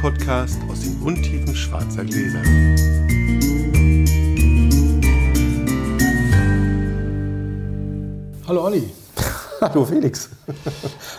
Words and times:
Podcast 0.00 0.58
aus 0.70 0.80
den 0.80 0.98
Untiefen 1.02 1.54
schwarzer 1.54 2.04
Gläser. 2.04 2.40
Hallo 8.48 8.64
Olli. 8.64 8.90
Hallo 9.60 9.84
Felix. 9.84 10.30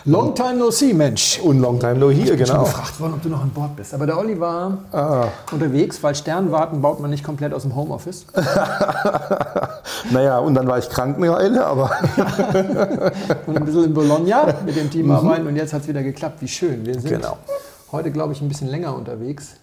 Long 0.04 0.34
time 0.34 0.54
no 0.56 0.70
see, 0.70 0.92
Mensch. 0.92 1.38
Und 1.40 1.60
long 1.60 1.78
time 1.78 1.94
no 1.94 2.10
here, 2.10 2.22
Ich 2.32 2.36
bin 2.36 2.44
genau. 2.44 2.64
gefragt 2.64 2.98
worden, 3.00 3.14
ob 3.14 3.22
du 3.22 3.28
noch 3.28 3.40
an 3.40 3.50
Bord 3.50 3.76
bist. 3.76 3.94
Aber 3.94 4.04
der 4.06 4.18
Olli 4.18 4.38
war 4.40 4.78
unterwegs, 5.52 6.02
weil 6.02 6.14
Sternwarten 6.14 6.82
baut 6.82 7.00
man 7.00 7.10
nicht 7.10 7.22
komplett 7.24 7.54
aus 7.54 7.62
dem 7.62 7.74
Homeoffice. 7.74 8.26
Naja, 10.10 10.38
und 10.38 10.54
dann 10.54 10.66
war 10.66 10.78
ich 10.78 10.88
krank 10.88 11.16
eine 11.16 11.30
Weile, 11.30 11.64
aber 11.64 11.90
Und 13.46 13.56
ein 13.56 13.64
bisschen 13.64 13.84
in 13.84 13.94
Bologna 13.94 14.52
mit 14.66 14.74
dem 14.76 14.90
Team 14.90 15.10
arbeiten 15.10 15.46
und 15.46 15.54
jetzt 15.56 15.72
hat 15.72 15.82
es 15.82 15.88
wieder 15.88 16.02
geklappt. 16.02 16.40
Wie 16.40 16.48
schön. 16.48 16.84
Wir 16.84 16.94
sind 16.94 17.08
Genau. 17.08 17.38
Heute, 17.92 18.10
glaube 18.10 18.32
ich, 18.32 18.40
ein 18.40 18.48
bisschen 18.48 18.68
länger 18.68 18.96
unterwegs. 18.96 19.56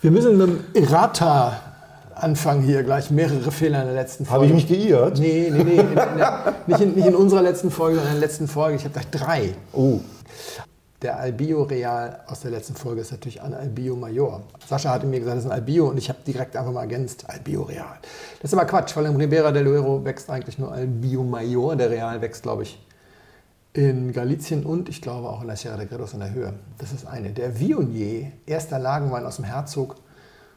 Wir 0.00 0.10
müssen 0.10 0.38
mit 0.38 0.48
dem 0.48 0.60
Errata 0.74 1.60
anfangen 2.14 2.62
hier 2.62 2.82
gleich. 2.82 3.10
Mehrere 3.10 3.50
Fehler 3.50 3.80
in 3.80 3.86
der 3.86 3.94
letzten 3.94 4.24
Folge. 4.24 4.34
habe 4.34 4.46
ich 4.46 4.68
mich 4.68 4.68
geirrt. 4.68 5.18
Nee, 5.18 5.50
nee, 5.52 5.64
nee. 5.64 5.74
In, 5.80 5.88
in 5.88 5.94
der, 5.94 6.54
nicht, 6.66 6.80
in, 6.80 6.94
nicht 6.94 7.06
in 7.06 7.14
unserer 7.14 7.42
letzten 7.42 7.70
Folge, 7.70 7.96
sondern 7.96 8.14
in 8.14 8.20
der 8.20 8.28
letzten 8.28 8.48
Folge. 8.48 8.76
Ich 8.76 8.84
habe 8.84 8.92
gleich 8.94 9.10
drei. 9.10 9.54
Oh, 9.72 10.00
Der 11.02 11.18
Albio 11.18 11.62
Real 11.64 12.20
aus 12.26 12.40
der 12.40 12.50
letzten 12.52 12.74
Folge 12.74 13.00
ist 13.00 13.10
natürlich 13.12 13.40
ein 13.42 13.54
Albio 13.54 13.94
Major. 13.96 14.42
Sascha 14.68 14.90
hatte 14.90 15.06
mir 15.06 15.20
gesagt, 15.20 15.36
das 15.38 15.44
ist 15.44 15.50
ein 15.50 15.54
Albio 15.54 15.88
und 15.88 15.96
ich 15.98 16.08
habe 16.08 16.18
direkt 16.26 16.56
einfach 16.56 16.72
mal 16.72 16.82
ergänzt, 16.82 17.24
Albio 17.28 17.62
Real. 17.62 17.98
Das 18.40 18.52
ist 18.52 18.58
aber 18.58 18.66
Quatsch, 18.66 18.96
weil 18.96 19.06
im 19.06 19.16
Ribera 19.16 19.52
del 19.52 19.64
Duero 19.64 20.04
wächst 20.04 20.28
eigentlich 20.30 20.58
nur 20.58 20.72
Albio 20.72 21.22
Major. 21.24 21.76
Der 21.76 21.90
Real 21.90 22.20
wächst, 22.20 22.42
glaube 22.42 22.64
ich, 22.64 22.80
in 23.78 24.12
Galicien 24.12 24.66
und 24.66 24.88
ich 24.88 25.00
glaube 25.00 25.28
auch 25.28 25.40
in 25.40 25.46
der 25.46 25.56
Sierra 25.56 25.76
de 25.76 25.86
Gredos 25.86 26.12
in 26.12 26.18
der 26.18 26.32
Höhe. 26.32 26.52
Das 26.78 26.92
ist 26.92 27.06
eine. 27.06 27.30
Der 27.30 27.60
Viognier, 27.60 28.32
erster 28.44 28.76
Lagenwein 28.80 29.24
aus 29.24 29.36
dem 29.36 29.44
Herzog 29.44 29.94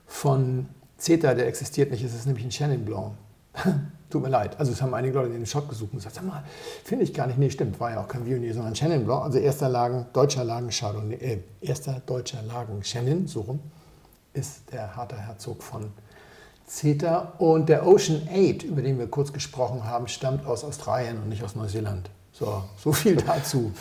von 0.07 0.65
Zeta, 0.97 1.35
der 1.35 1.45
existiert 1.45 1.91
nicht, 1.91 2.03
es 2.03 2.15
ist 2.15 2.25
nämlich 2.25 2.43
ein 2.43 2.49
Chenin 2.49 2.83
Blanc. 2.83 3.11
Tut 4.09 4.23
mir 4.23 4.29
leid. 4.29 4.59
Also 4.59 4.71
es 4.71 4.81
haben 4.81 4.95
einige 4.95 5.13
Leute 5.13 5.33
den 5.33 5.45
Shot 5.45 5.69
gesucht 5.69 5.91
und 5.93 5.99
gesagt, 5.99 6.15
sag 6.15 6.25
mal, 6.25 6.43
finde 6.83 7.03
ich 7.03 7.13
gar 7.13 7.27
nicht. 7.27 7.37
Nee, 7.37 7.51
stimmt, 7.51 7.79
war 7.79 7.91
ja 7.91 8.01
auch 8.01 8.07
kein 8.07 8.25
Viognier, 8.25 8.55
sondern 8.55 8.73
Chenin 8.73 9.05
Blanc. 9.05 9.23
Also 9.23 9.37
erster 9.37 9.69
Lagen, 9.69 10.07
deutscher 10.13 10.43
Lagen 10.43 10.69
Chardonnay, 10.71 11.15
äh, 11.17 11.37
erster 11.61 12.01
deutscher 12.03 12.41
Lagen 12.41 12.81
Chenin, 12.81 13.27
so 13.27 13.41
rum, 13.41 13.59
ist 14.33 14.73
der 14.73 14.95
harter 14.95 15.17
Herzog 15.17 15.61
von 15.61 15.91
Zeta. 16.65 17.33
Und 17.37 17.69
der 17.69 17.85
Ocean 17.85 18.27
8, 18.27 18.63
über 18.63 18.81
den 18.81 18.97
wir 18.97 19.05
kurz 19.05 19.31
gesprochen 19.31 19.83
haben, 19.85 20.07
stammt 20.07 20.47
aus 20.47 20.63
Australien 20.63 21.19
und 21.21 21.29
nicht 21.29 21.43
aus 21.43 21.55
Neuseeland. 21.55 22.09
So, 22.33 22.63
so 22.81 22.91
viel 22.91 23.15
dazu. 23.17 23.71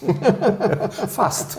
Fast. 1.08 1.58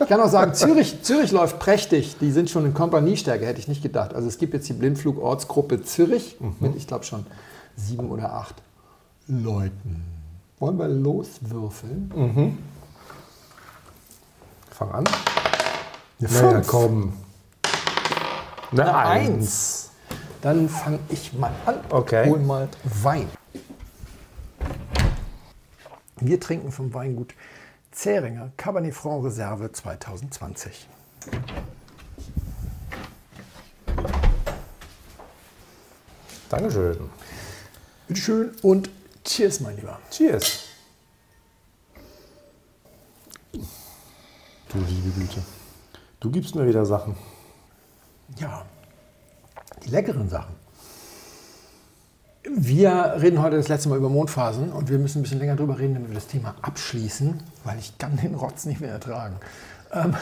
Ich 0.00 0.08
kann 0.08 0.20
auch 0.20 0.28
sagen, 0.28 0.54
Zürich, 0.54 1.02
Zürich 1.02 1.30
läuft 1.30 1.58
prächtig. 1.58 2.16
Die 2.20 2.30
sind 2.32 2.50
schon 2.50 2.64
in 2.66 2.74
Kompaniestärke, 2.74 3.46
hätte 3.46 3.60
ich 3.60 3.68
nicht 3.68 3.82
gedacht. 3.82 4.14
Also 4.14 4.26
es 4.28 4.38
gibt 4.38 4.54
jetzt 4.54 4.68
die 4.68 4.72
Blindflugortsgruppe 4.72 5.82
Zürich 5.84 6.36
mit, 6.60 6.74
ich 6.76 6.86
glaube 6.86 7.04
schon, 7.04 7.24
sieben 7.76 8.10
oder 8.10 8.32
acht 8.34 8.56
Leuten. 9.28 10.04
Wollen 10.58 10.78
wir 10.78 10.88
loswürfeln? 10.88 12.58
fang 14.70 14.90
an. 14.90 15.04
Eine 16.20 16.28
Naja, 16.28 16.50
Fünf. 16.50 16.66
komm. 16.66 17.12
Eine 18.72 18.82
Eine 18.82 18.94
Eins. 18.96 19.28
Eins. 19.30 19.90
Dann 20.42 20.68
fange 20.68 20.98
ich 21.08 21.32
mal 21.32 21.52
an. 21.66 21.76
Okay. 21.90 22.28
Hol 22.28 22.38
mal 22.40 22.68
Wein. 23.02 23.28
Wir 26.26 26.40
trinken 26.40 26.72
vom 26.72 26.94
Weingut 26.94 27.34
Zähringer 27.90 28.50
Cabernet 28.56 28.94
Franc 28.94 29.26
Reserve 29.26 29.70
2020. 29.70 30.88
Dankeschön. 36.48 36.96
Bitte 38.08 38.20
schön 38.22 38.56
und 38.62 38.88
Cheers, 39.22 39.60
mein 39.60 39.76
Lieber. 39.76 40.00
Cheers. 40.10 40.64
Du 43.52 44.78
liebe 44.78 45.10
Güte. 45.10 45.42
Du 46.20 46.30
gibst 46.30 46.54
mir 46.54 46.66
wieder 46.66 46.86
Sachen. 46.86 47.18
Ja, 48.38 48.64
die 49.84 49.90
leckeren 49.90 50.30
Sachen. 50.30 50.63
Wir 52.46 53.16
reden 53.20 53.40
heute 53.40 53.56
das 53.56 53.68
letzte 53.68 53.88
Mal 53.88 53.96
über 53.96 54.10
Mondphasen 54.10 54.70
und 54.70 54.90
wir 54.90 54.98
müssen 54.98 55.20
ein 55.20 55.22
bisschen 55.22 55.38
länger 55.38 55.56
drüber 55.56 55.78
reden, 55.78 55.94
damit 55.94 56.10
wir 56.10 56.14
das 56.14 56.26
Thema 56.26 56.54
abschließen, 56.60 57.42
weil 57.64 57.78
ich 57.78 57.96
kann 57.96 58.18
den 58.18 58.34
Rotz 58.34 58.66
nicht 58.66 58.82
mehr 58.82 58.90
ertragen. 58.90 59.36
Ähm, 59.92 60.14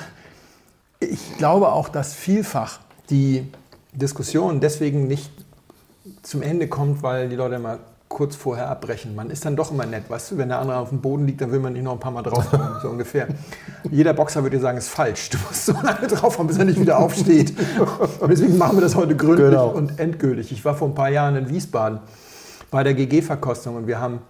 ich 1.00 1.36
glaube 1.36 1.72
auch, 1.72 1.88
dass 1.88 2.14
vielfach 2.14 2.78
die 3.10 3.50
Diskussion 3.92 4.60
deswegen 4.60 5.08
nicht 5.08 5.32
zum 6.22 6.42
Ende 6.42 6.68
kommt, 6.68 7.02
weil 7.02 7.28
die 7.28 7.34
Leute 7.34 7.58
mal 7.58 7.80
kurz 8.12 8.36
vorher 8.36 8.68
abbrechen. 8.68 9.14
Man 9.14 9.30
ist 9.30 9.44
dann 9.44 9.56
doch 9.56 9.72
immer 9.72 9.86
nett, 9.86 10.08
weißt 10.08 10.32
du, 10.32 10.38
wenn 10.38 10.48
der 10.50 10.58
andere 10.58 10.76
auf 10.78 10.90
dem 10.90 11.00
Boden 11.00 11.26
liegt, 11.26 11.40
dann 11.40 11.50
will 11.50 11.60
man 11.60 11.72
nicht 11.72 11.82
noch 11.82 11.92
ein 11.92 11.98
paar 12.00 12.12
Mal 12.12 12.22
draufhauen, 12.22 12.76
so 12.82 12.88
ungefähr. 12.88 13.26
Jeder 13.90 14.12
Boxer 14.12 14.42
würde 14.42 14.56
dir 14.56 14.62
sagen, 14.62 14.78
ist 14.78 14.88
falsch. 14.90 15.30
Du 15.30 15.38
musst 15.48 15.66
so 15.66 15.72
lange 15.82 16.06
draufhauen, 16.06 16.46
bis 16.46 16.58
er 16.58 16.64
nicht 16.66 16.78
wieder 16.78 16.98
aufsteht. 16.98 17.54
Und 18.20 18.30
deswegen 18.30 18.58
machen 18.58 18.76
wir 18.76 18.82
das 18.82 18.94
heute 18.94 19.16
gründlich 19.16 19.48
Genau. 19.50 19.68
und 19.70 19.98
endgültig. 19.98 20.52
Ich 20.52 20.64
war 20.64 20.74
vor 20.74 20.88
ein 20.88 20.94
paar 20.94 21.08
Jahren 21.08 21.36
in 21.36 21.48
Wiesbaden 21.48 22.00
bei 22.70 22.82
der 22.84 22.94
GG-Verkostung 22.94 23.76
und 23.76 23.86
wir 23.86 24.00
haben 24.00 24.20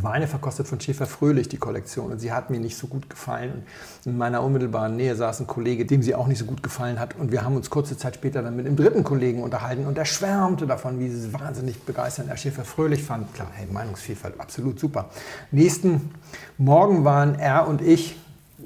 Weine 0.00 0.26
verkostet 0.26 0.66
von 0.66 0.80
Schäfer 0.80 1.06
Fröhlich, 1.06 1.48
die 1.48 1.56
Kollektion. 1.56 2.12
Und 2.12 2.18
sie 2.18 2.32
hat 2.32 2.50
mir 2.50 2.60
nicht 2.60 2.76
so 2.76 2.86
gut 2.86 3.08
gefallen. 3.08 3.64
Und 4.04 4.12
in 4.12 4.18
meiner 4.18 4.42
unmittelbaren 4.42 4.96
Nähe 4.96 5.14
saß 5.16 5.40
ein 5.40 5.46
Kollege, 5.46 5.86
dem 5.86 6.02
sie 6.02 6.14
auch 6.14 6.26
nicht 6.26 6.38
so 6.38 6.44
gut 6.44 6.62
gefallen 6.62 6.98
hat. 6.98 7.16
Und 7.16 7.32
wir 7.32 7.44
haben 7.44 7.56
uns 7.56 7.70
kurze 7.70 7.96
Zeit 7.96 8.16
später 8.16 8.42
dann 8.42 8.56
mit 8.56 8.66
dem 8.66 8.76
dritten 8.76 9.04
Kollegen 9.04 9.42
unterhalten. 9.42 9.86
Und 9.86 9.98
er 9.98 10.04
schwärmte 10.04 10.66
davon, 10.66 10.98
wie 10.98 11.08
sie 11.08 11.32
wahnsinnig 11.32 11.82
begeistert 11.82 12.28
er 12.28 12.36
Schäfer 12.36 12.64
Fröhlich 12.64 13.02
fand. 13.02 13.32
Klar, 13.34 13.48
hey, 13.54 13.66
Meinungsvielfalt, 13.70 14.40
absolut 14.40 14.78
super. 14.78 15.10
Nächsten 15.50 16.10
Morgen 16.58 17.04
waren 17.04 17.38
er 17.38 17.68
und 17.68 17.80
ich 17.82 18.16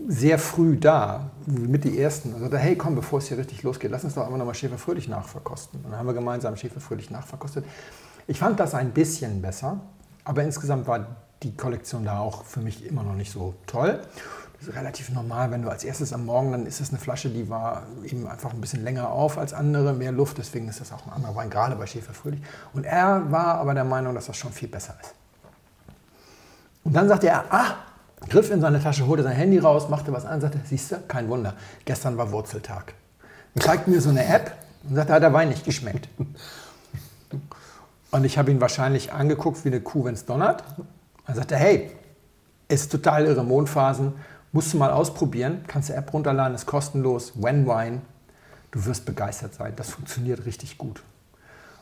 sehr 0.07 0.39
früh 0.39 0.77
da, 0.77 1.31
mit 1.47 1.85
die 1.85 1.99
ersten. 1.99 2.33
Und 2.33 2.41
sagte, 2.41 2.59
hey, 2.59 2.77
komm, 2.77 2.95
bevor 2.95 3.19
es 3.19 3.29
hier 3.29 3.39
richtig 3.39 3.63
losgeht, 3.63 3.91
lass 3.91 4.05
uns 4.05 4.15
doch 4.15 4.25
einfach 4.25 4.39
nochmal 4.39 4.55
Schäfer 4.55 4.79
Fröhlich 4.79 5.09
nachverkosten. 5.09 5.81
Und 5.85 5.91
dann 5.91 5.99
haben 5.99 6.07
wir 6.07 6.15
gemeinsam 6.15 6.57
Schäfer 6.57 6.81
Fröhlich 6.81 7.11
nachverkostet. 7.11 7.65
Ich 8.27 8.39
fand 8.39 8.61
das 8.61 8.75
ein 8.75 8.91
bisschen 8.91 9.43
besser, 9.43 9.81
aber 10.29 10.43
insgesamt 10.43 10.87
war 10.87 11.07
die 11.43 11.57
Kollektion 11.57 12.05
da 12.05 12.19
auch 12.19 12.45
für 12.45 12.61
mich 12.61 12.85
immer 12.85 13.03
noch 13.03 13.15
nicht 13.15 13.33
so 13.33 13.55
toll. 13.67 13.99
Das 14.59 14.69
ist 14.69 14.75
relativ 14.75 15.09
normal, 15.09 15.51
wenn 15.51 15.63
du 15.63 15.71
als 15.71 15.85
erstes 15.85 16.13
am 16.13 16.27
Morgen, 16.27 16.53
dann 16.53 16.67
ist 16.67 16.81
das 16.81 16.91
eine 16.91 16.99
Flasche, 16.99 17.31
die 17.31 17.49
war 17.49 17.85
eben 18.05 18.29
einfach 18.29 18.53
ein 18.53 18.61
bisschen 18.61 18.85
länger 18.85 19.11
auf 19.11 19.39
als 19.39 19.55
andere, 19.55 19.95
mehr 19.95 20.13
Luft, 20.13 20.37
deswegen 20.37 20.69
ist 20.69 20.83
das 20.83 20.93
auch 20.93 21.07
ein 21.07 21.13
anderer 21.13 21.35
Wein, 21.35 21.49
gerade 21.49 21.77
bei 21.77 21.87
Schäfer 21.87 22.13
Fröhlich. 22.13 22.43
Und 22.75 22.85
er 22.85 23.31
war 23.31 23.55
aber 23.55 23.73
der 23.73 23.85
Meinung, 23.85 24.15
dass 24.15 24.27
das 24.27 24.37
schon 24.37 24.53
viel 24.53 24.69
besser 24.69 24.97
ist. 25.01 25.15
Und 26.85 26.93
dann 26.93 27.09
sagte 27.09 27.29
er, 27.29 27.45
ah, 27.51 27.77
griff 28.29 28.51
in 28.51 28.61
seine 28.61 28.83
Tasche, 28.83 29.07
holte 29.07 29.23
sein 29.23 29.33
Handy 29.33 29.59
raus, 29.59 29.89
machte 29.89 30.13
was 30.13 30.27
an, 30.27 30.43
sagte, 30.43 30.61
siehst 30.63 30.93
du, 30.93 30.97
kein 31.09 31.31
Wunder, 31.31 31.55
gestern 31.87 32.19
war 32.19 32.31
Wurzeltag. 32.33 32.93
Und 33.55 33.63
zeigte 33.63 33.89
mir 33.89 34.03
so 34.03 34.11
eine 34.11 34.27
App 34.27 34.53
und 34.87 34.95
sagte, 34.95 35.15
hat 35.15 35.23
der 35.23 35.33
Wein 35.33 35.49
nicht 35.49 35.65
geschmeckt. 35.65 36.11
Und 38.11 38.25
ich 38.25 38.39
habe 38.39 38.51
ihn 38.51 38.61
wahrscheinlich 38.61 39.13
angeguckt 39.13 39.65
wie 39.65 39.69
eine 39.69 39.81
Kuh, 39.81 40.05
wenn 40.05 40.15
es 40.15 40.25
donnert. 40.25 40.65
Dann 41.27 41.37
sagte 41.37 41.55
er, 41.55 41.61
hey, 41.61 41.91
ist 42.69 42.91
total 42.91 43.27
irre, 43.27 43.45
Mondphasen, 43.45 44.15
musst 44.53 44.73
du 44.73 44.79
mal 44.79 44.91
ausprobieren, 44.91 45.65
kannst 45.67 45.89
die 45.89 45.93
App 45.93 46.13
runterladen, 46.13 46.55
ist 46.55 46.67
kostenlos, 46.67 47.33
When 47.37 47.67
Wine, 47.67 48.01
du 48.71 48.85
wirst 48.85 49.05
begeistert 49.05 49.55
sein, 49.55 49.75
das 49.77 49.91
funktioniert 49.91 50.47
richtig 50.47 50.79
gut. 50.79 51.03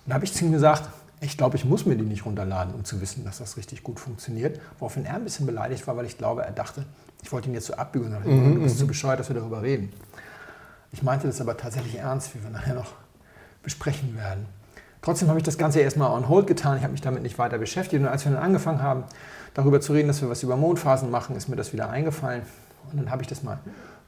Und 0.04 0.10
da 0.10 0.14
habe 0.14 0.24
ich 0.24 0.32
zu 0.32 0.44
ihm 0.44 0.52
gesagt, 0.52 0.88
ich 1.20 1.36
glaube, 1.38 1.56
ich 1.56 1.64
muss 1.64 1.86
mir 1.86 1.96
die 1.96 2.04
nicht 2.04 2.26
runterladen, 2.26 2.74
um 2.74 2.84
zu 2.84 3.00
wissen, 3.00 3.24
dass 3.24 3.38
das 3.38 3.56
richtig 3.56 3.82
gut 3.82 3.98
funktioniert. 3.98 4.60
Woraufhin 4.78 5.06
er 5.06 5.14
ein 5.14 5.24
bisschen 5.24 5.46
beleidigt 5.46 5.86
war, 5.86 5.96
weil 5.96 6.06
ich 6.06 6.18
glaube, 6.18 6.44
er 6.44 6.52
dachte, 6.52 6.84
ich 7.22 7.32
wollte 7.32 7.48
ihn 7.48 7.54
jetzt 7.54 7.66
so 7.66 7.74
abbiegen 7.74 8.06
und 8.06 8.12
dachte, 8.12 8.28
du 8.28 8.62
bist 8.62 8.78
so 8.78 8.86
bescheuert, 8.86 9.18
dass 9.18 9.28
wir 9.28 9.34
darüber 9.34 9.62
reden. 9.62 9.92
Ich 10.92 11.02
meinte 11.02 11.26
das 11.26 11.40
aber 11.40 11.56
tatsächlich 11.56 11.96
ernst, 11.96 12.34
wie 12.34 12.42
wir 12.42 12.50
nachher 12.50 12.74
noch 12.74 12.92
besprechen 13.62 14.16
werden. 14.16 14.46
Trotzdem 15.06 15.28
habe 15.28 15.38
ich 15.38 15.44
das 15.44 15.56
Ganze 15.56 15.78
erstmal 15.78 16.10
on 16.10 16.28
hold 16.28 16.48
getan. 16.48 16.78
Ich 16.78 16.82
habe 16.82 16.90
mich 16.90 17.00
damit 17.00 17.22
nicht 17.22 17.38
weiter 17.38 17.58
beschäftigt. 17.58 18.02
Und 18.02 18.08
als 18.08 18.24
wir 18.24 18.32
dann 18.32 18.42
angefangen 18.42 18.82
haben, 18.82 19.04
darüber 19.54 19.80
zu 19.80 19.92
reden, 19.92 20.08
dass 20.08 20.20
wir 20.20 20.28
was 20.28 20.42
über 20.42 20.56
Mondphasen 20.56 21.12
machen, 21.12 21.36
ist 21.36 21.48
mir 21.48 21.54
das 21.54 21.72
wieder 21.72 21.90
eingefallen. 21.90 22.42
Und 22.90 22.98
dann 22.98 23.12
habe 23.12 23.22
ich 23.22 23.28
das 23.28 23.44
mal 23.44 23.60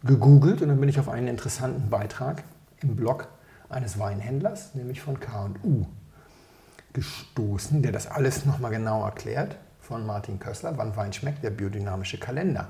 gegoogelt 0.03 0.61
und 0.61 0.67
dann 0.67 0.81
bin 0.81 0.89
ich 0.89 0.99
auf 0.99 1.09
einen 1.09 1.29
interessanten 1.29 1.89
Beitrag 1.89 2.43
im 2.81 2.97
Blog 2.97 3.29
eines 3.69 4.01
Weinhändlers, 4.01 4.75
nämlich 4.75 5.01
von 5.01 5.21
K&U, 5.21 5.87
gestoßen, 6.95 7.81
der 7.81 7.93
das 7.93 8.09
alles 8.09 8.45
nochmal 8.45 8.73
genau 8.73 9.05
erklärt, 9.05 9.55
von 9.81 10.05
Martin 10.05 10.41
Kössler, 10.41 10.79
wann 10.79 10.97
Wein 10.97 11.13
schmeckt, 11.13 11.45
der 11.45 11.51
biodynamische 11.51 12.19
Kalender. 12.19 12.67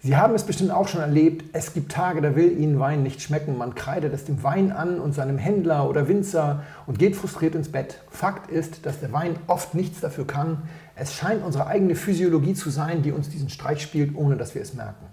Sie 0.00 0.16
haben 0.16 0.32
es 0.36 0.44
bestimmt 0.44 0.70
auch 0.70 0.86
schon 0.86 1.00
erlebt, 1.00 1.46
es 1.52 1.74
gibt 1.74 1.90
Tage, 1.90 2.20
da 2.20 2.36
will 2.36 2.56
Ihnen 2.56 2.78
Wein 2.78 3.02
nicht 3.02 3.20
schmecken. 3.20 3.58
Man 3.58 3.74
kreidet 3.74 4.14
es 4.14 4.24
dem 4.24 4.44
Wein 4.44 4.70
an 4.70 5.00
und 5.00 5.12
seinem 5.12 5.38
Händler 5.38 5.88
oder 5.88 6.06
Winzer 6.06 6.62
und 6.86 7.00
geht 7.00 7.16
frustriert 7.16 7.56
ins 7.56 7.72
Bett. 7.72 7.98
Fakt 8.08 8.48
ist, 8.48 8.86
dass 8.86 9.00
der 9.00 9.12
Wein 9.12 9.34
oft 9.48 9.74
nichts 9.74 10.00
dafür 10.00 10.24
kann. 10.24 10.62
Es 10.94 11.14
scheint 11.14 11.44
unsere 11.44 11.66
eigene 11.66 11.96
Physiologie 11.96 12.54
zu 12.54 12.70
sein, 12.70 13.02
die 13.02 13.10
uns 13.10 13.28
diesen 13.28 13.48
Streich 13.48 13.82
spielt, 13.82 14.14
ohne 14.14 14.36
dass 14.36 14.54
wir 14.54 14.62
es 14.62 14.72
merken. 14.72 15.04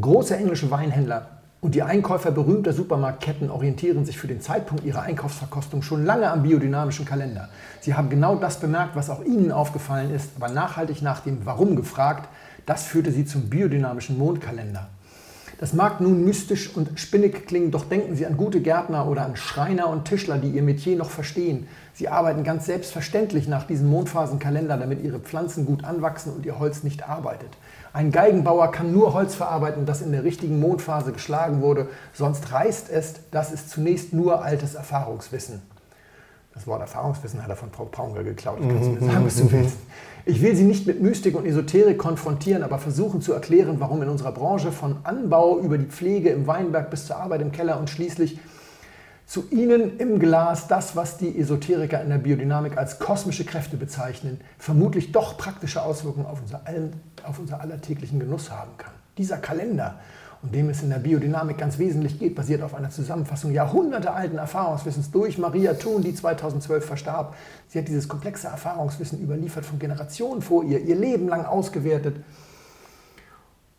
Große 0.00 0.36
englische 0.36 0.68
Weinhändler 0.72 1.28
Und 1.60 1.76
die 1.76 1.82
Einkäufer 1.82 2.32
berühmter 2.32 2.72
Supermarktketten 2.72 3.50
orientieren 3.50 4.04
sich 4.04 4.18
für 4.18 4.26
den 4.26 4.40
Zeitpunkt 4.40 4.84
ihrer 4.84 5.02
Einkaufsverkostung 5.02 5.82
schon 5.82 6.04
lange 6.04 6.28
am 6.28 6.42
biodynamischen 6.42 7.04
Kalender. 7.04 7.48
Sie 7.80 7.94
haben 7.94 8.10
genau 8.10 8.34
das 8.34 8.58
bemerkt, 8.58 8.96
was 8.96 9.10
auch 9.10 9.24
Ihnen 9.24 9.52
aufgefallen 9.52 10.12
ist, 10.12 10.30
aber 10.36 10.52
nachhaltig 10.52 11.02
nach 11.02 11.20
dem 11.20 11.46
Warum 11.46 11.76
gefragt. 11.76 12.28
Das 12.66 12.84
führte 12.84 13.12
Sie 13.12 13.24
zum 13.24 13.50
biodynamischen 13.50 14.18
Mondkalender. 14.18 14.88
Das 15.60 15.72
mag 15.72 16.00
nun 16.00 16.24
mystisch 16.24 16.74
und 16.76 16.98
spinnig 16.98 17.46
klingen, 17.46 17.70
doch 17.70 17.84
denken 17.84 18.16
Sie 18.16 18.26
an 18.26 18.36
gute 18.36 18.60
Gärtner 18.60 19.06
oder 19.06 19.24
an 19.24 19.36
Schreiner 19.36 19.88
und 19.88 20.04
Tischler, 20.04 20.38
die 20.38 20.50
ihr 20.50 20.62
Metier 20.62 20.96
noch 20.96 21.10
verstehen. 21.10 21.68
Sie 21.92 22.08
arbeiten 22.08 22.42
ganz 22.42 22.66
selbstverständlich 22.66 23.46
nach 23.46 23.64
diesem 23.64 23.88
Mondphasenkalender, 23.88 24.76
damit 24.76 25.02
ihre 25.02 25.20
Pflanzen 25.20 25.64
gut 25.64 25.84
anwachsen 25.84 26.32
und 26.32 26.44
ihr 26.44 26.58
Holz 26.58 26.82
nicht 26.82 27.08
arbeitet. 27.08 27.50
Ein 27.92 28.10
Geigenbauer 28.10 28.72
kann 28.72 28.92
nur 28.92 29.14
Holz 29.14 29.36
verarbeiten, 29.36 29.86
das 29.86 30.02
in 30.02 30.10
der 30.10 30.24
richtigen 30.24 30.58
Mondphase 30.58 31.12
geschlagen 31.12 31.60
wurde, 31.60 31.88
sonst 32.12 32.50
reißt 32.50 32.90
es. 32.90 33.14
Das 33.30 33.52
ist 33.52 33.70
zunächst 33.70 34.12
nur 34.12 34.42
altes 34.42 34.74
Erfahrungswissen. 34.74 35.62
Das 36.54 36.68
Wort 36.68 36.80
Erfahrungswissen 36.80 37.42
hat 37.42 37.50
er 37.50 37.56
von 37.56 37.70
Frau 37.72 37.84
Paunger 37.84 38.22
geklaut. 38.22 38.60
Du 38.60 38.64
mir 38.66 39.00
sagen, 39.00 39.26
was 39.26 39.36
du 39.36 39.50
willst. 39.50 39.76
Ich 40.24 40.40
will 40.40 40.54
Sie 40.54 40.62
nicht 40.62 40.86
mit 40.86 41.02
Mystik 41.02 41.34
und 41.34 41.46
Esoterik 41.46 41.98
konfrontieren, 41.98 42.62
aber 42.62 42.78
versuchen 42.78 43.20
zu 43.20 43.32
erklären, 43.32 43.80
warum 43.80 44.02
in 44.02 44.08
unserer 44.08 44.30
Branche 44.30 44.70
von 44.70 44.98
Anbau 45.02 45.58
über 45.58 45.78
die 45.78 45.86
Pflege 45.86 46.30
im 46.30 46.46
Weinberg 46.46 46.90
bis 46.90 47.06
zur 47.06 47.16
Arbeit 47.16 47.42
im 47.42 47.50
Keller 47.50 47.78
und 47.80 47.90
schließlich 47.90 48.38
zu 49.26 49.48
Ihnen 49.50 49.98
im 49.98 50.20
Glas 50.20 50.68
das, 50.68 50.94
was 50.94 51.16
die 51.16 51.38
Esoteriker 51.38 52.00
in 52.00 52.10
der 52.10 52.18
Biodynamik 52.18 52.78
als 52.78 53.00
kosmische 53.00 53.44
Kräfte 53.44 53.76
bezeichnen, 53.76 54.40
vermutlich 54.58 55.12
doch 55.12 55.36
praktische 55.36 55.82
Auswirkungen 55.82 56.26
auf 56.26 56.40
unser, 56.40 56.66
allen, 56.66 57.00
auf 57.24 57.38
unser 57.40 57.60
allertäglichen 57.60 58.20
Genuss 58.20 58.50
haben 58.50 58.76
kann. 58.78 58.92
Dieser 59.18 59.38
Kalender, 59.38 59.98
um 60.44 60.52
dem 60.52 60.68
es 60.68 60.82
in 60.82 60.90
der 60.90 60.98
Biodynamik 60.98 61.56
ganz 61.56 61.78
wesentlich 61.78 62.18
geht, 62.18 62.34
basiert 62.34 62.62
auf 62.62 62.74
einer 62.74 62.90
Zusammenfassung 62.90 63.52
jahrhundertealten 63.52 64.36
Erfahrungswissens 64.36 65.10
durch 65.10 65.38
Maria 65.38 65.72
Thun, 65.72 66.02
die 66.02 66.14
2012 66.14 66.84
verstarb. 66.84 67.34
Sie 67.68 67.78
hat 67.78 67.88
dieses 67.88 68.08
komplexe 68.08 68.48
Erfahrungswissen 68.48 69.22
überliefert 69.22 69.64
von 69.64 69.78
Generationen 69.78 70.42
vor 70.42 70.62
ihr, 70.64 70.80
ihr 70.80 70.96
Leben 70.96 71.28
lang 71.28 71.46
ausgewertet 71.46 72.16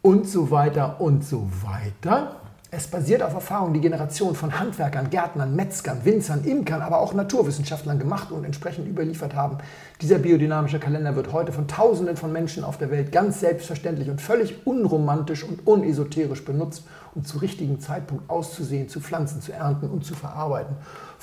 und 0.01 0.27
so 0.27 0.49
weiter 0.49 0.99
und 0.99 1.23
so 1.23 1.47
weiter. 1.61 2.35
Es 2.77 2.87
basiert 2.87 3.23
auf 3.23 3.33
Erfahrungen, 3.33 3.73
die 3.73 3.79
Generationen 3.79 4.35
von 4.35 4.59
Handwerkern, 4.59 5.09
Gärtnern, 5.09 5.55
Metzgern, 5.55 6.03
Winzern, 6.03 6.43
Imkern, 6.43 6.81
aber 6.81 6.99
auch 6.99 7.13
Naturwissenschaftlern 7.13 7.99
gemacht 7.99 8.31
und 8.31 8.43
entsprechend 8.43 8.85
überliefert 8.85 9.33
haben. 9.33 9.59
Dieser 10.01 10.17
biodynamische 10.17 10.77
Kalender 10.77 11.15
wird 11.15 11.31
heute 11.31 11.53
von 11.53 11.69
Tausenden 11.69 12.17
von 12.17 12.33
Menschen 12.33 12.65
auf 12.65 12.77
der 12.77 12.91
Welt 12.91 13.13
ganz 13.13 13.39
selbstverständlich 13.39 14.09
und 14.09 14.19
völlig 14.19 14.67
unromantisch 14.67 15.45
und 15.45 15.65
unesoterisch 15.65 16.43
benutzt, 16.43 16.83
um 17.13 17.23
zu 17.23 17.37
richtigen 17.37 17.79
Zeitpunkt 17.79 18.29
auszusehen, 18.29 18.89
zu 18.89 18.99
pflanzen, 18.99 19.39
zu 19.39 19.53
ernten 19.53 19.89
und 19.89 20.03
zu 20.03 20.13
verarbeiten. 20.13 20.75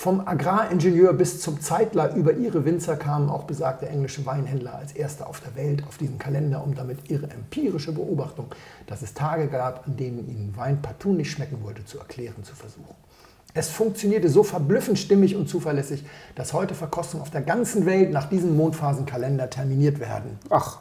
Vom 0.03 0.27
Agraringenieur 0.27 1.13
bis 1.13 1.41
zum 1.41 1.61
Zeitler 1.61 2.17
über 2.17 2.33
ihre 2.33 2.65
Winzer 2.65 2.97
kamen 2.97 3.31
auch 3.31 3.45
besagte 3.45 3.89
englische 3.89 4.27
Weinhändler 4.27 4.75
als 4.75 4.91
erste 4.91 5.29
auf 5.29 5.39
der 5.39 5.55
Welt 5.55 5.85
auf 5.87 5.97
diesen 5.97 6.19
Kalender, 6.19 6.65
um 6.65 6.75
damit 6.75 7.09
ihre 7.09 7.31
empirische 7.31 7.93
Beobachtung, 7.93 8.47
dass 8.89 9.03
es 9.03 9.15
Tage 9.15 9.47
gab, 9.47 9.87
an 9.87 9.97
denen 9.97 10.29
ihnen 10.29 10.57
Wein 10.57 10.83
partout 10.83 11.13
nicht 11.13 11.31
schmecken 11.31 11.59
wollte, 11.63 11.85
zu 11.85 12.01
erklären 12.01 12.43
zu 12.43 12.57
versuchen. 12.57 12.97
Es 13.55 13.69
funktionierte 13.69 14.29
so 14.29 14.43
verblüffend 14.43 14.99
stimmig 14.99 15.37
und 15.37 15.49
zuverlässig, 15.49 16.05
dass 16.35 16.53
heute 16.53 16.75
Verkostungen 16.75 17.23
auf 17.23 17.31
der 17.31 17.43
ganzen 17.43 17.87
Welt 17.87 18.11
nach 18.11 18.29
diesem 18.29 18.57
Mondphasenkalender 18.57 19.51
terminiert 19.51 20.01
werden. 20.01 20.37
Ach, 20.51 20.81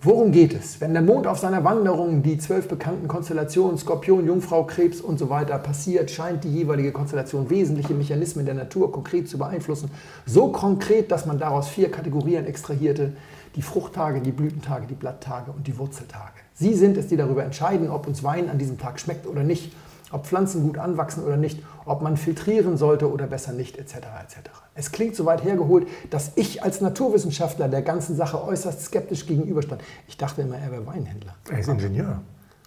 Worum 0.00 0.30
geht 0.30 0.54
es? 0.54 0.80
Wenn 0.80 0.92
der 0.92 1.02
Mond 1.02 1.26
auf 1.26 1.40
seiner 1.40 1.64
Wanderung 1.64 2.22
die 2.22 2.38
zwölf 2.38 2.68
bekannten 2.68 3.08
Konstellationen 3.08 3.78
Skorpion, 3.78 4.24
Jungfrau, 4.24 4.62
Krebs 4.62 5.00
und 5.00 5.18
so 5.18 5.28
weiter 5.28 5.58
passiert, 5.58 6.08
scheint 6.08 6.44
die 6.44 6.54
jeweilige 6.54 6.92
Konstellation 6.92 7.50
wesentliche 7.50 7.94
Mechanismen 7.94 8.46
der 8.46 8.54
Natur 8.54 8.92
konkret 8.92 9.28
zu 9.28 9.38
beeinflussen. 9.38 9.90
So 10.24 10.52
konkret, 10.52 11.10
dass 11.10 11.26
man 11.26 11.40
daraus 11.40 11.66
vier 11.66 11.90
Kategorien 11.90 12.46
extrahierte. 12.46 13.14
Die 13.56 13.62
Fruchttage, 13.62 14.20
die 14.20 14.30
Blütentage, 14.30 14.86
die 14.86 14.94
Blatttage 14.94 15.50
und 15.50 15.66
die 15.66 15.76
Wurzeltage. 15.76 16.38
Sie 16.54 16.74
sind 16.74 16.96
es, 16.96 17.08
die 17.08 17.16
darüber 17.16 17.42
entscheiden, 17.42 17.90
ob 17.90 18.06
uns 18.06 18.22
Wein 18.22 18.48
an 18.48 18.58
diesem 18.58 18.78
Tag 18.78 19.00
schmeckt 19.00 19.26
oder 19.26 19.42
nicht, 19.42 19.72
ob 20.12 20.26
Pflanzen 20.26 20.62
gut 20.62 20.78
anwachsen 20.78 21.24
oder 21.24 21.36
nicht, 21.36 21.62
ob 21.84 22.02
man 22.02 22.16
filtrieren 22.16 22.76
sollte 22.76 23.10
oder 23.10 23.26
besser 23.26 23.52
nicht, 23.52 23.78
etc. 23.78 23.94
etc. 23.94 24.36
Es 24.74 24.92
klingt 24.92 25.16
so 25.16 25.24
weit 25.24 25.44
hergeholt, 25.44 25.86
dass 26.10 26.32
ich 26.36 26.62
als 26.62 26.80
Naturwissenschaftler 26.80 27.68
der 27.68 27.82
ganzen 27.82 28.16
Sache 28.16 28.42
äußerst 28.42 28.82
skeptisch 28.86 29.26
gegenüberstand. 29.26 29.82
Ich 30.06 30.16
dachte 30.16 30.42
immer, 30.42 30.56
er 30.56 30.70
wäre 30.70 30.86
Weinhändler. 30.86 31.34
er 31.50 31.58
ist 31.58 31.68
Ingenieur. 31.68 32.20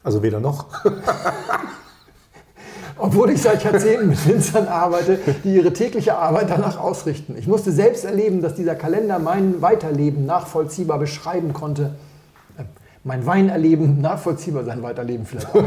Also 0.03 0.23
weder 0.23 0.39
noch. 0.39 0.65
Obwohl 2.97 3.31
ich 3.31 3.41
seit 3.41 3.63
Jahrzehnten 3.63 4.09
mit 4.09 4.27
Winzern 4.27 4.67
arbeite, 4.67 5.19
die 5.43 5.55
ihre 5.55 5.73
tägliche 5.73 6.17
Arbeit 6.17 6.49
danach 6.49 6.77
ausrichten. 6.77 7.35
Ich 7.37 7.47
musste 7.47 7.71
selbst 7.71 8.05
erleben, 8.05 8.41
dass 8.41 8.53
dieser 8.55 8.75
Kalender 8.75 9.17
mein 9.17 9.61
Weiterleben 9.61 10.25
nachvollziehbar 10.25 10.99
beschreiben 10.99 11.53
konnte. 11.53 11.95
Mein 13.03 13.25
Weinerleben 13.25 13.99
nachvollziehbar, 13.99 14.63
sein 14.63 14.83
Weiterleben 14.83 15.25
vielleicht 15.25 15.55
auch, 15.55 15.63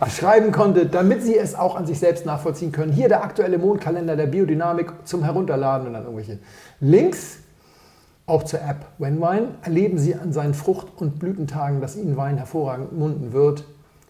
beschreiben 0.00 0.50
konnte, 0.50 0.86
damit 0.86 1.22
Sie 1.22 1.36
es 1.36 1.54
auch 1.54 1.76
an 1.76 1.86
sich 1.86 1.98
selbst 1.98 2.24
nachvollziehen 2.24 2.72
können. 2.72 2.90
Hier 2.90 3.08
der 3.08 3.22
aktuelle 3.22 3.58
Mondkalender 3.58 4.16
der 4.16 4.26
Biodynamik 4.26 4.92
zum 5.04 5.24
Herunterladen 5.24 5.88
und 5.88 5.92
dann 5.92 6.04
irgendwelche 6.04 6.38
Links. 6.80 7.38
Auch 8.24 8.42
zur 8.42 8.60
App 8.60 8.86
WenWine 8.98 9.56
erleben 9.62 9.98
Sie 9.98 10.14
an 10.14 10.32
seinen 10.32 10.54
Frucht- 10.54 10.88
und 10.96 11.18
Blütentagen, 11.18 11.80
dass 11.80 11.96
Ihnen 11.96 12.16
Wein 12.16 12.38
hervorragend 12.38 12.92
munden 12.92 13.32
wird. 13.32 13.64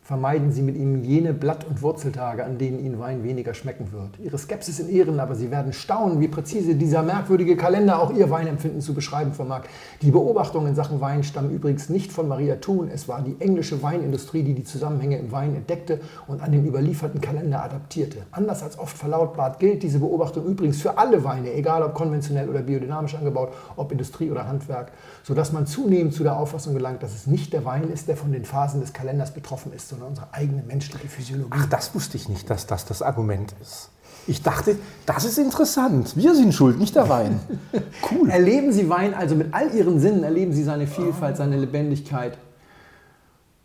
Vermeiden 0.07 0.53
Sie 0.53 0.63
mit 0.63 0.77
ihm 0.77 1.03
jene 1.03 1.35
Blatt- 1.35 1.67
und 1.69 1.83
Wurzeltage, 1.83 2.45
an 2.45 2.59
denen 2.59 2.79
Ihnen 2.79 3.01
Wein 3.01 3.25
weniger 3.25 3.55
schmecken 3.55 3.91
wird. 3.91 4.21
Ihre 4.21 4.39
Skepsis 4.39 4.79
in 4.79 4.89
Ehren, 4.89 5.19
aber 5.19 5.35
Sie 5.35 5.51
werden 5.51 5.73
staunen, 5.73 6.21
wie 6.21 6.29
präzise 6.29 6.77
dieser 6.77 7.03
merkwürdige 7.03 7.57
Kalender 7.57 8.01
auch 8.01 8.13
Ihr 8.13 8.31
Weinempfinden 8.31 8.81
zu 8.81 8.95
beschreiben 8.95 9.33
vermag. 9.33 9.63
Die 10.03 10.13
Beobachtungen 10.13 10.69
in 10.69 10.75
Sachen 10.77 11.01
Wein 11.01 11.25
stammen 11.25 11.51
übrigens 11.51 11.89
nicht 11.89 12.13
von 12.13 12.29
Maria 12.29 12.55
Thun. 12.55 12.89
Es 12.89 13.09
war 13.09 13.21
die 13.21 13.35
englische 13.41 13.83
Weinindustrie, 13.83 14.45
die 14.45 14.55
die 14.55 14.63
Zusammenhänge 14.63 15.19
im 15.19 15.33
Wein 15.33 15.57
entdeckte 15.57 15.99
und 16.29 16.41
an 16.41 16.53
den 16.53 16.65
überlieferten 16.65 17.21
Kalender 17.21 17.65
adaptierte. 17.65 18.19
Anders 18.31 18.63
als 18.63 18.79
oft 18.79 18.97
verlautbart 18.97 19.59
gilt 19.59 19.83
diese 19.83 19.99
Beobachtung 19.99 20.47
übrigens 20.47 20.81
für 20.81 20.99
alle 20.99 21.25
Weine, 21.25 21.53
egal 21.53 21.83
ob 21.83 21.95
konventionell 21.95 22.49
oder 22.49 22.63
biodynamisch 22.63 23.17
angebaut, 23.17 23.53
ob 23.75 23.91
Industrie 23.91 24.31
oder 24.31 24.47
Handwerk, 24.47 24.93
sodass 25.25 25.53
man 25.53 25.67
zunehmend 25.67 26.15
zu 26.15 26.23
der 26.23 26.37
Auffassung 26.37 26.75
gelangt, 26.75 27.03
dass 27.03 27.13
es 27.13 27.27
nicht 27.27 27.53
der 27.53 27.65
Wein 27.65 27.91
ist, 27.91 28.07
der 28.07 28.17
von 28.17 28.31
den 28.31 28.45
Phasen 28.45 28.81
des 28.81 28.93
Kalenders 28.93 29.35
betroffen 29.35 29.73
ist, 29.75 29.96
sondern 29.97 30.11
unsere 30.11 30.33
eigene 30.35 30.63
menschliche 30.63 31.09
Physiologie. 31.09 31.51
Ach, 31.51 31.67
das 31.67 31.95
wusste 31.95 32.17
ich 32.17 32.29
nicht, 32.29 32.49
dass 32.51 32.67
das 32.67 32.85
das 32.85 33.01
Argument 33.03 33.55
ist. 33.63 33.91
Ich 34.29 34.43
dachte, 34.43 34.77
das 35.07 35.25
ist 35.25 35.39
interessant. 35.39 36.17
Wir 36.17 36.35
sind 36.35 36.53
schuld, 36.53 36.79
nicht 36.79 36.95
der 36.97 37.09
Wein. 37.09 37.41
Cool. 38.11 38.29
Erleben 38.31 38.73
Sie 38.73 38.89
Wein 38.89 39.15
also 39.15 39.35
mit 39.35 39.53
all 39.55 39.73
Ihren 39.75 39.99
Sinnen, 40.01 40.23
erleben 40.23 40.53
Sie 40.53 40.63
seine 40.63 40.87
Vielfalt, 40.87 41.37
seine 41.37 41.57
Lebendigkeit 41.57 42.39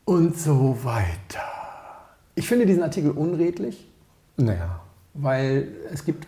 und 0.06 0.38
so 0.38 0.78
weiter. 0.84 1.44
Ich 2.36 2.48
finde 2.48 2.66
diesen 2.66 2.82
Artikel 2.82 3.12
unredlich, 3.12 3.88
Naja. 4.38 4.80
weil 5.14 5.68
es 5.94 6.06
gibt 6.06 6.28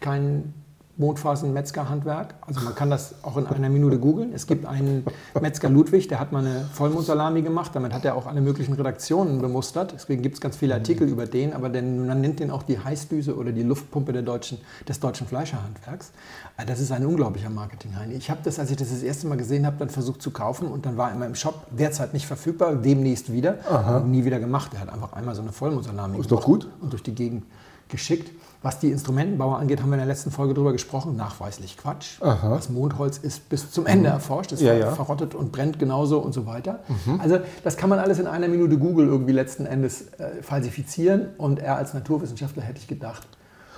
Mondphasen-Metzgerhandwerk. 0.97 2.35
Also 2.45 2.61
man 2.61 2.75
kann 2.75 2.89
das 2.89 3.15
auch 3.23 3.37
in 3.37 3.47
einer 3.47 3.69
Minute 3.69 3.97
googeln. 3.97 4.31
Es 4.33 4.45
gibt 4.47 4.65
einen 4.65 5.03
Metzger 5.41 5.69
Ludwig, 5.69 6.07
der 6.07 6.19
hat 6.19 6.31
mal 6.31 6.45
eine 6.45 6.65
Vollmondsalami 6.73 7.41
gemacht. 7.41 7.71
Damit 7.73 7.93
hat 7.93 8.05
er 8.05 8.15
auch 8.15 8.27
alle 8.27 8.41
möglichen 8.41 8.73
Redaktionen 8.73 9.41
bemustert. 9.41 9.93
Deswegen 9.93 10.21
gibt 10.21 10.35
es 10.35 10.41
ganz 10.41 10.55
viele 10.55 10.75
Artikel 10.75 11.07
über 11.07 11.25
den, 11.25 11.53
aber 11.53 11.69
den, 11.69 12.05
man 12.05 12.21
nennt 12.21 12.39
den 12.39 12.51
auch 12.51 12.63
die 12.63 12.77
Heißdüse 12.77 13.35
oder 13.35 13.51
die 13.51 13.63
Luftpumpe 13.63 14.13
deutschen, 14.23 14.59
des 14.87 14.99
deutschen 14.99 15.25
Fleischerhandwerks. 15.27 16.11
Also 16.57 16.67
Das 16.67 16.79
ist 16.79 16.91
ein 16.91 17.05
unglaublicher 17.05 17.49
Marketing-Heini. 17.49 18.13
Ich 18.13 18.29
habe 18.29 18.41
das, 18.43 18.59
als 18.59 18.69
ich 18.69 18.77
das 18.77 18.89
das 18.91 19.01
erste 19.03 19.27
Mal 19.27 19.37
gesehen 19.37 19.65
habe, 19.65 19.77
dann 19.79 19.89
versucht 19.89 20.21
zu 20.21 20.31
kaufen 20.31 20.67
und 20.67 20.85
dann 20.85 20.97
war 20.97 21.09
er 21.09 21.15
immer 21.15 21.25
im 21.25 21.35
Shop, 21.35 21.65
derzeit 21.71 22.13
nicht 22.13 22.27
verfügbar, 22.27 22.75
demnächst 22.75 23.31
wieder. 23.31 23.57
Und 23.97 24.11
nie 24.11 24.25
wieder 24.25 24.39
gemacht. 24.39 24.71
Er 24.73 24.81
hat 24.81 24.89
einfach 24.89 25.13
einmal 25.13 25.33
so 25.35 25.41
eine 25.41 25.51
Vollmondsalami 25.51 26.19
Ist 26.19 26.31
doch 26.31 26.45
gemacht 26.45 26.63
gut. 26.63 26.67
und 26.81 26.93
durch 26.93 27.03
die 27.03 27.15
Gegend 27.15 27.43
geschickt. 27.89 28.31
Was 28.63 28.79
die 28.79 28.91
Instrumentenbauer 28.91 29.59
angeht, 29.59 29.81
haben 29.81 29.89
wir 29.89 29.95
in 29.95 29.99
der 29.99 30.07
letzten 30.07 30.31
Folge 30.31 30.53
darüber 30.53 30.71
gesprochen. 30.71 31.15
Nachweislich 31.17 31.77
Quatsch. 31.77 32.21
Aha. 32.21 32.55
Das 32.55 32.69
Mondholz 32.69 33.17
ist 33.17 33.49
bis 33.49 33.69
zum 33.71 33.85
Ende 33.85 34.07
erforscht. 34.09 34.53
Es 34.53 34.61
Ja, 34.61 34.73
ja. 34.73 34.91
verrottet 34.93 35.35
und 35.35 35.51
brennt 35.51 35.79
genauso 35.79 36.19
und 36.19 36.31
so 36.33 36.45
weiter. 36.45 36.79
Also 37.19 37.39
das 37.65 37.75
kann 37.75 37.89
man 37.89 37.99
alles 37.99 38.19
in 38.19 38.27
einer 38.27 38.47
Minute 38.47 38.77
Google 38.77 39.07
irgendwie 39.07 39.33
letzten 39.33 39.65
Endes 39.65 40.13
äh, 40.17 40.41
falsifizieren. 40.41 41.27
Und 41.37 41.59
er 41.59 41.75
als 41.75 41.93
Naturwissenschaftler, 41.93 42.63
hätte 42.63 42.79
ich 42.79 42.87
gedacht, 42.87 43.27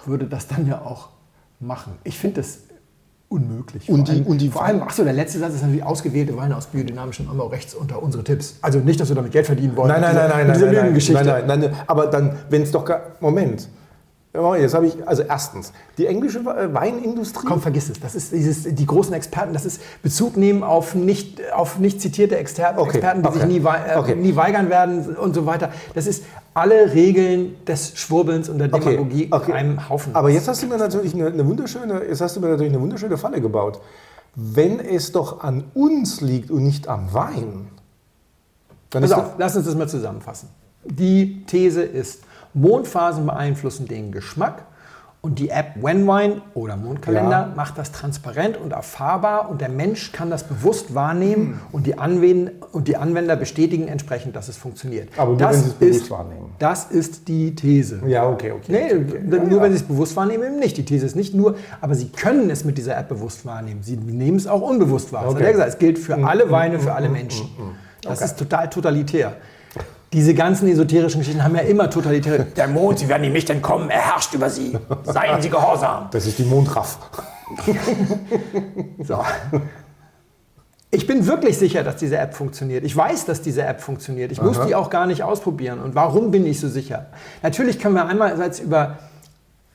würde 0.05 0.25
das 0.27 0.47
dann 0.47 0.67
ja 0.67 0.81
auch 0.85 1.09
machen. 1.59 1.93
Ich 2.03 2.19
finde 2.19 2.41
das 2.41 2.59
unmöglich. 3.27 3.89
Und 3.89 4.05
vor 4.05 4.05
die- 4.05 4.11
allem, 4.21 4.27
und 4.27 4.37
die- 4.39 4.49
vor 4.49 4.63
allem, 4.65 4.83
achso, 4.83 5.03
der 5.03 5.13
letzte 5.13 5.39
Satz 5.39 5.55
ist 5.55 5.61
natürlich 5.63 5.83
ausgewählte 5.83 6.37
Weine 6.37 6.55
aus 6.55 6.67
biodynamischem 6.67 7.27
Anbau 7.27 7.47
rechts 7.47 7.73
unter 7.73 8.03
unsere 8.03 8.23
Tipps. 8.23 8.57
Also 8.61 8.79
nicht, 8.79 8.99
dass 8.99 9.09
wir 9.09 9.15
damit 9.15 9.31
Geld 9.31 9.47
verdienen 9.47 9.75
wollen. 9.75 9.87
Nein, 9.89 10.01
nein, 10.01 10.13
nein, 10.15 10.29
nein, 10.29 10.47
nein, 10.47 10.59
nein, 10.61 10.71
Lügengeschichte. 10.75 11.23
nein, 11.25 11.47
nein, 11.47 11.59
nein, 11.59 11.71
nein. 11.71 11.81
Aber 11.87 12.05
dann, 12.07 12.35
wenn 12.51 12.61
es 12.61 12.71
doch 12.71 12.85
gar, 12.85 13.01
Moment, 13.19 13.67
Jetzt 14.59 14.73
habe 14.73 14.87
ich, 14.87 15.07
also 15.07 15.23
erstens, 15.23 15.73
die 15.97 16.07
englische 16.07 16.39
äh, 16.39 16.73
Weinindustrie. 16.73 17.45
Komm, 17.47 17.61
vergiss 17.61 17.89
es. 17.89 17.99
Das 17.99 18.15
ist 18.15 18.31
dieses, 18.31 18.63
die 18.63 18.85
großen 18.85 19.13
Experten, 19.13 19.53
das 19.53 19.65
ist 19.65 19.81
Bezug 20.01 20.37
nehmen 20.37 20.63
auf 20.63 20.95
nicht, 20.95 21.41
auf 21.53 21.79
nicht 21.79 22.01
zitierte 22.01 22.37
Experten, 22.37 22.79
Okay, 22.79 22.97
Experten 22.97 23.21
die 23.21 23.29
okay, 23.29 23.39
sich 23.39 23.47
nie, 23.47 23.57
äh, 23.59 23.97
okay. 23.97 24.15
nie 24.15 24.35
weigern 24.35 24.69
werden 24.69 25.15
und 25.15 25.33
so 25.33 25.45
weiter. 25.45 25.71
Das 25.93 26.07
ist 26.07 26.23
alle 26.53 26.93
Regeln 26.93 27.55
des 27.65 27.97
Schwurbelns 27.97 28.49
und 28.49 28.59
der 28.59 28.67
Demagogie 28.69 29.23
in 29.23 29.53
einem 29.53 29.89
Haufen. 29.89 30.15
Aber 30.15 30.29
jetzt 30.29 30.47
hast 30.47 30.63
du 30.63 30.67
mir 30.67 30.77
natürlich 30.77 31.13
eine, 31.13 31.27
eine 31.27 31.45
wunderschöne, 31.45 32.03
jetzt 32.07 32.21
hast 32.21 32.35
du 32.35 32.39
mir 32.39 32.49
natürlich 32.49 32.73
eine 32.73 32.81
wunderschöne 32.81 33.17
Falle 33.17 33.41
gebaut. 33.41 33.81
Wenn 34.35 34.79
es 34.79 35.11
doch 35.11 35.41
an 35.43 35.65
uns 35.73 36.21
liegt 36.21 36.51
und 36.51 36.63
nicht 36.63 36.87
am 36.87 37.13
Wein, 37.13 37.69
dann 38.89 39.01
Pass 39.01 39.11
ist 39.11 39.17
auf, 39.17 39.33
lass 39.37 39.55
uns 39.55 39.65
das 39.65 39.75
mal 39.75 39.87
zusammenfassen. 39.87 40.49
Die 40.85 41.43
These 41.45 41.81
ist, 41.81 42.23
Mondphasen 42.55 43.25
beeinflussen 43.25 43.87
den 43.87 44.11
Geschmack 44.11 44.63
und 45.21 45.39
die 45.39 45.49
App 45.49 45.81
WhenWine 45.81 46.41
oder 46.53 46.77
Mondkalender 46.77 47.31
Ja. 47.49 47.53
macht 47.55 47.79
das 47.79 47.91
transparent 47.91 48.57
und 48.57 48.73
erfahrbar 48.73 49.49
und 49.49 49.59
der 49.59 49.69
Mensch 49.69 50.11
kann 50.11 50.29
das 50.29 50.43
bewusst 50.43 50.93
wahrnehmen 50.93 51.47
Hm. 51.47 51.59
und, 51.71 51.87
die 51.87 51.97
Anwender, 51.97 52.51
und 52.73 52.87
die 52.87 52.95
Anwender 52.95 53.35
bestätigen 53.35 53.87
entsprechend, 53.87 54.35
dass 54.35 54.49
es 54.49 54.55
funktioniert. 54.57 55.09
Aber 55.17 55.29
nur, 55.31 55.37
das 55.39 55.55
wenn 55.55 55.61
sie 55.63 55.67
es 55.69 55.73
bewusst 55.73 56.01
ist, 56.03 56.11
wahrnehmen. 56.11 56.51
Das 56.59 56.85
ist 56.91 57.27
die 57.27 57.55
These. 57.55 58.01
Ja, 58.05 58.29
okay, 58.29 58.51
okay. 58.51 58.71
Nee, 58.71 58.85
okay, 58.85 59.03
okay. 59.17 59.21
nur 59.27 59.39
Ja, 59.39 59.63
wenn 59.63 59.63
ja. 59.63 59.69
sie 59.69 59.75
es 59.77 59.83
bewusst 59.83 60.15
wahrnehmen, 60.15 60.43
eben 60.43 60.59
nicht. 60.59 60.77
Die 60.77 60.85
These 60.85 61.07
ist 61.07 61.15
nicht 61.15 61.33
nur, 61.33 61.55
aber 61.81 61.95
sie 61.95 62.09
können 62.09 62.51
es 62.51 62.63
mit 62.63 62.77
dieser 62.77 62.95
App 62.95 63.09
bewusst 63.09 63.47
wahrnehmen. 63.47 63.81
Sie 63.81 63.97
nehmen 63.97 64.37
es 64.37 64.45
auch 64.45 64.61
unbewusst 64.61 65.11
wahr. 65.11 65.23
Das 65.23 65.31
hat 65.31 65.37
Okay. 65.37 65.45
er 65.47 65.51
gesagt. 65.53 65.69
Es 65.69 65.77
gilt 65.79 65.97
für 65.97 66.23
alle 66.23 66.51
Weine, 66.51 66.77
für 66.79 66.93
alle 66.93 67.09
Menschen. 67.09 67.49
Das 68.03 68.21
ist 68.21 68.37
total 68.37 68.69
totalitär. 68.69 69.37
Diese 70.15 70.33
ganzen 70.33 70.69
esoterischen 70.69 71.19
Geschichten 71.19 71.43
haben 71.43 71.55
ja 71.55 71.63
immer 71.63 71.89
totalitäre. 71.89 72.45
Der 72.55 72.69
Mond, 72.69 72.99
Sie 72.99 73.09
werden 73.09 73.25
ihm 73.25 73.33
nicht 73.33 73.49
entkommen, 73.49 73.89
er 73.89 73.99
herrscht 73.99 74.33
über 74.33 74.49
Sie. 74.49 74.77
Seien 75.03 75.41
Sie 75.41 75.49
gehorsam. 75.49 76.07
Das 76.11 76.25
ist 76.25 76.39
die 76.39 76.45
Mondraff. 76.45 76.97
So. 79.03 79.19
Ich 80.89 81.05
bin 81.05 81.27
wirklich 81.27 81.57
sicher, 81.57 81.83
dass 81.83 81.97
diese 81.97 82.17
App 82.17 82.33
funktioniert. 82.33 82.83
Ich 82.85 82.95
weiß, 82.95 83.25
dass 83.25 83.41
diese 83.41 83.63
App 83.63 83.81
funktioniert. 83.81 84.31
Ich 84.31 84.41
muss 84.41 84.57
Aha. 84.57 84.65
die 84.65 84.73
auch 84.75 84.89
gar 84.89 85.05
nicht 85.05 85.21
ausprobieren. 85.21 85.79
Und 85.79 85.93
warum 85.93 86.31
bin 86.31 86.45
ich 86.47 86.59
so 86.59 86.69
sicher? 86.69 87.07
Natürlich 87.43 87.77
können 87.77 87.93
wir 87.93 88.07
einmalseits 88.07 88.59
über 88.61 88.97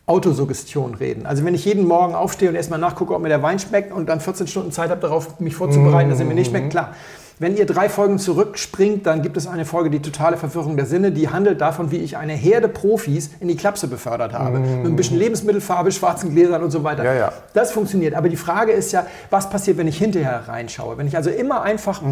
Autosuggestion 0.07 0.95
reden. 0.95 1.27
Also 1.27 1.45
wenn 1.45 1.55
ich 1.55 1.65
jeden 1.65 1.87
Morgen 1.87 2.15
aufstehe 2.15 2.49
und 2.49 2.57
erstmal 2.57 2.81
nachgucke, 2.81 3.15
ob 3.15 3.23
mir 3.23 3.29
der 3.29 3.43
Wein 3.43 3.59
schmeckt 3.59 3.93
und 3.93 4.09
dann 4.09 4.21
14 4.21 4.47
Stunden 4.47 4.73
Zeit 4.73 4.91
habe, 4.91 5.01
darauf 5.01 5.39
mich 5.39 5.55
vorzubereiten, 5.55 6.11
dass 6.11 6.19
er 6.19 6.25
mir 6.25 6.35
nicht 6.35 6.49
schmeckt, 6.49 6.71
klar. 6.71 6.95
Wenn 7.41 7.57
ihr 7.57 7.65
drei 7.65 7.89
Folgen 7.89 8.19
zurückspringt, 8.19 9.07
dann 9.07 9.23
gibt 9.23 9.39
es 9.39 9.47
eine 9.47 9.65
Folge, 9.65 9.89
die 9.89 10.03
totale 10.03 10.37
Verwirrung 10.37 10.77
der 10.77 10.85
Sinne, 10.85 11.11
die 11.11 11.31
handelt 11.31 11.63
davon, 11.63 11.91
wie 11.91 11.97
ich 11.97 12.19
eine 12.19 12.35
Herde 12.35 12.69
Profis 12.69 13.31
in 13.41 13.49
die 13.49 13.57
Klapse 13.57 13.89
befördert 13.89 14.35
habe. 14.35 14.59
Mit 14.59 14.85
ein 14.85 14.95
bisschen 14.95 15.17
Lebensmittelfarbe, 15.17 15.91
schwarzen 16.01 16.35
Gläsern 16.35 16.63
und 16.63 16.71
so 16.71 16.85
weiter. 16.85 17.03
Ja, 17.03 17.15
ja. 17.15 17.33
Das 17.55 17.73
funktioniert. 17.73 18.13
Aber 18.13 18.29
die 18.29 18.37
Frage 18.37 18.73
ist 18.73 18.93
ja, 18.93 19.07
was 19.31 19.49
passiert, 19.49 19.79
wenn 19.79 19.89
ich 19.89 19.97
hinterher 19.97 20.49
reinschaue? 20.49 20.99
Wenn 20.99 21.07
ich 21.07 21.17
also 21.17 21.31
immer 21.31 21.63
einfach 21.63 22.03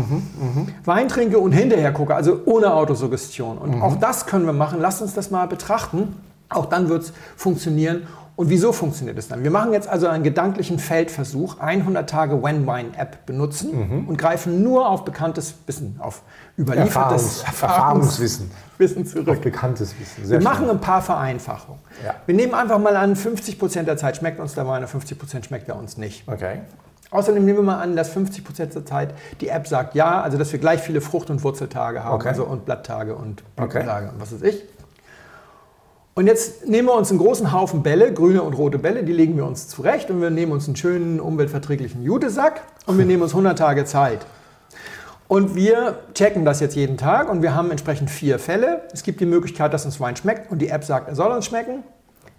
Wein 0.86 1.08
trinke 1.08 1.38
und 1.38 1.52
hinterher 1.52 1.92
gucke, 1.92 2.14
also 2.14 2.40
ohne 2.46 2.72
Autosuggestion. 2.72 3.58
Und 3.58 3.82
auch 3.82 3.96
das 3.96 4.24
können 4.24 4.46
wir 4.46 4.54
machen. 4.54 4.80
Lasst 4.80 5.02
uns 5.02 5.12
das 5.12 5.30
mal 5.30 5.44
betrachten. 5.44 6.16
Auch 6.48 6.64
dann 6.64 6.88
wird 6.88 7.02
es 7.02 7.12
funktionieren. 7.36 8.06
Und 8.38 8.50
wieso 8.50 8.70
funktioniert 8.72 9.18
es 9.18 9.26
dann? 9.26 9.42
Wir 9.42 9.50
machen 9.50 9.72
jetzt 9.72 9.88
also 9.88 10.06
einen 10.06 10.22
gedanklichen 10.22 10.78
Feldversuch, 10.78 11.58
100 11.58 12.08
Tage 12.08 12.40
When 12.40 12.68
Wine 12.68 12.90
App 12.96 13.26
benutzen 13.26 14.06
und 14.06 14.16
greifen 14.16 14.62
nur 14.62 14.88
auf 14.88 15.04
bekanntes 15.04 15.54
Wissen, 15.66 15.96
auf 15.98 16.22
überliefertes 16.56 17.42
Erfahrungs 17.42 17.62
Erfahrungswissen. 17.62 18.50
Wissen 18.78 19.02
Auf 19.02 19.10
zurück. 19.10 19.40
bekanntes 19.42 19.92
Wissen. 19.98 20.24
Sehr 20.24 20.38
Wir 20.38 20.44
machen 20.44 20.66
schön. 20.66 20.76
ein 20.76 20.80
paar 20.80 21.02
Vereinfachungen. 21.02 21.80
Ja. 22.06 22.14
Wir 22.26 22.34
nehmen 22.36 22.54
einfach 22.54 22.78
mal 22.78 22.94
an, 22.96 23.16
50% 23.16 23.82
der 23.82 23.96
Zeit 23.96 24.18
schmeckt 24.18 24.38
uns 24.38 24.54
der 24.54 24.68
Wein 24.68 24.84
und 24.84 24.88
50% 24.88 25.44
schmeckt 25.44 25.68
er 25.68 25.76
uns 25.76 25.96
nicht. 25.96 26.22
Okay. 26.28 26.60
Außerdem 27.10 27.44
nehmen 27.44 27.58
wir 27.58 27.64
mal 27.64 27.80
an, 27.82 27.96
dass 27.96 28.16
50% 28.16 28.66
der 28.72 28.86
Zeit 28.86 29.14
die 29.40 29.48
App 29.48 29.66
sagt 29.66 29.96
ja, 29.96 30.22
also 30.22 30.38
dass 30.38 30.52
wir 30.52 30.60
gleich 30.60 30.80
viele 30.80 31.00
Frucht- 31.00 31.30
und 31.30 31.42
Wurzeltage 31.42 32.04
haben, 32.04 32.14
Okay. 32.14 32.28
also 32.28 32.44
und 32.44 32.66
Blatttage 32.66 33.16
und 33.16 33.42
Okay. 33.56 33.80
Blütentage 33.80 34.10
und 34.12 34.20
was 34.20 34.32
weiß 34.32 34.42
ich. 34.42 34.62
Und 36.18 36.26
jetzt 36.26 36.66
nehmen 36.66 36.88
wir 36.88 36.96
uns 36.96 37.10
einen 37.10 37.20
großen 37.20 37.52
Haufen 37.52 37.84
Bälle, 37.84 38.12
grüne 38.12 38.42
und 38.42 38.54
rote 38.54 38.76
Bälle, 38.76 39.04
die 39.04 39.12
legen 39.12 39.36
wir 39.36 39.46
uns 39.46 39.68
zurecht 39.68 40.10
und 40.10 40.20
wir 40.20 40.30
nehmen 40.30 40.50
uns 40.50 40.66
einen 40.66 40.74
schönen, 40.74 41.20
umweltverträglichen 41.20 42.02
Jutesack 42.02 42.62
und 42.86 42.98
wir 42.98 43.04
nehmen 43.04 43.22
uns 43.22 43.30
100 43.30 43.56
Tage 43.56 43.84
Zeit. 43.84 44.26
Und 45.28 45.54
wir 45.54 46.00
checken 46.14 46.44
das 46.44 46.58
jetzt 46.58 46.74
jeden 46.74 46.96
Tag 46.96 47.30
und 47.30 47.42
wir 47.42 47.54
haben 47.54 47.70
entsprechend 47.70 48.10
vier 48.10 48.40
Fälle. 48.40 48.82
Es 48.92 49.04
gibt 49.04 49.20
die 49.20 49.26
Möglichkeit, 49.26 49.72
dass 49.72 49.84
uns 49.84 50.00
Wein 50.00 50.16
schmeckt 50.16 50.50
und 50.50 50.58
die 50.58 50.70
App 50.70 50.82
sagt, 50.82 51.08
er 51.08 51.14
soll 51.14 51.30
uns 51.30 51.46
schmecken. 51.46 51.84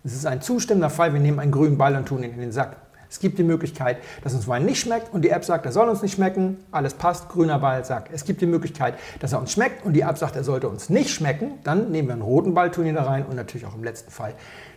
Es 0.04 0.14
ist 0.14 0.26
ein 0.26 0.42
zustimmender 0.42 0.90
Fall, 0.90 1.14
wir 1.14 1.22
nehmen 1.22 1.40
einen 1.40 1.54
grünen 1.54 1.78
Ball 1.78 1.96
und 1.96 2.06
tun 2.06 2.22
ihn 2.22 2.34
in 2.34 2.42
den 2.42 2.52
Sack. 2.52 2.76
Es 3.10 3.20
gibt 3.20 3.40
die 3.40 3.44
Möglichkeit, 3.44 3.98
dass 4.24 4.34
uns 4.34 4.48
Wein 4.48 4.66
nicht 4.66 4.80
schmeckt 4.80 5.14
und 5.14 5.24
die 5.24 5.30
App 5.30 5.44
sagt, 5.44 5.66
er 5.66 5.72
soll 5.72 5.90
uns 5.90 6.02
nicht 6.02 6.14
schmecken. 6.14 6.58
Alles 6.72 6.94
passt, 6.94 7.30
grüner 7.30 7.60
Ball, 7.60 7.84
Sack. 7.84 8.10
Es 8.14 8.24
gibt 8.24 8.42
die 8.42 8.46
Möglichkeit, 8.46 8.96
dass 9.20 9.34
er 9.34 9.40
uns 9.40 9.52
schmeckt 9.52 9.86
und 9.86 9.94
die 9.94 10.02
App 10.02 10.18
sagt, 10.18 10.36
er 10.36 10.44
sollte 10.44 10.70
uns 10.70 10.90
nicht 10.90 11.10
schmecken. 11.10 11.54
Dann 11.64 11.92
nehmen 11.92 12.08
wir 12.08 12.14
einen 12.14 12.22
roten 12.22 12.54
Ball, 12.54 12.70
tun 12.70 12.86
ihn 12.86 12.96
da 12.96 13.04
rein 13.04 13.26
und 13.26 13.36
natürlich 13.36 13.66
auch 13.66 13.76
im 13.76 13.84
letzten 13.84 14.12
Fall, 14.12 14.34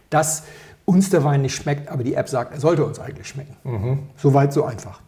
dass 0.09 0.45
uns 0.85 1.11
der 1.11 1.25
Wein 1.25 1.43
nicht 1.43 1.55
schmeckt, 1.55 1.89
aber 1.91 2.05
die 2.05 2.15
App 2.15 2.29
sagt, 2.29 2.53
er 2.53 2.61
sollte 2.61 2.85
uns 2.85 2.99
eigentlich 2.99 3.29
schmecken. 3.29 3.57
Soweit, 4.17 4.53
so 4.53 4.65
einfach. 4.65 5.01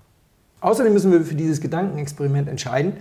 Außerdem 0.60 0.92
müssen 0.92 1.10
wir 1.10 1.22
für 1.22 1.34
dieses 1.34 1.60
Gedankenexperiment 1.60 2.48
entscheiden, 2.48 2.94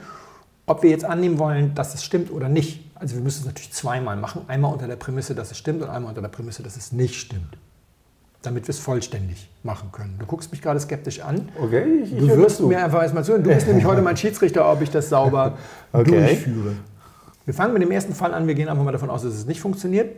ob 0.65 0.84
wir 0.84 0.89
jetzt 0.89 1.06
annehmen 1.06 1.38
wollen, 1.39 1.75
dass 1.75 1.94
es 1.94 2.03
stimmt 2.03 2.32
oder 2.32 2.50
nicht. 2.50 2.89
Also 2.96 3.15
wir 3.15 3.24
müssen 3.24 3.42
es 3.42 3.46
natürlich 3.46 3.74
zweimal 3.74 4.15
machen. 4.15 4.44
Einmal 4.48 4.72
unter 4.72 4.88
der 4.88 4.96
Prämisse, 4.96 5.36
dass 5.36 5.51
es 5.51 5.58
stimmt 5.58 5.82
und 5.82 5.89
einmal 5.89 6.10
unter 6.10 6.22
der 6.22 6.30
Prämisse, 6.30 6.63
dass 6.63 6.77
es 6.77 6.94
nicht 6.94 7.15
stimmt. 7.15 7.58
Damit 8.43 8.67
wir 8.67 8.73
es 8.73 8.79
vollständig 8.79 9.50
machen 9.63 9.91
können. 9.91 10.17
Du 10.19 10.25
guckst 10.25 10.51
mich 10.51 10.62
gerade 10.62 10.79
skeptisch 10.79 11.21
an. 11.21 11.50
Okay, 11.59 12.01
ich, 12.03 12.13
ich 12.13 12.19
Du 12.19 12.27
wirst 12.38 12.59
mir 12.59 12.83
einfach 12.83 13.01
erstmal 13.01 13.23
zuhören. 13.23 13.43
Du 13.43 13.50
bist 13.50 13.65
nämlich 13.67 13.85
heute 13.85 14.01
mein 14.01 14.17
Schiedsrichter, 14.23 14.69
ob 14.71 14.81
ich 14.81 14.91
das 14.91 15.09
sauber 15.09 15.57
Okay. 15.93 16.12
durchführe. 16.27 16.75
Wir 17.45 17.53
fangen 17.53 17.73
mit 17.73 17.81
dem 17.81 17.91
ersten 17.91 18.13
Fall 18.13 18.33
an. 18.33 18.45
Wir 18.45 18.53
gehen 18.55 18.69
einfach 18.69 18.83
mal 18.83 18.91
davon 18.91 19.09
aus, 19.09 19.23
dass 19.23 19.33
es 19.33 19.45
nicht 19.45 19.59
funktioniert. 19.62 20.15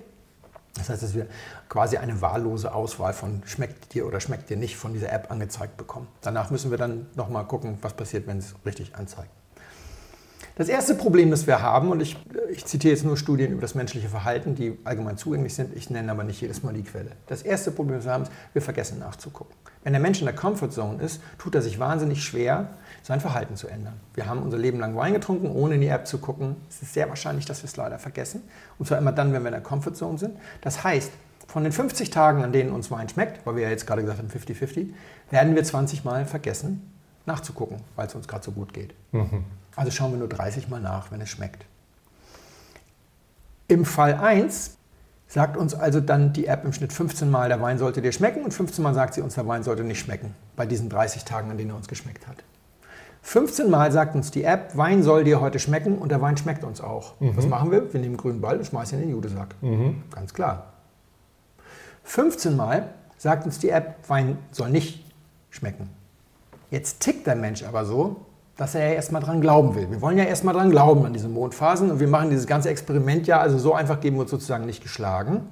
Das 0.75 0.89
heißt, 0.89 1.03
dass 1.03 1.15
wir 1.15 1.27
quasi 1.69 1.97
eine 1.97 2.19
wahllose 2.21 2.73
Auswahl 2.73 3.13
von 3.13 3.41
schmeckt 3.45 3.93
dir 3.93 4.05
oder 4.05 4.19
schmeckt 4.19 4.49
dir 4.49 4.57
nicht 4.57 4.75
von 4.75 4.91
dieser 4.93 5.11
App 5.13 5.31
angezeigt 5.31 5.77
bekommen. 5.77 6.07
Danach 6.21 6.49
müssen 6.51 6.69
wir 6.69 6.77
dann 6.77 7.05
nochmal 7.15 7.45
gucken, 7.45 7.77
was 7.81 7.93
passiert, 7.93 8.27
wenn 8.27 8.39
es 8.39 8.55
richtig 8.65 8.95
anzeigt. 8.95 9.29
Das 10.57 10.69
erste 10.69 10.95
Problem, 10.95 11.31
das 11.31 11.47
wir 11.47 11.61
haben, 11.61 11.91
und 11.91 12.01
ich, 12.01 12.15
ich 12.49 12.63
zitiere 12.65 12.93
jetzt 12.93 13.03
nur 13.03 13.17
Studien 13.17 13.51
über 13.51 13.59
das 13.59 13.75
menschliche 13.75 14.07
Verhalten, 14.07 14.55
die 14.55 14.77
allgemein 14.85 15.17
zugänglich 15.17 15.53
sind, 15.53 15.75
ich 15.75 15.89
nenne 15.89 16.09
aber 16.09 16.23
nicht 16.23 16.39
jedes 16.39 16.63
Mal 16.63 16.73
die 16.73 16.83
Quelle. 16.83 17.11
Das 17.27 17.41
erste 17.41 17.71
Problem, 17.71 17.97
das 17.97 18.05
wir 18.05 18.13
haben, 18.13 18.23
ist, 18.23 18.31
wir 18.53 18.61
vergessen 18.61 18.99
nachzugucken. 18.99 19.53
Wenn 19.83 19.91
der 19.91 20.01
Mensch 20.01 20.19
in 20.19 20.25
der 20.25 20.33
Comfortzone 20.33 21.03
ist, 21.03 21.21
tut 21.37 21.55
er 21.55 21.61
sich 21.61 21.77
wahnsinnig 21.77 22.23
schwer, 22.23 22.69
sein 23.03 23.19
Verhalten 23.19 23.57
zu 23.57 23.67
ändern. 23.67 23.95
Wir 24.13 24.27
haben 24.27 24.41
unser 24.43 24.57
Leben 24.57 24.79
lang 24.79 24.95
Wein 24.95 25.13
getrunken, 25.13 25.51
ohne 25.51 25.75
in 25.75 25.81
die 25.81 25.87
App 25.87 26.07
zu 26.07 26.19
gucken. 26.19 26.55
Es 26.69 26.81
ist 26.81 26.93
sehr 26.93 27.09
wahrscheinlich, 27.09 27.45
dass 27.45 27.61
wir 27.61 27.67
es 27.67 27.75
leider 27.75 27.99
vergessen. 27.99 28.41
Und 28.79 28.87
zwar 28.87 28.97
immer 28.97 29.11
dann, 29.11 29.33
wenn 29.33 29.43
wir 29.43 29.49
in 29.49 29.55
der 29.55 29.61
Comfortzone 29.61 30.17
sind. 30.17 30.37
Das 30.61 30.85
heißt, 30.85 31.11
von 31.47 31.63
den 31.63 31.73
50 31.73 32.11
Tagen, 32.11 32.43
an 32.45 32.53
denen 32.53 32.71
uns 32.71 32.89
Wein 32.91 33.09
schmeckt, 33.09 33.45
weil 33.45 33.57
wir 33.57 33.63
ja 33.63 33.69
jetzt 33.69 33.85
gerade 33.85 34.01
gesagt 34.03 34.19
haben 34.19 34.29
50-50, 34.29 34.87
werden 35.31 35.53
wir 35.53 35.63
20 35.65 36.05
Mal 36.05 36.25
vergessen 36.25 36.91
nachzugucken, 37.25 37.77
weil 37.95 38.07
es 38.07 38.15
uns 38.15 38.27
gerade 38.27 38.45
so 38.45 38.51
gut 38.51 38.73
geht. 38.73 38.93
Also 39.75 39.91
schauen 39.91 40.11
wir 40.11 40.19
nur 40.19 40.29
30 40.29 40.69
Mal 40.69 40.79
nach, 40.79 41.11
wenn 41.11 41.21
es 41.21 41.29
schmeckt. 41.29 41.65
Im 43.67 43.85
Fall 43.85 44.15
1 44.15 44.77
sagt 45.27 45.57
uns 45.57 45.73
also 45.73 45.99
dann 45.99 46.33
die 46.33 46.45
App 46.45 46.63
im 46.65 46.73
Schnitt 46.73 46.93
15 46.93 47.29
Mal, 47.29 47.49
der 47.49 47.61
Wein 47.61 47.77
sollte 47.77 48.01
dir 48.01 48.11
schmecken 48.11 48.43
und 48.43 48.53
15 48.53 48.83
Mal 48.83 48.93
sagt 48.93 49.15
sie 49.15 49.21
uns, 49.21 49.35
der 49.35 49.47
Wein 49.47 49.63
sollte 49.63 49.83
nicht 49.83 49.99
schmecken, 49.99 50.35
bei 50.55 50.65
diesen 50.65 50.87
30 50.89 51.25
Tagen, 51.25 51.49
an 51.49 51.57
denen 51.57 51.71
er 51.71 51.75
uns 51.75 51.87
geschmeckt 51.87 52.27
hat. 52.27 52.37
15 53.23 53.71
Mal 53.71 53.91
sagt 53.91 54.13
uns 54.13 54.29
die 54.29 54.43
App, 54.43 54.77
Wein 54.77 55.01
soll 55.01 55.23
dir 55.23 55.41
heute 55.41 55.57
schmecken 55.57 55.97
und 55.97 56.09
der 56.09 56.21
Wein 56.21 56.37
schmeckt 56.37 56.63
uns 56.63 56.79
auch. 56.79 57.15
Was 57.19 57.47
machen 57.47 57.71
wir? 57.71 57.91
Wir 57.91 57.99
nehmen 57.99 58.13
einen 58.13 58.17
grünen 58.17 58.39
Ball 58.39 58.57
und 58.57 58.65
schmeißen 58.67 58.99
ihn 58.99 59.01
in 59.01 59.09
den 59.09 59.15
Judesack. 59.15 59.55
Ganz 60.11 60.33
klar. 60.33 60.73
15 62.03 62.55
Mal 62.55 62.89
sagt 63.17 63.45
uns 63.45 63.57
die 63.57 63.69
App, 63.69 64.07
Wein 64.07 64.37
soll 64.51 64.69
nicht 64.69 65.03
schmecken. 65.49 65.89
Jetzt 66.69 66.99
tickt 66.99 67.25
der 67.25 67.35
Mensch 67.35 67.63
aber 67.63 67.83
so, 67.85 68.17
dass 68.57 68.75
er 68.75 68.87
ja 68.87 68.93
erstmal 68.93 69.21
dran 69.21 69.41
glauben 69.41 69.75
will. 69.75 69.91
Wir 69.91 70.01
wollen 70.01 70.17
ja 70.17 70.23
erstmal 70.23 70.53
dran 70.53 70.71
glauben 70.71 71.05
an 71.05 71.13
diese 71.13 71.27
Mondphasen 71.27 71.91
und 71.91 71.99
wir 71.99 72.07
machen 72.07 72.29
dieses 72.29 72.47
ganze 72.47 72.69
Experiment 72.69 73.27
ja, 73.27 73.39
also 73.39 73.57
so 73.57 73.73
einfach 73.73 73.99
geben 73.99 74.15
wir 74.15 74.21
uns 74.21 74.31
sozusagen 74.31 74.65
nicht 74.65 74.81
geschlagen. 74.81 75.47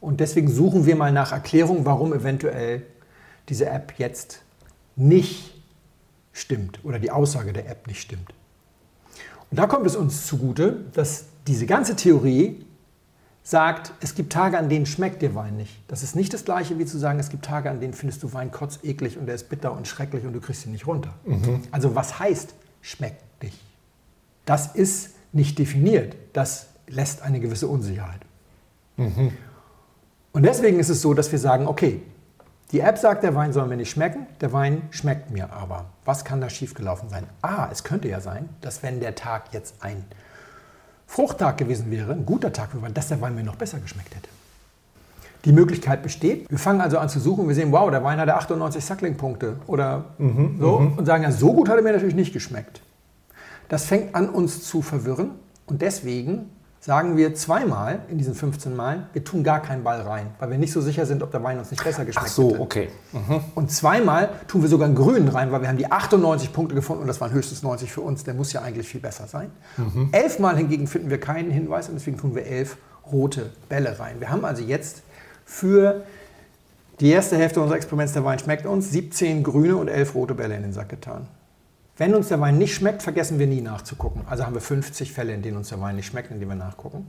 Und 0.00 0.20
deswegen 0.20 0.50
suchen 0.50 0.86
wir 0.86 0.96
mal 0.96 1.12
nach 1.12 1.32
Erklärung, 1.32 1.84
warum 1.84 2.12
eventuell 2.12 2.82
diese 3.48 3.66
App 3.66 3.94
jetzt 3.98 4.42
nicht 4.96 5.62
stimmt 6.32 6.84
oder 6.84 6.98
die 6.98 7.10
Aussage 7.10 7.52
der 7.52 7.68
App 7.68 7.86
nicht 7.86 8.00
stimmt. 8.00 8.32
Und 9.50 9.58
da 9.58 9.66
kommt 9.66 9.86
es 9.86 9.96
uns 9.96 10.26
zugute, 10.26 10.84
dass 10.94 11.26
diese 11.46 11.66
ganze 11.66 11.94
Theorie 11.94 12.63
sagt, 13.46 13.92
es 14.00 14.14
gibt 14.14 14.32
Tage, 14.32 14.58
an 14.58 14.70
denen 14.70 14.86
schmeckt 14.86 15.20
dir 15.20 15.34
Wein 15.34 15.56
nicht. 15.56 15.78
Das 15.86 16.02
ist 16.02 16.16
nicht 16.16 16.32
das 16.32 16.46
gleiche 16.46 16.78
wie 16.78 16.86
zu 16.86 16.98
sagen, 16.98 17.20
es 17.20 17.28
gibt 17.28 17.44
Tage, 17.44 17.70
an 17.70 17.78
denen 17.78 17.92
findest 17.92 18.22
du 18.22 18.32
Wein 18.32 18.50
kotzeklig 18.50 19.18
und 19.18 19.26
der 19.26 19.34
ist 19.34 19.50
bitter 19.50 19.72
und 19.72 19.86
schrecklich 19.86 20.24
und 20.24 20.32
du 20.32 20.40
kriegst 20.40 20.64
ihn 20.64 20.72
nicht 20.72 20.86
runter. 20.86 21.12
Also 21.70 21.94
was 21.94 22.18
heißt 22.18 22.54
schmeckt 22.80 23.22
dich? 23.42 23.60
Das 24.46 24.74
ist 24.74 25.10
nicht 25.32 25.58
definiert. 25.58 26.16
Das 26.32 26.68
lässt 26.88 27.22
eine 27.22 27.38
gewisse 27.38 27.68
Unsicherheit. 27.68 28.20
Und 30.32 30.42
deswegen 30.42 30.80
ist 30.80 30.88
es 30.88 31.02
so, 31.02 31.12
dass 31.12 31.30
wir 31.30 31.38
sagen, 31.38 31.66
okay, 31.66 32.02
die 32.72 32.80
App 32.80 32.96
sagt, 32.96 33.22
der 33.22 33.34
Wein 33.34 33.52
soll 33.52 33.68
mir 33.68 33.76
nicht 33.76 33.90
schmecken, 33.90 34.26
der 34.40 34.52
Wein 34.52 34.82
schmeckt 34.90 35.30
mir 35.30 35.52
aber. 35.52 35.90
Was 36.06 36.24
kann 36.24 36.40
da 36.40 36.48
schiefgelaufen 36.48 37.10
sein? 37.10 37.26
Ah, 37.42 37.68
es 37.70 37.84
könnte 37.84 38.08
ja 38.08 38.20
sein, 38.20 38.48
dass 38.62 38.82
wenn 38.82 39.00
der 39.00 39.14
Tag 39.14 39.52
jetzt 39.52 39.76
ein 39.80 40.02
Fruchttag 41.14 41.58
gewesen 41.58 41.92
wäre, 41.92 42.10
ein 42.10 42.26
guter 42.26 42.52
Tag, 42.52 42.70
dass 42.92 43.06
der 43.06 43.20
Wein 43.20 43.36
mir 43.36 43.44
noch 43.44 43.54
besser 43.54 43.78
geschmeckt 43.78 44.16
hätte. 44.16 44.28
Die 45.44 45.52
Möglichkeit 45.52 46.02
besteht. 46.02 46.50
Wir 46.50 46.58
fangen 46.58 46.80
also 46.80 46.98
an 46.98 47.08
zu 47.08 47.20
suchen. 47.20 47.46
Wir 47.46 47.54
sehen, 47.54 47.70
wow, 47.70 47.88
der 47.88 48.02
Wein 48.02 48.18
hatte 48.18 48.34
98 48.34 48.84
Suckling-Punkte 48.84 49.58
oder 49.68 50.06
mhm, 50.18 50.56
so 50.58 50.80
mhm. 50.80 50.98
und 50.98 51.06
sagen, 51.06 51.22
ja, 51.22 51.30
so 51.30 51.52
gut 51.52 51.68
hat 51.68 51.76
er 51.76 51.82
mir 51.82 51.92
natürlich 51.92 52.16
nicht 52.16 52.32
geschmeckt. 52.32 52.80
Das 53.68 53.84
fängt 53.84 54.12
an, 54.16 54.28
uns 54.28 54.64
zu 54.64 54.82
verwirren 54.82 55.30
und 55.66 55.82
deswegen 55.82 56.50
sagen 56.84 57.16
wir 57.16 57.34
zweimal 57.34 58.00
in 58.10 58.18
diesen 58.18 58.34
15 58.34 58.76
Malen, 58.76 59.06
wir 59.14 59.24
tun 59.24 59.42
gar 59.42 59.62
keinen 59.62 59.82
Ball 59.84 60.02
rein, 60.02 60.26
weil 60.38 60.50
wir 60.50 60.58
nicht 60.58 60.70
so 60.70 60.82
sicher 60.82 61.06
sind, 61.06 61.22
ob 61.22 61.30
der 61.30 61.42
Wein 61.42 61.58
uns 61.58 61.70
nicht 61.70 61.82
besser 61.82 62.04
geschmeckt 62.04 62.26
hat. 62.26 62.30
Ach 62.30 62.36
so, 62.36 62.50
hätte. 62.50 62.60
okay. 62.60 62.88
Mhm. 63.12 63.40
Und 63.54 63.70
zweimal 63.70 64.28
tun 64.48 64.60
wir 64.60 64.68
sogar 64.68 64.86
einen 64.86 64.94
grünen 64.94 65.28
rein, 65.28 65.50
weil 65.50 65.62
wir 65.62 65.68
haben 65.68 65.78
die 65.78 65.90
98 65.90 66.52
Punkte 66.52 66.74
gefunden 66.74 67.00
und 67.00 67.08
das 67.08 67.22
waren 67.22 67.32
höchstens 67.32 67.62
90 67.62 67.90
für 67.90 68.02
uns. 68.02 68.24
Der 68.24 68.34
muss 68.34 68.52
ja 68.52 68.60
eigentlich 68.60 68.86
viel 68.86 69.00
besser 69.00 69.26
sein. 69.26 69.50
Mhm. 69.78 70.10
Elfmal 70.12 70.58
hingegen 70.58 70.86
finden 70.86 71.08
wir 71.08 71.18
keinen 71.18 71.50
Hinweis 71.50 71.88
und 71.88 71.94
deswegen 71.94 72.18
tun 72.18 72.34
wir 72.34 72.44
elf 72.44 72.76
rote 73.10 73.50
Bälle 73.70 73.98
rein. 73.98 74.16
Wir 74.20 74.28
haben 74.28 74.44
also 74.44 74.62
jetzt 74.62 75.04
für 75.46 76.04
die 77.00 77.10
erste 77.10 77.38
Hälfte 77.38 77.62
unseres 77.62 77.78
Experiments, 77.78 78.12
der 78.12 78.26
Wein 78.26 78.38
schmeckt 78.38 78.66
uns, 78.66 78.90
17 78.90 79.42
grüne 79.42 79.76
und 79.76 79.88
11 79.88 80.14
rote 80.14 80.34
Bälle 80.34 80.54
in 80.54 80.62
den 80.62 80.74
Sack 80.74 80.90
getan. 80.90 81.28
Wenn 81.96 82.14
uns 82.14 82.28
der 82.28 82.40
Wein 82.40 82.58
nicht 82.58 82.74
schmeckt, 82.74 83.02
vergessen 83.02 83.38
wir 83.38 83.46
nie 83.46 83.60
nachzugucken. 83.60 84.22
Also 84.26 84.44
haben 84.44 84.54
wir 84.54 84.60
50 84.60 85.12
Fälle, 85.12 85.32
in 85.32 85.42
denen 85.42 85.56
uns 85.56 85.68
der 85.68 85.80
Wein 85.80 85.96
nicht 85.96 86.06
schmeckt, 86.06 86.30
in 86.30 86.40
denen 86.40 86.50
wir 86.50 86.56
nachgucken. 86.56 87.06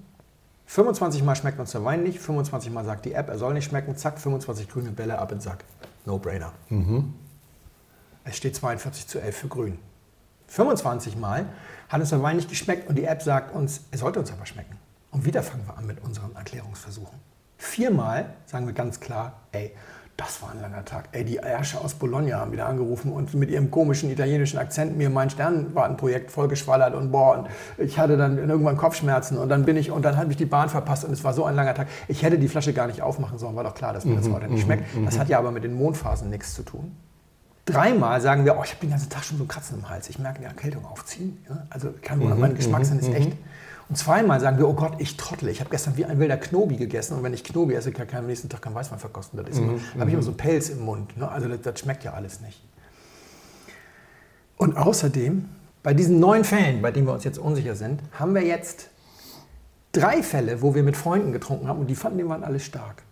25 0.68 1.24
Mal 1.24 1.36
schmeckt 1.36 1.60
uns 1.60 1.72
der 1.72 1.84
Wein 1.84 2.04
nicht, 2.04 2.20
25 2.20 2.72
Mal 2.72 2.86
sagt 2.86 3.06
die 3.06 3.14
App, 3.14 3.30
er 3.30 3.38
soll 3.38 3.54
nicht 3.54 3.66
schmecken, 3.66 3.96
zack, 3.96 4.20
25 4.20 4.70
grüne 4.70 4.92
Bälle 4.92 5.18
ab 5.20 5.32
in 5.32 5.38
den 5.38 5.42
Sack. 5.42 5.64
No-brainer. 6.06 6.52
Mhm. 6.70 7.14
Es 8.24 8.38
steht 8.38 8.56
42 8.56 9.08
zu 9.08 9.20
11 9.20 9.36
für 9.36 9.48
grün. 9.48 9.80
25 10.48 11.18
Mal 11.18 11.48
hat 11.90 12.00
uns 12.00 12.10
der 12.10 12.22
Wein 12.22 12.36
nicht 12.36 12.50
geschmeckt 12.50 12.88
und 12.90 12.96
die 12.96 13.06
App 13.06 13.22
sagt 13.22 13.56
uns, 13.56 13.82
er 13.92 13.98
sollte 13.98 14.20
uns 14.20 14.32
aber 14.32 14.46
schmecken. 14.46 14.78
Und 15.12 15.26
wieder 15.26 15.44
fangen 15.44 15.66
wir 15.66 15.78
an 15.78 15.88
mit 15.88 16.04
unseren 16.04 16.36
Erklärungsversuchen. 16.36 17.20
Viermal 17.58 18.34
sagen 18.46 18.68
wir 18.68 18.74
ganz 18.74 19.00
klar, 19.00 19.42
ey, 19.52 19.72
das 20.18 20.42
war 20.42 20.52
ein 20.52 20.62
langer 20.62 20.86
Tag. 20.86 21.10
Ey, 21.12 21.26
die 21.26 21.38
Ärsche 21.38 21.82
aus 21.82 21.94
Bologna 21.94 22.40
haben 22.40 22.54
wieder 22.54 22.68
angerufen 22.68 23.12
und 23.12 23.34
mit 23.34 23.50
ihrem 23.50 23.70
komischen 23.70 24.10
italienischen 24.10 24.58
Akzent 24.58 24.98
mir 24.98 25.10
mein 25.10 25.30
Sternwartenprojekt 25.30 26.32
vollgeschwallert 26.32 26.96
und 26.96 27.12
boah, 27.12 27.40
und 27.40 27.48
ich 27.78 28.00
hatte 28.00 28.16
dann 28.16 28.38
irgendwann 28.38 28.78
Kopfschmerzen 28.78 29.38
und 29.38 29.50
dann 29.50 29.66
bin 29.66 29.76
ich 29.76 29.92
und 29.92 30.06
dann 30.06 30.16
habe 30.16 30.32
ich 30.32 30.38
die 30.38 30.46
Bahn 30.46 30.70
verpasst 30.70 31.04
und 31.04 31.12
es 31.12 31.24
war 31.26 31.34
so 31.34 31.44
ein 31.44 31.56
langer 31.56 31.74
Tag. 31.74 31.88
Ich 32.08 32.24
hätte 32.24 32.40
die 32.40 32.48
Flasche 32.48 32.72
gar 32.72 32.88
nicht 32.88 33.02
aufmachen 33.02 33.38
sollen, 33.38 33.58
war 33.58 33.66
doch 33.66 33.76
klar, 33.76 33.92
dass 33.92 34.06
mir 34.06 34.16
das 34.16 34.30
mhm, 34.30 34.36
heute 34.36 34.48
nicht 34.48 34.62
mhm, 34.62 34.66
schmeckt. 34.66 34.84
Das 35.06 35.16
mhm. 35.16 35.20
hat 35.20 35.28
ja 35.28 35.38
aber 35.38 35.52
mit 35.52 35.66
den 35.66 35.74
Mondphasen 35.74 36.30
nichts 36.30 36.54
zu 36.54 36.64
tun. 36.64 36.96
Dreimal 37.66 38.22
sagen 38.22 38.46
wir, 38.46 38.58
oh, 38.58 38.62
ich 38.64 38.72
habe 38.72 38.82
den 38.82 38.92
ganzen 38.92 39.10
Tag 39.10 39.24
schon 39.24 39.38
so 39.38 39.44
ein 39.44 39.48
Kratzen 39.48 39.80
im 39.80 39.90
Hals, 39.90 40.08
ich 40.08 40.20
merke 40.20 40.38
eine 40.38 40.48
Erkältung 40.48 40.86
aufziehen. 40.86 41.44
Also 41.70 41.90
kann 42.02 42.20
nur, 42.20 42.36
mein 42.36 42.56
Geschmackssinn 42.56 43.00
ist 43.00 43.14
echt. 43.14 43.34
Und 43.88 43.98
zweimal 43.98 44.40
sagen 44.40 44.58
wir, 44.58 44.68
oh 44.68 44.74
Gott, 44.74 44.94
ich 44.98 45.16
trottel, 45.16 45.50
ich 45.50 45.60
habe 45.60 45.70
gestern 45.70 45.96
wie 45.96 46.06
ein 46.06 46.20
wilder 46.20 46.38
Knobi 46.38 46.76
gegessen 46.78 47.16
und 47.16 47.24
wenn 47.24 47.34
ich 47.34 47.44
Knobi 47.44 47.76
esse, 47.76 47.92
kann 47.92 48.08
ich 48.08 48.16
am 48.16 48.26
nächsten 48.26 48.50
Tag 48.50 48.62
kein 48.62 48.74
Weißwein 48.74 48.98
verkosten. 48.98 49.44
Das 49.44 49.60
mhm. 49.60 49.80
habe 50.00 50.10
ich 50.10 50.14
immer 50.14 50.24
so 50.24 50.32
einen 50.32 50.38
Pelz 50.38 50.70
im 50.70 50.84
Mund. 50.84 51.16
Ne? 51.18 51.30
Also 51.30 51.48
das, 51.48 51.62
das 51.62 51.80
schmeckt 51.80 52.04
ja 52.04 52.14
alles 52.14 52.42
nicht. 52.42 52.62
Und 54.58 54.76
außerdem, 54.76 55.46
bei 55.84 55.94
diesen 55.94 56.20
neun 56.20 56.44
Fällen, 56.44 56.82
bei 56.82 56.92
denen 56.92 57.06
wir 57.06 57.14
uns 57.14 57.24
jetzt 57.26 57.38
unsicher 57.38 57.76
sind, 57.76 58.02
haben 58.14 58.34
wir 58.34 58.42
jetzt 58.42 58.90
drei 59.92 60.24
Fälle, 60.24 60.62
wo 60.62 60.74
wir 60.74 60.82
mit 60.82 60.98
Freunden 60.98 61.32
getrunken 61.32 61.68
haben 61.68 61.80
und 61.80 61.88
die 61.88 61.96
fanden 61.96 62.18
den 62.18 62.30
Wein 62.30 62.44
alle 62.44 62.60
stark. 62.60 63.04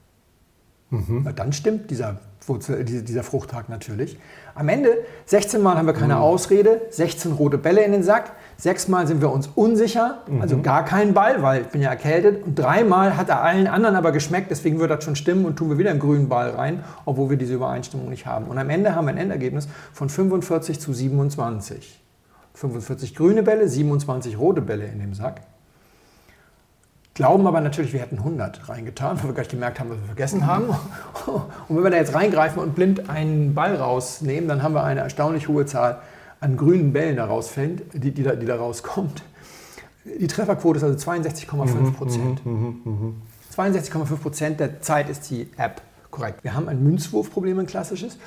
Mhm. 0.90 1.28
Dann 1.36 1.54
stimmt 1.54 1.92
dieser, 1.92 2.20
dieser 2.48 3.24
Fruchttag 3.24 3.70
natürlich. 3.70 4.18
Am 4.56 4.70
Ende, 4.70 5.06
16 5.26 5.62
Mal 5.62 5.78
haben 5.78 5.88
wir 5.88 5.94
keine 5.94 6.16
mhm. 6.16 6.22
Ausrede, 6.22 6.82
16 6.90 7.34
rote 7.34 7.58
Bälle 7.58 7.84
in 7.84 7.92
den 7.92 8.04
Sack, 8.04 8.32
sechsmal 8.58 9.08
sind 9.08 9.22
wir 9.22 9.32
uns 9.32 9.50
unsicher, 9.56 10.20
mhm. 10.28 10.42
also 10.42 10.62
gar 10.62 10.86
keinen 10.86 11.14
Ball, 11.14 11.42
weil 11.42 11.62
ich 11.62 11.68
bin 11.68 11.82
ja 11.82 11.90
erkältet. 11.90 12.44
Und 12.44 12.58
dreimal 12.58 13.18
hat 13.18 13.30
er 13.30 13.42
allen 13.42 13.68
anderen 13.68 13.96
aber 13.96 14.12
geschmeckt, 14.12 14.52
deswegen 14.52 14.80
wird 14.80 14.92
das 14.92 15.04
schon 15.04 15.16
stimmen 15.16 15.46
und 15.46 15.56
tun 15.56 15.70
wir 15.70 15.78
wieder 15.78 15.90
einen 15.90 16.00
grünen 16.00 16.30
Ball 16.30 16.52
rein, 16.52 16.84
obwohl 17.06 17.30
wir 17.30 17.38
diese 17.38 17.54
Übereinstimmung 17.54 18.10
nicht 18.10 18.26
haben. 18.26 18.46
Und 18.46 18.58
am 18.58 18.70
Ende 18.70 18.96
haben 18.96 19.06
wir 19.06 19.12
ein 19.12 19.18
Endergebnis 19.18 19.68
von 19.94 20.10
45 20.10 20.80
zu 20.80 20.94
27. 20.94 22.00
45 22.56 23.16
grüne 23.16 23.44
Bälle, 23.44 23.68
27 23.68 24.38
rote 24.38 24.62
Bälle 24.62 24.86
in 24.86 25.00
dem 25.00 25.14
Sack. 25.14 25.42
Glauben 27.16 27.46
aber 27.46 27.62
natürlich, 27.62 27.94
wir 27.94 28.00
hätten 28.00 28.18
100 28.18 28.70
reingetan, 28.70 29.18
weil 29.20 29.30
wir 29.30 29.34
gleich 29.36 29.48
gemerkt 29.48 29.80
haben, 29.80 29.92
was 29.92 30.00
wir 30.00 30.06
vergessen 30.06 30.48
haben. 30.48 30.66
Und 31.68 31.76
wenn 31.76 31.84
wir 31.84 31.92
da 31.92 31.98
jetzt 31.98 32.16
reingreifen 32.16 32.60
und 32.60 32.74
blind 32.74 33.08
einen 33.08 33.54
Ball 33.54 33.76
rausnehmen, 33.76 34.50
dann 34.50 34.64
haben 34.64 34.74
wir 34.74 34.84
eine 34.84 35.02
erstaunlich 35.02 35.48
hohe 35.48 35.68
Zahl 35.68 36.00
an 36.44 36.58
grünen 36.58 36.92
Bällen 36.94 37.16
da 37.16 37.26
rausfällt, 37.26 37.84
die, 37.94 38.12
die, 38.12 38.24
da, 38.24 38.36
die 38.36 38.46
da 38.46 38.58
rauskommt. 38.58 39.24
Die 40.20 40.28
Trefferquote 40.28 40.78
ist 40.78 40.84
also 40.84 41.10
62,5 41.10 41.94
Prozent. 41.94 42.42
62,5 43.56 44.16
Prozent 44.18 44.60
der 44.60 44.82
Zeit 44.82 45.10
ist 45.10 45.30
die 45.30 45.48
App 45.58 45.82
korrekt. 46.12 46.44
Wir 46.44 46.54
haben 46.54 46.68
ein 46.68 46.84
Münzwurfproblem, 46.84 47.60
ein 47.60 47.66
klassisches. 47.66 48.18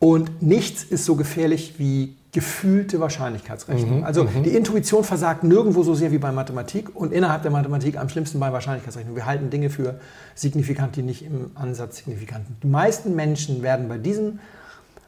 Und 0.00 0.42
nichts 0.42 0.82
ist 0.82 1.04
so 1.04 1.14
gefährlich 1.14 1.74
wie 1.78 2.16
gefühlte 2.32 2.98
Wahrscheinlichkeitsrechnung. 2.98 3.98
Mhm, 3.98 4.04
also 4.04 4.24
mhm. 4.24 4.42
die 4.42 4.50
Intuition 4.56 5.04
versagt 5.04 5.44
nirgendwo 5.44 5.84
so 5.84 5.94
sehr 5.94 6.10
wie 6.10 6.18
bei 6.18 6.32
Mathematik 6.32 6.96
und 6.96 7.12
innerhalb 7.12 7.42
der 7.42 7.52
Mathematik 7.52 7.96
am 7.96 8.08
schlimmsten 8.08 8.40
bei 8.40 8.52
Wahrscheinlichkeitsrechnung. 8.52 9.14
Wir 9.14 9.26
halten 9.26 9.50
Dinge 9.50 9.70
für 9.70 10.00
signifikant, 10.34 10.96
die 10.96 11.02
nicht 11.02 11.24
im 11.24 11.52
Ansatz 11.54 11.98
signifikant 11.98 12.46
sind. 12.48 12.62
Die 12.64 12.68
meisten 12.68 13.14
Menschen 13.14 13.62
werden 13.62 13.88
bei 13.88 13.98
diesem 13.98 14.40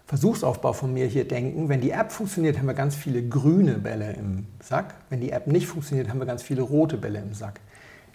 Versuchsaufbau 0.06 0.74
von 0.74 0.92
mir 0.92 1.06
hier 1.06 1.26
denken, 1.26 1.70
wenn 1.70 1.80
die 1.80 1.90
App 1.90 2.12
funktioniert, 2.12 2.58
haben 2.58 2.66
wir 2.66 2.74
ganz 2.74 2.94
viele 2.94 3.26
grüne 3.26 3.78
Bälle 3.78 4.12
im 4.12 4.46
Sack. 4.62 4.94
Wenn 5.08 5.22
die 5.22 5.30
App 5.30 5.46
nicht 5.46 5.66
funktioniert, 5.66 6.10
haben 6.10 6.18
wir 6.18 6.26
ganz 6.26 6.42
viele 6.42 6.60
rote 6.60 6.98
Bälle 6.98 7.20
im 7.20 7.32
Sack. 7.32 7.60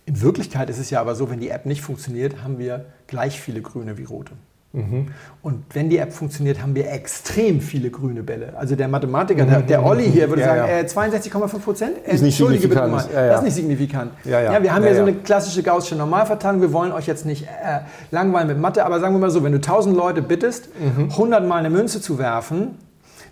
In 0.05 0.21
Wirklichkeit 0.21 0.69
ist 0.69 0.77
es 0.77 0.91
ja 0.91 1.01
aber 1.01 1.15
so, 1.15 1.29
wenn 1.29 1.39
die 1.39 1.49
App 1.49 1.65
nicht 1.65 1.81
funktioniert, 1.81 2.43
haben 2.43 2.59
wir 2.59 2.85
gleich 3.07 3.41
viele 3.41 3.61
grüne 3.61 3.97
wie 3.97 4.03
rote. 4.03 4.33
Mhm. 4.71 5.07
Und 5.41 5.63
wenn 5.73 5.89
die 5.89 5.97
App 5.97 6.13
funktioniert, 6.13 6.61
haben 6.61 6.75
wir 6.75 6.91
extrem 6.91 7.59
viele 7.59 7.89
grüne 7.89 8.21
Bälle. 8.21 8.53
Also 8.55 8.75
der 8.75 8.87
Mathematiker, 8.87 9.43
der, 9.45 9.61
der 9.63 9.83
Olli 9.83 10.05
hier 10.11 10.29
würde 10.29 10.43
ja, 10.43 10.47
sagen, 10.47 10.69
ja. 10.69 10.79
äh, 10.79 11.15
62,5 11.15 11.59
Prozent? 11.59 11.97
Äh, 12.05 12.13
ist 12.13 12.21
nicht 12.21 12.37
signifikant. 12.37 12.91
Mal, 12.91 13.05
ja, 13.11 13.27
das 13.29 13.39
ist 13.39 13.45
nicht 13.45 13.55
signifikant. 13.55 14.11
Ja, 14.25 14.61
wir 14.61 14.73
haben 14.73 14.83
ja, 14.85 14.93
so 14.93 15.01
eine 15.01 15.13
klassische 15.13 15.63
gaußsche 15.63 15.95
Normalverteilung. 15.95 16.61
Wir 16.61 16.71
wollen 16.71 16.91
euch 16.91 17.07
jetzt 17.07 17.25
nicht 17.25 17.45
äh, 17.45 17.79
langweilen 18.11 18.47
mit 18.47 18.59
Mathe, 18.59 18.85
aber 18.85 18.99
sagen 18.99 19.15
wir 19.15 19.19
mal 19.19 19.31
so, 19.31 19.43
wenn 19.43 19.53
du 19.53 19.57
1000 19.57 19.95
Leute 19.95 20.21
bittest, 20.21 20.69
mhm. 20.79 21.09
100 21.09 21.47
Mal 21.47 21.57
eine 21.57 21.71
Münze 21.71 21.99
zu 21.99 22.19
werfen, 22.19 22.75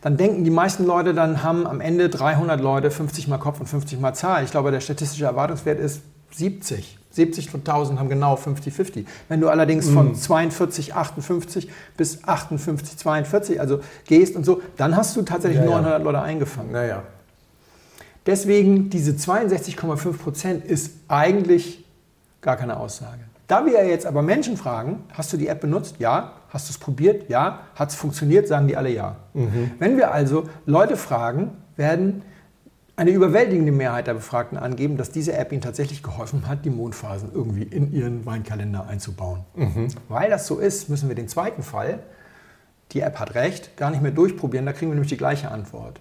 dann 0.01 0.17
denken 0.17 0.43
die 0.43 0.49
meisten 0.49 0.85
Leute, 0.85 1.13
dann 1.13 1.43
haben 1.43 1.67
am 1.67 1.81
Ende 1.81 2.09
300 2.09 2.59
Leute 2.59 2.89
50 2.89 3.27
mal 3.27 3.37
Kopf 3.37 3.59
und 3.59 3.67
50 3.67 3.99
mal 3.99 4.13
Zahl. 4.13 4.43
Ich 4.43 4.51
glaube, 4.51 4.71
der 4.71 4.79
statistische 4.79 5.25
Erwartungswert 5.25 5.79
ist 5.79 6.01
70. 6.31 6.96
70 7.17 7.49
von 7.49 7.59
1000 7.59 7.99
haben 7.99 8.09
genau 8.09 8.35
50-50. 8.35 9.05
Wenn 9.27 9.41
du 9.41 9.49
allerdings 9.49 9.89
von 9.89 10.15
42, 10.15 10.89
mhm. 10.89 10.97
58 10.97 11.69
bis 11.97 12.23
58, 12.23 12.97
42, 12.97 13.59
also 13.59 13.81
gehst 14.05 14.35
und 14.35 14.45
so, 14.45 14.61
dann 14.77 14.95
hast 14.95 15.17
du 15.17 15.23
tatsächlich 15.23 15.59
ja, 15.59 15.65
900 15.65 15.91
ja. 15.91 15.97
Leute 15.97 16.21
eingefangen. 16.21 16.71
Naja. 16.71 17.03
Deswegen 18.25 18.89
diese 18.89 19.11
62,5 19.11 20.13
Prozent 20.17 20.65
ist 20.65 20.91
eigentlich 21.07 21.85
gar 22.41 22.55
keine 22.55 22.77
Aussage. 22.77 23.21
Da 23.47 23.65
wir 23.65 23.85
jetzt 23.85 24.05
aber 24.05 24.21
Menschen 24.21 24.57
fragen, 24.57 25.03
hast 25.13 25.33
du 25.33 25.37
die 25.37 25.47
App 25.47 25.61
benutzt? 25.61 25.95
Ja. 25.99 26.33
Hast 26.49 26.69
du 26.69 26.71
es 26.71 26.77
probiert? 26.77 27.29
Ja. 27.29 27.61
Hat 27.75 27.89
es 27.89 27.95
funktioniert? 27.95 28.47
Sagen 28.47 28.67
die 28.67 28.77
alle 28.77 28.89
ja. 28.89 29.15
Mhm. 29.33 29.71
Wenn 29.79 29.97
wir 29.97 30.11
also 30.13 30.43
Leute 30.65 30.97
fragen, 30.97 31.51
werden 31.77 32.21
eine 32.97 33.11
überwältigende 33.11 33.71
Mehrheit 33.71 34.07
der 34.07 34.15
Befragten 34.15 34.57
angeben, 34.57 34.97
dass 34.97 35.11
diese 35.11 35.33
App 35.33 35.51
ihnen 35.51 35.61
tatsächlich 35.61 36.01
geholfen 36.01 36.47
hat, 36.47 36.65
die 36.65 36.71
Mondphasen 36.71 37.29
irgendwie 37.31 37.61
in 37.61 37.93
ihren 37.93 38.25
Weinkalender 38.25 38.87
einzubauen. 38.87 39.41
Mhm. 39.55 39.89
Weil 40.09 40.31
das 40.31 40.47
so 40.47 40.57
ist, 40.57 40.89
müssen 40.89 41.07
wir 41.07 41.15
den 41.15 41.27
zweiten 41.27 41.61
Fall, 41.61 41.99
die 42.91 43.01
App 43.01 43.19
hat 43.19 43.35
recht, 43.35 43.77
gar 43.77 43.91
nicht 43.91 44.01
mehr 44.01 44.11
durchprobieren, 44.11 44.65
da 44.65 44.73
kriegen 44.73 44.89
wir 44.89 44.95
nämlich 44.95 45.11
die 45.11 45.17
gleiche 45.17 45.51
Antwort. 45.51 45.99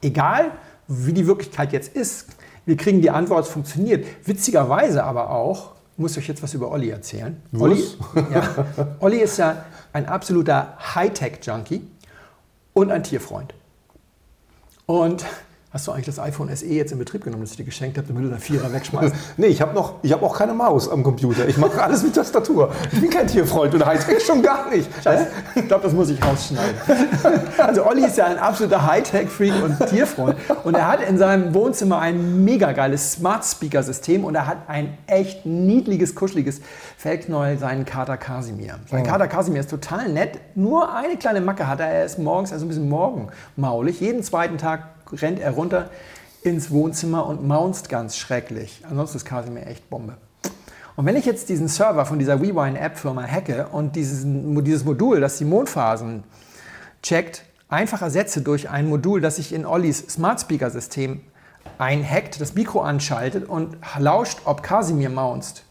Egal, 0.00 0.52
wie 0.86 1.12
die 1.12 1.26
Wirklichkeit 1.26 1.72
jetzt 1.72 1.96
ist, 1.96 2.28
wir 2.66 2.76
kriegen 2.76 3.00
die 3.02 3.10
Antwort, 3.10 3.46
es 3.46 3.50
funktioniert. 3.50 4.06
Witzigerweise 4.24 5.02
aber 5.02 5.30
auch, 5.30 5.72
ich 5.92 5.98
muss 5.98 6.16
euch 6.16 6.28
jetzt 6.28 6.42
was 6.42 6.54
über 6.54 6.70
Olli 6.70 6.90
erzählen. 6.90 7.42
Olli, 7.58 7.82
ja, 8.32 8.66
Olli 9.00 9.18
ist 9.18 9.38
ja 9.38 9.64
ein 9.92 10.06
absoluter 10.06 10.76
Hightech-Junkie 10.94 11.82
und 12.74 12.92
ein 12.92 13.02
Tierfreund. 13.02 13.54
Und 14.84 15.24
Hast 15.76 15.86
du 15.88 15.92
eigentlich 15.92 16.06
das 16.06 16.18
iPhone 16.18 16.48
SE 16.56 16.64
jetzt 16.64 16.90
in 16.92 16.98
Betrieb 16.98 17.22
genommen, 17.22 17.42
das 17.42 17.50
ich 17.50 17.58
dir 17.58 17.64
geschenkt 17.64 17.98
habe, 17.98 18.08
damit 18.08 18.24
du 18.24 18.30
deinen 18.30 18.40
Vierer 18.40 18.72
wegschmeißt? 18.72 19.14
Nee, 19.36 19.48
ich 19.48 19.60
habe 19.60 19.74
noch, 19.74 19.96
ich 20.02 20.10
habe 20.10 20.24
auch 20.24 20.34
keine 20.38 20.54
Maus 20.54 20.88
am 20.88 21.02
Computer. 21.02 21.46
Ich 21.46 21.58
mache 21.58 21.82
alles 21.82 22.02
mit 22.02 22.14
Tastatur. 22.14 22.72
Ich 22.92 22.98
bin 22.98 23.10
kein 23.10 23.26
Tierfreund 23.26 23.74
und 23.74 23.84
Hightech 23.84 24.24
schon 24.24 24.40
gar 24.40 24.70
nicht. 24.70 24.88
Scheiße. 25.04 25.26
Ich 25.54 25.68
glaube, 25.68 25.82
das 25.82 25.92
muss 25.92 26.08
ich 26.08 26.24
rausschneiden. 26.24 26.76
Also 27.58 27.84
Olli 27.84 28.06
ist 28.06 28.16
ja 28.16 28.24
ein 28.24 28.38
absoluter 28.38 28.86
Hightech-Freak 28.86 29.52
und 29.62 29.86
Tierfreund. 29.88 30.36
Und 30.64 30.74
er 30.76 30.88
hat 30.88 31.02
in 31.06 31.18
seinem 31.18 31.52
Wohnzimmer 31.52 31.98
ein 31.98 32.42
mega 32.42 32.72
geiles 32.72 33.12
Smart-Speaker-System 33.12 34.24
und 34.24 34.34
er 34.34 34.46
hat 34.46 34.68
ein 34.68 34.96
echt 35.06 35.44
niedliches, 35.44 36.14
kuscheliges 36.14 36.62
Feldknäuel, 36.96 37.58
seinen 37.58 37.84
Kater 37.84 38.16
Kasimir. 38.16 38.76
Sein 38.90 39.02
Oh. 39.02 39.06
Kater 39.06 39.28
Kasimir 39.28 39.60
ist 39.60 39.68
total 39.68 40.08
nett, 40.08 40.38
nur 40.54 40.94
eine 40.94 41.18
kleine 41.18 41.42
Macke 41.42 41.68
hat 41.68 41.80
er. 41.80 41.88
Er 41.88 42.06
ist 42.06 42.18
morgens, 42.18 42.50
also 42.52 42.64
ein 42.64 42.68
bisschen 42.68 42.88
morgenmaulig. 42.88 44.00
Jeden 44.00 44.22
zweiten 44.22 44.56
Tag 44.56 44.95
rennt 45.12 45.40
er 45.40 45.52
runter 45.52 45.90
ins 46.42 46.70
Wohnzimmer 46.70 47.26
und 47.26 47.46
maunzt 47.46 47.88
ganz 47.88 48.16
schrecklich. 48.16 48.82
Ansonsten 48.88 49.18
ist 49.18 49.24
Kasimir 49.24 49.66
echt 49.66 49.88
Bombe. 49.90 50.16
Und 50.96 51.04
wenn 51.04 51.16
ich 51.16 51.26
jetzt 51.26 51.48
diesen 51.50 51.68
Server 51.68 52.06
von 52.06 52.18
dieser 52.18 52.40
WeWine-App-Firma 52.40 53.22
hacke 53.24 53.68
und 53.70 53.96
diesen, 53.96 54.64
dieses 54.64 54.84
Modul, 54.84 55.20
das 55.20 55.36
die 55.36 55.44
Mondphasen 55.44 56.24
checkt, 57.02 57.44
einfach 57.68 58.00
ersetze 58.00 58.40
durch 58.40 58.70
ein 58.70 58.88
Modul, 58.88 59.20
das 59.20 59.36
sich 59.36 59.52
in 59.52 59.66
Ollis 59.66 59.98
Smart 60.08 60.40
Speaker 60.40 60.70
System 60.70 61.20
einhackt, 61.78 62.40
das 62.40 62.54
Mikro 62.54 62.80
anschaltet 62.80 63.48
und 63.48 63.76
lauscht, 63.98 64.38
ob 64.44 64.62
Kasimir 64.62 65.10
maunzt. 65.10 65.64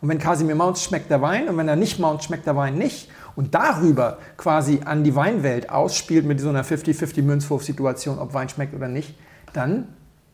Und 0.00 0.08
wenn 0.08 0.18
Kasimir 0.18 0.54
maunzt, 0.54 0.84
schmeckt 0.84 1.10
der 1.10 1.22
Wein 1.22 1.48
und 1.48 1.56
wenn 1.56 1.66
er 1.66 1.74
nicht 1.74 1.98
maunzt, 1.98 2.26
schmeckt 2.26 2.46
der 2.46 2.54
Wein 2.54 2.76
nicht. 2.76 3.10
Und 3.38 3.54
darüber 3.54 4.18
quasi 4.36 4.80
an 4.84 5.04
die 5.04 5.14
Weinwelt 5.14 5.70
ausspielt 5.70 6.26
mit 6.26 6.40
so 6.40 6.48
einer 6.48 6.64
50-50 6.64 7.22
Münzwurf-Situation, 7.22 8.18
ob 8.18 8.34
Wein 8.34 8.48
schmeckt 8.48 8.74
oder 8.74 8.88
nicht, 8.88 9.14
dann 9.52 9.86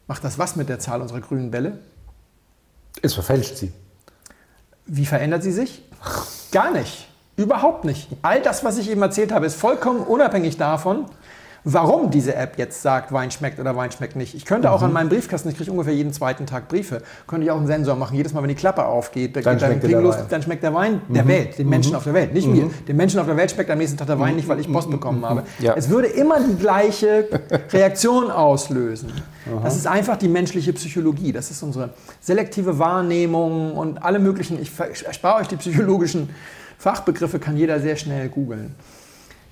macht 0.06 0.24
das 0.24 0.38
was 0.38 0.56
mit 0.56 0.70
der 0.70 0.78
Zahl 0.78 1.02
unserer 1.02 1.20
grünen 1.20 1.50
Bälle? 1.50 1.80
Es 3.02 3.12
verfälscht 3.12 3.56
sie. 3.56 3.72
Wie 4.86 5.04
verändert 5.04 5.42
sie 5.42 5.52
sich? 5.52 5.82
Gar 6.50 6.70
nicht. 6.70 7.10
Überhaupt 7.36 7.84
nicht. 7.84 8.08
All 8.22 8.40
das, 8.40 8.64
was 8.64 8.78
ich 8.78 8.90
eben 8.90 9.02
erzählt 9.02 9.32
habe, 9.32 9.44
ist 9.44 9.56
vollkommen 9.56 10.00
unabhängig 10.00 10.56
davon, 10.56 11.04
warum 11.64 12.10
diese 12.10 12.34
App 12.34 12.58
jetzt 12.58 12.82
sagt, 12.82 13.10
Wein 13.12 13.30
schmeckt 13.30 13.58
oder 13.58 13.74
Wein 13.74 13.90
schmeckt 13.90 14.16
nicht. 14.16 14.34
Ich 14.34 14.44
könnte 14.44 14.70
auch 14.70 14.80
Mhm. 14.80 14.86
an 14.86 14.92
meinem 14.92 15.08
Briefkasten, 15.08 15.48
ich 15.48 15.56
kriege 15.56 15.70
ungefähr 15.70 15.94
jeden 15.94 16.12
zweiten 16.12 16.44
Tag 16.46 16.68
Briefe, 16.68 17.00
könnte 17.26 17.44
ich 17.46 17.50
auch 17.50 17.56
einen 17.56 17.66
Sensor 17.66 17.96
machen. 17.96 18.16
Jedes 18.16 18.32
Mal, 18.34 18.42
wenn 18.42 18.48
die 18.50 18.54
Klappe 18.54 18.84
aufgeht, 18.84 19.34
Dann 19.44 19.58
schmeckt 19.58 19.82
Ding 19.82 19.90
der 19.92 20.00
los, 20.02 20.16
Wein. 20.16 20.24
Mhm. 20.24 20.28
dann 20.28 20.42
schmeckt 20.42 20.62
der 20.62 20.74
Wein 20.74 21.00
der 21.08 21.26
Welt, 21.26 21.58
den 21.58 21.68
Menschen 21.68 21.94
auf 21.96 22.04
der 22.04 22.14
Welt, 22.14 22.34
nicht 22.34 22.46
mir. 22.46 22.70
Den 22.86 22.96
Menschen 22.96 23.18
auf 23.18 23.26
der 23.26 23.36
Welt 23.36 23.50
schmeckt 23.50 23.70
am 23.70 23.78
nächsten 23.78 23.96
Tag 23.96 24.06
der 24.08 24.20
Wein 24.20 24.36
nicht, 24.36 24.46
weil 24.48 24.60
ich 24.60 24.70
Post 24.70 24.90
bekommen 24.90 25.24
habe. 25.24 25.40
Mhm. 25.40 25.64
Ja. 25.64 25.74
Es 25.74 25.88
würde 25.88 26.08
immer 26.08 26.36
die 26.40 26.54
gleiche 26.56 27.28
Reaktion 27.72 28.30
auslösen. 28.30 29.12
Das 29.62 29.76
ist 29.76 29.86
einfach 29.86 30.16
die 30.16 30.28
menschliche 30.28 30.72
Psychologie. 30.72 31.32
Das 31.32 31.50
ist 31.50 31.62
unsere 31.62 31.90
selektive 32.20 32.78
Wahrnehmung 32.78 33.76
und 33.76 34.02
alle 34.02 34.18
möglichen, 34.18 34.60
ich 34.60 34.70
erspare 35.04 35.40
euch 35.40 35.48
die 35.48 35.56
psychologischen 35.56 36.30
Fachbegriffe, 36.78 37.38
kann 37.38 37.56
jeder 37.56 37.80
sehr 37.80 37.96
schnell 37.96 38.28
googeln. 38.28 38.74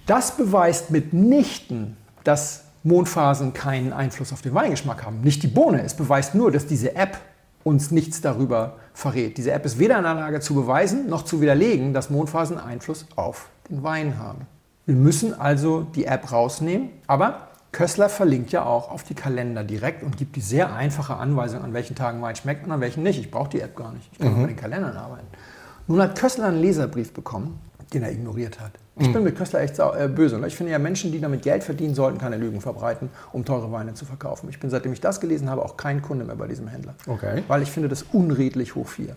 Das 0.07 0.37
beweist 0.37 0.91
mitnichten, 0.91 1.97
dass 2.25 2.65
Mondphasen 2.85 3.53
keinen 3.53 3.93
Einfluss 3.93 4.33
auf 4.33 4.43
den 4.43 4.55
Weingeschmack 4.55 5.05
haben. 5.05 5.21
Nicht 5.21 5.43
die 5.43 5.49
Bohne. 5.49 5.83
Es 5.83 5.95
beweist 5.95 6.35
nur, 6.35 6.51
dass 6.51 6.67
diese 6.67 6.97
App 6.97 7.19
uns 7.65 7.91
nichts 7.91 8.21
darüber 8.21 8.77
verrät. 8.93 9.39
Diese 9.39 9.53
App 9.53 9.65
ist 9.65 9.79
weder 9.79 9.99
in 9.99 10.05
der 10.05 10.15
Lage 10.15 10.41
zu 10.41 10.55
beweisen 10.55 11.09
noch 11.09 11.23
zu 11.23 11.41
widerlegen, 11.41 11.95
dass 11.95 12.11
Mondphasen 12.11 12.59
Einfluss 12.59 13.07
auf 13.17 13.49
den 13.71 13.83
Wein 13.83 14.19
haben. 14.19 14.47
Wir 14.85 14.97
müssen 14.97 15.39
also 15.39 15.83
die 15.83 16.07
App 16.07 16.33
rausnehmen, 16.33 16.91
aber 17.07 17.49
Kössler 17.71 18.09
verlinkt 18.09 18.53
ja 18.53 18.65
auch 18.65 18.91
auf 18.91 19.05
die 19.05 19.15
Kalender 19.15 19.65
direkt 19.65 20.03
und 20.03 20.17
gibt 20.17 20.37
die 20.37 20.41
sehr 20.41 20.75
einfache 20.75 21.17
Anweisung, 21.17 21.63
an 21.63 21.73
welchen 21.73 21.95
Tagen 21.95 22.21
Wein 22.21 22.37
schmeckt 22.37 22.67
und 22.67 22.73
an 22.73 22.81
welchen 22.81 23.03
nicht. 23.03 23.19
Ich 23.19 23.31
brauche 23.31 23.49
die 23.49 23.61
App 23.61 23.77
gar 23.77 23.93
nicht. 23.93 24.09
Ich 24.13 24.19
kann 24.19 24.41
mit 24.41 24.51
den 24.51 24.57
Kalendern 24.57 24.97
arbeiten. 24.97 25.27
Nun 25.87 26.03
hat 26.03 26.19
Kössler 26.19 26.47
einen 26.47 26.61
Leserbrief 26.61 27.15
bekommen, 27.15 27.61
den 27.95 28.03
er 28.03 28.13
ignoriert 28.13 28.61
hat. 28.61 28.73
Ich 28.99 29.11
bin 29.11 29.25
mit 29.25 29.37
Kössler 29.37 29.61
echt 29.61 29.79
äh, 29.79 30.09
böse. 30.09 30.37
Und 30.37 30.47
ich 30.47 30.55
finde 30.55 30.73
ja, 30.73 30.79
Menschen, 30.79 31.13
die 31.13 31.21
damit 31.21 31.43
Geld 31.43 31.65
verdienen, 31.65 31.95
sollten 31.95 32.19
keine 32.19 32.37
Lügen 32.37 32.61
verbreiten, 32.61 33.09
um 33.33 33.45
teure 33.45 33.73
Weine 33.73 33.95
zu 33.95 34.05
verkaufen. 34.05 34.51
Ich 34.51 34.61
bin, 34.61 34.69
seitdem 34.69 34.93
ich 34.93 35.01
das 35.01 35.21
gelesen 35.21 35.49
habe, 35.49 35.65
auch 35.65 35.79
kein 35.79 36.03
Kunde 36.03 36.25
mehr 36.27 36.37
bei 36.37 36.47
diesem 36.47 36.69
Händler. 36.69 36.95
Okay. 37.07 37.43
Weil 37.49 37.63
ich 37.63 37.71
finde 37.71 37.89
das 37.89 38.03
unredlich 38.13 38.75
hoch 38.75 38.89
4. 38.89 39.09
Und 39.09 39.17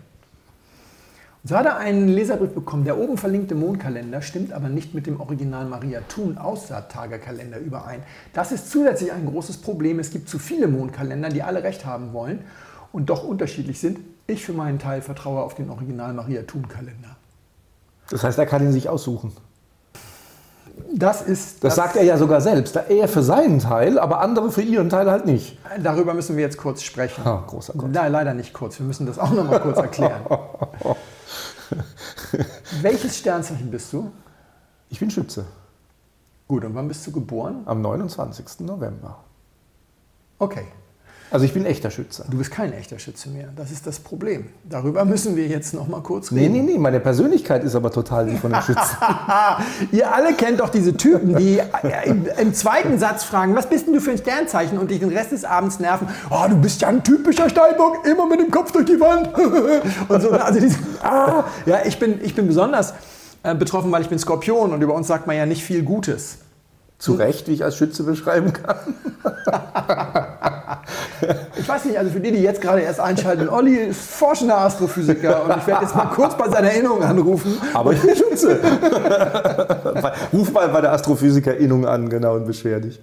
so 1.50 1.56
hat 1.56 1.66
er 1.66 1.76
einen 1.76 2.08
Leserbrief 2.08 2.52
bekommen. 2.52 2.84
Der 2.84 2.96
oben 2.96 3.18
verlinkte 3.18 3.54
Mondkalender 3.54 4.22
stimmt 4.22 4.52
aber 4.52 4.70
nicht 4.70 4.94
mit 4.94 5.06
dem 5.06 5.20
Original 5.20 5.66
Maria 5.66 6.00
Thun 6.08 6.38
Aussaattagerkalender 6.38 7.58
überein. 7.58 8.02
Das 8.32 8.52
ist 8.52 8.70
zusätzlich 8.70 9.12
ein 9.12 9.26
großes 9.26 9.58
Problem. 9.58 9.98
Es 9.98 10.10
gibt 10.10 10.28
zu 10.28 10.38
viele 10.38 10.68
Mondkalender, 10.68 11.28
die 11.28 11.42
alle 11.42 11.62
recht 11.62 11.84
haben 11.84 12.14
wollen 12.14 12.40
und 12.92 13.10
doch 13.10 13.24
unterschiedlich 13.24 13.78
sind. 13.78 14.00
Ich 14.26 14.44
für 14.44 14.54
meinen 14.54 14.78
Teil 14.78 15.02
vertraue 15.02 15.42
auf 15.42 15.54
den 15.54 15.68
Original 15.68 16.14
Maria 16.14 16.42
Thun 16.42 16.66
Kalender. 16.66 17.16
Das 18.08 18.24
heißt, 18.24 18.38
er 18.38 18.46
kann 18.46 18.64
ihn 18.64 18.72
sich 18.72 18.88
aussuchen. 18.88 19.32
Das 20.92 21.22
ist 21.22 21.62
Das, 21.64 21.74
sagt 21.74 21.96
er 21.96 22.04
ja 22.04 22.16
sogar 22.16 22.40
selbst. 22.40 22.76
Er 22.76 23.08
für 23.08 23.22
seinen 23.22 23.58
Teil, 23.58 23.98
aber 23.98 24.20
andere 24.20 24.50
für 24.50 24.62
ihren 24.62 24.88
Teil 24.88 25.10
halt 25.10 25.26
nicht. 25.26 25.58
Darüber 25.82 26.14
müssen 26.14 26.36
wir 26.36 26.44
jetzt 26.44 26.56
kurz 26.58 26.82
sprechen. 26.82 27.22
Ah, 27.24 27.42
großer 27.46 27.74
Gott. 27.76 27.92
Nein, 27.92 28.12
leider 28.12 28.34
nicht 28.34 28.52
kurz. 28.52 28.78
Wir 28.78 28.86
müssen 28.86 29.06
das 29.06 29.18
auch 29.18 29.30
noch 29.30 29.44
mal 29.44 29.60
kurz 29.60 29.78
erklären. 29.78 30.22
Welches 32.82 33.18
Sternzeichen 33.18 33.70
bist 33.70 33.92
du? 33.92 34.10
Ich 34.88 35.00
bin 35.00 35.10
Schütze. 35.10 35.44
Gut, 36.48 36.64
und 36.64 36.74
wann 36.74 36.88
bist 36.88 37.06
du 37.06 37.12
geboren? 37.12 37.62
Am 37.66 37.82
29. 37.82 38.60
November. 38.60 39.18
Okay, 40.38 40.66
Also 41.30 41.44
ich 41.44 41.52
bin 41.52 41.66
echter 41.66 41.90
Schütze. 41.90 42.24
du 42.30 42.38
bist 42.38 42.50
kein 42.52 42.72
echter 42.72 42.98
Schütze 42.98 43.28
mehr. 43.30 43.48
Das 43.56 43.70
ist 43.72 43.86
das 43.86 43.98
Problem. 43.98 44.46
Darüber 44.64 45.04
müssen 45.04 45.34
wir 45.34 45.46
jetzt 45.48 45.74
noch 45.74 45.88
mal 45.88 46.00
kurz 46.00 46.30
Nee, 46.30 46.42
reden. 46.42 46.52
nee, 46.52 46.72
nee, 46.74 46.78
meine 46.78 47.00
Persönlichkeit 47.00 47.64
ist 47.64 47.74
aber 47.74 47.90
total 47.90 48.26
die 48.26 48.36
von 48.36 48.52
den 48.52 48.62
Schützen. 48.62 48.96
Ihr 49.92 50.14
alle 50.14 50.34
kennt 50.34 50.60
doch 50.60 50.68
diese 50.68 50.96
Typen, 50.96 51.34
die 51.36 51.60
im, 52.04 52.26
im 52.38 52.54
zweiten 52.54 52.98
Satz 52.98 53.24
fragen, 53.24 53.54
was 53.56 53.68
bist 53.68 53.86
denn 53.86 53.94
du 53.94 54.00
für 54.00 54.12
ein 54.12 54.18
Sternzeichen 54.18 54.78
und 54.78 54.90
dich 54.90 55.00
den 55.00 55.10
Rest 55.10 55.32
des 55.32 55.44
Abends 55.44 55.80
nerven. 55.80 56.08
Oh, 56.30 56.44
du 56.48 56.56
bist 56.56 56.80
ja 56.82 56.88
ein 56.88 57.02
typischer 57.02 57.48
Steinbock, 57.50 58.06
immer 58.06 58.26
mit 58.28 58.40
dem 58.40 58.50
Kopf 58.50 58.70
durch 58.72 58.86
die 58.86 59.00
Wand. 59.00 59.28
und 60.08 60.20
so, 60.22 60.30
also 60.30 60.60
diese, 60.60 60.78
ah, 61.02 61.44
ja, 61.66 61.80
ich 61.84 61.98
bin, 61.98 62.20
ich 62.22 62.34
bin 62.36 62.46
besonders 62.46 62.94
äh, 63.42 63.54
betroffen, 63.54 63.90
weil 63.90 64.02
ich 64.02 64.08
bin 64.08 64.18
Skorpion 64.18 64.72
und 64.72 64.80
über 64.80 64.94
uns 64.94 65.08
sagt 65.08 65.26
man 65.26 65.36
ja 65.36 65.44
nicht 65.46 65.64
viel 65.64 65.82
Gutes. 65.82 66.38
Zu 66.98 67.12
Recht, 67.12 67.46
wie 67.48 67.52
ich 67.52 67.62
als 67.62 67.76
Schütze 67.76 68.04
beschreiben 68.04 68.52
kann. 68.54 68.76
Ich 71.58 71.68
weiß 71.68 71.86
nicht, 71.86 71.98
also 71.98 72.10
für 72.10 72.20
die, 72.20 72.30
die 72.30 72.42
jetzt 72.42 72.60
gerade 72.60 72.82
erst 72.82 73.00
einschalten, 73.00 73.48
Olli 73.48 73.76
ist 73.76 74.00
forschender 74.00 74.58
Astrophysiker 74.58 75.44
und 75.44 75.56
ich 75.56 75.66
werde 75.66 75.84
jetzt 75.84 75.96
mal 75.96 76.06
kurz 76.06 76.36
bei 76.36 76.48
seiner 76.48 76.70
Erinnerung 76.70 77.02
anrufen. 77.02 77.58
Aber 77.74 77.92
ich 77.92 78.00
bin 78.00 78.14
Schütze. 78.14 78.60
Ruf 80.32 80.52
mal 80.52 80.68
bei 80.68 80.80
der 80.80 80.92
Astrophysikerin 80.92 81.84
an, 81.86 82.08
genau, 82.08 82.36
und 82.36 82.46
beschwer 82.46 82.80
dich. 82.80 83.00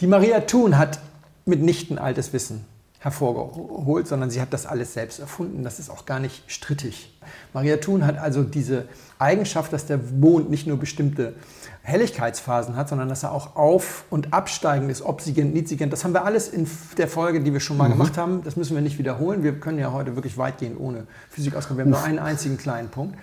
Die 0.00 0.06
Maria 0.06 0.40
Thun 0.40 0.78
hat 0.78 1.00
mitnichten 1.44 1.98
altes 1.98 2.32
Wissen 2.32 2.64
hervorgeholt, 3.00 4.06
sondern 4.06 4.30
sie 4.30 4.40
hat 4.40 4.52
das 4.52 4.66
alles 4.66 4.92
selbst 4.92 5.20
erfunden. 5.20 5.64
Das 5.64 5.78
ist 5.78 5.90
auch 5.90 6.04
gar 6.04 6.20
nicht 6.20 6.44
strittig. 6.46 7.18
Maria 7.54 7.78
Thun 7.78 8.06
hat 8.06 8.18
also 8.18 8.42
diese 8.42 8.84
Eigenschaft, 9.18 9.72
dass 9.72 9.86
der 9.86 9.98
Mond 9.98 10.50
nicht 10.50 10.66
nur 10.66 10.78
bestimmte 10.78 11.34
Helligkeitsphasen 11.82 12.76
hat, 12.76 12.88
sondern 12.88 13.08
dass 13.08 13.22
er 13.22 13.32
auch 13.32 13.56
auf- 13.56 14.04
und 14.10 14.32
absteigend 14.32 14.90
ist, 14.90 15.02
obsigent, 15.02 15.54
niedrigend. 15.54 15.92
Das 15.92 16.04
haben 16.04 16.12
wir 16.12 16.24
alles 16.24 16.48
in 16.48 16.68
der 16.98 17.08
Folge, 17.08 17.40
die 17.40 17.52
wir 17.52 17.60
schon 17.60 17.76
mal 17.76 17.88
gemacht 17.88 18.18
haben. 18.18 18.42
Das 18.44 18.56
müssen 18.56 18.74
wir 18.74 18.82
nicht 18.82 18.98
wiederholen. 18.98 19.42
Wir 19.42 19.58
können 19.58 19.78
ja 19.78 19.92
heute 19.92 20.14
wirklich 20.14 20.36
weitgehend 20.36 20.78
ohne 20.78 21.06
Physik 21.30 21.56
auskommen. 21.56 21.78
Wir 21.78 21.84
haben 21.84 21.90
nur 21.90 22.02
einen 22.02 22.18
einzigen 22.18 22.58
kleinen 22.58 22.88
Punkt. 22.88 23.16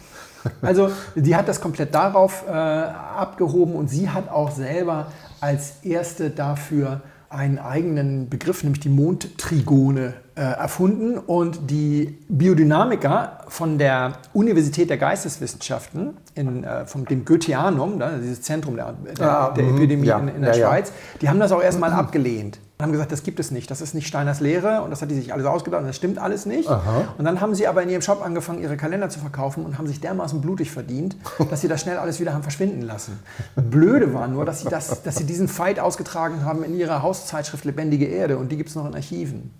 Also 0.62 0.92
die 1.16 1.36
hat 1.36 1.48
das 1.48 1.62
komplett 1.62 1.94
darauf 1.94 2.46
äh, 2.48 2.52
abgehoben 2.52 3.76
und 3.76 3.90
sie 3.90 4.10
hat 4.10 4.30
auch 4.30 4.52
selber 4.52 5.12
als 5.42 5.84
erste 5.84 6.30
dafür 6.30 7.02
einen 7.30 7.60
eigenen 7.60 8.30
Begriff, 8.30 8.64
nämlich 8.64 8.80
die 8.80 8.90
Mondtrigone, 8.90 10.14
äh, 10.36 10.42
erfunden. 10.42 11.18
Und 11.18 11.70
die 11.70 12.18
Biodynamiker 12.30 13.40
von 13.48 13.78
der 13.78 14.14
Universität 14.34 14.90
der 14.90 14.98
Geisteswissenschaften, 14.98 16.18
in, 16.36 16.64
äh, 16.64 16.86
vom 16.86 17.06
dem 17.06 17.26
Goetheanum, 17.26 18.00
da, 18.00 18.12
dieses 18.18 18.42
Zentrum 18.42 18.76
der, 18.76 18.94
der, 19.18 19.30
Ah, 19.30 19.52
der 19.52 19.64
mhm, 19.64 19.78
Epidemie 19.78 20.08
ja, 20.08 20.20
in, 20.20 20.28
in 20.30 20.42
der 20.42 20.54
ja, 20.54 20.60
ja. 20.60 20.68
Schweiz, 20.68 20.92
die 21.22 21.28
haben 21.28 21.40
das 21.40 21.52
auch 21.52 21.62
erstmal 21.62 21.92
abgelehnt. 21.94 22.60
Und 22.78 22.84
haben 22.84 22.92
gesagt, 22.92 23.12
das 23.12 23.24
gibt 23.24 23.40
es 23.40 23.50
nicht, 23.50 23.72
das 23.72 23.82
ist 23.82 23.96
nicht 23.96 24.06
Steiners 24.06 24.40
Lehre 24.40 24.84
und 24.84 24.92
das 24.92 25.02
hat 25.02 25.10
die 25.10 25.16
sich 25.16 25.34
alles 25.34 25.48
ausgedacht 25.48 25.82
und 25.82 25.88
das 25.88 25.96
stimmt 25.96 26.20
alles 26.20 26.46
nicht. 26.46 26.70
Aha. 26.70 27.06
Und 27.18 27.26
dann 27.26 27.42
haben 27.42 27.56
sie 27.56 27.66
aber 27.66 27.82
in 27.82 27.90
ihrem 27.90 28.04
Shop 28.04 28.24
angefangen, 28.24 28.62
ihre 28.62 28.78
Kalender 28.78 29.10
zu 29.10 29.20
verkaufen 29.20 29.66
und 29.66 29.80
haben 29.80 29.88
sich 29.88 30.00
dermaßen 30.00 30.42
blutig 30.42 30.70
verdient, 30.70 31.18
dass 31.50 31.62
sie 31.62 31.68
das 31.68 31.82
schnell 31.82 31.98
alles 31.98 32.20
wieder 32.20 32.36
haben 32.36 32.44
verschwinden 32.44 32.84
lassen. 32.84 33.18
Blöde 33.56 34.14
war 34.14 34.28
nur, 34.28 34.46
dass 34.46 34.62
sie, 34.62 34.70
das, 34.70 35.02
dass 35.02 35.16
sie 35.16 35.24
diesen 35.24 35.48
Fight 35.48 35.80
ausgetragen 35.80 36.46
haben 36.46 36.64
in 36.64 36.78
ihrer 36.78 37.02
Hauszeitschrift 37.02 37.66
Lebendige 37.66 38.06
Erde 38.06 38.38
und 38.38 38.52
die 38.52 38.58
gibt 38.58 38.70
es 38.70 38.76
noch 38.76 38.86
in 38.86 38.94
Archiven. 38.94 39.52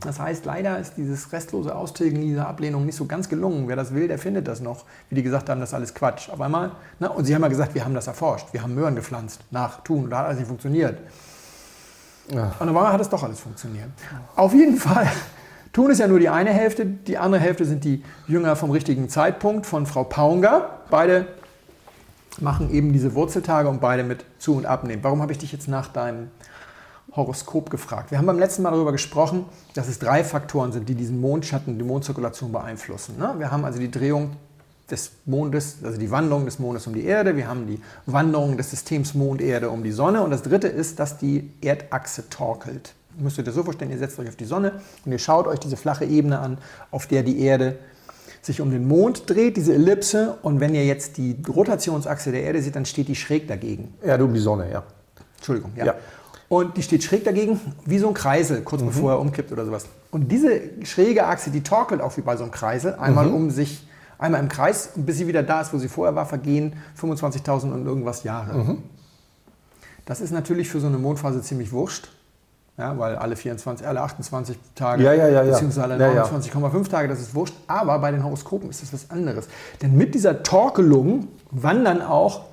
Das 0.00 0.18
heißt, 0.18 0.46
leider 0.46 0.78
ist 0.78 0.94
dieses 0.96 1.30
restlose 1.34 1.74
Austilgen 1.74 2.22
dieser 2.22 2.48
Ablehnung 2.48 2.86
nicht 2.86 2.96
so 2.96 3.04
ganz 3.04 3.28
gelungen. 3.28 3.68
Wer 3.68 3.76
das 3.76 3.92
will, 3.92 4.08
der 4.08 4.18
findet 4.18 4.48
das 4.48 4.62
noch. 4.62 4.86
Wie 5.10 5.14
die 5.14 5.22
gesagt 5.22 5.50
haben, 5.50 5.60
das 5.60 5.70
ist 5.70 5.74
alles 5.74 5.92
Quatsch. 5.92 6.30
Auf 6.30 6.40
einmal, 6.40 6.70
ne? 7.00 7.10
und 7.10 7.26
sie 7.26 7.34
haben 7.34 7.42
ja 7.42 7.48
gesagt, 7.48 7.74
wir 7.74 7.84
haben 7.84 7.94
das 7.94 8.06
erforscht, 8.06 8.46
wir 8.52 8.62
haben 8.62 8.74
Möhren 8.74 8.96
gepflanzt 8.96 9.42
nach 9.50 9.84
Tun, 9.84 10.08
da 10.08 10.20
hat 10.20 10.26
alles 10.28 10.38
nicht 10.38 10.48
funktioniert. 10.48 10.96
Und 12.28 12.66
dann 12.66 12.92
hat 12.92 13.00
es 13.00 13.08
doch 13.08 13.22
alles 13.22 13.40
funktioniert. 13.40 13.88
Auf 14.34 14.52
jeden 14.52 14.76
Fall. 14.76 15.08
Tun 15.72 15.90
ist 15.90 15.98
ja 15.98 16.08
nur 16.08 16.18
die 16.18 16.28
eine 16.28 16.50
Hälfte, 16.50 16.86
die 16.86 17.18
andere 17.18 17.40
Hälfte 17.40 17.64
sind 17.64 17.84
die 17.84 18.02
Jünger 18.26 18.56
vom 18.56 18.70
richtigen 18.70 19.08
Zeitpunkt 19.08 19.66
von 19.66 19.86
Frau 19.86 20.04
Paunger. 20.04 20.70
Beide 20.90 21.26
machen 22.40 22.70
eben 22.70 22.92
diese 22.92 23.14
Wurzeltage 23.14 23.68
und 23.68 23.80
beide 23.80 24.02
mit 24.02 24.24
zu 24.38 24.54
und 24.56 24.66
abnehmen. 24.66 25.04
Warum 25.04 25.22
habe 25.22 25.32
ich 25.32 25.38
dich 25.38 25.52
jetzt 25.52 25.68
nach 25.68 25.88
deinem 25.88 26.30
Horoskop 27.12 27.70
gefragt? 27.70 28.10
Wir 28.10 28.18
haben 28.18 28.26
beim 28.26 28.38
letzten 28.38 28.62
Mal 28.62 28.70
darüber 28.70 28.92
gesprochen, 28.92 29.44
dass 29.74 29.88
es 29.88 29.98
drei 29.98 30.24
Faktoren 30.24 30.72
sind, 30.72 30.88
die 30.88 30.94
diesen 30.94 31.20
Mondschatten, 31.20 31.78
die 31.78 31.84
Mondzirkulation 31.84 32.52
beeinflussen. 32.52 33.18
Ne? 33.18 33.34
Wir 33.38 33.50
haben 33.50 33.64
also 33.64 33.78
die 33.78 33.90
Drehung 33.90 34.36
des 34.90 35.10
Mondes, 35.24 35.78
also 35.82 35.98
die 35.98 36.10
Wandlung 36.10 36.44
des 36.44 36.58
Mondes 36.58 36.86
um 36.86 36.94
die 36.94 37.04
Erde, 37.04 37.36
wir 37.36 37.48
haben 37.48 37.66
die 37.66 37.80
Wanderung 38.06 38.56
des 38.56 38.70
Systems 38.70 39.14
Mond-Erde 39.14 39.70
um 39.70 39.82
die 39.82 39.90
Sonne 39.90 40.22
und 40.22 40.30
das 40.30 40.42
dritte 40.42 40.68
ist, 40.68 41.00
dass 41.00 41.18
die 41.18 41.50
Erdachse 41.60 42.28
torkelt. 42.30 42.94
Ihr 43.16 43.24
müsst 43.24 43.38
euch 43.38 43.44
das 43.44 43.54
so 43.54 43.64
vorstellen, 43.64 43.90
ihr 43.90 43.98
setzt 43.98 44.18
euch 44.18 44.28
auf 44.28 44.36
die 44.36 44.44
Sonne 44.44 44.80
und 45.04 45.12
ihr 45.12 45.18
schaut 45.18 45.46
euch 45.46 45.58
diese 45.58 45.76
flache 45.76 46.04
Ebene 46.04 46.38
an, 46.38 46.58
auf 46.90 47.06
der 47.06 47.22
die 47.22 47.40
Erde 47.40 47.78
sich 48.42 48.60
um 48.60 48.70
den 48.70 48.86
Mond 48.86 49.28
dreht, 49.28 49.56
diese 49.56 49.74
Ellipse. 49.74 50.38
Und 50.42 50.60
wenn 50.60 50.74
ihr 50.74 50.86
jetzt 50.86 51.16
die 51.16 51.36
Rotationsachse 51.48 52.30
der 52.30 52.42
Erde 52.42 52.62
seht, 52.62 52.76
dann 52.76 52.86
steht 52.86 53.08
die 53.08 53.16
schräg 53.16 53.48
dagegen. 53.48 53.92
Erde 54.02 54.24
um 54.24 54.32
die 54.32 54.40
Sonne, 54.40 54.70
ja. 54.70 54.84
Entschuldigung, 55.36 55.72
ja. 55.76 55.86
ja. 55.86 55.94
Und 56.48 56.76
die 56.76 56.82
steht 56.82 57.02
schräg 57.02 57.24
dagegen, 57.24 57.60
wie 57.84 57.98
so 57.98 58.06
ein 58.06 58.14
Kreisel, 58.14 58.62
kurz 58.62 58.82
mhm. 58.82 58.86
bevor 58.86 59.12
er 59.12 59.20
umkippt 59.20 59.50
oder 59.50 59.64
sowas. 59.66 59.86
Und 60.12 60.30
diese 60.30 60.60
schräge 60.84 61.26
Achse, 61.26 61.50
die 61.50 61.62
torkelt 61.62 62.00
auch 62.00 62.16
wie 62.16 62.20
bei 62.20 62.36
so 62.36 62.44
einem 62.44 62.52
Kreisel, 62.52 62.94
einmal 62.94 63.26
mhm. 63.26 63.34
um 63.34 63.50
sich 63.50 63.86
einmal 64.18 64.40
im 64.40 64.48
Kreis 64.48 64.90
bis 64.96 65.18
sie 65.18 65.26
wieder 65.26 65.42
da 65.42 65.60
ist, 65.60 65.72
wo 65.72 65.78
sie 65.78 65.88
vorher 65.88 66.14
war, 66.14 66.26
vergehen 66.26 66.74
25.000 67.00 67.72
und 67.72 67.86
irgendwas 67.86 68.22
Jahre. 68.22 68.54
Mhm. 68.56 68.82
Das 70.04 70.20
ist 70.20 70.30
natürlich 70.30 70.68
für 70.68 70.80
so 70.80 70.86
eine 70.86 70.98
Mondphase 70.98 71.42
ziemlich 71.42 71.72
wurscht. 71.72 72.08
Ja, 72.78 72.98
weil 72.98 73.16
alle 73.16 73.36
24, 73.36 73.86
alle 73.86 74.02
28 74.02 74.58
Tage, 74.74 75.02
ja, 75.02 75.14
ja, 75.14 75.28
ja, 75.28 75.42
beziehungsweise 75.42 75.94
alle 75.94 76.20
29,5 76.20 76.90
Tage, 76.90 77.08
das 77.08 77.20
ist 77.20 77.34
wurscht. 77.34 77.54
Aber 77.66 77.98
bei 77.98 78.10
den 78.10 78.22
Horoskopen 78.22 78.68
ist 78.68 78.82
das 78.82 78.92
was 78.92 79.10
anderes. 79.10 79.48
Denn 79.80 79.96
mit 79.96 80.14
dieser 80.14 80.42
Torkelung 80.42 81.28
wandern 81.50 82.02
auch 82.02 82.44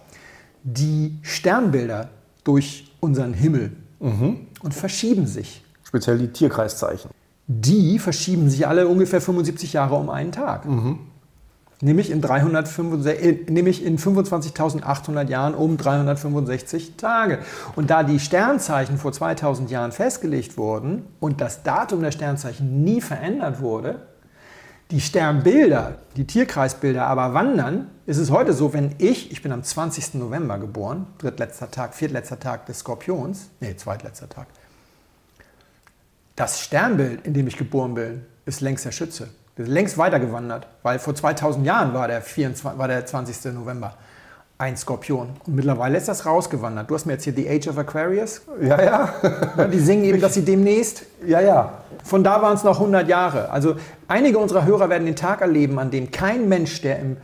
die 0.63 1.19
Sternbilder 1.23 2.07
durch 2.45 2.89
unseren 3.01 3.33
Himmel 3.33 3.75
mhm. 3.99 4.47
und 4.61 4.73
verschieben 4.73 5.27
sich. 5.27 5.61
Speziell 5.83 6.17
die 6.17 6.29
Tierkreiszeichen. 6.29 7.11
Die 7.47 7.99
verschieben 7.99 8.49
sich 8.49 8.65
alle 8.65 8.87
ungefähr 8.87 9.19
75 9.19 9.73
Jahre 9.73 9.95
um 9.95 10.09
einen 10.09 10.31
Tag. 10.31 10.65
Mhm 10.65 10.99
nämlich 11.83 12.09
in, 12.09 12.23
äh, 12.23 13.37
nämlich 13.49 13.85
in 13.85 13.97
25.800 13.97 15.29
Jahren 15.29 15.53
um 15.53 15.77
365 15.77 16.95
Tage. 16.95 17.39
Und 17.75 17.89
da 17.89 18.03
die 18.03 18.19
Sternzeichen 18.19 18.97
vor 18.97 19.11
2000 19.11 19.69
Jahren 19.69 19.91
festgelegt 19.91 20.57
wurden 20.57 21.05
und 21.19 21.41
das 21.41 21.63
Datum 21.63 22.01
der 22.01 22.11
Sternzeichen 22.11 22.83
nie 22.83 23.01
verändert 23.01 23.61
wurde, 23.61 24.07
die 24.91 25.01
Sternbilder, 25.01 25.95
die 26.15 26.25
Tierkreisbilder 26.25 27.07
aber 27.07 27.33
wandern, 27.33 27.89
ist 28.05 28.17
es 28.17 28.29
heute 28.29 28.53
so, 28.53 28.73
wenn 28.73 28.95
ich, 28.99 29.31
ich 29.31 29.41
bin 29.41 29.51
am 29.51 29.63
20. 29.63 30.15
November 30.15 30.59
geboren, 30.59 31.07
drittletzter 31.17 31.71
Tag, 31.71 31.95
viertletzter 31.95 32.39
Tag 32.39 32.65
des 32.67 32.79
Skorpions, 32.79 33.49
nee, 33.59 33.75
zweitletzter 33.75 34.29
Tag, 34.29 34.47
das 36.35 36.59
Sternbild, 36.59 37.25
in 37.25 37.33
dem 37.33 37.47
ich 37.47 37.57
geboren 37.57 37.93
bin, 37.93 38.25
ist 38.45 38.61
längst 38.61 38.85
der 38.85 38.91
Schütze. 38.91 39.29
Der 39.57 39.65
ist 39.65 39.71
längst 39.71 39.97
weitergewandert, 39.97 40.67
weil 40.81 40.97
vor 40.97 41.13
2000 41.13 41.65
Jahren 41.65 41.93
war 41.93 42.07
der, 42.07 42.21
24, 42.21 42.77
war 42.77 42.87
der 42.87 43.05
20. 43.05 43.53
November 43.53 43.93
ein 44.57 44.77
Skorpion. 44.77 45.29
Und 45.45 45.55
mittlerweile 45.55 45.97
ist 45.97 46.07
das 46.07 46.25
rausgewandert. 46.25 46.89
Du 46.89 46.95
hast 46.95 47.05
mir 47.05 47.13
jetzt 47.13 47.23
hier 47.23 47.33
The 47.33 47.49
Age 47.49 47.67
of 47.67 47.77
Aquarius. 47.77 48.41
Ja, 48.61 48.81
ja. 48.81 49.13
Die 49.71 49.79
singen 49.79 50.05
eben, 50.05 50.21
dass 50.21 50.35
sie 50.35 50.45
demnächst. 50.45 51.03
Ja, 51.25 51.41
ja. 51.41 51.79
Von 52.03 52.23
da 52.23 52.41
waren 52.41 52.55
es 52.55 52.63
noch 52.63 52.79
100 52.79 53.07
Jahre. 53.07 53.49
Also 53.49 53.75
einige 54.07 54.37
unserer 54.37 54.65
Hörer 54.65 54.89
werden 54.89 55.05
den 55.05 55.15
Tag 55.15 55.41
erleben, 55.41 55.79
an 55.79 55.91
dem 55.91 56.11
kein 56.11 56.49
Mensch, 56.49 56.81
der 56.81 56.99
im 56.99 57.17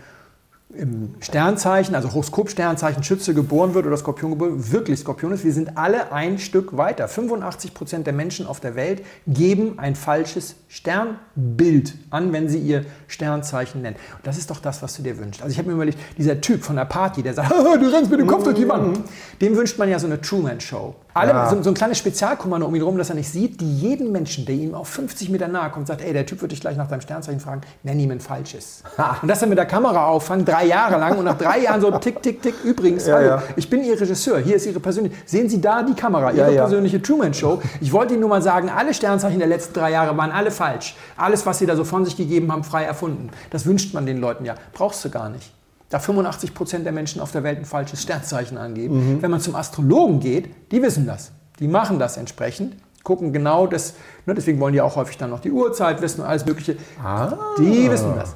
im 0.72 1.16
Sternzeichen, 1.20 1.96
also 1.96 2.14
Horoskop-Sternzeichen 2.14 3.04
Schütze 3.04 3.34
geboren 3.34 3.74
wird 3.74 3.88
oder 3.88 3.98
Skorpion 3.98 4.32
geboren 4.32 4.72
wirklich 4.72 5.00
Skorpion 5.00 5.32
ist, 5.32 5.44
wir 5.44 5.52
sind 5.52 5.78
alle 5.78 6.12
ein 6.12 6.38
Stück 6.38 6.78
weiter. 6.78 7.08
85 7.08 7.74
Prozent 7.74 8.06
der 8.06 8.14
Menschen 8.14 8.46
auf 8.46 8.60
der 8.60 8.76
Welt 8.76 9.04
geben 9.26 9.80
ein 9.80 9.96
falsches 9.96 10.56
Sternbild 10.68 11.96
an, 12.12 12.34
wenn 12.34 12.50
sie 12.50 12.60
ihr 12.60 12.86
Sternzeichen 13.08 13.82
nennen. 13.82 13.96
Und 14.18 14.28
das 14.28 14.38
ist 14.38 14.52
doch 14.52 14.60
das, 14.60 14.84
was 14.84 14.96
du 14.96 15.02
dir 15.02 15.18
wünschst. 15.18 15.42
Also 15.42 15.52
ich 15.52 15.58
habe 15.58 15.70
mir 15.70 15.74
überlegt, 15.74 15.98
dieser 16.20 16.40
Typ 16.40 16.64
von 16.64 16.76
der 16.76 16.86
Party, 16.86 17.24
der 17.24 17.34
sagt, 17.34 17.52
du 17.52 17.92
rennst 17.92 18.12
mit 18.12 18.20
dem 18.20 18.28
Kopf 18.28 18.44
durch 18.44 18.56
die 18.56 18.68
Wand, 18.70 19.00
dem 19.42 19.56
wünscht 19.56 19.80
man 19.80 19.90
ja 19.90 19.98
so 19.98 20.06
eine 20.06 20.22
Truman-Show. 20.22 20.94
Alle, 21.20 21.32
ja. 21.32 21.50
so, 21.50 21.62
so, 21.62 21.70
ein 21.70 21.74
kleines 21.74 21.98
Spezialkommando 21.98 22.66
um 22.66 22.74
ihn 22.74 22.82
herum, 22.82 22.98
dass 22.98 23.10
er 23.10 23.16
nicht 23.16 23.30
sieht, 23.30 23.60
die 23.60 23.78
jeden 23.78 24.12
Menschen, 24.12 24.46
der 24.46 24.56
ihm 24.56 24.74
auf 24.74 24.88
50 24.88 25.30
Meter 25.30 25.48
nahe 25.48 25.70
kommt, 25.70 25.88
sagt, 25.88 26.02
ey, 26.02 26.14
der 26.14 26.26
Typ 26.26 26.42
wird 26.42 26.52
dich 26.52 26.62
gleich 26.62 26.78
nach 26.78 26.88
deinem 26.88 27.02
Sternzeichen 27.02 27.40
fragen, 27.40 27.62
nenn 27.84 28.00
ihm 28.00 28.12
ein 28.12 28.20
falsches. 28.20 28.84
Und 29.22 29.28
das 29.28 29.40
dann 29.40 29.50
mit 29.50 29.58
der 29.58 29.66
Kamera 29.66 30.08
auffangen, 30.08 30.46
drei 30.46 30.66
Jahre 30.66 30.98
lang 30.98 31.18
und 31.18 31.26
nach 31.26 31.38
drei 31.38 31.60
Jahren 31.60 31.82
so 31.82 31.92
tick, 31.92 32.22
tick, 32.22 32.42
tick. 32.42 32.56
Übrigens, 32.64 33.06
ja, 33.06 33.16
hallo, 33.16 33.28
ja. 33.28 33.44
ich 33.56 33.70
bin 33.70 33.84
Ihr 33.84 34.00
Regisseur, 34.00 34.40
hier 34.40 34.56
ist 34.56 34.66
Ihre 34.66 34.80
persönliche, 34.80 35.16
sehen 35.26 35.50
Sie 35.50 35.60
da 35.60 35.84
die 35.84 35.94
Kamera, 35.94 36.32
Ihre 36.32 36.52
persönliche 36.52 37.02
Truman-Show. 37.02 37.62
Ich 37.82 37.92
wollte 37.92 38.14
Ihnen 38.14 38.22
nur 38.22 38.30
mal 38.30 38.42
sagen, 38.42 38.70
alle 38.70 38.94
Sternzeichen 38.94 39.40
der 39.40 39.48
letzten 39.48 39.74
drei 39.74 39.92
Jahre 39.92 40.16
waren 40.18 40.32
alle 40.32 40.52
falsch. 40.52 40.96
Alles, 41.18 41.46
was 41.46 41.60
Sie 41.60 41.66
da 41.66 41.76
so 41.76 41.84
von 41.84 42.06
sich 42.06 42.16
gegeben 42.16 42.52
haben, 42.52 42.64
frei 42.64 42.84
erfunden. 42.84 43.30
Das 43.50 43.66
wünscht 43.66 43.94
man 43.94 44.06
den 44.06 44.20
Leuten 44.20 44.46
ja. 44.46 44.56
Brauchst 44.74 45.04
du 45.04 45.10
gar 45.10 45.30
nicht 45.30 45.52
da 45.90 46.00
85 46.00 46.54
Prozent 46.54 46.86
der 46.86 46.92
Menschen 46.92 47.20
auf 47.22 47.32
der 47.32 47.44
Welt 47.44 47.58
ein 47.58 47.66
falsches 47.66 48.02
Sternzeichen 48.02 48.58
angeben. 48.58 49.16
Mhm. 49.16 49.22
Wenn 49.22 49.32
man 49.32 49.42
zum 49.42 49.56
Astrologen 49.56 50.20
geht, 50.20 50.50
die 50.72 50.82
wissen 50.82 51.06
das. 51.06 51.32
Die 51.60 51.68
machen 51.68 52.00
das 52.00 52.18
entsprechend, 52.18 52.76
gucken 53.04 53.34
genau 53.34 53.68
das, 53.68 53.96
ne, 54.26 54.34
deswegen 54.34 54.60
wollen 54.60 54.74
die 54.74 54.82
auch 54.82 54.96
häufig 54.96 55.18
dann 55.18 55.30
noch 55.30 55.40
die 55.40 55.52
Uhrzeit 55.52 56.02
wissen 56.02 56.22
und 56.22 56.28
alles 56.28 56.46
Mögliche. 56.46 56.78
Ah. 57.04 57.34
Die 57.58 57.90
wissen 57.90 58.14
das. 58.16 58.36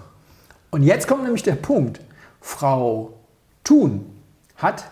Und 0.72 0.84
jetzt 0.84 1.08
kommt 1.08 1.24
nämlich 1.24 1.44
der 1.44 1.56
Punkt. 1.56 2.02
Frau 2.42 3.14
Thun 3.64 4.06
hat 4.58 4.86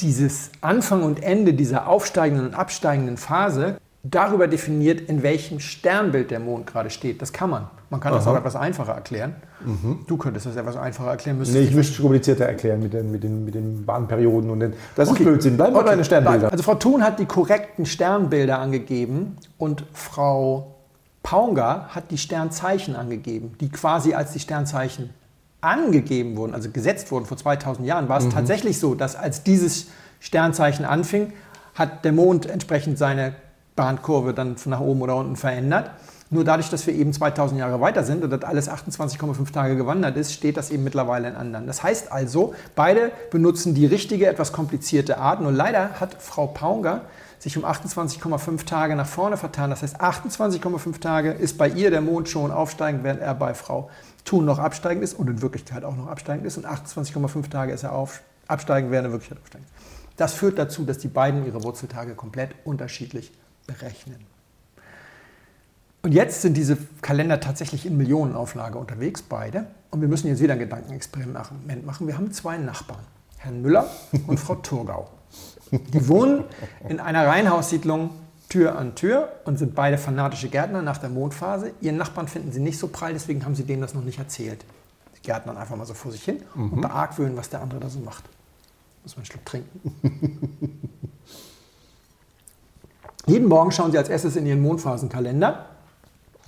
dieses 0.00 0.50
Anfang 0.60 1.02
und 1.02 1.22
Ende 1.22 1.54
dieser 1.54 1.86
aufsteigenden 1.86 2.46
und 2.46 2.54
absteigenden 2.54 3.16
Phase 3.16 3.76
darüber 4.02 4.48
definiert, 4.48 5.00
in 5.02 5.22
welchem 5.22 5.60
Sternbild 5.60 6.30
der 6.30 6.40
Mond 6.40 6.66
gerade 6.66 6.90
steht. 6.90 7.22
Das 7.22 7.32
kann 7.32 7.50
man. 7.50 7.68
Man 7.90 8.00
kann 8.00 8.12
Aha. 8.12 8.18
das 8.18 8.26
auch 8.26 8.36
etwas 8.36 8.56
einfacher 8.56 8.92
erklären. 8.92 9.34
Mhm. 9.64 10.00
Du 10.06 10.16
könntest 10.16 10.46
das 10.46 10.56
etwas 10.56 10.76
einfacher 10.76 11.10
erklären. 11.10 11.38
Nee, 11.40 11.60
ich 11.60 11.74
müsste 11.74 11.94
es 11.94 12.00
komplizierter 12.00 12.44
erklären 12.44 12.82
mit 12.82 12.92
den, 12.92 13.10
mit 13.10 13.22
den, 13.22 13.44
mit 13.44 13.54
den 13.54 13.84
Bahnperioden. 13.84 14.50
Und 14.50 14.60
den, 14.60 14.72
das 14.96 15.08
okay. 15.08 15.18
ist 15.18 15.24
Blödsinn. 15.26 15.56
Bleiben 15.56 15.74
wir 15.74 15.80
okay. 15.80 15.90
bei 15.90 15.96
den 15.96 16.04
Sternbildern. 16.04 16.50
Also 16.50 16.62
Frau 16.64 16.74
Thun 16.74 17.02
hat 17.02 17.18
die 17.18 17.26
korrekten 17.26 17.86
Sternbilder 17.86 18.58
angegeben 18.58 19.36
und 19.58 19.84
Frau 19.92 20.74
Paunger 21.22 21.88
hat 21.88 22.10
die 22.10 22.18
Sternzeichen 22.18 22.96
angegeben, 22.96 23.56
die 23.60 23.70
quasi 23.70 24.14
als 24.14 24.32
die 24.32 24.40
Sternzeichen 24.40 25.10
angegeben 25.60 26.36
wurden, 26.36 26.54
also 26.54 26.70
gesetzt 26.70 27.10
wurden 27.10 27.24
vor 27.24 27.38
2000 27.38 27.86
Jahren, 27.86 28.08
war 28.08 28.18
es 28.18 28.26
mhm. 28.26 28.30
tatsächlich 28.30 28.78
so, 28.78 28.94
dass 28.94 29.16
als 29.16 29.42
dieses 29.42 29.86
Sternzeichen 30.20 30.84
anfing, 30.84 31.32
hat 31.74 32.04
der 32.04 32.12
Mond 32.12 32.46
entsprechend 32.46 32.98
seine 32.98 33.34
Bahnkurve 33.74 34.34
dann 34.34 34.56
nach 34.66 34.80
oben 34.80 35.02
oder 35.02 35.16
unten 35.16 35.36
verändert. 35.36 35.90
Nur 36.34 36.42
dadurch, 36.42 36.68
dass 36.68 36.84
wir 36.88 36.94
eben 36.94 37.12
2000 37.12 37.60
Jahre 37.60 37.80
weiter 37.80 38.02
sind 38.02 38.24
und 38.24 38.30
das 38.30 38.42
alles 38.42 38.68
28,5 38.68 39.52
Tage 39.52 39.76
gewandert 39.76 40.16
ist, 40.16 40.32
steht 40.32 40.56
das 40.56 40.72
eben 40.72 40.82
mittlerweile 40.82 41.28
in 41.28 41.36
anderen. 41.36 41.68
Das 41.68 41.84
heißt 41.84 42.10
also, 42.10 42.56
beide 42.74 43.12
benutzen 43.30 43.72
die 43.72 43.86
richtige, 43.86 44.26
etwas 44.26 44.52
komplizierte 44.52 45.18
Art. 45.18 45.40
Nur 45.40 45.52
leider 45.52 46.00
hat 46.00 46.20
Frau 46.20 46.48
Paunger 46.48 47.02
sich 47.38 47.56
um 47.56 47.64
28,5 47.64 48.66
Tage 48.66 48.96
nach 48.96 49.06
vorne 49.06 49.36
vertan. 49.36 49.70
Das 49.70 49.82
heißt, 49.82 50.00
28,5 50.00 50.98
Tage 50.98 51.30
ist 51.30 51.56
bei 51.56 51.68
ihr 51.68 51.92
der 51.92 52.00
Mond 52.00 52.28
schon 52.28 52.50
aufsteigend, 52.50 53.04
während 53.04 53.20
er 53.20 53.36
bei 53.36 53.54
Frau 53.54 53.88
Thun 54.24 54.44
noch 54.44 54.58
absteigend 54.58 55.04
ist 55.04 55.14
und 55.14 55.30
in 55.30 55.40
Wirklichkeit 55.40 55.84
auch 55.84 55.94
noch 55.94 56.08
absteigend 56.08 56.46
ist. 56.46 56.56
Und 56.56 56.66
28,5 56.66 57.48
Tage 57.48 57.72
ist 57.72 57.84
er 57.84 57.92
auf, 57.92 58.22
absteigend, 58.48 58.90
während 58.90 59.04
er 59.04 59.06
in 59.06 59.12
Wirklichkeit 59.12 59.38
aufsteigend 59.40 59.68
ist. 59.68 60.16
Das 60.16 60.32
führt 60.32 60.58
dazu, 60.58 60.84
dass 60.84 60.98
die 60.98 61.06
beiden 61.06 61.46
ihre 61.46 61.62
Wurzeltage 61.62 62.16
komplett 62.16 62.56
unterschiedlich 62.64 63.30
berechnen. 63.68 64.33
Und 66.04 66.12
jetzt 66.12 66.42
sind 66.42 66.54
diese 66.54 66.76
Kalender 67.00 67.40
tatsächlich 67.40 67.86
in 67.86 67.96
Millionenauflage 67.96 68.76
unterwegs, 68.76 69.22
beide. 69.22 69.68
Und 69.90 70.02
wir 70.02 70.08
müssen 70.08 70.28
jetzt 70.28 70.42
wieder 70.42 70.52
ein 70.52 70.58
Gedankenexperiment 70.58 71.86
machen. 71.86 72.06
Wir 72.06 72.18
haben 72.18 72.30
zwei 72.30 72.58
Nachbarn, 72.58 73.00
Herrn 73.38 73.62
Müller 73.62 73.88
und 74.26 74.38
Frau 74.38 74.56
Turgau. 74.56 75.08
Die 75.70 76.06
wohnen 76.06 76.44
in 76.90 77.00
einer 77.00 77.26
Reihenhaussiedlung 77.26 78.10
Tür 78.50 78.76
an 78.76 78.94
Tür 78.94 79.30
und 79.46 79.58
sind 79.58 79.74
beide 79.74 79.96
fanatische 79.96 80.50
Gärtner 80.50 80.82
nach 80.82 80.98
der 80.98 81.08
Mondphase. 81.08 81.72
Ihren 81.80 81.96
Nachbarn 81.96 82.28
finden 82.28 82.52
sie 82.52 82.60
nicht 82.60 82.78
so 82.78 82.88
prall, 82.88 83.14
deswegen 83.14 83.42
haben 83.46 83.54
sie 83.54 83.64
denen 83.64 83.80
das 83.80 83.94
noch 83.94 84.04
nicht 84.04 84.18
erzählt. 84.18 84.62
Sie 85.14 85.22
gärtnern 85.22 85.56
einfach 85.56 85.74
mal 85.74 85.86
so 85.86 85.94
vor 85.94 86.12
sich 86.12 86.22
hin 86.22 86.42
mhm. 86.54 86.74
und 86.74 86.82
beargwöhnen, 86.82 87.34
was 87.34 87.48
der 87.48 87.62
andere 87.62 87.80
da 87.80 87.88
so 87.88 88.00
macht. 88.00 88.24
Muss 89.04 89.16
man 89.16 89.22
einen 89.22 89.26
Schluck 89.26 89.46
trinken. 89.46 89.80
Jeden 93.26 93.48
Morgen 93.48 93.72
schauen 93.72 93.90
sie 93.90 93.96
als 93.96 94.10
erstes 94.10 94.36
in 94.36 94.44
ihren 94.44 94.60
Mondphasenkalender 94.60 95.70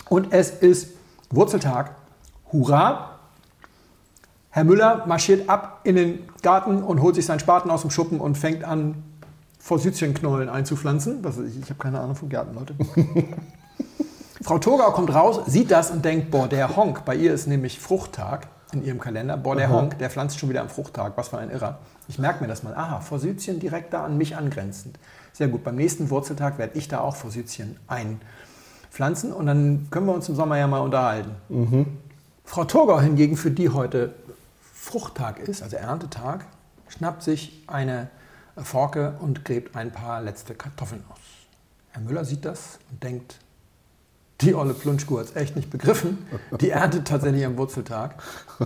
und 0.09 0.33
es 0.33 0.51
ist 0.51 0.88
Wurzeltag. 1.31 1.95
Hurra! 2.53 3.19
Herr 4.51 4.64
Müller 4.64 5.05
marschiert 5.07 5.49
ab 5.49 5.81
in 5.85 5.97
den 5.97 6.29
Garten 6.42 6.83
und 6.83 7.03
holt 7.03 7.14
sich 7.14 7.27
seinen 7.27 7.40
Spaten 7.40 7.71
aus 7.71 7.83
dem 7.83 7.90
Schuppen 7.90 8.21
und 8.21 8.38
fängt 8.38 8.64
an, 8.64 9.03
Forsythienknollen 9.59 10.49
einzupflanzen. 10.49 11.25
Was, 11.25 11.38
ich 11.38 11.59
ich 11.59 11.64
habe 11.64 11.81
keine 11.81 12.01
Ahnung 12.01 12.14
von 12.14 12.29
Gärten, 12.29 12.55
Leute. 12.55 12.75
Frau 14.42 14.59
Togau 14.59 14.92
kommt 14.92 15.12
raus, 15.12 15.40
sieht 15.47 15.73
das 15.73 15.90
und 15.90 16.05
denkt, 16.05 16.31
boah, 16.31 16.47
der 16.47 16.77
Honk, 16.77 17.05
bei 17.05 17.16
ihr 17.16 17.35
ist 17.35 17.49
nämlich 17.49 17.81
Fruchttag 17.81 18.47
in 18.73 18.85
ihrem 18.85 19.01
Kalender, 19.01 19.37
boah, 19.37 19.57
der 19.57 19.66
Aha. 19.69 19.75
Honk, 19.75 19.99
der 19.99 20.09
pflanzt 20.09 20.38
schon 20.38 20.49
wieder 20.51 20.61
am 20.61 20.69
Fruchttag, 20.69 21.16
was 21.16 21.29
für 21.29 21.38
ein 21.38 21.51
Irrer. 21.51 21.81
Ich 22.07 22.21
merke 22.21 22.42
mir 22.42 22.49
das 22.49 22.62
mal, 22.62 22.75
aha, 22.75 23.01
Forsythien 23.01 23.59
direkt 23.59 23.92
da 23.92 24.05
an 24.05 24.16
mich 24.16 24.37
angrenzend. 24.37 25.01
Sehr 25.33 25.49
gut, 25.49 25.64
beim 25.64 25.75
nächsten 25.75 26.11
Wurzeltag 26.11 26.59
werde 26.59 26.79
ich 26.79 26.87
da 26.87 27.01
auch 27.01 27.16
Forsythien 27.16 27.77
einpflanzen 28.96 29.32
und 29.32 29.46
dann 29.46 29.88
können 29.90 30.06
wir 30.06 30.14
uns 30.14 30.28
im 30.28 30.35
Sommer 30.35 30.56
ja 30.56 30.66
mal 30.66 30.80
unterhalten. 30.80 31.35
Frau 32.44 32.64
Torgau 32.64 33.00
hingegen, 33.00 33.37
für 33.37 33.50
die 33.50 33.68
heute 33.68 34.14
Fruchttag 34.72 35.38
ist, 35.38 35.62
also 35.62 35.76
Erntetag, 35.76 36.46
schnappt 36.88 37.22
sich 37.22 37.62
eine 37.66 38.09
Forke 38.56 39.16
und 39.20 39.44
gräbt 39.44 39.76
ein 39.76 39.92
paar 39.92 40.22
letzte 40.22 40.54
Kartoffeln 40.54 41.04
aus. 41.11 41.18
Herr 41.90 42.02
Müller 42.02 42.24
sieht 42.24 42.44
das 42.44 42.78
und 42.90 43.02
denkt, 43.02 43.38
die 44.42 44.54
olle 44.54 44.74
Plunschkuh 44.74 45.18
hat 45.18 45.26
es 45.26 45.37
echt 45.37 45.56
nicht 45.56 45.70
begriffen. 45.70 46.26
Die 46.61 46.70
erntet 46.70 47.09
tatsächlich 47.09 47.44
am 47.44 47.56
Wurzeltag. 47.56 48.16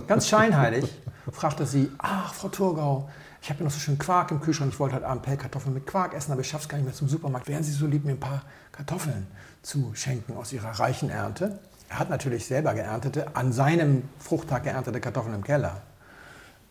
Ganz 0.07 0.27
scheinheilig 0.27 0.85
fragt 1.31 1.59
er 1.61 1.65
sie, 1.65 1.89
ach, 1.97 2.33
Frau 2.33 2.49
Turgau, 2.49 3.09
ich 3.41 3.49
habe 3.49 3.59
ja 3.59 3.65
noch 3.65 3.71
so 3.71 3.79
schön 3.79 3.97
Quark 3.97 4.29
im 4.31 4.39
Kühlschrank. 4.39 4.71
Ich 4.71 4.79
wollte 4.79 4.95
heute 4.95 5.07
Abend 5.07 5.23
Pellkartoffeln 5.23 5.73
mit 5.73 5.87
Quark 5.87 6.13
essen, 6.13 6.31
aber 6.31 6.41
ich 6.41 6.47
schaffe 6.47 6.63
es 6.63 6.69
gar 6.69 6.77
nicht 6.77 6.85
mehr 6.85 6.93
zum 6.93 7.09
Supermarkt. 7.09 7.47
Wären 7.47 7.63
Sie 7.63 7.71
so 7.71 7.87
lieb, 7.87 8.05
mir 8.05 8.11
ein 8.11 8.19
paar 8.19 8.43
Kartoffeln 8.71 9.25
zu 9.63 9.93
schenken 9.95 10.37
aus 10.37 10.53
Ihrer 10.53 10.79
reichen 10.79 11.09
Ernte? 11.09 11.59
Er 11.89 11.99
hat 11.99 12.09
natürlich 12.09 12.45
selber 12.45 12.75
geerntete, 12.75 13.35
an 13.35 13.51
seinem 13.51 14.03
Fruchttag 14.19 14.63
geerntete 14.63 15.01
Kartoffeln 15.01 15.33
im 15.33 15.43
Keller. 15.43 15.81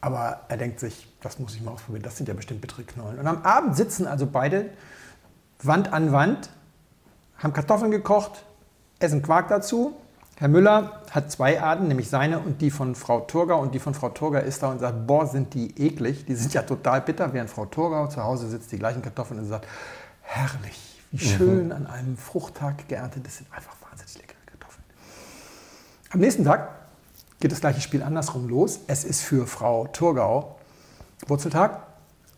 Aber 0.00 0.42
er 0.48 0.56
denkt 0.56 0.78
sich, 0.78 1.08
das 1.20 1.40
muss 1.40 1.56
ich 1.56 1.60
mal 1.60 1.72
ausprobieren, 1.72 2.04
das 2.04 2.16
sind 2.16 2.28
ja 2.28 2.34
bestimmt 2.34 2.60
bittere 2.60 2.84
Knollen. 2.84 3.18
Und 3.18 3.26
am 3.26 3.42
Abend 3.42 3.76
sitzen 3.76 4.06
also 4.06 4.26
beide 4.26 4.70
Wand 5.62 5.92
an 5.92 6.12
Wand, 6.12 6.50
haben 7.36 7.52
Kartoffeln 7.52 7.90
gekocht, 7.90 8.44
essen 9.00 9.22
Quark 9.22 9.48
dazu. 9.48 9.96
Herr 10.40 10.48
Müller 10.48 11.02
hat 11.10 11.30
zwei 11.30 11.60
Arten, 11.60 11.86
nämlich 11.86 12.08
seine 12.08 12.38
und 12.38 12.62
die 12.62 12.70
von 12.70 12.94
Frau 12.94 13.20
Turgau. 13.20 13.60
Und 13.60 13.74
die 13.74 13.78
von 13.78 13.92
Frau 13.92 14.08
Turgau 14.08 14.38
ist 14.38 14.62
da 14.62 14.70
und 14.70 14.78
sagt, 14.78 15.06
boah, 15.06 15.26
sind 15.26 15.52
die 15.52 15.78
eklig. 15.78 16.24
Die 16.24 16.34
sind 16.34 16.54
ja 16.54 16.62
total 16.62 17.02
bitter, 17.02 17.34
während 17.34 17.50
Frau 17.50 17.66
Turgau 17.66 18.06
zu 18.06 18.24
Hause 18.24 18.48
sitzt, 18.48 18.72
die 18.72 18.78
gleichen 18.78 19.02
Kartoffeln 19.02 19.38
und 19.38 19.44
sagt, 19.44 19.68
herrlich, 20.22 20.98
wie 21.10 21.18
schön 21.18 21.72
an 21.72 21.86
einem 21.86 22.16
Fruchttag 22.16 22.88
geerntet. 22.88 23.26
Das 23.26 23.36
sind 23.36 23.52
einfach 23.52 23.74
wahnsinnig 23.82 24.16
leckere 24.16 24.38
Kartoffeln. 24.46 24.82
Am 26.08 26.20
nächsten 26.20 26.44
Tag 26.46 26.70
geht 27.38 27.52
das 27.52 27.60
gleiche 27.60 27.82
Spiel 27.82 28.02
andersrum 28.02 28.48
los. 28.48 28.80
Es 28.86 29.04
ist 29.04 29.20
für 29.20 29.46
Frau 29.46 29.88
Turgau 29.88 30.56
Wurzeltag. 31.26 31.82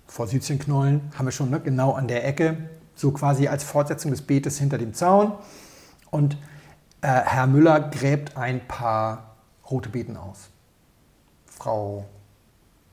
Forsythienknollen 0.09 1.12
haben 1.17 1.27
wir 1.27 1.31
schon 1.31 1.51
ne, 1.51 1.61
genau 1.61 1.93
an 1.93 2.09
der 2.09 2.27
Ecke, 2.27 2.69
so 2.97 3.12
quasi 3.12 3.47
als 3.47 3.62
Fortsetzung 3.62 4.11
des 4.11 4.23
Beetes 4.23 4.59
hinter 4.59 4.79
dem 4.79 4.93
Zaun. 4.93 5.35
Und 6.11 6.37
äh, 7.03 7.07
Herr 7.07 7.47
Müller 7.47 7.81
gräbt 7.81 8.37
ein 8.37 8.67
paar 8.67 9.35
rote 9.71 9.88
Beeten 9.88 10.17
aus. 10.17 10.49
Frau 11.47 12.07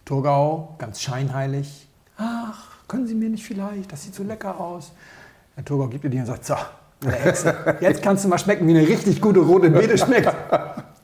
Turgau, 0.05 0.75
ganz 0.79 1.01
scheinheilig, 1.01 1.87
ach, 2.17 2.87
können 2.87 3.07
Sie 3.07 3.15
mir 3.15 3.29
nicht 3.29 3.45
vielleicht, 3.45 3.91
das 3.91 4.03
sieht 4.03 4.15
so 4.15 4.23
lecker 4.23 4.59
aus. 4.59 4.91
Herr 5.55 5.63
Turgau 5.63 5.87
gibt 5.87 6.03
ihr 6.03 6.09
die 6.09 6.19
und 6.19 6.25
sagt, 6.25 6.45
so, 6.45 6.55
meine 7.01 7.17
Hexe, 7.17 7.55
jetzt 7.79 8.01
kannst 8.01 8.25
du 8.25 8.27
mal 8.27 8.39
schmecken, 8.39 8.67
wie 8.67 8.77
eine 8.77 8.87
richtig 8.87 9.21
gute 9.21 9.39
rote 9.39 9.69
Beete 9.69 9.97
schmeckt. 9.97 10.33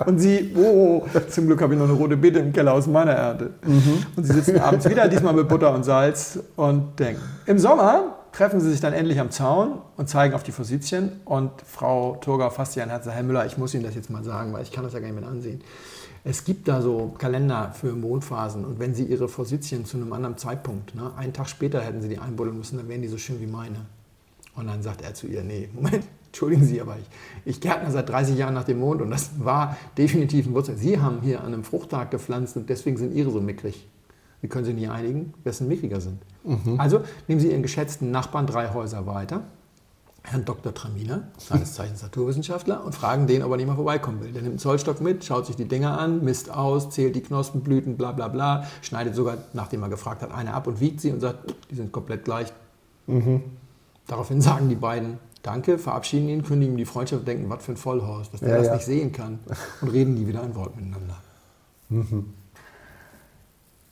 Und 0.05 0.19
sie, 0.19 0.53
oh, 0.57 1.05
zum 1.29 1.45
Glück 1.45 1.61
habe 1.61 1.73
ich 1.73 1.79
noch 1.79 1.87
eine 1.87 1.95
rote 1.95 2.17
Beete 2.17 2.39
im 2.39 2.51
Keller 2.51 2.73
aus 2.73 2.87
meiner 2.87 3.13
Ernte. 3.13 3.51
Und 4.15 4.23
sie 4.23 4.33
sitzen 4.33 4.59
abends 4.59 4.89
wieder, 4.89 5.07
diesmal 5.07 5.33
mit 5.33 5.47
Butter 5.47 5.73
und 5.73 5.83
Salz 5.83 6.39
und 6.57 6.99
denken. 6.99 7.21
Im 7.45 7.57
Sommer 7.59 8.14
treffen 8.35 8.59
sie 8.59 8.69
sich 8.69 8.81
dann 8.81 8.93
endlich 8.93 9.19
am 9.19 9.31
Zaun 9.31 9.79
und 9.95 10.09
zeigen 10.09 10.33
auf 10.33 10.43
die 10.43 10.51
Forsythien. 10.51 11.21
Und 11.23 11.51
Frau 11.65 12.17
Turgau 12.17 12.49
fasst 12.49 12.73
sie 12.73 12.81
an 12.81 12.89
sagt, 12.89 13.07
Herr 13.07 13.23
Müller, 13.23 13.45
ich 13.45 13.57
muss 13.57 13.73
Ihnen 13.73 13.83
das 13.83 13.95
jetzt 13.95 14.09
mal 14.09 14.23
sagen, 14.23 14.51
weil 14.51 14.61
ich 14.63 14.71
kann 14.71 14.83
das 14.83 14.93
ja 14.93 14.99
gar 14.99 15.07
nicht 15.07 15.19
mehr 15.19 15.29
ansehen. 15.29 15.61
Es 16.25 16.43
gibt 16.43 16.67
da 16.67 16.81
so 16.81 17.13
Kalender 17.17 17.71
für 17.73 17.93
Mondphasen 17.93 18.65
und 18.65 18.79
wenn 18.79 18.93
Sie 18.93 19.05
Ihre 19.05 19.29
Forsythien 19.29 19.85
zu 19.85 19.95
einem 19.95 20.11
anderen 20.11 20.37
Zeitpunkt, 20.37 20.95
ne, 20.95 21.11
einen 21.15 21.33
Tag 21.33 21.47
später 21.47 21.81
hätten 21.81 22.01
Sie 22.01 22.09
die 22.09 22.19
einbuddeln 22.19 22.57
müssen, 22.57 22.77
dann 22.77 22.89
wären 22.89 23.01
die 23.01 23.07
so 23.07 23.17
schön 23.17 23.39
wie 23.39 23.47
meine. 23.47 23.85
Und 24.55 24.67
dann 24.67 24.81
sagt 24.81 25.01
er 25.01 25.13
zu 25.13 25.27
ihr, 25.27 25.43
nee, 25.43 25.69
Moment, 25.73 26.03
entschuldigen 26.25 26.65
Sie, 26.65 26.81
aber 26.81 26.97
ich, 26.97 27.07
ich 27.45 27.61
gärtner 27.61 27.91
seit 27.91 28.09
30 28.09 28.37
Jahren 28.37 28.53
nach 28.53 28.63
dem 28.65 28.79
Mond 28.79 29.01
und 29.01 29.11
das 29.11 29.31
war 29.37 29.77
definitiv 29.97 30.47
ein 30.47 30.53
Wurzel. 30.53 30.75
Sie 30.75 30.99
haben 30.99 31.21
hier 31.21 31.39
an 31.39 31.53
einem 31.53 31.63
Fruchttag 31.63 32.11
gepflanzt 32.11 32.57
und 32.57 32.69
deswegen 32.69 32.97
sind 32.97 33.13
Ihre 33.13 33.31
so 33.31 33.39
mickrig. 33.39 33.87
Wie 34.41 34.47
können 34.47 34.65
Sie 34.65 34.73
nicht 34.73 34.89
einigen, 34.89 35.33
wessen 35.43 35.67
mickriger 35.67 36.01
sind? 36.01 36.21
Also 36.77 37.01
nehmen 37.27 37.41
Sie 37.41 37.49
Ihren 37.49 37.63
geschätzten 37.63 38.11
Nachbarn 38.11 38.45
drei 38.45 38.73
Häuser 38.73 39.07
weiter, 39.07 39.41
Herrn 40.21 40.45
Dr. 40.45 40.73
Traminer, 40.73 41.23
seines 41.37 41.73
Zeichens 41.73 42.01
Naturwissenschaftler, 42.01 42.83
und 42.83 42.93
fragen 42.95 43.27
den, 43.27 43.43
ob 43.43 43.51
er 43.51 43.57
nicht 43.57 43.67
mal 43.67 43.75
vorbeikommen 43.75 44.21
will. 44.21 44.31
Der 44.31 44.41
nimmt 44.41 44.53
einen 44.53 44.59
Zollstock 44.59 45.01
mit, 45.01 45.23
schaut 45.23 45.45
sich 45.45 45.55
die 45.55 45.65
Dinger 45.67 45.99
an, 45.99 46.23
misst 46.23 46.49
aus, 46.51 46.89
zählt 46.89 47.15
die 47.15 47.21
Knospenblüten, 47.21 47.97
bla 47.97 48.11
bla 48.11 48.27
bla, 48.27 48.65
schneidet 48.81 49.15
sogar, 49.15 49.37
nachdem 49.53 49.83
er 49.83 49.89
gefragt 49.89 50.21
hat, 50.21 50.31
eine 50.31 50.53
ab 50.53 50.67
und 50.67 50.79
wiegt 50.79 51.01
sie 51.01 51.11
und 51.11 51.19
sagt, 51.19 51.53
die 51.69 51.75
sind 51.75 51.91
komplett 51.91 52.25
gleich. 52.25 52.51
Daraufhin 54.07 54.41
sagen 54.41 54.69
die 54.69 54.75
beiden 54.75 55.19
Danke, 55.43 55.77
verabschieden 55.77 56.27
ihn, 56.27 56.43
kündigen 56.43 56.73
ihm 56.73 56.77
die 56.77 56.85
Freundschaft 56.85 57.19
und 57.19 57.27
denken, 57.27 57.47
was 57.51 57.63
für 57.63 57.73
ein 57.73 57.77
Vollhorst, 57.77 58.33
dass 58.33 58.39
der 58.39 58.49
Ja, 58.49 58.57
das 58.57 58.67
ja. 58.67 58.73
nicht 58.73 58.85
sehen 58.85 59.11
kann 59.11 59.39
und 59.81 59.89
reden 59.89 60.15
nie 60.15 60.25
wieder 60.25 60.41
ein 60.41 60.55
Wort 60.55 60.75
miteinander. 60.75 61.17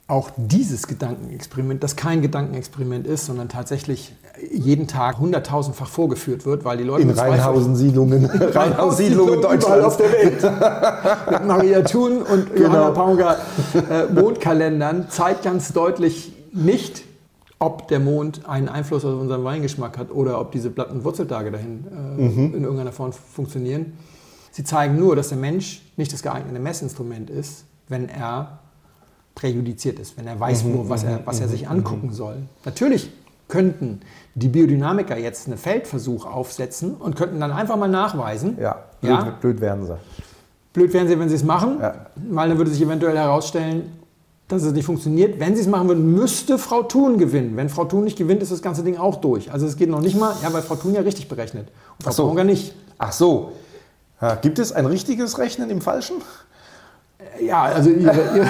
Auch 0.07 0.31
dieses 0.35 0.87
Gedankenexperiment, 0.87 1.81
das 1.81 1.95
kein 1.95 2.21
Gedankenexperiment 2.21 3.07
ist, 3.07 3.25
sondern 3.25 3.47
tatsächlich 3.47 4.13
jeden 4.51 4.87
Tag 4.87 5.17
hunderttausendfach 5.17 5.87
vorgeführt 5.87 6.45
wird, 6.45 6.65
weil 6.65 6.77
die 6.77 6.83
Leute 6.83 7.03
In 7.03 7.09
Rheinhausen-Siedlungen, 7.17 8.25
Rheinhausen-Siedlungen 8.25 9.39
Überall 9.39 9.57
Deutschlands. 9.57 9.85
auf 9.85 9.97
der 9.97 10.11
Welt. 10.11 10.43
Mit 11.31 11.47
Maria 11.47 11.81
Thun 11.83 12.21
und 12.21 12.49
Johanna 12.57 12.91
Paunger 12.91 13.37
äh, 13.89 14.05
Mondkalendern 14.11 15.09
zeigt 15.09 15.43
ganz 15.43 15.71
deutlich 15.71 16.33
nicht, 16.51 17.03
ob 17.59 17.87
der 17.87 18.01
Mond 18.01 18.41
einen 18.45 18.67
Einfluss 18.67 19.05
auf 19.05 19.19
unseren 19.19 19.45
Weingeschmack 19.45 19.97
hat 19.97 20.11
oder 20.11 20.41
ob 20.41 20.51
diese 20.51 20.69
platten 20.69 21.05
Wurzeltage 21.05 21.49
dahin 21.49 21.85
äh, 22.17 22.25
in 22.25 22.63
irgendeiner 22.63 22.91
Form 22.91 23.13
funktionieren. 23.13 23.93
Sie 24.51 24.65
zeigen 24.65 24.97
nur, 24.97 25.15
dass 25.15 25.29
der 25.29 25.37
Mensch 25.37 25.81
nicht 25.95 26.11
das 26.11 26.21
geeignete 26.21 26.59
Messinstrument 26.59 27.29
ist, 27.29 27.63
wenn 27.87 28.09
er 28.09 28.59
präjudiziert 29.35 29.99
ist, 29.99 30.17
wenn 30.17 30.27
er 30.27 30.39
weiß, 30.39 30.63
wo, 30.65 30.89
was, 30.89 31.03
er, 31.03 31.21
was 31.25 31.39
er 31.39 31.47
sich 31.47 31.67
angucken 31.67 32.11
soll. 32.11 32.37
Natürlich 32.65 33.09
könnten 33.47 34.01
die 34.35 34.47
Biodynamiker 34.47 35.17
jetzt 35.17 35.47
einen 35.47 35.57
Feldversuch 35.57 36.25
aufsetzen 36.25 36.95
und 36.95 37.15
könnten 37.15 37.39
dann 37.39 37.51
einfach 37.51 37.75
mal 37.77 37.87
nachweisen, 37.87 38.57
Ja, 38.59 38.83
blöd, 39.01 39.11
ja, 39.11 39.37
blöd 39.41 39.61
werden 39.61 39.85
sie. 39.85 39.97
blöd 40.73 40.93
wären 40.93 41.07
sie, 41.07 41.19
wenn 41.19 41.29
sie 41.29 41.35
es 41.35 41.43
machen, 41.43 41.77
Ja. 41.81 42.07
weil 42.29 42.49
dann 42.49 42.57
würde 42.57 42.71
sich 42.71 42.81
eventuell 42.81 43.17
herausstellen, 43.17 43.91
dass 44.47 44.63
es 44.63 44.73
nicht 44.73 44.85
funktioniert. 44.85 45.39
Wenn 45.39 45.55
sie 45.55 45.61
es 45.61 45.67
machen 45.67 45.87
würden, 45.87 46.13
müsste 46.13 46.57
Frau 46.57 46.83
Thun 46.83 47.17
gewinnen. 47.17 47.55
Wenn 47.55 47.69
Frau 47.69 47.85
Thun 47.85 48.03
nicht 48.03 48.17
gewinnt, 48.17 48.41
ist 48.43 48.51
das 48.51 48.61
ganze 48.61 48.83
Ding 48.83 48.97
auch 48.97 49.15
durch. 49.17 49.51
Also 49.51 49.65
es 49.65 49.77
geht 49.77 49.89
noch 49.89 50.01
nicht 50.01 50.19
mal, 50.19 50.33
ja, 50.43 50.51
weil 50.53 50.61
Frau 50.61 50.75
Thun 50.75 50.93
ja 50.93 51.01
richtig 51.01 51.27
berechnet. 51.27 51.69
Und 51.97 52.03
Frau 52.03 52.09
Ach 52.09 52.13
so. 52.13 52.27
Paunger 52.27 52.43
nicht. 52.43 52.75
Ach 52.97 53.11
so. 53.11 53.53
Ja, 54.21 54.35
gibt 54.35 54.59
es 54.59 54.71
ein 54.71 54.85
richtiges 54.85 55.37
Rechnen 55.37 55.69
im 55.69 55.81
Falschen? 55.81 56.15
Ja, 57.41 57.63
also 57.63 57.89
ihre, 57.89 58.13
ihre, 58.35 58.47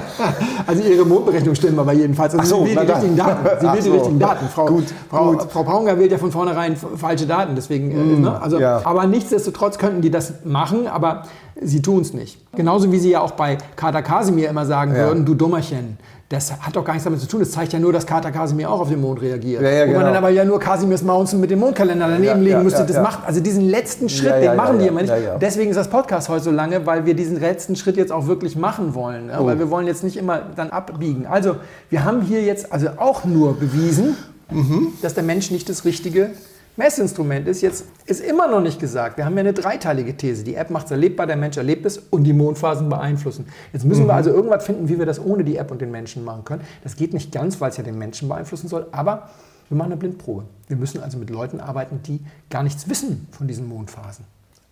also 0.66 0.82
ihre 0.82 1.04
Mondberechnung 1.04 1.54
stimmen 1.54 1.78
aber 1.78 1.92
jedenfalls. 1.92 2.34
Also 2.34 2.56
so, 2.56 2.62
sie 2.64 2.70
will 2.70 2.74
na 2.76 2.84
die 2.84 2.92
richtigen 2.92 3.16
Daten. 3.16 3.48
Sie 3.60 3.66
die 3.76 3.80
so. 3.82 3.92
richtigen 3.92 4.18
Daten. 4.18 4.46
Frau, 4.48 4.66
Gut, 4.66 4.84
Frau, 5.10 5.32
gut. 5.32 5.42
Frau 5.50 5.62
Paunger 5.64 5.98
wählt 5.98 6.12
ja 6.12 6.18
von 6.18 6.30
vornherein 6.30 6.76
falsche 6.76 7.26
Daten. 7.26 7.54
Deswegen, 7.54 7.90
äh, 7.90 8.20
ne? 8.20 8.40
also, 8.40 8.58
ja. 8.58 8.80
Aber 8.84 9.06
nichtsdestotrotz 9.06 9.78
könnten 9.78 10.02
die 10.02 10.10
das 10.10 10.44
machen, 10.44 10.86
aber 10.86 11.22
sie 11.60 11.82
tun 11.82 12.00
es 12.00 12.14
nicht. 12.14 12.38
Genauso 12.54 12.92
wie 12.92 12.98
sie 12.98 13.10
ja 13.10 13.20
auch 13.20 13.32
bei 13.32 13.58
Kater 13.76 14.02
Kasimir 14.02 14.48
immer 14.48 14.66
sagen 14.66 14.92
Ja. 14.94 15.06
würden, 15.08 15.24
du 15.24 15.34
Dummerchen. 15.34 15.98
Das 16.32 16.50
hat 16.50 16.74
doch 16.74 16.82
gar 16.82 16.94
nichts 16.94 17.04
damit 17.04 17.20
zu 17.20 17.28
tun. 17.28 17.40
Das 17.40 17.50
zeigt 17.50 17.74
ja 17.74 17.78
nur, 17.78 17.92
dass 17.92 18.06
Kater 18.06 18.32
Kasimir 18.32 18.70
auch 18.70 18.80
auf 18.80 18.88
den 18.88 19.02
Mond 19.02 19.20
reagiert. 19.20 19.60
Ja, 19.60 19.68
ja, 19.68 19.80
Wo 19.82 19.86
man 19.88 19.92
genau. 19.92 20.04
dann 20.06 20.16
aber 20.16 20.30
ja 20.30 20.46
nur 20.46 20.58
Kasimirs 20.58 21.02
Mountain 21.02 21.40
mit 21.40 21.50
dem 21.50 21.58
Mondkalender 21.58 22.06
daneben 22.08 22.24
Ja, 22.24 22.34
legen 22.34 22.62
müsste. 22.62 22.86
das 22.86 22.96
macht 23.02 23.18
also 23.26 23.40
diesen 23.40 23.68
letzten 23.68 24.08
Schritt, 24.08 24.42
den 24.42 24.56
machen 24.56 24.78
die 24.78 24.86
ja, 24.86 24.90
immer 24.90 25.02
nicht. 25.02 25.12
Deswegen 25.42 25.68
ist 25.70 25.76
das 25.76 25.88
Podcast 25.88 26.30
heute 26.30 26.44
so 26.44 26.50
lange, 26.50 26.86
weil 26.86 27.04
wir 27.04 27.12
diesen 27.12 27.38
letzten 27.38 27.76
Schritt 27.76 27.98
jetzt 27.98 28.10
auch 28.12 28.26
wirklich 28.28 28.56
machen 28.56 28.94
wollen. 28.94 29.28
Ja, 29.28 29.40
Oh. 29.40 29.46
Weil 29.46 29.58
wir 29.58 29.68
wollen 29.68 29.86
jetzt 29.86 30.04
nicht 30.04 30.16
immer 30.16 30.40
dann 30.56 30.70
abbiegen. 30.70 31.26
Also 31.26 31.56
wir 31.90 32.04
haben 32.04 32.22
hier 32.22 32.40
jetzt 32.42 32.72
also 32.72 32.88
auch 32.96 33.24
nur 33.24 33.54
bewiesen, 33.58 34.16
Mhm. 34.50 34.88
dass 35.02 35.12
der 35.14 35.24
Mensch 35.24 35.50
nicht 35.50 35.68
das 35.68 35.84
richtige 35.84 36.30
Messinstrument 36.76 37.46
ist. 37.48 37.60
Jetzt 37.60 37.84
ist 38.06 38.20
immer 38.24 38.48
noch 38.48 38.60
nicht 38.60 38.80
gesagt. 38.80 39.18
Wir 39.18 39.24
haben 39.26 39.34
ja 39.34 39.40
eine 39.40 39.52
dreiteilige 39.52 40.16
These. 40.16 40.42
Die 40.44 40.54
App 40.54 40.70
macht 40.70 40.86
es 40.86 40.90
erlebbar, 40.90 41.26
der 41.26 41.36
Mensch 41.36 41.56
erlebt 41.56 41.84
es 41.84 41.98
und 41.98 42.24
die 42.24 42.32
Mondphasen 42.32 42.88
beeinflussen. 42.88 43.46
Jetzt 43.72 43.84
müssen 43.84 44.04
Mhm. 44.04 44.08
wir 44.08 44.14
also 44.14 44.30
irgendwas 44.30 44.64
finden, 44.64 44.88
wie 44.88 44.98
wir 44.98 45.04
das 45.06 45.22
ohne 45.24 45.44
die 45.44 45.56
App 45.56 45.70
und 45.70 45.80
den 45.82 45.90
Menschen 45.90 46.24
machen 46.24 46.44
können. 46.44 46.62
Das 46.82 46.96
geht 46.96 47.12
nicht 47.12 47.30
ganz, 47.32 47.60
weil 47.60 47.70
es 47.70 47.76
ja 47.76 47.82
den 47.82 47.98
Menschen 47.98 48.28
beeinflussen 48.28 48.68
soll, 48.68 48.86
aber 48.92 49.28
wir 49.68 49.76
machen 49.76 49.92
eine 49.92 49.98
Blindprobe. 49.98 50.44
Wir 50.68 50.76
müssen 50.76 51.02
also 51.02 51.18
mit 51.18 51.30
Leuten 51.30 51.60
arbeiten, 51.60 52.00
die 52.06 52.20
gar 52.50 52.62
nichts 52.62 52.88
wissen 52.88 53.28
von 53.32 53.46
diesen 53.48 53.68
Mondphasen. 53.68 54.24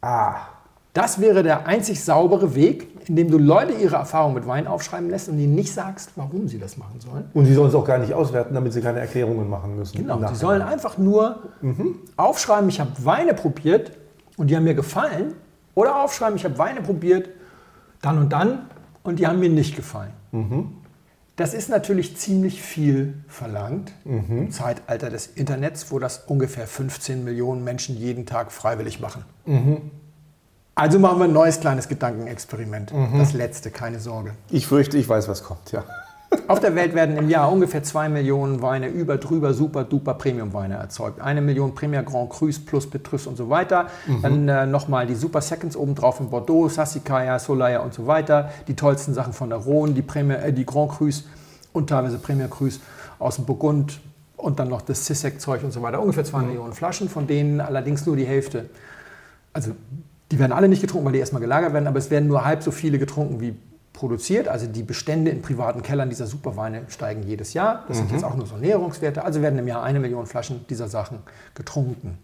Ah, 0.03 0.37
Das 0.93 1.21
wäre 1.21 1.43
der 1.43 1.67
einzig 1.67 2.03
saubere 2.03 2.55
Weg, 2.55 2.89
indem 3.09 3.31
du 3.31 3.39
Leute 3.39 3.73
ihre 3.73 3.97
Erfahrungen 3.97 4.35
mit 4.35 4.47
Wein 4.47 4.67
aufschreiben 4.67 5.09
lässt 5.09 5.29
und 5.29 5.39
ihnen 5.39 5.55
nicht 5.55 5.73
sagst, 5.73 6.11
warum 6.17 6.49
sie 6.49 6.59
das 6.59 6.77
machen 6.77 7.01
sollen. 7.01 7.25
Und 7.33 7.47
sie 7.47 7.55
sollen 7.55 7.69
es 7.69 7.75
auch 7.75 7.85
gar 7.85 7.99
nicht 7.99 8.13
auswerten, 8.13 8.55
damit 8.55 8.73
sie 8.73 8.81
keine 8.81 8.99
Erklärungen 9.01 9.49
machen 9.49 9.77
müssen. 9.77 9.97
Genau, 9.97 10.19
sie 10.29 10.35
sollen 10.35 10.63
einfach 10.63 10.99
nur 10.99 11.43
aufschreiben, 12.17 12.69
ich 12.69 12.81
habe 12.81 12.91
Weine 13.05 13.35
probiert 13.35 13.93
und 14.37 14.49
die 14.49 14.57
haben 14.57 14.65
mir 14.65 14.75
gefallen. 14.75 15.35
Oder 15.75 16.03
aufschreiben, 16.03 16.37
ich 16.37 16.45
habe 16.45 16.59
Weine 16.59 16.83
probiert, 16.83 17.29
dann 18.03 18.19
und 18.19 18.33
dann 18.33 18.67
und 19.05 19.21
die 19.21 19.27
haben 19.27 19.39
mir 19.39 19.49
nicht 19.49 19.77
gefallen. 19.77 20.13
Das 21.37 21.55
ist 21.55 21.71
natürlich 21.71 22.17
ziemlich 22.17 22.61
viel 22.61 23.15
verlangt 23.29 23.93
im 24.05 24.51
Zeitalter 24.51 25.09
des 25.09 25.29
Internets, 25.29 25.93
wo 25.93 26.01
das 26.01 26.25
ungefähr 26.27 26.67
15 26.67 27.25
Millionen 27.25 27.63
Menschen 27.63 27.97
jeden 27.97 28.27
Tag 28.27 28.51
freiwillig 28.51 29.01
machen. 29.01 29.25
Also 30.81 30.99
machen 30.99 31.19
wir 31.19 31.25
ein 31.25 31.33
neues 31.35 31.61
kleines 31.61 31.89
Gedankenexperiment. 31.89 32.91
Das 33.19 33.35
letzte, 33.35 33.71
keine 33.71 34.01
Sorge. 34.01 34.33
Ich 34.49 34.67
fürchte, 34.67 34.97
ich 34.97 35.07
weiß, 35.07 35.29
was 35.29 35.45
kommt, 35.45 35.73
ja. 35.73 35.85
Auf 36.49 36.59
der 36.61 36.75
Welt 36.75 36.95
werden 36.95 37.19
im 37.19 37.29
Jahr 37.29 37.53
ungefähr 37.53 37.83
2 37.83 38.09
Millionen 38.09 38.63
Weine 38.63 38.89
über, 38.89 39.19
drüber, 39.19 39.53
super, 39.53 39.85
duper 39.85 40.15
Premium-Weine 40.15 40.77
erzeugt. 40.77 41.21
Eine 41.21 41.43
Million 41.43 41.75
Premier 41.75 42.03
Grand 42.03 42.31
Crus 42.31 42.59
plus 42.59 42.89
Petrus 42.89 43.27
und 43.27 43.37
so 43.37 43.51
weiter. 43.51 43.89
Dann 44.23 44.49
äh, 44.49 44.65
nochmal 44.65 45.07
die 45.07 45.17
Super 45.17 45.43
Seconds 45.43 45.77
obendrauf 45.77 46.19
in 46.19 46.31
Bordeaux, 46.31 46.71
Sassicaia, 46.71 47.39
Solaya 47.39 47.81
und 47.81 47.93
so 47.93 48.07
weiter. 48.07 48.49
Die 48.67 48.75
tollsten 48.75 49.13
Sachen 49.13 49.35
von 49.35 49.51
der 49.51 49.59
Rhone, 49.59 49.93
die, 49.93 50.03
Premier, 50.03 50.43
äh, 50.43 50.51
die 50.51 50.65
Grand 50.65 50.93
Crus 50.93 51.25
und 51.75 51.91
teilweise 51.91 52.17
Premier 52.17 52.49
Crus 52.49 52.81
aus 53.19 53.37
dem 53.37 53.45
Burgund 53.45 54.01
und 54.39 54.59
dann 54.59 54.69
noch 54.69 54.81
das 54.81 55.05
Sissek-Zeug 55.05 55.63
und 55.63 55.73
so 55.73 55.83
weiter. 55.83 56.01
Ungefähr 56.01 56.25
2 56.25 56.39
Millionen 56.39 56.73
Flaschen, 56.73 57.11
von 57.11 57.27
denen 57.27 57.61
allerdings 57.61 58.07
nur 58.07 58.17
die 58.17 58.25
Hälfte. 58.25 58.71
Also 59.53 59.73
die 60.31 60.39
werden 60.39 60.53
alle 60.53 60.69
nicht 60.69 60.81
getrunken, 60.81 61.07
weil 61.07 61.13
die 61.13 61.19
erstmal 61.19 61.41
gelagert 61.41 61.73
werden, 61.73 61.87
aber 61.87 61.99
es 61.99 62.11
werden 62.11 62.29
nur 62.29 62.45
halb 62.45 62.63
so 62.63 62.71
viele 62.71 62.99
getrunken 62.99 63.41
wie 63.41 63.55
produziert. 63.93 64.49
Also 64.49 64.67
die 64.67 64.83
Bestände 64.83 65.31
in 65.31 65.43
privaten 65.43 65.83
Kellern 65.83 66.09
dieser 66.09 66.27
Superweine 66.27 66.83
steigen 66.89 67.23
jedes 67.23 67.53
Jahr. 67.53 67.85
Das 67.89 67.99
sind 67.99 68.11
jetzt 68.13 68.25
auch 68.25 68.35
nur 68.35 68.47
so 68.47 68.57
Näherungswerte. 68.57 69.25
Also 69.25 69.43
werden 69.43 69.59
im 69.59 69.69
Jahr 69.69 69.83
eine 69.83 70.01
Million 70.01 70.27
Flaschen 70.27 70.65
dieser 70.69 70.89
Sachen 70.89 71.19
getrunken. 71.55 72.19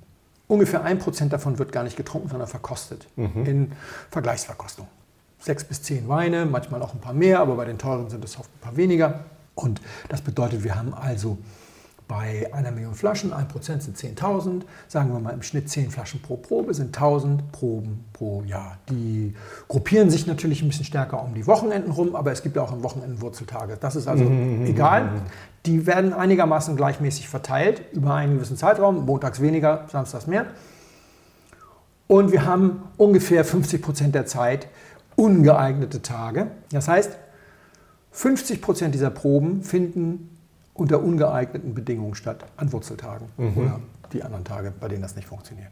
Ungefähr 0.49 0.85
ein 0.85 0.99
Prozent 0.99 1.33
davon 1.33 1.59
wird 1.59 1.73
gar 1.73 1.83
nicht 1.83 1.97
getrunken, 1.97 2.29
sondern 2.29 2.49
verkostet 2.49 3.09
in 3.17 3.73
Vergleichsverkostung. 4.11 4.87
Sechs 5.39 5.65
bis 5.65 5.83
zehn 5.83 6.09
Weine, 6.09 6.47
manchmal 6.47 6.81
auch 6.83 6.95
ein 6.95 7.01
paar 7.01 7.13
mehr, 7.13 7.41
aber 7.41 7.57
bei 7.57 7.65
den 7.65 7.79
teuren 7.79 8.09
sind 8.09 8.25
es 8.25 8.39
oft 8.39 8.49
ein 8.57 8.61
paar 8.61 8.77
weniger. 8.77 9.25
Und 9.55 9.81
das 10.09 10.23
bedeutet, 10.23 10.65
wir 10.65 10.77
haben 10.77 10.95
also 10.95 11.39
bei 12.09 12.49
einer 12.53 12.71
Million 12.71 12.95
Flaschen, 12.95 13.33
1% 13.33 13.81
sind 13.81 13.97
10.000, 13.97 14.63
sagen 14.87 15.13
wir 15.13 15.19
mal 15.19 15.35
im 15.35 15.43
Schnitt 15.43 15.69
10 15.69 15.91
Flaschen 15.91 16.23
pro 16.23 16.37
Probe, 16.37 16.73
sind 16.73 16.97
1.000 16.97 17.39
Proben 17.51 18.05
pro 18.13 18.43
Jahr. 18.43 18.79
Die 18.89 19.35
gruppieren 19.67 20.09
sich 20.11 20.27
natürlich 20.27 20.63
ein 20.63 20.69
bisschen 20.69 20.85
stärker 20.85 21.23
um 21.23 21.35
die 21.35 21.47
Wochenenden 21.47 21.91
rum, 21.91 22.15
aber 22.15 22.31
es 22.31 22.43
gibt 22.43 22.57
ja 22.57 22.63
auch 22.63 22.73
am 22.73 22.85
Wochenenden 22.85 23.21
Wurzeltage. 23.21 23.77
Das 23.81 23.97
ist 23.97 24.07
also 24.07 24.25
egal. 24.65 25.23
Die 25.67 25.87
werden 25.87 26.13
einigermaßen 26.13 26.77
gleichmäßig 26.77 27.29
verteilt 27.29 27.83
über 27.93 28.15
einen 28.15 28.35
gewissen 28.35 28.57
Zeitraum, 28.57 29.05
montags 29.05 29.41
weniger, 29.41 29.87
samstags 29.91 30.29
mehr. 30.29 30.47
Und 32.07 32.31
wir 32.31 32.45
haben 32.45 32.83
ungefähr 32.97 33.45
50 33.45 33.83
Prozent 33.83 34.15
der 34.15 34.27
Zeit 34.27 34.69
ungeeignete 35.17 36.03
Tage. 36.03 36.53
Das 36.71 36.87
heißt, 36.87 37.17
50 38.13 38.63
Prozent 38.63 38.95
dieser 38.95 39.11
Proben 39.11 39.63
finden 39.63 40.36
unter 40.79 41.03
ungeeigneten 41.03 41.75
Bedingungen 41.75 42.15
statt, 42.15 42.45
an 42.57 42.73
Wurzeltagen 42.73 43.29
oder 43.57 43.81
die 44.13 44.23
anderen 44.23 44.45
Tage, 44.45 44.73
bei 44.79 44.89
denen 44.89 45.03
das 45.03 45.17
nicht 45.17 45.29
funktioniert. 45.29 45.71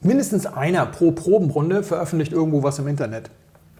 Mindestens 0.00 0.46
einer 0.46 0.86
pro 0.86 1.12
Probenrunde 1.12 1.82
veröffentlicht 1.82 2.32
irgendwo 2.32 2.62
was 2.62 2.78
im 2.78 2.86
Internet. 2.86 3.30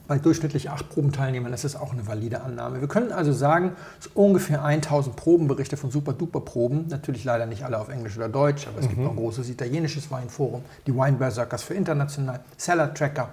Bei 0.08 0.18
durchschnittlich 0.18 0.70
acht 0.70 0.88
Probenteilnehmern 0.88 1.52
ist 1.52 1.64
das 1.64 1.76
auch 1.76 1.92
eine 1.92 2.06
valide 2.06 2.40
Annahme. 2.40 2.80
Wir 2.80 2.88
können 2.88 3.12
also 3.12 3.30
sagen, 3.30 3.72
es 3.98 4.04
sind 4.04 4.16
ungefähr 4.16 4.64
1000 4.64 5.14
Probenberichte 5.14 5.76
von 5.76 5.90
Super-Duper-Proben. 5.90 6.86
Natürlich 6.88 7.24
leider 7.24 7.44
nicht 7.44 7.62
alle 7.62 7.78
auf 7.78 7.90
Englisch 7.90 8.16
oder 8.16 8.30
Deutsch, 8.30 8.66
aber 8.66 8.80
es 8.80 8.88
gibt 8.88 9.02
noch 9.02 9.10
ein 9.10 9.16
großes 9.16 9.50
italienisches 9.50 10.10
Weinforum, 10.10 10.62
die 10.86 10.94
Wine 10.94 11.18
Berserkers 11.18 11.62
für 11.62 11.74
international, 11.74 12.40
Seller 12.56 12.94
Tracker, 12.94 13.28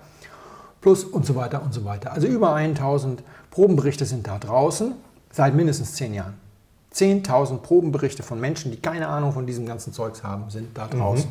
Plus 0.81 1.05
und 1.05 1.25
so 1.25 1.35
weiter 1.35 1.63
und 1.63 1.73
so 1.73 1.85
weiter. 1.85 2.11
Also 2.11 2.27
über 2.27 2.53
1000 2.53 3.23
Probenberichte 3.51 4.03
sind 4.05 4.27
da 4.27 4.37
draußen 4.37 4.91
seit 5.35 5.53
mindestens 5.53 5.95
zehn 5.95 6.13
Jahren. 6.13 6.35
10.000 6.93 7.57
Probenberichte 7.57 8.23
von 8.23 8.39
Menschen, 8.39 8.71
die 8.71 8.79
keine 8.79 9.09
Ahnung 9.09 9.33
von 9.33 9.45
diesem 9.45 9.65
ganzen 9.65 9.91
Zeugs 9.91 10.23
haben, 10.23 10.49
sind 10.49 10.77
da 10.77 10.87
draußen. 10.87 11.29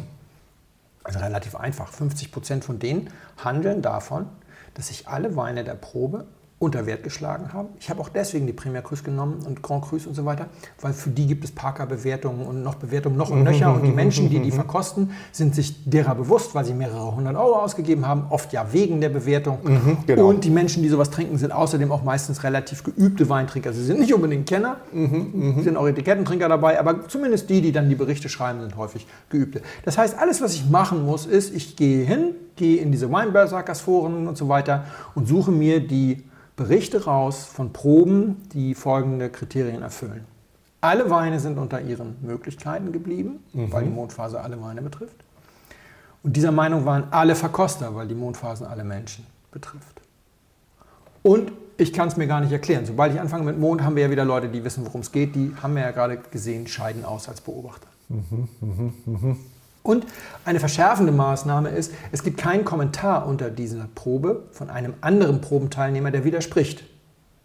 Also 1.03 1.21
relativ 1.21 1.57
einfach. 1.57 1.91
50 1.91 2.31
Prozent 2.31 2.65
von 2.65 2.79
denen 2.79 3.09
handeln 3.43 3.81
davon, 3.81 4.27
dass 4.75 4.89
sich 4.89 5.09
alle 5.09 5.37
Weine 5.37 5.65
der 5.65 5.75
Probe 5.75 6.27
unter 6.61 6.87
Wert 6.87 7.03
geschlagen 7.03 7.53
haben. 7.53 7.69
Ich 7.79 7.91
habe 7.91 8.01
auch 8.01 8.09
deswegen 8.09 8.47
die 8.47 8.53
Premier 8.53 8.81
Crus 8.81 9.03
genommen 9.03 9.41
und 9.45 9.63
Grand 9.63 9.85
Crus 9.85 10.07
und 10.07 10.15
so 10.15 10.25
weiter, 10.25 10.47
weil 10.81 10.93
für 10.93 11.11
die 11.11 11.27
gibt 11.27 11.45
es 11.45 11.51
Parker-Bewertungen 11.51 12.47
und 12.47 12.63
noch 12.63 12.77
Bewertungen 12.77 13.17
noch 13.17 13.31
und 13.31 13.43
nöcher. 13.43 13.75
Und 13.75 13.83
die 13.83 13.91
Menschen, 13.91 14.31
die 14.31 14.39
die 14.39 14.51
verkosten, 14.53 15.11
sind 15.33 15.55
sich 15.55 15.85
derer 15.85 16.15
bewusst, 16.15 16.55
weil 16.55 16.65
sie 16.65 16.73
mehrere 16.73 17.15
hundert 17.15 17.37
Euro 17.37 17.57
ausgegeben 17.57 18.07
haben, 18.07 18.27
oft 18.31 18.53
ja 18.53 18.73
wegen 18.73 19.01
der 19.01 19.09
Bewertung. 19.09 19.59
genau. 20.07 20.29
Und 20.29 20.45
die 20.45 20.51
Menschen, 20.51 20.83
die 20.83 20.89
sowas 20.89 21.11
trinken, 21.11 21.39
sind 21.39 21.53
außerdem 21.53 21.91
auch 21.91 22.03
meistens 22.03 22.45
relativ 22.45 22.85
geübte 22.85 23.29
Weintrinker. 23.29 23.73
Sie 23.73 23.85
sind 23.85 23.99
nicht 24.01 24.15
unbedingt 24.15 24.49
Kenner, 24.49 24.77
sind 24.93 25.77
auch 25.77 25.87
Etikettentrinker 25.87 26.49
dabei, 26.49 26.79
aber 26.79 27.09
zumindest 27.09 27.51
die, 27.51 27.61
die 27.61 27.73
dann 27.73 27.89
die 27.89 27.95
Berichte 27.97 28.29
schreiben, 28.29 28.61
sind 28.61 28.77
häufig 28.77 29.07
geübte. 29.29 29.61
Das 29.85 29.99
heißt, 29.99 30.19
alles, 30.19 30.41
was 30.41 30.55
ich 30.55 30.71
machen 30.71 31.05
muss, 31.05 31.27
ist, 31.27 31.55
ich 31.55 31.77
gehe 31.77 32.05
hin, 32.05 32.31
gehe 32.57 32.81
in 32.81 32.93
diese 32.93 33.11
Weinberserkers-Foren 33.11 34.29
und 34.29 34.39
so 34.39 34.49
weiter 34.49 34.85
und 35.15 35.27
suche 35.29 35.51
mir 35.51 35.81
die 35.81 36.25
Berichte 36.57 37.05
raus 37.05 37.45
von 37.47 37.73
Proben, 37.73 38.43
die 38.53 38.75
folgende 38.75 39.29
Kriterien 39.29 39.83
erfüllen. 39.83 40.25
Alle 40.81 41.11
Weine 41.11 41.41
sind 41.41 41.59
unter 41.59 41.81
ihren 41.81 42.17
Möglichkeiten 42.23 42.93
geblieben, 42.93 43.41
weil 43.53 43.85
die 43.85 43.91
Mondphase 43.91 44.41
alle 44.41 44.61
Weine 44.63 44.83
betrifft. 44.83 45.17
Und 46.23 46.37
dieser 46.37 46.53
Meinung 46.53 46.85
waren 46.85 47.05
alle 47.11 47.35
Verkoster, 47.35 47.95
weil 47.95 48.07
die 48.07 48.15
Mondphasen 48.15 48.67
alle 48.67 48.85
Menschen 48.85 49.27
betrifft. 49.51 50.01
Und 51.23 51.53
ich 51.77 51.93
kann 51.93 52.09
es 52.09 52.17
mir 52.17 52.27
gar 52.27 52.41
nicht 52.41 52.53
erklären. 52.53 52.87
Sobald 52.87 53.13
ich 53.15 53.21
anfange 53.21 53.45
mit 53.45 53.59
Mond, 53.59 53.83
haben 53.83 53.97
wir 53.97 54.05
ja 54.05 54.11
wieder 54.11 54.25
Leute, 54.25 54.49
die 54.49 54.63
wissen, 54.63 54.87
worum 54.87 55.01
es 55.01 55.11
geht. 55.11 55.35
Die 55.35 55.55
haben 55.61 55.75
wir 55.75 55.83
ja 55.83 55.91
gerade 55.91 56.19
gesehen, 56.19 56.67
scheiden 56.67 57.05
aus 57.05 57.29
als 57.29 57.41
Beobachter. 57.41 57.89
Und 59.85 60.07
eine 60.47 60.61
verschärfende 60.61 61.13
Maßnahme 61.13 61.69
ist, 61.69 61.93
es 62.11 62.23
gibt 62.23 62.39
keinen 62.39 62.65
Kommentar 62.65 63.27
unter 63.27 63.51
dieser 63.51 63.87
Probe 63.95 64.45
von 64.51 64.71
einem 64.71 64.95
anderen 65.03 65.43
Probenteilnehmer, 65.43 66.11
der 66.11 66.25
widerspricht. 66.25 66.85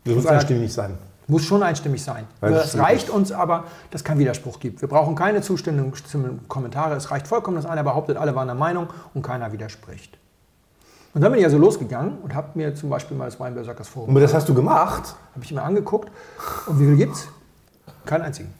Das 0.06 0.16
muss 0.16 0.26
einstimmig 0.26 0.72
sein. 0.72 0.98
Muss 1.28 1.44
schon 1.44 1.62
einstimmig 1.62 2.02
sein. 2.02 2.26
Es 2.40 2.78
reicht 2.78 3.10
uns 3.10 3.34
aber, 3.34 3.66
dass 3.92 4.02
es 4.02 4.06
keinen 4.06 4.20
Widerspruch 4.20 4.62
gibt. 4.62 4.82
Wir 4.82 4.88
brauchen 4.88 5.16
keine 5.16 5.42
zustimmenden 5.42 6.48
Kommentare. 6.48 6.96
Es 6.96 7.12
reicht 7.12 7.28
vollkommen, 7.28 7.58
dass 7.58 7.66
einer 7.66 7.84
behauptet, 7.84 8.16
alle 8.16 8.34
waren 8.36 8.48
der 8.48 8.56
Meinung 8.56 8.88
und 9.14 9.22
keiner 9.22 9.52
widerspricht. 9.52 10.18
Und 11.14 11.22
dann 11.22 11.32
bin 11.32 11.40
ich 11.40 11.46
also 11.46 11.58
losgegangen 11.58 12.20
und 12.24 12.34
habe 12.36 12.52
mir 12.54 12.74
zum 12.74 12.90
Beispiel 12.90 13.18
mal 13.18 13.26
das 13.26 13.38
Weinberserkers 13.38 13.90
Forum 13.90 14.16
Und 14.16 14.22
das 14.22 14.34
hast 14.34 14.48
du 14.48 14.54
gemacht? 14.54 15.14
habe 15.36 15.44
ich 15.44 15.52
mir 15.52 15.62
angeguckt. 15.62 16.10
Und 16.68 16.80
wie 16.80 16.86
viel 16.86 16.96
gibt's? 16.96 17.28
Keinen 18.06 18.22
einzigen. 18.22 18.54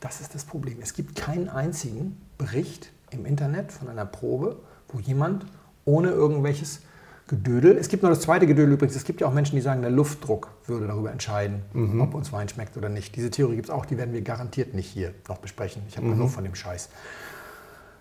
Das 0.00 0.20
ist 0.20 0.34
das 0.34 0.44
Problem. 0.44 0.78
Es 0.80 0.94
gibt 0.94 1.16
keinen 1.16 1.48
einzigen 1.48 2.20
Bericht 2.38 2.90
im 3.10 3.26
Internet 3.26 3.72
von 3.72 3.88
einer 3.88 4.06
Probe, 4.06 4.56
wo 4.88 5.00
jemand 5.00 5.44
ohne 5.84 6.10
irgendwelches 6.10 6.82
Gedödel, 7.26 7.76
es 7.76 7.88
gibt 7.88 8.02
noch 8.02 8.10
das 8.10 8.20
zweite 8.20 8.46
Gedödel 8.46 8.72
übrigens, 8.72 8.96
es 8.96 9.04
gibt 9.04 9.20
ja 9.20 9.26
auch 9.26 9.34
Menschen, 9.34 9.54
die 9.56 9.60
sagen, 9.60 9.82
der 9.82 9.90
Luftdruck 9.90 10.48
würde 10.66 10.86
darüber 10.86 11.12
entscheiden, 11.12 11.62
ob 12.00 12.14
uns 12.14 12.32
Wein 12.32 12.48
schmeckt 12.48 12.76
oder 12.76 12.88
nicht. 12.88 13.16
Diese 13.16 13.30
Theorie 13.30 13.56
gibt 13.56 13.68
es 13.68 13.74
auch, 13.74 13.84
die 13.84 13.98
werden 13.98 14.14
wir 14.14 14.22
garantiert 14.22 14.72
nicht 14.72 14.88
hier 14.88 15.12
noch 15.28 15.38
besprechen. 15.38 15.82
Ich 15.88 15.98
habe 15.98 16.08
genug 16.08 16.30
von 16.30 16.44
dem 16.44 16.54
Scheiß. 16.54 16.88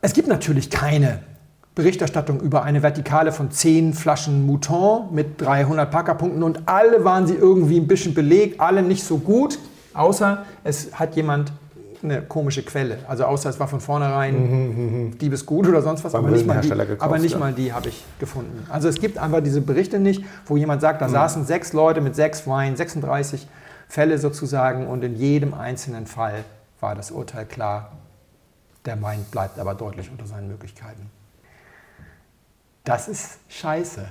Es 0.01 0.13
gibt 0.13 0.29
natürlich 0.29 0.69
keine 0.69 1.23
Berichterstattung 1.75 2.39
über 2.39 2.63
eine 2.63 2.83
Vertikale 2.83 3.31
von 3.31 3.51
10 3.51 3.93
Flaschen 3.93 4.45
Mouton 4.45 5.13
mit 5.13 5.41
300 5.41 5.91
Packerpunkten 5.91 6.41
und 6.41 6.67
alle 6.67 7.03
waren 7.03 7.27
sie 7.27 7.35
irgendwie 7.35 7.79
ein 7.79 7.87
bisschen 7.87 8.13
belegt, 8.13 8.61
alle 8.61 8.81
nicht 8.81 9.03
so 9.03 9.17
gut, 9.17 9.59
außer 9.93 10.45
es 10.63 10.97
hat 10.97 11.15
jemand 11.15 11.51
eine 12.03 12.21
komische 12.21 12.63
Quelle. 12.63 12.99
Also 13.07 13.25
außer 13.25 13.49
es 13.49 13.59
war 13.59 13.67
von 13.67 13.79
vornherein 13.79 15.17
Diebesgut 15.19 15.67
oder 15.67 15.81
sonst 15.81 16.03
was, 16.03 16.15
aber 16.15 16.29
nicht, 16.29 16.45
mal 16.45 16.61
die, 16.61 16.69
gekauft, 16.69 17.01
aber 17.01 17.19
nicht 17.19 17.33
ja. 17.33 17.37
mal 17.39 17.53
die 17.53 17.73
habe 17.73 17.89
ich 17.89 18.03
gefunden. 18.19 18.65
Also 18.69 18.87
es 18.87 18.99
gibt 18.99 19.17
einfach 19.17 19.41
diese 19.41 19.61
Berichte 19.61 19.99
nicht, 19.99 20.23
wo 20.45 20.57
jemand 20.57 20.81
sagt, 20.81 21.01
da 21.01 21.09
saßen 21.09 21.45
sechs 21.45 21.73
Leute 21.73 22.01
mit 22.01 22.15
sechs 22.15 22.47
Weinen, 22.47 22.75
36 22.75 23.47
Fälle 23.87 24.17
sozusagen 24.17 24.87
und 24.87 25.03
in 25.03 25.15
jedem 25.15 25.53
einzelnen 25.53 26.07
Fall 26.07 26.43
war 26.79 26.95
das 26.95 27.11
Urteil 27.11 27.45
klar, 27.45 27.91
der 28.85 29.01
Wein 29.01 29.25
bleibt 29.31 29.59
aber 29.59 29.75
deutlich 29.75 30.11
unter 30.11 30.25
seinen 30.25 30.47
Möglichkeiten. 30.47 31.09
Das 32.83 33.07
ist 33.07 33.39
scheiße. 33.49 34.07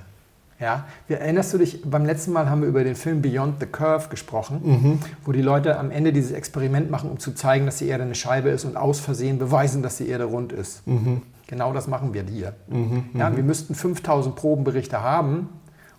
Ja, 0.59 0.85
wir, 1.07 1.19
erinnerst 1.19 1.53
du 1.53 1.59
dich, 1.59 1.81
beim 1.83 2.05
letzten 2.05 2.31
Mal 2.31 2.49
haben 2.49 2.61
wir 2.61 2.67
über 2.67 2.83
den 2.83 2.95
Film 2.95 3.21
Beyond 3.21 3.59
the 3.59 3.67
Curve 3.67 4.09
gesprochen, 4.09 4.99
wo 5.23 5.31
die 5.31 5.41
Leute 5.43 5.77
am 5.77 5.91
Ende 5.91 6.11
dieses 6.11 6.31
Experiment 6.31 6.89
machen, 6.89 7.11
um 7.11 7.19
zu 7.19 7.33
zeigen, 7.33 7.65
dass 7.67 7.77
die 7.77 7.87
Erde 7.87 8.03
eine 8.03 8.15
Scheibe 8.15 8.49
ist 8.49 8.65
und 8.65 8.75
aus 8.75 8.99
Versehen 8.99 9.37
beweisen, 9.37 9.83
dass 9.83 9.97
die 9.97 10.07
Erde 10.07 10.23
rund 10.23 10.51
ist. 10.51 10.81
Genau 11.47 11.73
das 11.73 11.87
machen 11.87 12.13
wir 12.13 12.23
hier. 12.23 12.53
Mhm, 12.67 13.05
ja, 13.13 13.35
wir 13.35 13.43
müssten 13.43 13.73
5000 13.73 14.35
Probenberichte 14.35 15.01
haben 15.01 15.47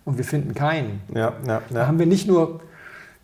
und 0.05 0.19
wir 0.19 0.25
finden 0.25 0.55
keinen. 0.55 1.01
Ja, 1.15 1.33
ja, 1.47 1.63
Da 1.71 1.87
haben 1.87 1.99
wir 1.99 2.07
nicht 2.07 2.29
nur 2.29 2.61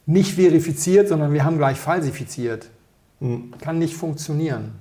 nicht 0.07 0.35
verifiziert, 0.35 1.09
sondern 1.09 1.33
wir 1.33 1.45
haben 1.45 1.59
gleich 1.59 1.79
falsifiziert. 1.79 2.69
Mhm. 3.21 3.53
Kann 3.61 3.79
nicht 3.79 3.95
funktionieren. 3.95 4.73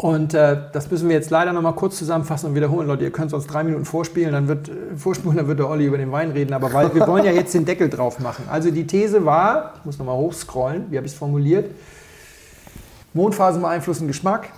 Und 0.00 0.32
äh, 0.32 0.56
das 0.72 0.90
müssen 0.90 1.10
wir 1.10 1.16
jetzt 1.16 1.28
leider 1.28 1.52
noch 1.52 1.60
mal 1.60 1.74
kurz 1.74 1.98
zusammenfassen 1.98 2.48
und 2.48 2.54
wiederholen, 2.54 2.88
Leute. 2.88 3.04
Ihr 3.04 3.12
könnt 3.12 3.30
sonst 3.30 3.48
drei 3.48 3.62
Minuten 3.64 3.84
vorspielen, 3.84 4.32
dann 4.32 4.48
wird, 4.48 4.70
äh, 4.70 4.96
vorspulen, 4.96 5.36
dann 5.36 5.46
wird 5.46 5.58
der 5.58 5.68
Olli 5.68 5.84
über 5.84 5.98
den 5.98 6.10
Wein 6.10 6.30
reden. 6.30 6.54
Aber 6.54 6.72
weil 6.72 6.94
wir 6.94 7.06
wollen 7.06 7.22
ja 7.22 7.32
jetzt 7.32 7.52
den 7.52 7.66
Deckel 7.66 7.90
drauf 7.90 8.18
machen. 8.18 8.46
Also 8.50 8.70
die 8.70 8.86
These 8.86 9.26
war, 9.26 9.74
ich 9.76 9.84
muss 9.84 9.98
noch 9.98 10.06
mal 10.06 10.14
hochscrollen, 10.14 10.90
wie 10.90 10.96
habe 10.96 11.06
ich 11.06 11.12
es 11.12 11.18
formuliert? 11.18 11.70
Mondphasen 13.12 13.60
beeinflussen 13.60 14.06
Geschmack. 14.06 14.48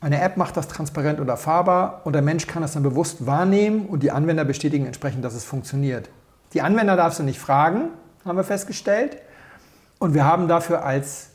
Eine 0.00 0.20
App 0.20 0.36
macht 0.36 0.56
das 0.56 0.66
transparent 0.66 1.20
oder 1.20 1.34
erfahrbar 1.34 2.00
und 2.02 2.14
der 2.14 2.22
Mensch 2.22 2.48
kann 2.48 2.62
das 2.62 2.72
dann 2.72 2.82
bewusst 2.82 3.24
wahrnehmen 3.24 3.86
und 3.86 4.02
die 4.02 4.10
Anwender 4.10 4.44
bestätigen 4.44 4.86
entsprechend, 4.86 5.24
dass 5.24 5.34
es 5.34 5.44
funktioniert. 5.44 6.10
Die 6.54 6.60
Anwender 6.60 6.96
darfst 6.96 7.20
du 7.20 7.22
nicht 7.22 7.38
fragen, 7.38 7.90
haben 8.24 8.36
wir 8.36 8.42
festgestellt. 8.42 9.18
Und 10.00 10.12
wir 10.12 10.24
haben 10.24 10.48
dafür 10.48 10.84
als, 10.84 11.28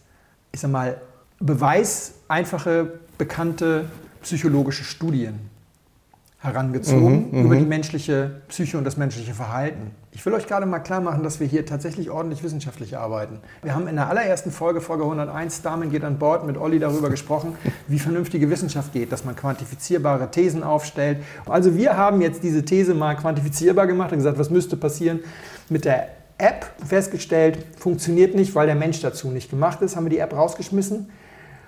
ich 0.52 0.60
sag 0.60 0.70
mal, 0.70 1.00
Beweis 1.40 2.16
einfache, 2.28 3.00
bekannte 3.22 3.86
psychologische 4.24 4.84
Studien 4.84 5.40
herangezogen 6.40 7.30
über 7.30 7.56
die 7.56 7.66
menschliche 7.66 8.42
Psyche 8.48 8.80
und 8.80 8.84
das 8.84 8.98
menschliche 8.98 9.36
Verhalten. 9.36 9.92
Ich 10.12 10.26
will 10.26 10.34
euch 10.34 10.48
gerade 10.48 10.66
mal 10.66 10.80
klar 10.80 11.02
machen, 11.02 11.22
dass 11.22 11.40
wir 11.40 11.46
hier 11.46 11.64
tatsächlich 11.64 12.10
ordentlich 12.10 12.42
wissenschaftlich 12.42 12.98
arbeiten. 12.98 13.38
Wir 13.62 13.76
haben 13.76 13.88
in 13.88 13.96
der 13.96 14.10
allerersten 14.10 14.50
Folge, 14.50 14.82
Folge 14.82 15.04
101, 15.04 15.62
Damen 15.62 15.92
geht 15.92 16.04
an 16.04 16.18
Bord, 16.18 16.48
mit 16.48 16.58
Olli 16.58 16.80
darüber 16.80 17.12
gesprochen, 17.12 17.56
wie 17.88 18.00
vernünftige 18.00 18.50
Wissenschaft 18.50 18.92
geht, 18.92 19.12
dass 19.12 19.24
man 19.24 19.36
quantifizierbare 19.36 20.32
Thesen 20.32 20.64
aufstellt. 20.64 21.20
Also 21.46 21.76
wir 21.76 21.96
haben 21.96 22.22
jetzt 22.22 22.42
diese 22.42 22.66
These 22.66 22.96
mal 22.96 23.16
quantifizierbar 23.16 23.86
gemacht 23.86 24.14
und 24.14 24.18
gesagt, 24.18 24.40
was 24.40 24.50
müsste 24.50 24.78
passieren 24.78 25.20
mit 25.70 25.86
der 25.86 26.08
App 26.40 26.66
festgestellt, 26.84 27.60
funktioniert 27.78 28.34
nicht, 28.34 28.56
weil 28.56 28.66
der 28.66 28.74
Mensch 28.74 29.00
dazu 29.00 29.30
nicht 29.30 29.52
gemacht 29.52 29.84
ist, 29.84 29.96
haben 29.96 30.06
wir 30.06 30.10
die 30.10 30.18
App 30.18 30.34
rausgeschmissen. 30.34 31.08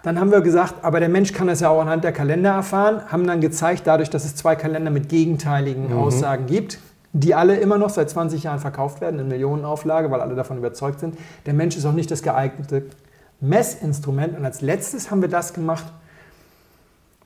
Dann 0.04 0.20
haben 0.20 0.32
wir 0.32 0.41
gesagt, 0.41 0.76
aber 0.84 0.99
der 0.99 1.08
Mensch 1.08 1.32
kann 1.32 1.47
das 1.47 1.62
ja 1.62 1.70
auch 1.70 1.82
anhand 1.82 2.04
der 2.04 2.12
Kalender 2.12 2.51
erfahren, 2.51 3.01
haben 3.08 3.26
dann 3.26 3.39
gezeigt, 3.39 3.88
dadurch, 3.88 4.10
dass 4.10 4.26
es 4.26 4.36
zwei 4.36 4.56
Kalender 4.56 4.91
mit 4.91 5.08
gegenteiligen 5.08 5.93
Aussagen 5.93 6.45
gibt, 6.45 6.80
die 7.14 7.34
alle 7.34 7.56
immer 7.56 7.78
noch 7.78 7.89
seit 7.89 8.10
20 8.10 8.43
Jahren 8.43 8.60
verkauft 8.60 8.99
werden 8.99 9.18
in 9.20 9.30
Millionenauflage, 9.30 10.12
weil 10.12 10.20
alle 10.20 10.36
davon 10.36 10.58
überzeugt 10.58 10.99
sind. 10.99 11.18
Der 11.45 11.54
Mensch 11.54 11.78
ist 11.78 11.86
auch 11.86 11.93
nicht 11.93 12.12
das 12.12 12.22
geeignete 12.22 12.84
Messinstrument. 13.39 14.38
Und 14.38 14.43
als 14.43 14.62
letztes 14.62 15.10
haben 15.10 15.22
wir 15.22 15.30
das 15.30 15.54
gemacht, 15.54 15.86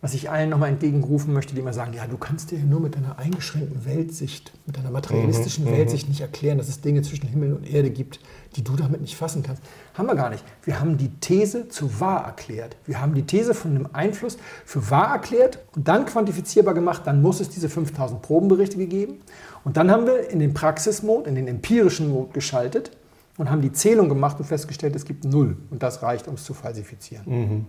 was 0.01 0.13
ich 0.13 0.29
allen 0.29 0.49
nochmal 0.49 0.69
entgegenrufen 0.69 1.33
möchte, 1.33 1.55
die 1.55 1.61
immer 1.61 1.73
sagen, 1.73 1.93
ja, 1.93 2.05
du 2.05 2.17
kannst 2.17 2.51
dir 2.51 2.59
nur 2.59 2.79
mit 2.79 2.95
deiner 2.95 3.17
eingeschränkten 3.17 3.85
Weltsicht, 3.85 4.51
mit 4.65 4.77
deiner 4.77 4.91
materialistischen 4.91 5.65
Weltsicht 5.65 6.07
nicht 6.07 6.21
erklären, 6.21 6.57
dass 6.57 6.67
es 6.67 6.81
Dinge 6.81 7.01
zwischen 7.01 7.27
Himmel 7.27 7.53
und 7.53 7.67
Erde 7.67 7.89
gibt, 7.89 8.19
die 8.55 8.63
du 8.63 8.75
damit 8.75 9.01
nicht 9.01 9.15
fassen 9.15 9.41
kannst. 9.41 9.63
Haben 9.95 10.07
wir 10.07 10.15
gar 10.15 10.29
nicht. 10.29 10.43
Wir 10.63 10.79
haben 10.79 10.97
die 10.97 11.09
These 11.19 11.67
zu 11.69 11.99
wahr 11.99 12.25
erklärt. 12.25 12.75
Wir 12.85 13.01
haben 13.01 13.15
die 13.15 13.23
These 13.23 13.53
von 13.53 13.71
einem 13.71 13.89
Einfluss 13.91 14.37
für 14.65 14.89
wahr 14.91 15.13
erklärt 15.13 15.59
und 15.75 15.87
dann 15.87 16.05
quantifizierbar 16.05 16.73
gemacht. 16.73 17.01
Dann 17.05 17.21
muss 17.21 17.39
es 17.39 17.49
diese 17.49 17.67
5000 17.67 18.21
Probenberichte 18.21 18.77
gegeben. 18.77 19.15
Und 19.63 19.77
dann 19.77 19.89
haben 19.89 20.05
wir 20.05 20.29
in 20.29 20.39
den 20.39 20.53
Praxismod, 20.53 21.27
in 21.27 21.35
den 21.35 21.47
empirischen 21.47 22.09
Mode 22.09 22.33
geschaltet 22.33 22.91
und 23.37 23.49
haben 23.49 23.61
die 23.61 23.71
Zählung 23.71 24.09
gemacht 24.09 24.39
und 24.39 24.45
festgestellt, 24.45 24.95
es 24.95 25.05
gibt 25.05 25.25
null. 25.25 25.57
Und 25.71 25.81
das 25.83 26.03
reicht, 26.03 26.27
um 26.27 26.35
es 26.35 26.43
zu 26.43 26.53
falsifizieren. 26.53 27.65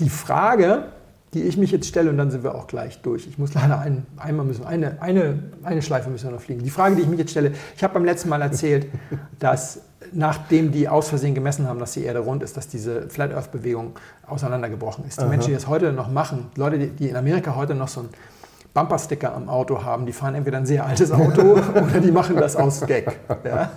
Die 0.00 0.08
Frage, 0.08 0.84
die 1.34 1.42
ich 1.42 1.56
mich 1.56 1.72
jetzt 1.72 1.86
stelle, 1.86 2.10
und 2.10 2.18
dann 2.18 2.30
sind 2.30 2.44
wir 2.44 2.54
auch 2.54 2.66
gleich 2.66 3.02
durch. 3.02 3.26
Ich 3.26 3.38
muss 3.38 3.54
leider 3.54 3.80
ein, 3.80 4.06
einmal 4.16 4.46
müssen, 4.46 4.64
eine, 4.64 5.02
eine, 5.02 5.40
eine 5.62 5.82
Schleife 5.82 6.10
müssen 6.10 6.26
wir 6.26 6.32
noch 6.32 6.40
fliegen. 6.40 6.62
Die 6.62 6.70
Frage, 6.70 6.96
die 6.96 7.02
ich 7.02 7.08
mich 7.08 7.18
jetzt 7.18 7.32
stelle, 7.32 7.52
ich 7.76 7.82
habe 7.82 7.94
beim 7.94 8.04
letzten 8.04 8.28
Mal 8.28 8.40
erzählt, 8.40 8.86
dass 9.38 9.80
nachdem 10.12 10.70
die 10.70 10.88
aus 10.88 11.08
Versehen 11.08 11.34
gemessen 11.34 11.66
haben, 11.66 11.78
dass 11.78 11.92
die 11.92 12.04
Erde 12.04 12.20
rund 12.20 12.42
ist, 12.42 12.56
dass 12.56 12.68
diese 12.68 13.08
Flat 13.08 13.32
Earth 13.32 13.50
Bewegung 13.50 13.92
auseinandergebrochen 14.26 15.04
ist. 15.06 15.20
Die 15.20 15.26
Menschen, 15.26 15.48
die 15.48 15.54
das 15.54 15.66
heute 15.66 15.92
noch 15.92 16.10
machen, 16.10 16.46
Leute, 16.56 16.78
die, 16.78 16.88
die 16.88 17.08
in 17.08 17.16
Amerika 17.16 17.56
heute 17.56 17.74
noch 17.74 17.88
so 17.88 18.02
ein 18.02 18.08
Bumpersticker 18.74 19.34
am 19.34 19.48
Auto 19.48 19.82
haben, 19.84 20.04
die 20.04 20.12
fahren 20.12 20.34
entweder 20.34 20.58
ein 20.58 20.66
sehr 20.66 20.84
altes 20.84 21.12
Auto 21.12 21.52
oder 21.74 22.00
die 22.00 22.10
machen 22.10 22.36
das 22.36 22.56
aus 22.56 22.84
Gag. 22.86 23.18
Ja? 23.44 23.70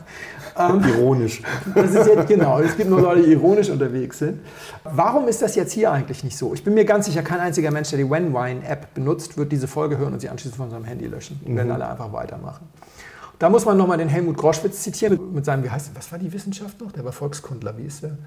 Ironisch. 0.58 1.42
Das 1.76 1.92
ist 1.92 2.08
jetzt 2.08 2.28
genau. 2.28 2.60
Es 2.60 2.76
gibt 2.76 2.90
nur 2.90 3.02
Leute, 3.02 3.24
die 3.24 3.32
ironisch 3.32 3.70
unterwegs 3.70 4.20
sind. 4.20 4.40
Warum 4.84 5.28
ist 5.28 5.42
das 5.42 5.56
jetzt 5.56 5.72
hier 5.72 5.92
eigentlich 5.92 6.24
nicht 6.24 6.38
so? 6.38 6.54
Ich 6.54 6.64
bin 6.64 6.74
mir 6.74 6.86
ganz 6.86 7.06
sicher, 7.06 7.22
kein 7.22 7.40
einziger 7.40 7.72
Mensch, 7.72 7.90
der 7.90 8.00
die 8.00 8.10
WhenWine-App 8.10 8.94
benutzt, 8.94 9.38
wird 9.38 9.52
diese 9.52 9.68
Folge 9.68 9.98
hören 9.98 10.14
und 10.14 10.20
sie 10.20 10.30
anschließend 10.30 10.58
von 10.58 10.70
seinem 10.70 10.86
Handy 10.86 11.08
löschen. 11.08 11.40
Wir 11.46 11.56
werden 11.56 11.72
alle 11.72 11.88
einfach 11.88 12.12
weitermachen. 12.12 12.68
Da 13.40 13.50
muss 13.50 13.66
man 13.66 13.78
nochmal 13.78 14.00
den 14.00 14.10
Helmut 14.10 14.38
Groschwitz 14.38 14.82
zitieren 14.82 15.14
mit, 15.14 15.34
mit 15.34 15.46
seinem, 15.46 15.64
wie 15.64 15.70
heißt 15.70 15.92
was 15.94 16.12
war 16.12 16.18
die 16.18 16.32
Wissenschaft 16.34 16.82
noch? 16.82 16.92
Der 16.92 17.06
war 17.06 17.12
Volkskundler. 17.12 17.78
Wie 17.78 17.84
ist 17.84 18.02
der? 18.04 18.18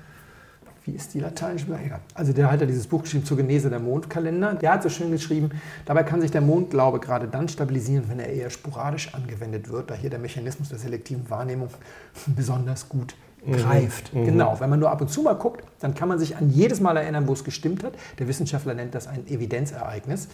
Wie 0.86 0.92
ist 0.92 1.12
die 1.12 1.20
lateinische 1.20 1.66
Bewegung? 1.66 1.98
Also 2.14 2.32
der 2.32 2.50
hat 2.50 2.60
ja 2.60 2.66
dieses 2.66 2.86
Buch 2.86 3.02
geschrieben 3.02 3.24
zur 3.24 3.36
Genese 3.36 3.68
der 3.68 3.80
Mondkalender. 3.80 4.54
Der 4.54 4.72
hat 4.72 4.82
so 4.82 4.88
schön 4.88 5.10
geschrieben, 5.10 5.50
dabei 5.84 6.02
kann 6.04 6.20
sich 6.20 6.30
der 6.30 6.40
Mondglaube 6.40 7.00
gerade 7.00 7.28
dann 7.28 7.48
stabilisieren, 7.48 8.04
wenn 8.08 8.18
er 8.18 8.28
eher 8.28 8.50
sporadisch 8.50 9.14
angewendet 9.14 9.68
wird, 9.68 9.90
da 9.90 9.94
hier 9.94 10.10
der 10.10 10.18
Mechanismus 10.18 10.70
der 10.70 10.78
selektiven 10.78 11.28
Wahrnehmung 11.28 11.68
besonders 12.26 12.88
gut 12.88 13.14
greift. 13.48 14.12
Genau, 14.12 14.60
wenn 14.60 14.68
man 14.68 14.80
nur 14.80 14.90
ab 14.90 15.00
und 15.00 15.08
zu 15.08 15.22
mal 15.22 15.34
guckt, 15.34 15.64
dann 15.80 15.94
kann 15.94 16.08
man 16.08 16.18
sich 16.18 16.36
an 16.36 16.50
jedes 16.50 16.80
Mal 16.80 16.96
erinnern, 16.96 17.26
wo 17.26 17.32
es 17.32 17.44
gestimmt 17.44 17.84
hat. 17.84 17.94
Der 18.18 18.28
Wissenschaftler 18.28 18.74
nennt 18.74 18.94
das 18.94 19.06
ein 19.06 19.26
Evidenzereignis. 19.26 20.28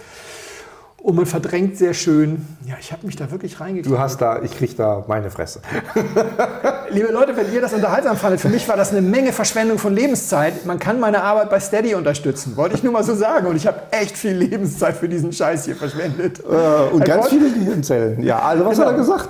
Und 1.03 1.15
man 1.15 1.27
verdrängt 1.27 1.77
sehr 1.77 1.95
schön, 1.95 2.45
ja, 2.67 2.75
ich 2.81 2.91
habe 2.91 3.07
mich 3.07 3.15
da 3.15 3.31
wirklich 3.31 3.61
reingekriegt. 3.61 3.95
Du 3.95 3.99
hast 3.99 4.21
da, 4.21 4.43
ich 4.43 4.57
krieg 4.57 4.77
da 4.77 5.05
meine 5.07 5.31
Fresse. 5.31 5.61
Liebe 6.91 7.13
Leute, 7.13 7.37
wenn 7.37 7.53
ihr 7.53 7.61
das 7.61 7.73
unterhaltsam 7.75 8.17
fandet, 8.17 8.41
für 8.41 8.49
mich 8.49 8.67
war 8.69 8.77
das 8.77 8.91
eine 8.91 9.03
Menge 9.03 9.33
Verschwendung 9.33 9.79
von 9.79 9.95
Lebenszeit. 9.95 10.67
Man 10.67 10.79
kann 10.81 10.99
meine 10.99 11.23
Arbeit 11.23 11.51
bei 11.51 11.61
Steady 11.61 11.95
unterstützen, 11.95 12.57
wollte 12.57 12.75
ich 12.75 12.83
nur 12.83 12.93
mal 12.93 13.05
so 13.05 13.15
sagen. 13.15 13.47
Und 13.47 13.55
ich 13.57 13.67
habe 13.69 13.79
echt 13.93 14.17
viel 14.17 14.33
Lebenszeit 14.33 14.97
für 14.97 15.09
diesen 15.09 15.33
Scheiß 15.33 15.67
hier 15.67 15.77
verschwendet. 15.77 16.41
Äh, 16.41 16.93
und 16.95 17.05
ganz 17.05 17.29
viele 17.29 17.51
Gehirnzellen. 17.53 18.23
Ja, 18.25 18.41
also 18.41 18.65
was 18.65 18.73
Genau. 18.77 18.87
hat 18.89 18.95
er 18.95 18.99
gesagt? 18.99 19.29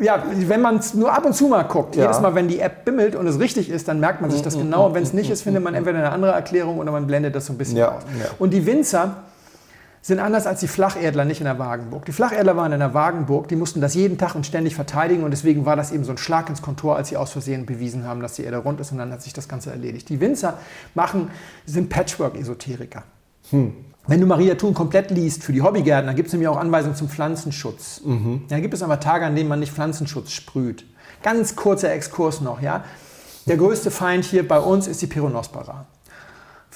Ja, 0.00 0.22
wenn 0.48 0.60
man 0.60 0.78
es 0.78 0.92
nur 0.92 1.12
ab 1.12 1.24
und 1.24 1.34
zu 1.34 1.46
mal 1.46 1.62
guckt, 1.62 1.94
Ja. 1.94 2.02
jedes 2.04 2.20
Mal, 2.20 2.34
wenn 2.34 2.48
die 2.48 2.58
App 2.58 2.84
bimmelt 2.84 3.14
und 3.14 3.26
es 3.28 3.38
richtig 3.38 3.70
ist, 3.70 3.86
dann 3.86 4.00
merkt 4.00 4.20
man 4.22 4.30
sich 4.30 4.42
das 4.42 4.54
genau. 4.58 4.86
Und 4.86 4.94
wenn 4.94 5.02
es 5.04 5.12
nicht 5.12 5.30
ist, 5.30 5.42
findet 5.42 5.62
man 5.62 5.74
entweder 5.74 5.98
eine 5.98 6.10
andere 6.10 6.32
Erklärung 6.32 6.78
oder 6.78 6.90
man 6.90 7.06
blendet 7.06 7.34
das 7.36 7.46
so 7.46 7.52
ein 7.52 7.58
bisschen 7.58 7.76
Ja, 7.76 7.92
aus. 7.92 8.02
ja. 8.18 8.26
Und 8.40 8.50
die 8.50 8.66
Winzer 8.66 9.18
sind 10.06 10.20
anders 10.20 10.46
als 10.46 10.60
die 10.60 10.68
Flacherdler 10.68 11.24
nicht 11.24 11.40
in 11.40 11.46
der 11.46 11.58
Wagenburg. 11.58 12.04
Die 12.04 12.12
Flacherdler 12.12 12.56
waren 12.56 12.70
in 12.70 12.78
der 12.78 12.94
Wagenburg, 12.94 13.48
die 13.48 13.56
mussten 13.56 13.80
das 13.80 13.94
jeden 13.94 14.18
Tag 14.18 14.36
und 14.36 14.46
ständig 14.46 14.76
verteidigen 14.76 15.24
und 15.24 15.32
deswegen 15.32 15.66
war 15.66 15.74
das 15.74 15.90
eben 15.90 16.04
so 16.04 16.12
ein 16.12 16.16
Schlag 16.16 16.48
ins 16.48 16.62
Kontor, 16.62 16.94
als 16.94 17.08
sie 17.08 17.16
aus 17.16 17.32
Versehen 17.32 17.66
bewiesen 17.66 18.06
haben, 18.06 18.20
dass 18.20 18.34
die 18.34 18.44
Erde 18.44 18.58
rund 18.58 18.78
ist 18.78 18.92
und 18.92 18.98
dann 18.98 19.10
hat 19.10 19.20
sich 19.20 19.32
das 19.32 19.48
Ganze 19.48 19.72
erledigt. 19.72 20.08
Die 20.08 20.20
Winzer 20.20 20.58
machen, 20.94 21.32
sind 21.64 21.88
Patchwork-Esoteriker. 21.88 23.02
Wenn 24.06 24.20
du 24.20 24.28
Maria 24.28 24.54
Thun 24.54 24.74
komplett 24.74 25.10
liest 25.10 25.42
für 25.42 25.52
die 25.52 25.62
Hobbygärtner, 25.62 26.14
gibt 26.14 26.28
es 26.28 26.32
nämlich 26.32 26.46
auch 26.46 26.56
Anweisungen 26.56 26.94
zum 26.94 27.08
Pflanzenschutz. 27.08 28.00
Da 28.48 28.60
gibt 28.60 28.74
es 28.74 28.84
aber 28.84 29.00
Tage, 29.00 29.26
an 29.26 29.34
denen 29.34 29.48
man 29.48 29.58
nicht 29.58 29.72
Pflanzenschutz 29.72 30.30
sprüht. 30.30 30.84
Ganz 31.24 31.56
kurzer 31.56 31.92
Exkurs 31.92 32.40
noch, 32.40 32.62
ja. 32.62 32.84
Der 33.46 33.56
größte 33.56 33.90
Feind 33.90 34.24
hier 34.24 34.46
bei 34.46 34.60
uns 34.60 34.86
ist 34.86 35.02
die 35.02 35.08
Peronospora 35.08 35.86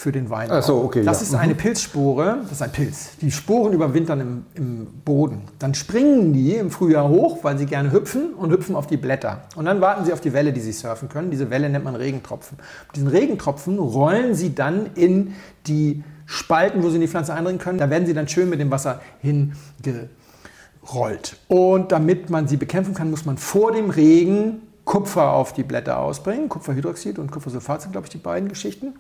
für 0.00 0.12
den 0.12 0.30
Wein. 0.30 0.48
Ach 0.50 0.62
so, 0.62 0.82
okay, 0.82 1.04
Das 1.04 1.20
ja. 1.20 1.26
ist 1.26 1.34
eine 1.34 1.54
Pilzspore, 1.54 2.38
das 2.44 2.52
ist 2.52 2.62
ein 2.62 2.72
Pilz. 2.72 3.10
Die 3.20 3.30
Sporen 3.30 3.74
überwintern 3.74 4.20
im, 4.20 4.44
im 4.54 4.86
Boden. 5.04 5.42
Dann 5.58 5.74
springen 5.74 6.32
die 6.32 6.54
im 6.54 6.70
Frühjahr 6.70 7.06
hoch, 7.06 7.44
weil 7.44 7.58
sie 7.58 7.66
gerne 7.66 7.92
hüpfen 7.92 8.32
und 8.32 8.50
hüpfen 8.50 8.76
auf 8.76 8.86
die 8.86 8.96
Blätter. 8.96 9.42
Und 9.56 9.66
dann 9.66 9.82
warten 9.82 10.06
sie 10.06 10.14
auf 10.14 10.22
die 10.22 10.32
Welle, 10.32 10.54
die 10.54 10.60
sie 10.60 10.72
surfen 10.72 11.10
können. 11.10 11.30
Diese 11.30 11.50
Welle 11.50 11.68
nennt 11.68 11.84
man 11.84 11.96
Regentropfen. 11.96 12.56
Mit 12.86 12.96
diesen 12.96 13.08
Regentropfen 13.08 13.78
rollen 13.78 14.34
sie 14.34 14.54
dann 14.54 14.86
in 14.94 15.34
die 15.66 16.02
Spalten, 16.24 16.82
wo 16.82 16.88
sie 16.88 16.94
in 16.94 17.02
die 17.02 17.08
Pflanze 17.08 17.34
eindringen 17.34 17.60
können. 17.60 17.76
Da 17.76 17.90
werden 17.90 18.06
sie 18.06 18.14
dann 18.14 18.26
schön 18.26 18.48
mit 18.48 18.58
dem 18.58 18.70
Wasser 18.70 19.02
hingerollt. 19.20 21.36
Und 21.48 21.92
damit 21.92 22.30
man 22.30 22.48
sie 22.48 22.56
bekämpfen 22.56 22.94
kann, 22.94 23.10
muss 23.10 23.26
man 23.26 23.36
vor 23.36 23.72
dem 23.72 23.90
Regen 23.90 24.62
Kupfer 24.86 25.34
auf 25.34 25.52
die 25.52 25.62
Blätter 25.62 25.98
ausbringen. 25.98 26.48
Kupferhydroxid 26.48 27.18
und 27.18 27.30
Kupfersulfat 27.30 27.82
sind, 27.82 27.92
glaube 27.92 28.06
ich, 28.06 28.10
die 28.10 28.18
beiden 28.18 28.48
Geschichten. 28.48 28.94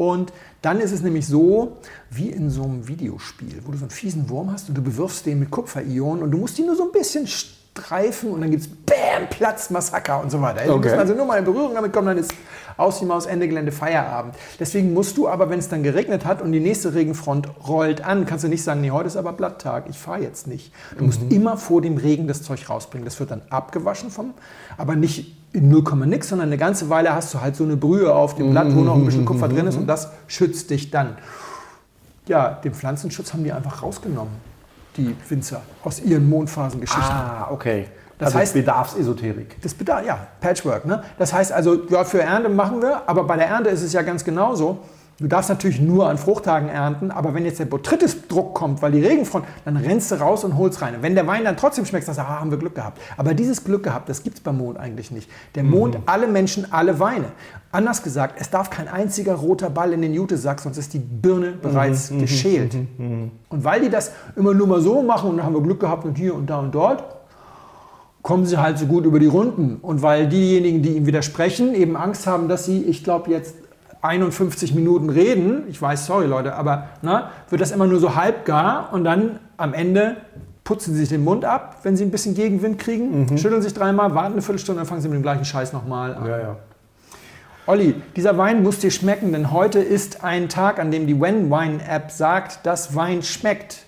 Und 0.00 0.32
dann 0.62 0.80
ist 0.80 0.92
es 0.92 1.02
nämlich 1.02 1.26
so, 1.26 1.76
wie 2.08 2.30
in 2.30 2.48
so 2.48 2.62
einem 2.62 2.88
Videospiel, 2.88 3.60
wo 3.66 3.72
du 3.72 3.76
so 3.76 3.84
einen 3.84 3.90
fiesen 3.90 4.30
Wurm 4.30 4.50
hast 4.50 4.70
und 4.70 4.74
du 4.74 4.80
bewirfst 4.80 5.26
den 5.26 5.40
mit 5.40 5.50
Kupferionen 5.50 6.22
und 6.22 6.30
du 6.30 6.38
musst 6.38 6.58
ihn 6.58 6.64
nur 6.64 6.74
so 6.74 6.84
ein 6.84 6.92
bisschen 6.92 7.26
streifen 7.26 8.30
und 8.30 8.40
dann 8.40 8.50
gibt 8.50 8.62
es 8.62 8.68
Bäm, 8.68 9.28
Platz, 9.28 9.68
Massaker 9.68 10.22
und 10.22 10.30
so 10.30 10.40
weiter. 10.40 10.62
Okay. 10.74 10.88
müssen 10.88 10.98
also 10.98 11.12
nur 11.12 11.26
mal 11.26 11.36
in 11.36 11.44
Berührung 11.44 11.74
damit 11.74 11.92
kommen, 11.92 12.06
dann 12.06 12.16
ist 12.16 12.32
aus 12.80 12.98
die 12.98 13.04
Maus, 13.04 13.26
Ende 13.26 13.46
Gelände, 13.48 13.72
Feierabend. 13.72 14.34
Deswegen 14.58 14.92
musst 14.92 15.16
du 15.16 15.28
aber, 15.28 15.50
wenn 15.50 15.58
es 15.58 15.68
dann 15.68 15.82
geregnet 15.82 16.24
hat 16.24 16.42
und 16.42 16.52
die 16.52 16.60
nächste 16.60 16.94
Regenfront 16.94 17.48
rollt 17.68 18.04
an, 18.04 18.26
kannst 18.26 18.44
du 18.44 18.48
nicht 18.48 18.62
sagen, 18.62 18.80
nee, 18.80 18.90
heute 18.90 19.06
ist 19.06 19.16
aber 19.16 19.32
Blatttag, 19.32 19.84
ich 19.88 19.98
fahre 19.98 20.22
jetzt 20.22 20.46
nicht. 20.46 20.72
Du 20.98 21.04
musst 21.04 21.20
immer 21.30 21.56
vor 21.56 21.82
dem 21.82 21.96
Regen 21.96 22.26
das 22.26 22.42
Zeug 22.42 22.68
rausbringen. 22.68 23.04
Das 23.04 23.20
wird 23.20 23.30
dann 23.30 23.42
abgewaschen 23.50 24.10
vom, 24.10 24.34
aber 24.78 24.96
nicht 24.96 25.36
in 25.52 25.68
0, 25.68 25.82
nix, 26.06 26.28
sondern 26.28 26.48
eine 26.48 26.58
ganze 26.58 26.88
Weile 26.90 27.14
hast 27.14 27.34
du 27.34 27.40
halt 27.40 27.56
so 27.56 27.64
eine 27.64 27.76
Brühe 27.76 28.14
auf 28.14 28.36
dem 28.36 28.50
Blatt, 28.50 28.74
wo 28.74 28.82
noch 28.82 28.94
ein 28.94 29.04
bisschen 29.04 29.24
Kupfer 29.24 29.48
drin 29.48 29.66
ist 29.66 29.76
und 29.76 29.86
das 29.86 30.10
schützt 30.28 30.70
dich 30.70 30.90
dann. 30.90 31.18
Ja, 32.26 32.50
den 32.50 32.72
Pflanzenschutz 32.72 33.32
haben 33.32 33.42
die 33.42 33.52
einfach 33.52 33.82
rausgenommen, 33.82 34.32
die 34.96 35.16
Winzer, 35.28 35.62
aus 35.82 36.00
ihren 36.00 36.28
Mondphasengeschichten. 36.28 37.02
Ah, 37.04 37.48
okay. 37.50 37.88
Das 38.20 38.34
also 38.34 38.38
heißt- 38.38 38.52
Bedarfsesoterik. 38.52 39.60
Das 39.62 39.74
bedarf, 39.74 40.06
ja, 40.06 40.26
Patchwork. 40.40 40.86
Ne? 40.86 41.02
Das 41.18 41.32
heißt 41.32 41.52
also, 41.52 41.86
ja, 41.88 42.04
für 42.04 42.22
Ernte 42.22 42.48
machen 42.48 42.80
wir, 42.82 43.08
aber 43.08 43.24
bei 43.24 43.36
der 43.36 43.48
Ernte 43.48 43.70
ist 43.70 43.82
es 43.82 43.92
ja 43.92 44.02
ganz 44.02 44.24
genauso. 44.24 44.78
Du 45.18 45.26
darfst 45.26 45.50
natürlich 45.50 45.78
nur 45.82 46.08
an 46.08 46.16
Fruchttagen 46.16 46.70
ernten, 46.70 47.10
aber 47.10 47.34
wenn 47.34 47.44
jetzt 47.44 47.58
der 47.58 47.66
Botrytis-Druck 47.66 48.54
kommt, 48.54 48.80
weil 48.80 48.92
die 48.92 49.04
Regenfront, 49.04 49.44
dann 49.66 49.76
rennst 49.76 50.10
du 50.10 50.14
raus 50.14 50.44
und 50.44 50.56
holst 50.56 50.80
rein. 50.80 50.94
Und 50.94 51.02
wenn 51.02 51.14
der 51.14 51.26
Wein 51.26 51.44
dann 51.44 51.58
trotzdem 51.58 51.84
schmeckt, 51.84 52.06
sagst 52.06 52.18
du, 52.18 52.22
ah, 52.22 52.40
haben 52.40 52.50
wir 52.50 52.56
Glück 52.56 52.74
gehabt. 52.74 52.98
Aber 53.18 53.34
dieses 53.34 53.62
Glück 53.62 53.82
gehabt, 53.82 54.08
das 54.08 54.22
gibt 54.22 54.38
es 54.38 54.42
beim 54.42 54.56
Mond 54.56 54.78
eigentlich 54.78 55.10
nicht. 55.10 55.28
Der 55.56 55.62
Mond, 55.62 55.98
alle 56.06 56.26
Menschen, 56.26 56.72
alle 56.72 56.98
Weine. 57.00 57.26
Anders 57.70 58.02
gesagt, 58.02 58.36
es 58.40 58.48
darf 58.48 58.70
kein 58.70 58.88
einziger 58.88 59.34
roter 59.34 59.68
Ball 59.68 59.92
in 59.92 60.00
den 60.00 60.14
Jutesack, 60.14 60.58
sonst 60.60 60.78
ist 60.78 60.94
die 60.94 61.00
Birne 61.00 61.52
bereits 61.52 62.08
geschält. 62.08 62.74
Und 63.50 63.64
weil 63.64 63.82
die 63.82 63.90
das 63.90 64.12
immer 64.36 64.54
nur 64.54 64.66
mal 64.68 64.80
so 64.80 65.02
machen 65.02 65.28
und 65.28 65.36
dann 65.36 65.44
haben 65.44 65.54
wir 65.54 65.60
Glück 65.62 65.80
gehabt 65.80 66.06
und 66.06 66.16
hier 66.16 66.34
und 66.34 66.48
da 66.48 66.60
und 66.60 66.74
dort, 66.74 67.04
kommen 68.22 68.46
sie 68.46 68.58
halt 68.58 68.78
so 68.78 68.86
gut 68.86 69.04
über 69.04 69.18
die 69.18 69.26
Runden. 69.26 69.76
Und 69.80 70.02
weil 70.02 70.28
diejenigen, 70.28 70.82
die 70.82 70.96
ihm 70.96 71.06
widersprechen, 71.06 71.74
eben 71.74 71.96
Angst 71.96 72.26
haben, 72.26 72.48
dass 72.48 72.66
sie, 72.66 72.82
ich 72.82 73.04
glaube, 73.04 73.30
jetzt 73.30 73.54
51 74.02 74.74
Minuten 74.74 75.10
reden, 75.10 75.64
ich 75.68 75.80
weiß, 75.80 76.06
sorry 76.06 76.26
Leute, 76.26 76.54
aber 76.54 76.88
ne, 77.02 77.24
wird 77.50 77.60
das 77.60 77.70
immer 77.70 77.86
nur 77.86 78.00
so 78.00 78.14
halbgar 78.14 78.92
und 78.92 79.04
dann 79.04 79.38
am 79.56 79.74
Ende 79.74 80.16
putzen 80.64 80.94
sie 80.94 81.00
sich 81.00 81.08
den 81.10 81.24
Mund 81.24 81.44
ab, 81.44 81.78
wenn 81.82 81.96
sie 81.96 82.04
ein 82.04 82.10
bisschen 82.10 82.34
Gegenwind 82.34 82.78
kriegen, 82.78 83.36
schütteln 83.36 83.60
sich 83.60 83.74
dreimal, 83.74 84.14
warten 84.14 84.32
eine 84.32 84.42
Viertelstunde, 84.42 84.80
dann 84.80 84.86
fangen 84.86 85.02
sie 85.02 85.08
mit 85.08 85.16
dem 85.16 85.22
gleichen 85.22 85.44
Scheiß 85.44 85.72
nochmal 85.72 86.14
an. 86.14 86.26
Ja, 86.26 86.38
ja. 86.38 86.56
Olli, 87.66 87.94
dieser 88.16 88.38
Wein 88.38 88.62
muss 88.62 88.78
dir 88.78 88.90
schmecken, 88.90 89.32
denn 89.32 89.52
heute 89.52 89.80
ist 89.80 90.24
ein 90.24 90.48
Tag, 90.48 90.78
an 90.78 90.90
dem 90.90 91.06
die 91.06 91.20
When 91.20 91.50
Wine 91.50 91.80
App 91.86 92.10
sagt, 92.10 92.64
dass 92.64 92.96
Wein 92.96 93.22
schmeckt. 93.22 93.84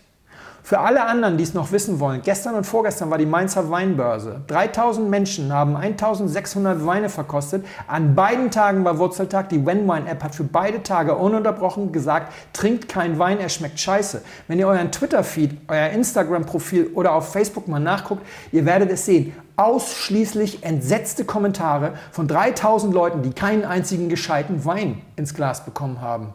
Für 0.64 0.78
alle 0.78 1.04
anderen, 1.04 1.38
die 1.38 1.42
es 1.42 1.54
noch 1.54 1.72
wissen 1.72 1.98
wollen, 1.98 2.22
gestern 2.22 2.54
und 2.54 2.64
vorgestern 2.64 3.10
war 3.10 3.18
die 3.18 3.26
Mainzer 3.26 3.68
Weinbörse. 3.68 4.42
3000 4.46 5.10
Menschen 5.10 5.52
haben 5.52 5.74
1600 5.74 6.86
Weine 6.86 7.08
verkostet. 7.08 7.66
An 7.88 8.14
beiden 8.14 8.52
Tagen 8.52 8.84
war 8.84 8.98
Wurzeltag. 8.98 9.48
Die 9.48 9.66
When 9.66 9.88
Wine 9.88 10.08
App 10.08 10.22
hat 10.22 10.36
für 10.36 10.44
beide 10.44 10.84
Tage 10.84 11.16
ununterbrochen 11.16 11.90
gesagt, 11.90 12.32
trinkt 12.52 12.88
keinen 12.88 13.18
Wein, 13.18 13.40
er 13.40 13.48
schmeckt 13.48 13.80
scheiße. 13.80 14.22
Wenn 14.46 14.60
ihr 14.60 14.68
euren 14.68 14.92
Twitter-Feed, 14.92 15.62
euer 15.66 15.88
Instagram-Profil 15.88 16.92
oder 16.94 17.12
auf 17.14 17.32
Facebook 17.32 17.66
mal 17.66 17.80
nachguckt, 17.80 18.24
ihr 18.52 18.64
werdet 18.64 18.92
es 18.92 19.04
sehen. 19.04 19.34
Ausschließlich 19.56 20.62
entsetzte 20.62 21.24
Kommentare 21.24 21.94
von 22.12 22.28
3000 22.28 22.94
Leuten, 22.94 23.22
die 23.22 23.32
keinen 23.32 23.64
einzigen 23.64 24.08
gescheiten 24.08 24.64
Wein 24.64 25.02
ins 25.16 25.34
Glas 25.34 25.64
bekommen 25.64 26.00
haben. 26.00 26.34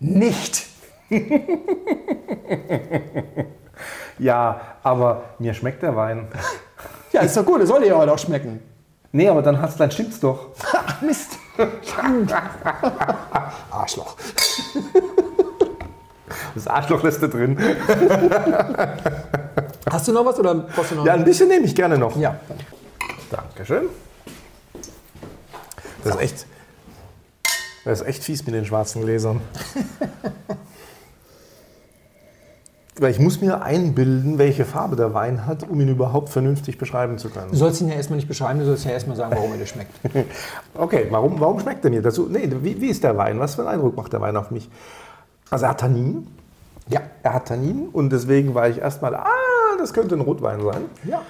Nicht. 0.00 0.73
Ja, 4.18 4.60
aber 4.82 5.24
mir 5.38 5.54
schmeckt 5.54 5.82
der 5.82 5.96
Wein. 5.96 6.28
Ja, 7.12 7.22
ist 7.22 7.36
doch 7.36 7.44
gut, 7.44 7.60
das 7.60 7.68
soll 7.68 7.82
dir 7.82 7.96
heute 7.96 8.12
auch 8.12 8.18
schmecken. 8.18 8.60
Nee, 9.12 9.28
aber 9.28 9.42
dann, 9.42 9.60
hat's, 9.60 9.76
dann 9.76 9.90
stimmt's 9.90 10.20
doch. 10.20 10.48
Mist. 11.00 11.38
Arschloch. 13.70 14.16
Das 16.54 16.66
Arschloch 16.66 17.02
lässt 17.02 17.22
da 17.22 17.26
drin. 17.26 17.58
Hast 19.90 20.08
du 20.08 20.12
noch 20.12 20.24
was 20.24 20.38
oder 20.38 20.54
brauchst 20.54 20.92
du 20.92 20.96
noch? 20.96 21.06
Ja, 21.06 21.14
ein 21.14 21.24
bisschen 21.24 21.48
nehme 21.48 21.66
ich 21.66 21.74
gerne 21.74 21.98
noch. 21.98 22.16
ja. 22.16 22.36
Dankeschön. 23.30 23.88
Das 26.04 26.14
ist 26.14 26.20
echt, 26.20 26.46
das 27.84 28.00
ist 28.00 28.06
echt 28.06 28.24
fies 28.24 28.46
mit 28.46 28.54
den 28.54 28.64
schwarzen 28.64 29.02
Gläsern. 29.02 29.40
Weil 33.00 33.10
ich 33.10 33.18
muss 33.18 33.40
mir 33.40 33.62
einbilden, 33.62 34.38
welche 34.38 34.64
Farbe 34.64 34.94
der 34.94 35.12
Wein 35.14 35.46
hat, 35.46 35.68
um 35.68 35.80
ihn 35.80 35.88
überhaupt 35.88 36.28
vernünftig 36.28 36.78
beschreiben 36.78 37.18
zu 37.18 37.26
Du 37.28 37.34
können. 37.34 37.52
sollst 37.54 37.80
ihn 37.80 37.88
ja 37.88 37.94
erstmal 37.94 38.16
nicht 38.18 38.28
beschreiben, 38.28 38.60
du 38.60 38.66
sollst 38.66 38.84
ja 38.84 38.92
erstmal 38.92 39.16
sagen, 39.16 39.34
warum 39.34 39.50
er 39.52 39.58
dir 39.58 39.66
schmeckt. 39.66 39.92
Okay, 40.74 41.08
warum, 41.10 41.40
warum 41.40 41.58
schmeckt 41.58 41.84
er 41.84 41.90
mir? 41.90 42.02
Dazu, 42.02 42.28
nee, 42.30 42.48
wie, 42.62 42.80
wie 42.80 42.88
ist 42.88 43.02
der 43.02 43.16
Wein? 43.16 43.40
Was 43.40 43.56
für 43.56 43.62
einen 43.62 43.70
Eindruck 43.70 43.96
macht 43.96 44.12
der 44.12 44.20
Wein 44.20 44.36
auf 44.36 44.50
mich? 44.52 44.70
Also 45.50 45.64
er 45.66 45.70
hat 45.70 45.80
Tannin. 45.80 46.28
Ja. 46.88 47.00
Er 47.22 47.34
hat 47.34 47.48
Tannin 47.48 47.88
und 47.92 48.10
deswegen 48.10 48.54
war 48.54 48.68
ich 48.68 48.78
erstmal, 48.78 49.14
ah, 49.16 49.26
das 49.78 49.92
könnte 49.92 50.14
ein 50.14 50.20
Rotwein 50.20 50.60
sein. 50.62 50.82
Ja. 51.04 51.22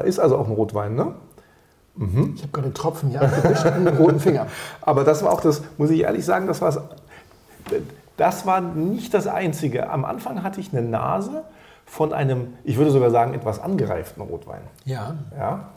Äh, 0.00 0.08
ist 0.08 0.18
also 0.18 0.36
auch 0.36 0.46
ein 0.46 0.52
Rotwein, 0.52 0.94
ne? 0.94 1.14
Ich 2.34 2.42
habe 2.42 2.52
gerade 2.52 2.66
einen 2.66 2.74
Tropfen 2.74 3.10
hier 3.10 3.20
abgewischt 3.20 3.64
und 3.66 3.72
einen 3.72 3.96
roten 3.96 4.20
Finger. 4.20 4.46
Aber 4.80 5.04
das 5.04 5.22
war 5.22 5.32
auch 5.32 5.40
das, 5.40 5.62
muss 5.76 5.90
ich 5.90 6.00
ehrlich 6.00 6.24
sagen, 6.24 6.46
das, 6.46 6.60
war's, 6.62 6.78
das 8.20 8.44
war 8.44 8.60
nicht 8.60 9.14
das 9.14 9.26
Einzige. 9.26 9.88
Am 9.88 10.04
Anfang 10.04 10.42
hatte 10.42 10.60
ich 10.60 10.72
eine 10.72 10.82
Nase 10.82 11.42
von 11.86 12.12
einem, 12.12 12.48
ich 12.64 12.76
würde 12.76 12.90
sogar 12.90 13.10
sagen, 13.10 13.32
etwas 13.32 13.60
angereiften 13.60 14.22
Rotwein. 14.22 14.60
Ja. 14.84 15.14
Ja? 15.36 15.70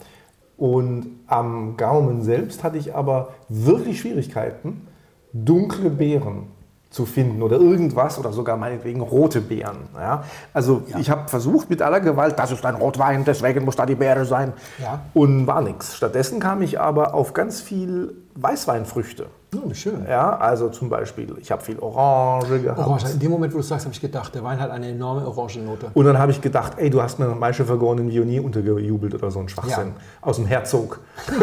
Und 0.58 1.06
am 1.26 1.78
Gaumen 1.78 2.22
selbst 2.22 2.62
hatte 2.62 2.76
ich 2.76 2.94
aber 2.94 3.30
wirklich 3.48 3.98
Schwierigkeiten, 3.98 4.86
dunkle 5.32 5.88
Beeren 5.88 6.48
zu 6.90 7.06
finden 7.06 7.42
oder 7.42 7.56
irgendwas 7.56 8.18
oder 8.18 8.30
sogar 8.30 8.58
meinetwegen 8.58 9.00
rote 9.00 9.40
Beeren. 9.40 9.88
Ja? 9.94 10.24
Also 10.52 10.82
ich 10.98 11.08
habe 11.08 11.28
versucht 11.30 11.70
mit 11.70 11.80
aller 11.80 12.00
Gewalt, 12.00 12.38
das 12.38 12.52
ist 12.52 12.64
ein 12.66 12.74
Rotwein, 12.74 13.24
deswegen 13.24 13.64
muss 13.64 13.74
da 13.74 13.86
die 13.86 13.94
Beere 13.94 14.26
sein. 14.26 14.52
Ja. 14.82 15.00
Und 15.14 15.46
war 15.46 15.62
nichts. 15.62 15.96
Stattdessen 15.96 16.40
kam 16.40 16.60
ich 16.60 16.78
aber 16.78 17.14
auf 17.14 17.32
ganz 17.32 17.62
viel 17.62 18.14
Weißweinfrüchte. 18.34 19.28
Oh, 19.54 19.72
schön. 19.74 20.06
Ja, 20.08 20.36
also 20.36 20.68
zum 20.68 20.88
Beispiel, 20.88 21.34
ich 21.40 21.50
habe 21.52 21.62
viel 21.62 21.78
Orange 21.78 22.60
gehabt. 22.60 22.78
Orange. 22.78 23.10
In 23.12 23.18
dem 23.18 23.30
Moment, 23.30 23.52
wo 23.52 23.58
du 23.58 23.62
sagst, 23.62 23.84
habe 23.86 23.94
ich 23.94 24.00
gedacht, 24.00 24.34
der 24.34 24.42
Wein 24.44 24.58
hat 24.60 24.70
eine 24.70 24.88
enorme 24.88 25.26
Orangennote. 25.26 25.86
Und 25.94 26.04
dann 26.04 26.18
habe 26.18 26.32
ich 26.32 26.40
gedacht, 26.40 26.74
ey, 26.76 26.90
du 26.90 27.00
hast 27.02 27.18
mir 27.18 27.26
Maische 27.34 27.64
vergorenen 27.64 28.10
Vionier 28.10 28.44
untergejubelt 28.44 29.14
oder 29.14 29.30
so 29.30 29.40
ein 29.40 29.48
Schwachsinn. 29.48 29.88
Ja. 29.88 29.94
Aus 30.22 30.36
dem 30.36 30.46
Herzog. 30.46 31.00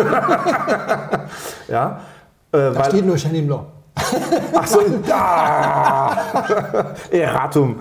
ja. 1.67 2.01
Äh, 2.51 2.71
Da 2.73 2.83
steht 2.85 3.05
nur 3.05 3.15
Chenin 3.17 3.47
Blanc. 3.47 3.63
ach 4.55 4.67
so, 4.67 4.79
da! 5.07 6.17
Erratum. 7.11 7.75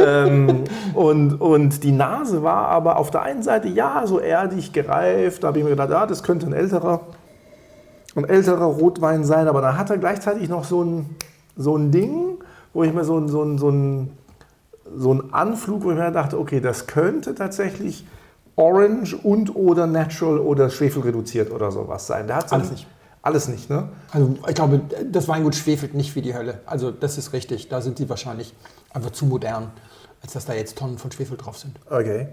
ähm, 0.00 0.64
und, 0.94 1.40
und 1.40 1.82
die 1.84 1.92
Nase 1.92 2.42
war 2.42 2.68
aber 2.68 2.98
auf 2.98 3.10
der 3.10 3.22
einen 3.22 3.42
Seite, 3.42 3.68
ja, 3.68 4.02
so 4.06 4.18
erdig, 4.18 4.72
gereift. 4.72 5.42
Da 5.42 5.48
habe 5.48 5.58
ich 5.58 5.64
mir 5.64 5.70
gedacht, 5.70 5.90
ja, 5.90 6.06
das 6.06 6.22
könnte 6.22 6.46
ein 6.46 6.52
älterer, 6.52 7.00
ein 8.20 8.28
älterer 8.28 8.64
Rotwein 8.64 9.24
sein. 9.24 9.48
Aber 9.48 9.60
dann 9.60 9.78
hat 9.78 9.90
er 9.90 9.98
gleichzeitig 9.98 10.48
noch 10.48 10.64
so 10.64 10.82
ein, 10.82 11.16
so 11.56 11.76
ein 11.76 11.90
Ding, 11.90 12.38
wo 12.72 12.82
ich 12.82 12.92
mir 12.92 13.04
so 13.04 13.18
ein, 13.18 13.28
so 13.28 13.42
ein, 13.42 13.58
so 13.58 13.70
ein 13.70 14.10
so 14.94 15.12
ein 15.12 15.32
Anflug, 15.32 15.84
wo 15.84 15.90
ich 15.90 15.96
mir 15.96 16.10
dachte, 16.10 16.38
okay, 16.38 16.60
das 16.60 16.86
könnte 16.86 17.34
tatsächlich 17.34 18.06
Orange 18.56 19.14
und 19.16 19.54
oder 19.54 19.86
Natural 19.86 20.38
oder 20.38 20.70
Schwefelreduziert 20.70 21.50
oder 21.50 21.70
sowas 21.70 22.06
sein. 22.06 22.26
Der 22.26 22.36
hat 22.36 22.48
so 22.48 22.56
Alles 22.56 22.70
nicht. 22.70 22.86
Alles 23.22 23.48
nicht, 23.48 23.68
ne? 23.68 23.88
Also 24.12 24.36
ich 24.48 24.54
glaube, 24.54 24.80
das 25.10 25.26
Weingut 25.26 25.56
schwefelt 25.56 25.94
nicht 25.94 26.14
wie 26.14 26.22
die 26.22 26.34
Hölle. 26.34 26.60
Also 26.64 26.92
das 26.92 27.18
ist 27.18 27.32
richtig. 27.32 27.68
Da 27.68 27.80
sind 27.80 27.98
die 27.98 28.08
wahrscheinlich 28.08 28.54
einfach 28.94 29.10
zu 29.10 29.26
modern, 29.26 29.72
als 30.22 30.32
dass 30.32 30.46
da 30.46 30.54
jetzt 30.54 30.78
Tonnen 30.78 30.96
von 30.96 31.10
Schwefel 31.10 31.36
drauf 31.36 31.58
sind. 31.58 31.76
Okay. 31.90 32.28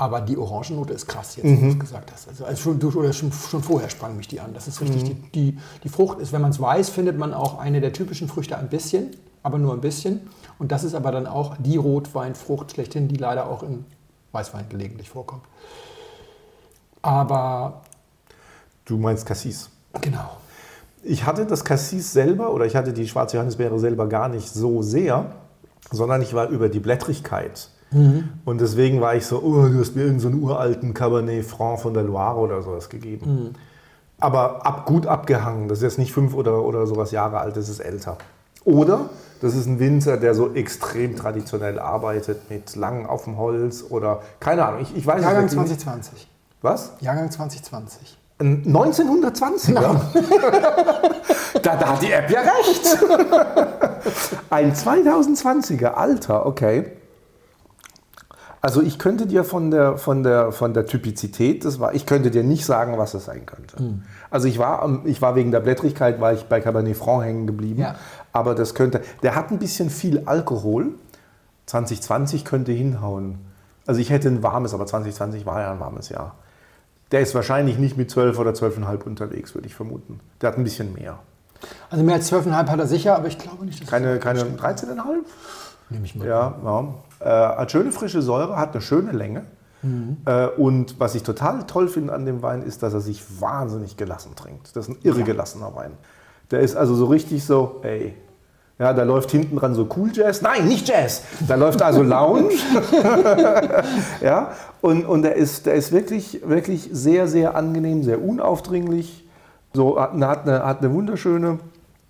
Aber 0.00 0.22
die 0.22 0.38
Orangennote 0.38 0.94
ist 0.94 1.06
krass, 1.06 1.36
jetzt, 1.36 1.44
wie 1.44 1.60
du 1.60 1.68
es 1.72 1.78
gesagt 1.78 2.10
hast. 2.10 2.26
Also, 2.26 2.46
also 2.46 2.62
schon, 2.72 2.82
oder 2.94 3.12
schon, 3.12 3.30
schon 3.30 3.62
vorher 3.62 3.90
sprang 3.90 4.16
mich 4.16 4.28
die 4.28 4.40
an. 4.40 4.54
Das 4.54 4.66
ist 4.66 4.80
richtig. 4.80 5.04
Die, 5.04 5.14
die, 5.52 5.58
die 5.84 5.88
Frucht 5.90 6.20
ist, 6.20 6.32
wenn 6.32 6.40
man 6.40 6.52
es 6.52 6.58
weiß, 6.58 6.88
findet 6.88 7.18
man 7.18 7.34
auch 7.34 7.58
eine 7.58 7.82
der 7.82 7.92
typischen 7.92 8.26
Früchte 8.26 8.56
ein 8.56 8.70
bisschen, 8.70 9.10
aber 9.42 9.58
nur 9.58 9.74
ein 9.74 9.82
bisschen. 9.82 10.22
Und 10.58 10.72
das 10.72 10.84
ist 10.84 10.94
aber 10.94 11.12
dann 11.12 11.26
auch 11.26 11.54
die 11.58 11.76
Rotweinfrucht 11.76 12.72
schlechthin, 12.72 13.08
die 13.08 13.16
leider 13.16 13.46
auch 13.50 13.62
im 13.62 13.84
Weißwein 14.32 14.70
gelegentlich 14.70 15.10
vorkommt. 15.10 15.42
Aber 17.02 17.82
Du 18.86 18.96
meinst 18.96 19.26
Cassis. 19.26 19.68
genau. 20.00 20.30
Ich 21.02 21.26
hatte 21.26 21.44
das 21.44 21.62
Cassis 21.62 22.10
selber 22.10 22.54
oder 22.54 22.64
ich 22.64 22.74
hatte 22.74 22.94
die 22.94 23.06
schwarze 23.06 23.36
Johannisbeere 23.36 23.78
selber 23.78 24.08
gar 24.08 24.30
nicht 24.30 24.48
so 24.48 24.80
sehr, 24.80 25.26
sondern 25.90 26.22
ich 26.22 26.32
war 26.32 26.48
über 26.48 26.70
die 26.70 26.80
Blättrigkeit. 26.80 27.68
Und 27.92 28.60
deswegen 28.60 29.00
war 29.00 29.16
ich 29.16 29.26
so, 29.26 29.40
oh, 29.42 29.66
du 29.66 29.80
hast 29.80 29.96
mir 29.96 30.02
irgendeinen 30.02 30.20
so 30.20 30.28
einen 30.28 30.42
uralten 30.42 30.94
Cabernet 30.94 31.44
Franc 31.44 31.80
von 31.80 31.92
der 31.92 32.04
Loire 32.04 32.38
oder 32.38 32.62
sowas 32.62 32.88
gegeben. 32.88 33.54
Aber 34.20 34.64
ab, 34.64 34.86
gut 34.86 35.06
abgehangen. 35.06 35.68
Das 35.68 35.78
ist 35.78 35.82
jetzt 35.82 35.98
nicht 35.98 36.12
fünf 36.12 36.34
oder, 36.34 36.62
oder 36.62 36.86
sowas 36.86 37.10
Jahre 37.10 37.38
alt, 37.38 37.56
das 37.56 37.68
ist 37.68 37.80
älter. 37.80 38.18
Oder 38.64 39.08
das 39.40 39.54
ist 39.54 39.66
ein 39.66 39.78
Winzer, 39.78 40.18
der 40.18 40.34
so 40.34 40.52
extrem 40.54 41.16
traditionell 41.16 41.78
arbeitet 41.78 42.50
mit 42.50 42.76
lang 42.76 43.06
auf 43.06 43.24
dem 43.24 43.38
Holz 43.38 43.84
oder 43.88 44.20
keine 44.38 44.66
Ahnung. 44.66 44.82
Ich, 44.82 44.94
ich 44.94 45.06
weiß 45.06 45.22
Jahrgang 45.22 45.44
nicht. 45.44 45.54
2020. 45.54 46.28
Was? 46.60 46.92
Jahrgang 47.00 47.30
2020. 47.30 48.18
Ein 48.38 48.64
1920er? 48.64 50.00
da, 51.62 51.76
da 51.76 51.88
hat 51.88 52.02
die 52.02 52.12
App 52.12 52.30
ja 52.30 52.40
recht. 52.40 52.98
Ein 54.50 54.74
2020er, 54.74 55.88
Alter, 55.88 56.46
okay. 56.46 56.92
Also 58.62 58.82
ich 58.82 58.98
könnte 58.98 59.26
dir 59.26 59.42
von 59.42 59.70
der, 59.70 59.96
von 59.96 60.22
der, 60.22 60.52
von 60.52 60.74
der 60.74 60.84
Typizität, 60.84 61.64
das 61.64 61.80
war, 61.80 61.94
ich 61.94 62.04
könnte 62.04 62.30
dir 62.30 62.42
nicht 62.42 62.66
sagen, 62.66 62.98
was 62.98 63.14
es 63.14 63.24
sein 63.24 63.46
könnte. 63.46 63.78
Hm. 63.78 64.02
Also 64.30 64.48
ich 64.48 64.58
war, 64.58 65.00
ich 65.04 65.22
war 65.22 65.34
wegen 65.34 65.50
der 65.50 65.60
Blättrigkeit, 65.60 66.20
war 66.20 66.34
ich 66.34 66.44
bei 66.44 66.60
Cabernet 66.60 66.96
Franc 66.96 67.24
hängen 67.24 67.46
geblieben. 67.46 67.80
Ja. 67.80 67.94
Aber 68.32 68.54
das 68.54 68.74
könnte, 68.74 69.00
der 69.22 69.34
hat 69.34 69.50
ein 69.50 69.58
bisschen 69.58 69.88
viel 69.88 70.22
Alkohol. 70.26 70.88
2020 71.66 72.44
könnte 72.44 72.72
hinhauen. 72.72 73.38
Also 73.86 74.00
ich 74.00 74.10
hätte 74.10 74.28
ein 74.28 74.42
warmes, 74.42 74.74
aber 74.74 74.86
2020 74.86 75.46
war 75.46 75.60
ja 75.60 75.72
ein 75.72 75.80
warmes 75.80 76.10
Jahr. 76.10 76.34
Der 77.12 77.20
ist 77.20 77.34
wahrscheinlich 77.34 77.78
nicht 77.78 77.96
mit 77.96 78.10
12 78.10 78.38
oder 78.38 78.50
12,5 78.50 79.04
unterwegs, 79.04 79.54
würde 79.54 79.66
ich 79.66 79.74
vermuten. 79.74 80.20
Der 80.40 80.50
hat 80.50 80.58
ein 80.58 80.64
bisschen 80.64 80.92
mehr. 80.92 81.18
Also 81.88 82.04
mehr 82.04 82.16
als 82.16 82.30
12,5 82.30 82.68
hat 82.68 82.78
er 82.78 82.86
sicher, 82.86 83.16
aber 83.16 83.28
ich 83.28 83.38
glaube 83.38 83.64
nicht, 83.64 83.80
dass 83.82 83.88
Keine, 83.88 84.18
keine 84.18 84.42
13,5? 84.42 84.96
Nehme 85.90 86.04
ich 86.06 86.14
mal. 86.14 86.26
Ja, 86.26 86.54
ja. 86.64 86.84
Äh, 87.20 87.56
hat 87.58 87.70
schöne 87.72 87.92
frische 87.92 88.22
Säure, 88.22 88.56
hat 88.56 88.72
eine 88.72 88.80
schöne 88.80 89.12
Länge. 89.12 89.44
Äh, 90.26 90.46
und 90.46 91.00
was 91.00 91.14
ich 91.14 91.22
total 91.22 91.62
toll 91.66 91.88
finde 91.88 92.12
an 92.12 92.26
dem 92.26 92.42
Wein, 92.42 92.62
ist, 92.62 92.82
dass 92.82 92.92
er 92.92 93.00
sich 93.00 93.40
wahnsinnig 93.40 93.96
gelassen 93.96 94.36
trinkt. 94.36 94.76
Das 94.76 94.88
ist 94.88 94.94
ein 94.94 94.98
irre 95.02 95.22
gelassener 95.22 95.74
Wein. 95.74 95.92
Der 96.50 96.60
ist 96.60 96.76
also 96.76 96.94
so 96.94 97.06
richtig 97.06 97.44
so, 97.44 97.80
ey. 97.82 98.14
Ja, 98.78 98.92
da 98.94 99.02
läuft 99.04 99.30
hinten 99.30 99.56
dran 99.56 99.74
so 99.74 99.86
Cool 99.94 100.10
Jazz. 100.12 100.40
Nein, 100.42 100.66
nicht 100.68 100.88
Jazz. 100.88 101.22
Da 101.46 101.54
läuft 101.54 101.80
also 101.82 102.02
Lounge. 102.02 102.50
ja, 104.22 104.52
und, 104.80 105.04
und 105.04 105.22
der 105.22 105.36
ist, 105.36 105.66
der 105.66 105.74
ist 105.74 105.92
wirklich, 105.92 106.40
wirklich 106.46 106.88
sehr, 106.92 107.28
sehr 107.28 107.54
angenehm, 107.54 108.02
sehr 108.02 108.22
unaufdringlich. 108.22 109.26
So, 109.72 110.00
hat, 110.00 110.12
eine- 110.12 110.28
hat, 110.28 110.42
eine, 110.48 110.64
hat 110.64 110.78
eine 110.80 110.92
wunderschöne 110.92 111.58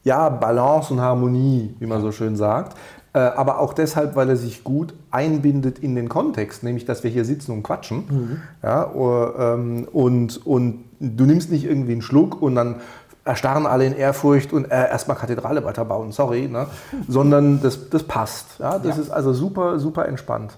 ja, 0.03 0.28
Balance 0.28 0.93
und 0.95 1.01
Harmonie, 1.01 1.74
wie 1.78 1.87
man 1.87 2.01
so 2.01 2.11
schön 2.11 2.35
sagt. 2.37 2.76
Äh, 3.12 3.18
aber 3.18 3.58
auch 3.58 3.72
deshalb, 3.72 4.14
weil 4.14 4.28
er 4.28 4.36
sich 4.36 4.62
gut 4.62 4.94
einbindet 5.11 5.80
in 5.80 5.96
den 5.96 6.08
Kontext, 6.08 6.62
nämlich 6.62 6.84
dass 6.84 7.02
wir 7.02 7.11
hier 7.11 7.24
sitzen 7.24 7.50
und 7.52 7.62
quatschen. 7.64 8.40
Ja, 8.62 8.88
oder, 8.92 9.54
ähm, 9.54 9.88
und, 9.92 10.46
und 10.46 10.84
du 11.00 11.24
nimmst 11.24 11.50
nicht 11.50 11.64
irgendwie 11.64 11.92
einen 11.92 12.02
Schluck 12.02 12.40
und 12.40 12.54
dann 12.54 12.76
erstarren 13.24 13.66
alle 13.66 13.84
in 13.84 13.94
Ehrfurcht 13.94 14.52
und 14.52 14.66
äh, 14.66 14.88
erstmal 14.88 15.16
Kathedrale 15.16 15.64
weiterbauen, 15.64 16.12
sorry, 16.12 16.48
ne? 16.48 16.66
sondern 17.08 17.61
das, 17.62 17.90
das 17.90 18.04
passt. 18.04 18.58
Ja? 18.61 18.78
Das 18.78 18.96
Ja. 18.96 19.02
ist 19.02 19.11
also 19.11 19.32
super, 19.32 19.78
super 19.80 20.06
entspannt. 20.06 20.56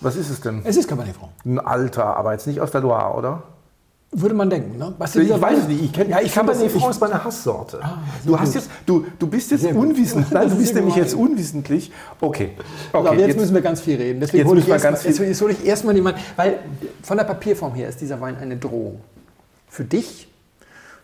Was 0.00 0.16
ist 0.16 0.28
es 0.30 0.40
denn? 0.42 0.60
Es 0.64 0.76
ist 0.76 0.88
Cabernet 0.88 1.16
Franc. 1.16 1.32
Ein 1.46 1.58
Alter, 1.58 2.16
aber 2.16 2.32
jetzt 2.32 2.46
nicht 2.46 2.60
aus 2.60 2.70
der 2.72 2.82
Loire, 2.82 3.16
oder? 3.16 3.42
Würde 4.16 4.34
man 4.36 4.48
denken, 4.48 4.78
ne? 4.78 4.94
Was 4.96 5.16
Ich 5.16 5.28
weiß 5.28 5.58
es 5.58 5.68
nicht. 5.68 5.82
Ich 5.82 5.92
kenne 5.92 6.10
ja, 6.10 6.20
ich 6.20 6.30
finde 6.30 6.52
Cabernet 6.52 6.70
Franc 6.72 6.90
ist 6.90 7.00
meine 7.00 7.24
Hasssorte. 7.24 7.80
Ah, 7.82 7.98
du, 8.24 8.38
hast 8.38 8.52
gut. 8.52 8.54
jetzt, 8.54 8.70
du, 8.86 9.06
du 9.18 9.26
bist 9.26 9.50
jetzt 9.50 9.64
unwissentlich. 9.66 10.30
Nein, 10.30 10.46
du 10.48 10.54
ist 10.54 10.58
bist 10.60 10.74
nämlich 10.76 10.94
jetzt 10.94 11.14
unwissentlich. 11.14 11.90
Okay. 12.20 12.50
Aber 12.92 13.10
okay 13.10 13.26
jetzt, 13.26 13.36
müssen 13.36 13.54
wir 13.54 13.60
ganz 13.60 13.80
viel 13.80 13.96
reden. 13.96 14.20
Deswegen 14.20 14.42
Jetzt 14.44 14.48
hole 14.50 14.60
ich, 14.60 14.68
erst 14.68 14.84
ganz 14.84 15.04
mal, 15.04 15.12
viel- 15.12 15.26
jetzt 15.26 15.42
hole 15.42 15.52
ich 15.52 15.66
erstmal 15.66 15.96
jemanden, 15.96 16.20
weil 16.36 16.58
von 17.02 17.16
der 17.16 17.24
Papierform 17.24 17.74
her 17.74 17.88
ist 17.88 18.00
dieser 18.00 18.20
Wein 18.20 18.36
eine 18.40 18.56
Drohung. 18.56 19.00
Für 19.68 19.82
dich, 19.82 20.28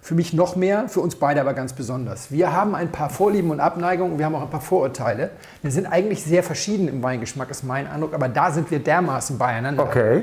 für 0.00 0.14
mich 0.14 0.32
noch 0.32 0.54
mehr, 0.54 0.88
für 0.88 1.00
uns 1.00 1.16
beide 1.16 1.40
aber 1.40 1.52
ganz 1.52 1.72
besonders. 1.72 2.30
Wir 2.30 2.52
haben 2.52 2.76
ein 2.76 2.92
paar 2.92 3.10
Vorlieben 3.10 3.50
und 3.50 3.58
Abneigungen, 3.58 4.18
wir 4.18 4.24
haben 4.26 4.36
auch 4.36 4.42
ein 4.42 4.50
paar 4.50 4.60
Vorurteile. 4.60 5.30
Wir 5.62 5.72
sind 5.72 5.86
eigentlich 5.86 6.22
sehr 6.22 6.44
verschieden 6.44 6.86
im 6.86 7.02
Weingeschmack, 7.02 7.50
ist 7.50 7.64
mein 7.64 7.88
Eindruck, 7.88 8.14
aber 8.14 8.28
da 8.28 8.52
sind 8.52 8.70
wir 8.70 8.78
dermaßen 8.78 9.36
beieinander. 9.36 9.82
Okay. 9.82 10.22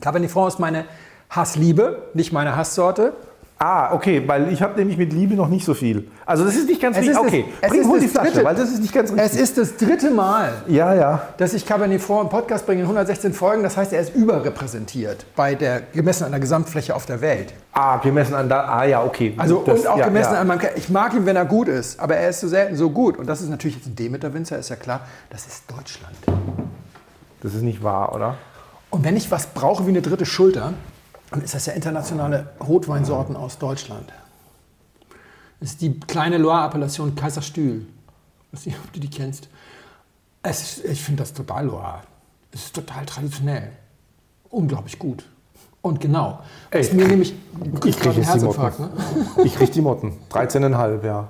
Cabernet 0.00 0.30
Franc 0.30 0.48
ist 0.48 0.60
meine 0.60 0.84
Hassliebe, 1.30 2.02
nicht 2.14 2.32
meine 2.32 2.56
Hasssorte. 2.56 3.12
Ah, 3.58 3.94
okay, 3.94 4.22
weil 4.26 4.52
ich 4.52 4.60
habe 4.60 4.76
nämlich 4.78 4.98
mit 4.98 5.14
Liebe 5.14 5.34
noch 5.34 5.48
nicht 5.48 5.64
so 5.64 5.72
viel. 5.72 6.08
Also 6.26 6.44
das 6.44 6.56
ist 6.56 6.68
nicht 6.68 6.78
ganz 6.78 6.94
Es 6.98 7.04
richtig. 7.04 7.16
das- 7.16 7.26
Okay, 7.26 7.44
es 7.62 7.70
bring 7.70 7.80
ist 7.80 7.86
hol 7.88 7.94
das 7.96 8.02
die 8.04 8.08
Flasche, 8.10 8.30
dritte- 8.32 8.44
weil 8.44 8.54
das 8.54 8.68
ist 8.70 8.80
nicht 8.82 8.92
ganz 8.92 9.10
richtig. 9.12 9.26
Es 9.32 9.34
ist 9.40 9.56
das 9.56 9.76
dritte 9.78 10.10
Mal, 10.10 10.52
ja, 10.68 10.92
ja. 10.92 11.28
dass 11.38 11.54
ich 11.54 11.64
Cabernet 11.64 12.02
Franc 12.02 12.24
im 12.24 12.28
Podcast 12.28 12.66
bringe 12.66 12.80
in 12.82 12.86
116 12.86 13.32
Folgen. 13.32 13.62
Das 13.62 13.78
heißt, 13.78 13.94
er 13.94 14.00
ist 14.02 14.14
überrepräsentiert 14.14 15.24
bei 15.36 15.54
der 15.54 15.80
gemessen 15.80 16.24
an 16.24 16.32
der 16.32 16.40
Gesamtfläche 16.40 16.94
auf 16.94 17.06
der 17.06 17.22
Welt. 17.22 17.54
Ah, 17.72 17.96
gemessen 17.96 18.34
an 18.34 18.46
da. 18.50 18.66
Ah, 18.66 18.84
ja, 18.84 19.02
okay. 19.02 19.32
Also 19.38 19.62
Das- 19.64 19.80
und 19.80 19.86
auch 19.86 19.96
ja, 19.98 20.04
gemessen 20.04 20.34
ja. 20.34 20.40
an 20.40 20.46
meinem 20.48 20.60
Ich 20.76 20.90
mag 20.90 21.14
ihn, 21.14 21.24
wenn 21.24 21.36
er 21.36 21.46
gut 21.46 21.68
ist, 21.68 21.98
aber 21.98 22.16
er 22.16 22.28
ist 22.28 22.40
so 22.40 22.48
selten 22.48 22.76
so 22.76 22.90
gut. 22.90 23.16
Und 23.16 23.26
das 23.26 23.40
ist 23.40 23.48
natürlich 23.48 23.76
jetzt 23.76 23.86
ein 23.86 23.96
Demeter-Winzer, 23.96 24.58
ist 24.58 24.68
ja 24.68 24.76
klar. 24.76 25.00
Das 25.30 25.46
ist 25.46 25.62
Deutschland. 25.70 26.14
Das 27.42 27.54
ist 27.54 27.62
nicht 27.62 27.82
wahr, 27.82 28.14
oder? 28.14 28.36
Und 28.90 29.02
wenn 29.02 29.16
ich 29.16 29.30
was 29.30 29.46
brauche 29.46 29.86
wie 29.86 29.90
eine 29.90 30.02
dritte 30.02 30.26
Schulter, 30.26 30.74
dann 31.30 31.42
ist 31.42 31.54
das 31.54 31.66
ja 31.66 31.72
internationale 31.72 32.48
Rotweinsorten 32.66 33.36
aus 33.36 33.58
Deutschland. 33.58 34.12
Das 35.60 35.70
ist 35.70 35.80
die 35.80 35.98
kleine 36.00 36.38
Loire-Appellation 36.38 37.14
Kaiserstühl. 37.14 37.86
Ich 38.52 38.58
weiß 38.58 38.66
nicht, 38.66 38.78
ob 38.78 38.92
du 38.92 39.00
die 39.00 39.10
kennst. 39.10 39.48
Es 40.42 40.78
ist, 40.78 40.84
ich 40.84 41.02
finde 41.02 41.22
das 41.22 41.32
total 41.32 41.66
Loire. 41.66 42.02
Es 42.52 42.66
ist 42.66 42.74
total 42.74 43.04
traditionell. 43.06 43.72
Unglaublich 44.50 44.98
gut. 44.98 45.24
Und 45.82 46.00
genau. 46.00 46.40
Ey, 46.70 46.92
mir 46.94 47.06
nämlich. 47.06 47.34
Ich 47.84 47.98
kriege 47.98 48.14
die 48.14 48.20
Motten. 48.20 48.22
Herzinfarkt, 48.24 48.80
ne? 48.80 48.90
Ich 49.44 49.54
kriege 49.54 49.72
die 49.72 49.80
Motten. 49.80 50.12
13,5, 50.30 51.04
ja. 51.04 51.28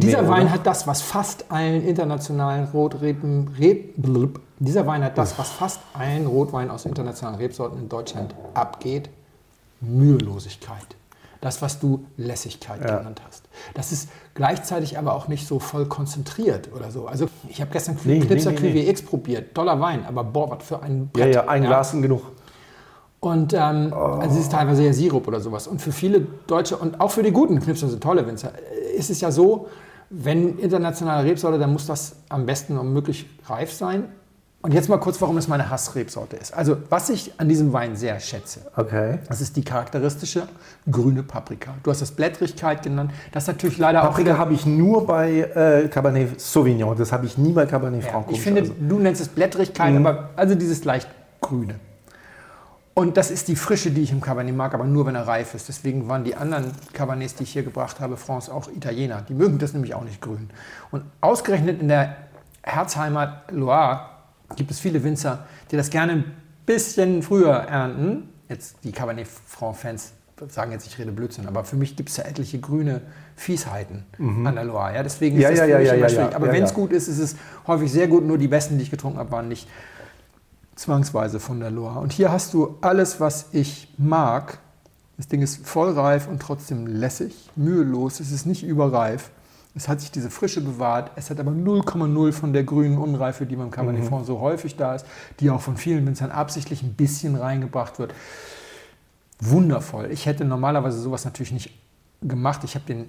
Dieser 0.00 0.22
Nee, 0.22 0.28
Wein 0.28 0.52
hat 0.52 0.66
das, 0.66 0.86
was 0.86 1.02
fast 1.02 1.50
allen 1.50 1.86
internationalen 1.86 2.66
Rotreben, 2.66 3.48
Reb, 3.58 3.94
blub, 3.96 4.40
dieser 4.58 4.86
Wein 4.86 5.02
hat 5.04 5.16
das, 5.16 5.38
was 5.38 5.50
fast 5.50 5.80
allen 5.94 6.26
Rotwein 6.26 6.70
aus 6.70 6.84
internationalen 6.86 7.38
Rebsorten 7.38 7.78
in 7.78 7.88
Deutschland 7.88 8.34
abgeht, 8.54 9.08
Mühelosigkeit. 9.80 10.84
Das, 11.40 11.62
was 11.62 11.78
du 11.80 12.04
Lässigkeit 12.18 12.82
Ja. 12.84 12.98
genannt 12.98 13.22
hast. 13.26 13.44
Das 13.72 13.92
ist 13.92 14.10
gleichzeitig 14.34 14.98
aber 14.98 15.14
auch 15.14 15.26
nicht 15.28 15.46
so 15.48 15.58
voll 15.58 15.86
konzentriert 15.86 16.68
oder 16.76 16.90
so. 16.90 17.06
Also 17.06 17.28
ich 17.48 17.62
habe 17.62 17.70
gestern 17.70 17.96
Nee, 18.04 18.20
Knipser 18.20 18.50
nee, 18.52 18.60
nee. 18.60 18.84
QWX 18.84 19.02
probiert. 19.02 19.54
Toller 19.54 19.80
Wein, 19.80 20.04
aber 20.06 20.22
boah, 20.22 20.50
was 20.50 20.64
für 20.64 20.82
ein 20.82 21.10
Ja, 21.16 21.24
Brett. 21.24 21.34
ja, 21.34 21.48
ein 21.48 21.62
Glas 21.62 21.92
sind 21.92 22.02
genug. 22.02 22.22
Und 23.20 23.54
ähm, 23.54 23.92
also 23.94 24.36
es 24.36 24.42
ist 24.44 24.52
teilweise 24.52 24.82
ja 24.84 24.92
Sirup 24.92 25.26
oder 25.28 25.40
sowas. 25.40 25.66
Und 25.66 25.80
für 25.80 25.92
viele 25.92 26.20
Deutsche 26.46 26.76
und 26.76 27.00
auch 27.00 27.10
für 27.10 27.22
die 27.22 27.32
guten 27.32 27.58
Knipser 27.58 27.88
sind 27.88 28.02
tolle 28.02 28.26
Winzer, 28.26 28.52
äh, 28.92 28.96
ist 28.96 29.08
es 29.08 29.22
ja 29.22 29.30
so, 29.30 29.68
wenn 30.10 30.58
internationale 30.58 31.28
Rebsorte, 31.28 31.58
dann 31.58 31.72
muss 31.72 31.86
das 31.86 32.16
am 32.28 32.44
besten 32.46 32.76
und 32.78 32.92
möglich 32.92 33.26
reif 33.46 33.72
sein. 33.72 34.04
Und 34.62 34.74
jetzt 34.74 34.90
mal 34.90 34.98
kurz, 34.98 35.18
warum 35.22 35.38
es 35.38 35.48
meine 35.48 35.70
Hassrebsorte 35.70 36.36
ist. 36.36 36.52
Also 36.52 36.76
was 36.90 37.08
ich 37.08 37.32
an 37.38 37.48
diesem 37.48 37.72
Wein 37.72 37.96
sehr 37.96 38.20
schätze, 38.20 38.60
Okay. 38.76 39.18
das 39.26 39.40
ist 39.40 39.56
die 39.56 39.62
charakteristische 39.64 40.42
grüne 40.90 41.22
Paprika. 41.22 41.72
Du 41.82 41.90
hast 41.90 42.02
das 42.02 42.10
Blättrigkeit 42.10 42.82
genannt. 42.82 43.10
Das 43.32 43.44
ist 43.44 43.46
natürlich 43.48 43.78
leider 43.78 44.02
Paprika 44.02 44.34
auch... 44.34 44.38
habe 44.38 44.52
ich 44.52 44.66
nur 44.66 45.06
bei 45.06 45.40
äh, 45.54 45.88
Cabernet 45.88 46.38
Sauvignon. 46.38 46.94
Das 46.98 47.10
habe 47.10 47.24
ich 47.24 47.38
nie 47.38 47.52
bei 47.52 47.64
Cabernet 47.64 48.04
Ja, 48.04 48.10
Franc. 48.10 48.26
ich 48.30 48.42
finde, 48.42 48.60
also. 48.60 48.74
du 48.78 48.98
nennst 48.98 49.22
es 49.22 49.28
Blättrigkeit, 49.28 49.96
aber 49.96 50.28
also 50.36 50.54
dieses 50.54 50.84
leicht 50.84 51.08
grüne. 51.40 51.76
Und 52.94 53.16
das 53.16 53.30
ist 53.30 53.48
die 53.48 53.56
Frische, 53.56 53.90
die 53.90 54.02
ich 54.02 54.10
im 54.10 54.20
Cabernet 54.20 54.54
mag, 54.54 54.74
aber 54.74 54.84
nur, 54.84 55.06
wenn 55.06 55.14
er 55.14 55.26
reif 55.26 55.54
ist. 55.54 55.68
Deswegen 55.68 56.08
waren 56.08 56.24
die 56.24 56.34
anderen 56.34 56.72
Cabernets, 56.92 57.34
die 57.34 57.44
ich 57.44 57.52
hier 57.52 57.62
gebracht 57.62 58.00
habe, 58.00 58.16
France 58.16 58.52
auch 58.52 58.68
Italiener. 58.68 59.22
Die 59.28 59.34
mögen 59.34 59.58
das 59.58 59.72
nämlich 59.72 59.94
auch 59.94 60.04
nicht 60.04 60.20
grün. 60.20 60.50
Und 60.90 61.04
ausgerechnet 61.20 61.80
in 61.80 61.88
der 61.88 62.16
Herzheimat 62.62 63.52
Loire 63.52 64.10
gibt 64.56 64.70
es 64.70 64.80
viele 64.80 65.02
Winzer, 65.04 65.46
die 65.70 65.76
das 65.76 65.90
gerne 65.90 66.12
ein 66.12 66.24
bisschen 66.66 67.22
früher 67.22 67.52
ernten. 67.54 68.28
Jetzt 68.48 68.78
die 68.82 68.92
Cabernet 68.92 69.28
Franc-Fans 69.28 70.12
sagen 70.48 70.72
jetzt, 70.72 70.86
ich 70.86 70.98
rede 70.98 71.12
Blödsinn, 71.12 71.46
aber 71.46 71.64
für 71.64 71.76
mich 71.76 71.96
gibt 71.96 72.08
es 72.08 72.16
ja 72.16 72.24
etliche 72.24 72.58
grüne 72.58 73.02
Fiesheiten 73.36 74.04
an 74.18 74.54
der 74.54 74.64
Loire. 74.64 74.94
Ja? 74.94 75.02
Deswegen 75.02 75.36
ist 75.36 75.42
Ja, 75.42 75.50
das 75.50 75.58
ja, 75.58 75.64
für 75.66 75.78
mich 75.78 75.88
ja, 75.88 75.94
immer 75.94 76.08
schwierig. 76.08 76.34
Aber 76.34 76.52
wenn 76.52 76.64
es 76.64 76.74
gut 76.74 76.92
ist, 76.92 77.08
ist 77.08 77.18
es 77.18 77.36
häufig 77.66 77.92
sehr 77.92 78.08
gut. 78.08 78.24
Nur 78.24 78.38
die 78.38 78.48
besten, 78.48 78.78
die 78.78 78.84
ich 78.84 78.90
getrunken 78.90 79.18
habe, 79.18 79.30
waren 79.30 79.48
nicht 79.48 79.68
zwangsweise 80.80 81.40
von 81.40 81.60
der 81.60 81.70
Loire. 81.70 82.00
Und 82.00 82.12
hier 82.12 82.32
hast 82.32 82.54
du 82.54 82.78
alles, 82.80 83.20
was 83.20 83.48
ich 83.52 83.92
mag. 83.98 84.58
Das 85.18 85.28
Ding 85.28 85.42
ist 85.42 85.66
voll 85.66 85.92
reif 85.92 86.26
und 86.26 86.40
trotzdem 86.40 86.86
lässig, 86.86 87.50
mühelos. 87.54 88.20
Es 88.20 88.32
ist 88.32 88.46
nicht 88.46 88.62
überreif. 88.64 89.30
Es 89.74 89.88
hat 89.88 90.00
sich 90.00 90.10
diese 90.10 90.30
Frische 90.30 90.62
bewahrt. 90.62 91.10
Es 91.16 91.28
hat 91.28 91.38
aber 91.38 91.52
0,0 91.52 92.32
von 92.32 92.52
der 92.54 92.64
grünen 92.64 92.96
Unreife, 92.96 93.44
die 93.44 93.56
beim 93.56 93.70
Cabernet 93.70 94.04
Franc 94.04 94.24
so 94.24 94.40
häufig 94.40 94.76
da 94.76 94.94
ist, 94.94 95.04
die 95.38 95.50
auch 95.50 95.60
von 95.60 95.76
vielen 95.76 96.06
Winzern 96.06 96.30
absichtlich 96.30 96.82
ein 96.82 96.94
bisschen 96.94 97.36
reingebracht 97.36 97.98
wird. 97.98 98.14
Wundervoll. 99.38 100.10
Ich 100.10 100.24
hätte 100.24 100.46
normalerweise 100.46 100.98
sowas 100.98 101.26
natürlich 101.26 101.52
nicht 101.52 101.78
gemacht. 102.22 102.64
Ich 102.64 102.74
habe 102.74 102.86
den 102.86 103.04
äh, 103.04 103.08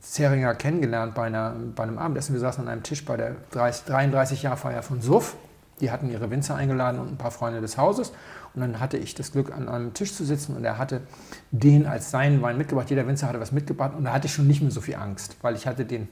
Zeringer 0.00 0.54
kennengelernt 0.56 1.14
bei, 1.14 1.26
einer, 1.26 1.54
bei 1.76 1.84
einem 1.84 1.98
Abendessen. 1.98 2.32
Wir 2.32 2.40
saßen 2.40 2.64
an 2.64 2.68
einem 2.68 2.82
Tisch 2.82 3.04
bei 3.04 3.16
der 3.16 3.36
30, 3.52 3.86
33-Jahr-Feier 3.86 4.82
von 4.82 5.00
Suff. 5.00 5.36
Die 5.82 5.90
hatten 5.90 6.08
ihre 6.10 6.30
Winzer 6.30 6.54
eingeladen 6.54 7.00
und 7.00 7.08
ein 7.08 7.18
paar 7.18 7.32
Freunde 7.32 7.60
des 7.60 7.76
Hauses. 7.76 8.12
Und 8.54 8.60
dann 8.60 8.80
hatte 8.80 8.96
ich 8.96 9.14
das 9.14 9.32
Glück, 9.32 9.52
an 9.54 9.68
einem 9.68 9.92
Tisch 9.94 10.14
zu 10.14 10.24
sitzen 10.24 10.56
und 10.56 10.64
er 10.64 10.78
hatte 10.78 11.02
den 11.50 11.86
als 11.86 12.10
seinen 12.10 12.40
Wein 12.40 12.56
mitgebracht. 12.56 12.88
Jeder 12.88 13.06
Winzer 13.06 13.28
hatte 13.28 13.40
was 13.40 13.52
mitgebracht 13.52 13.92
und 13.98 14.04
da 14.04 14.12
hatte 14.12 14.28
ich 14.28 14.32
schon 14.32 14.46
nicht 14.46 14.62
mehr 14.62 14.70
so 14.70 14.80
viel 14.80 14.94
Angst, 14.94 15.36
weil 15.42 15.56
ich 15.56 15.66
hatte 15.66 15.84
den 15.84 16.08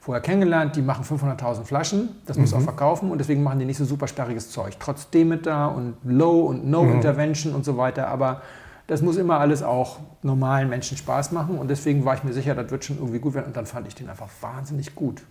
vorher 0.00 0.22
kennengelernt, 0.22 0.76
die 0.76 0.82
machen 0.82 1.04
500.000 1.04 1.64
Flaschen, 1.64 2.10
das 2.26 2.36
muss 2.36 2.52
auch 2.52 2.60
verkaufen 2.60 3.10
und 3.10 3.18
deswegen 3.18 3.42
machen 3.42 3.58
die 3.58 3.64
nicht 3.64 3.78
so 3.78 3.86
super 3.86 4.06
sperriges 4.06 4.50
Zeug. 4.50 4.74
Trotz 4.78 5.08
Demeter 5.10 5.74
und 5.74 5.96
Low 6.04 6.42
und 6.42 6.66
No 6.66 6.84
Intervention 6.84 7.54
und 7.54 7.64
so 7.64 7.78
weiter, 7.78 8.08
aber 8.08 8.42
das 8.86 9.00
muss 9.00 9.16
immer 9.16 9.40
alles 9.40 9.62
auch 9.62 10.00
normalen 10.22 10.68
Menschen 10.68 10.98
Spaß 10.98 11.32
machen 11.32 11.56
und 11.56 11.68
deswegen 11.68 12.04
war 12.04 12.14
ich 12.14 12.22
mir 12.22 12.34
sicher, 12.34 12.54
das 12.54 12.70
wird 12.70 12.84
schon 12.84 12.98
irgendwie 12.98 13.18
gut 13.18 13.34
werden 13.34 13.46
und 13.46 13.56
dann 13.56 13.66
fand 13.66 13.88
ich 13.88 13.94
den 13.94 14.10
einfach 14.10 14.28
wahnsinnig 14.42 14.94
gut. 14.94 15.22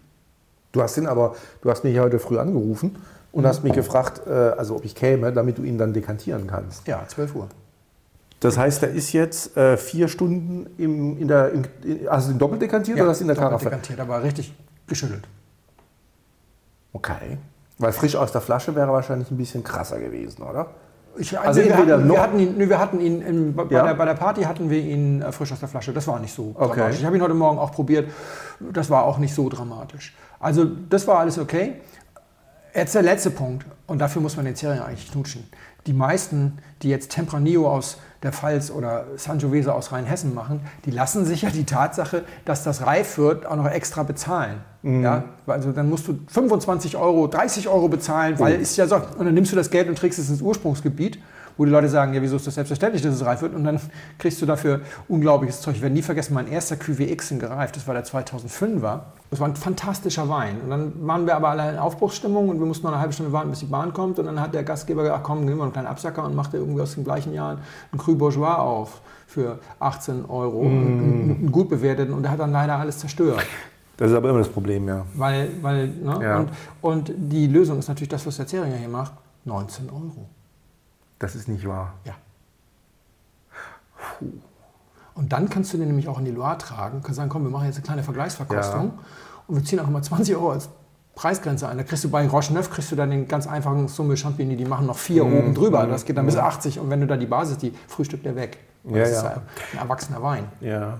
Du 0.71 0.81
hast 0.81 0.97
den 0.97 1.05
aber, 1.05 1.35
du 1.61 1.69
hast 1.69 1.83
mich 1.83 1.97
heute 1.99 2.17
früh 2.17 2.39
angerufen 2.39 2.97
und 3.33 3.45
hast 3.45 3.63
mich 3.63 3.73
gefragt, 3.73 4.21
äh, 4.25 4.31
also 4.31 4.75
ob 4.77 4.85
ich 4.85 4.95
käme, 4.95 5.33
damit 5.33 5.57
du 5.57 5.63
ihn 5.63 5.77
dann 5.77 5.91
dekantieren 5.91 6.47
kannst. 6.47 6.87
Ja, 6.87 7.03
12 7.05 7.35
Uhr. 7.35 7.47
Das 8.39 8.57
heißt, 8.57 8.83
er 8.83 8.89
ist 8.89 9.11
jetzt 9.13 9.55
äh, 9.57 9.75
vier 9.77 10.07
Stunden 10.07 10.67
im, 10.77 11.17
in 11.17 11.27
der, 11.27 11.51
in, 11.51 11.67
in, 11.83 12.07
also 12.07 12.31
in 12.31 12.37
doppelt 12.39 12.61
dekantiert 12.61 12.99
oder 12.99 13.09
hast 13.09 13.19
du 13.19 13.23
in 13.23 13.27
der 13.27 13.35
doppelt 13.35 13.49
Karaffe? 13.51 13.65
dekantiert, 13.65 13.99
aber 13.99 14.23
richtig 14.23 14.53
geschüttelt. 14.87 15.23
Okay. 16.93 17.37
Weil 17.79 17.91
frisch 17.91 18.15
aus 18.15 18.31
der 18.31 18.41
Flasche 18.41 18.75
wäre 18.75 18.91
wahrscheinlich 18.91 19.31
ein 19.31 19.37
bisschen 19.37 19.63
krasser 19.63 19.99
gewesen, 19.99 20.43
oder? 20.43 20.67
Ich, 21.17 21.37
Also 21.39 21.61
wir, 21.61 21.71
entweder 21.71 21.97
hatten, 21.97 22.09
wir 22.09 22.21
hatten 22.21 22.39
ihn, 22.39 22.69
wir 22.69 22.79
hatten 22.79 22.99
ihn 22.99 23.21
in, 23.21 23.55
bei, 23.55 23.63
Ja? 23.69 23.83
der, 23.85 23.93
bei 23.95 24.05
der 24.05 24.13
Party 24.15 24.43
hatten 24.43 24.69
wir 24.69 24.79
ihn 24.79 25.21
äh, 25.21 25.31
frisch 25.31 25.51
aus 25.51 25.59
der 25.59 25.69
Flasche. 25.69 25.93
Das 25.93 26.07
war 26.07 26.19
nicht 26.19 26.33
so 26.33 26.53
Okay. 26.55 26.73
dramatisch. 26.75 26.99
Ich 26.99 27.05
habe 27.05 27.15
ihn 27.15 27.21
heute 27.21 27.33
Morgen 27.35 27.59
auch 27.59 27.71
probiert. 27.71 28.09
Das 28.59 28.89
war 28.89 29.03
auch 29.03 29.17
nicht 29.19 29.33
so 29.33 29.47
dramatisch. 29.49 30.15
Also 30.39 30.65
das 30.89 31.07
war 31.07 31.19
alles 31.19 31.37
okay. 31.39 31.73
Jetzt 32.75 32.95
der 32.95 33.03
letzte 33.03 33.29
Punkt, 33.29 33.65
und 33.85 33.99
dafür 33.99 34.21
muss 34.21 34.35
man 34.35 34.45
den 34.45 34.55
Zeringer 34.55 34.85
eigentlich 34.85 35.11
knutschen. 35.11 35.47
Die 35.85 35.93
meisten, 35.93 36.57
die 36.81 36.89
jetzt 36.89 37.11
Tempranillo 37.11 37.69
aus 37.69 37.97
der 38.23 38.31
Pfalz 38.31 38.71
oder 38.71 39.05
Sangiovese 39.15 39.73
aus 39.73 39.91
Rheinhessen 39.91 40.33
machen, 40.33 40.61
die 40.85 40.91
lassen 40.91 41.25
sich 41.25 41.43
ja 41.43 41.49
die 41.49 41.65
Tatsache, 41.65 42.23
dass 42.45 42.63
das 42.63 42.85
reif 42.85 43.17
wird, 43.17 43.45
auch 43.45 43.57
noch 43.57 43.67
extra 43.67 44.03
bezahlen. 44.03 44.61
Ja? 44.81 45.25
Also 45.45 45.71
dann 45.71 45.89
musst 45.89 46.07
du 46.07 46.17
25 46.27 46.97
Euro, 46.97 47.27
30 47.27 47.67
Euro 47.67 47.89
bezahlen, 47.89 48.39
weil 48.39 48.59
ist 48.59 48.75
ja 48.77 48.87
so. 48.87 48.95
Und 48.95 49.25
dann 49.25 49.33
nimmst 49.33 49.51
du 49.51 49.55
das 49.55 49.69
Geld 49.69 49.87
und 49.87 49.97
trägst 49.97 50.17
es 50.17 50.29
ins 50.29 50.41
Ursprungsgebiet, 50.41 51.19
wo 51.57 51.65
die 51.65 51.71
Leute 51.71 51.89
sagen, 51.89 52.13
ja, 52.13 52.21
wieso 52.21 52.35
ist 52.35 52.47
das 52.47 52.55
selbstverständlich, 52.55 53.01
dass 53.01 53.13
es 53.13 53.25
reif 53.25 53.41
wird? 53.41 53.53
Und 53.53 53.63
dann 53.63 53.79
kriegst 54.17 54.41
du 54.41 54.45
dafür 54.45 54.81
unglaubliches 55.07 55.61
Zeug. 55.61 55.75
Ich 55.75 55.81
werde 55.81 55.95
nie 55.95 56.01
vergessen, 56.01 56.33
mein 56.33 56.47
erster 56.47 56.75
QWX 56.75 57.31
in 57.31 57.39
gereift, 57.39 57.75
das 57.75 57.87
war 57.87 57.93
der 57.93 58.05
2005er. 58.05 59.01
Das 59.29 59.39
war 59.39 59.47
ein 59.47 59.55
fantastischer 59.55 60.29
Wein. 60.29 60.61
Und 60.61 60.69
dann 60.69 61.07
waren 61.07 61.25
wir 61.25 61.35
aber 61.35 61.49
alle 61.49 61.71
in 61.71 61.77
Aufbruchsstimmung 61.77 62.49
und 62.49 62.59
wir 62.59 62.65
mussten 62.65 62.85
noch 62.85 62.93
eine 62.93 63.01
halbe 63.01 63.13
Stunde 63.13 63.31
warten, 63.31 63.49
bis 63.49 63.59
die 63.59 63.65
Bahn 63.65 63.93
kommt. 63.93 64.19
Und 64.19 64.25
dann 64.25 64.39
hat 64.39 64.53
der 64.53 64.63
Gastgeber 64.63 65.03
gesagt, 65.03 65.19
ach 65.21 65.23
komm, 65.23 65.45
nehmen 65.45 65.57
wir 65.57 65.63
einen 65.63 65.73
kleinen 65.73 65.87
Absacker 65.87 66.23
und 66.23 66.35
machte 66.35 66.57
irgendwie 66.57 66.81
aus 66.81 66.93
dem 66.93 67.03
gleichen 67.03 67.33
Jahr 67.33 67.57
einen 67.91 68.01
Cru 68.01 68.15
Bourgeois 68.15 68.55
auf 68.55 69.01
für 69.27 69.59
18 69.79 70.25
Euro, 70.25 70.61
einen, 70.61 71.37
einen 71.39 71.51
gut 71.51 71.69
bewerteten. 71.69 72.13
Und 72.13 72.23
der 72.23 72.31
hat 72.31 72.39
dann 72.39 72.51
leider 72.51 72.77
alles 72.77 72.99
zerstört. 72.99 73.43
Das 73.97 74.09
ist 74.11 74.17
aber 74.17 74.29
immer 74.29 74.39
das 74.39 74.49
Problem, 74.49 74.87
ja. 74.87 75.05
Weil, 75.13 75.49
weil, 75.61 75.87
ne? 75.87 76.19
Ja. 76.21 76.37
und, 76.39 76.49
und 76.81 77.13
die 77.15 77.47
Lösung 77.47 77.79
ist 77.79 77.87
natürlich 77.87 78.09
das, 78.09 78.25
was 78.25 78.37
der 78.37 78.47
Zeringer 78.47 78.75
hier 78.75 78.89
macht, 78.89 79.13
19 79.45 79.89
Euro. 79.89 80.27
Das 81.23 81.35
ist 81.35 81.47
nicht 81.47 81.65
wahr. 81.65 81.93
Ja. 82.03 82.15
Und 85.15 85.31
dann 85.31 85.49
kannst 85.49 85.71
du 85.73 85.77
den 85.77 85.87
nämlich 85.87 86.09
auch 86.09 86.19
in 86.19 86.25
die 86.25 86.31
Loire 86.31 86.57
tragen, 86.57 87.01
kannst 87.01 87.15
sagen, 87.15 87.29
komm, 87.29 87.43
wir 87.43 87.49
machen 87.49 87.65
jetzt 87.65 87.75
eine 87.77 87.85
kleine 87.85 88.03
Vergleichsverkostung 88.03 88.87
Ja. 88.87 88.93
und 89.47 89.55
wir 89.55 89.63
ziehen 89.63 89.79
auch 89.79 89.87
mal 89.87 90.01
20 90.03 90.35
Euro 90.35 90.51
als 90.51 90.67
Preisgrenze 91.15 91.69
ein. 91.69 91.77
Da 91.77 91.83
kriegst 91.83 92.03
du 92.03 92.09
bei 92.09 92.27
Roche 92.27 92.53
Neuf 92.53 92.69
kriegst 92.69 92.91
du 92.91 92.97
dann 92.97 93.09
den 93.11 93.27
ganz 93.29 93.47
einfachen 93.47 93.87
Summe 93.87 94.17
Champigny, 94.17 94.57
die 94.57 94.65
machen 94.65 94.85
noch 94.85 94.97
vier 94.97 95.23
Mhm. 95.23 95.37
oben 95.37 95.53
drüber. 95.53 95.87
Das 95.87 96.03
geht 96.03 96.17
dann 96.17 96.25
bis 96.25 96.35
80 96.35 96.79
und 96.79 96.89
wenn 96.89 96.99
du 96.99 97.07
da 97.07 97.15
die 97.15 97.25
Basis, 97.27 97.57
die 97.57 97.73
frühstückt 97.87 98.25
der 98.25 98.35
weg. 98.35 98.57
Ja, 98.83 98.97
das 98.99 99.09
ist 99.11 99.23
ja. 99.23 99.29
ja 99.29 99.41
ein 99.73 99.77
erwachsener 99.77 100.21
Wein. 100.21 100.43
Ja. 100.59 100.99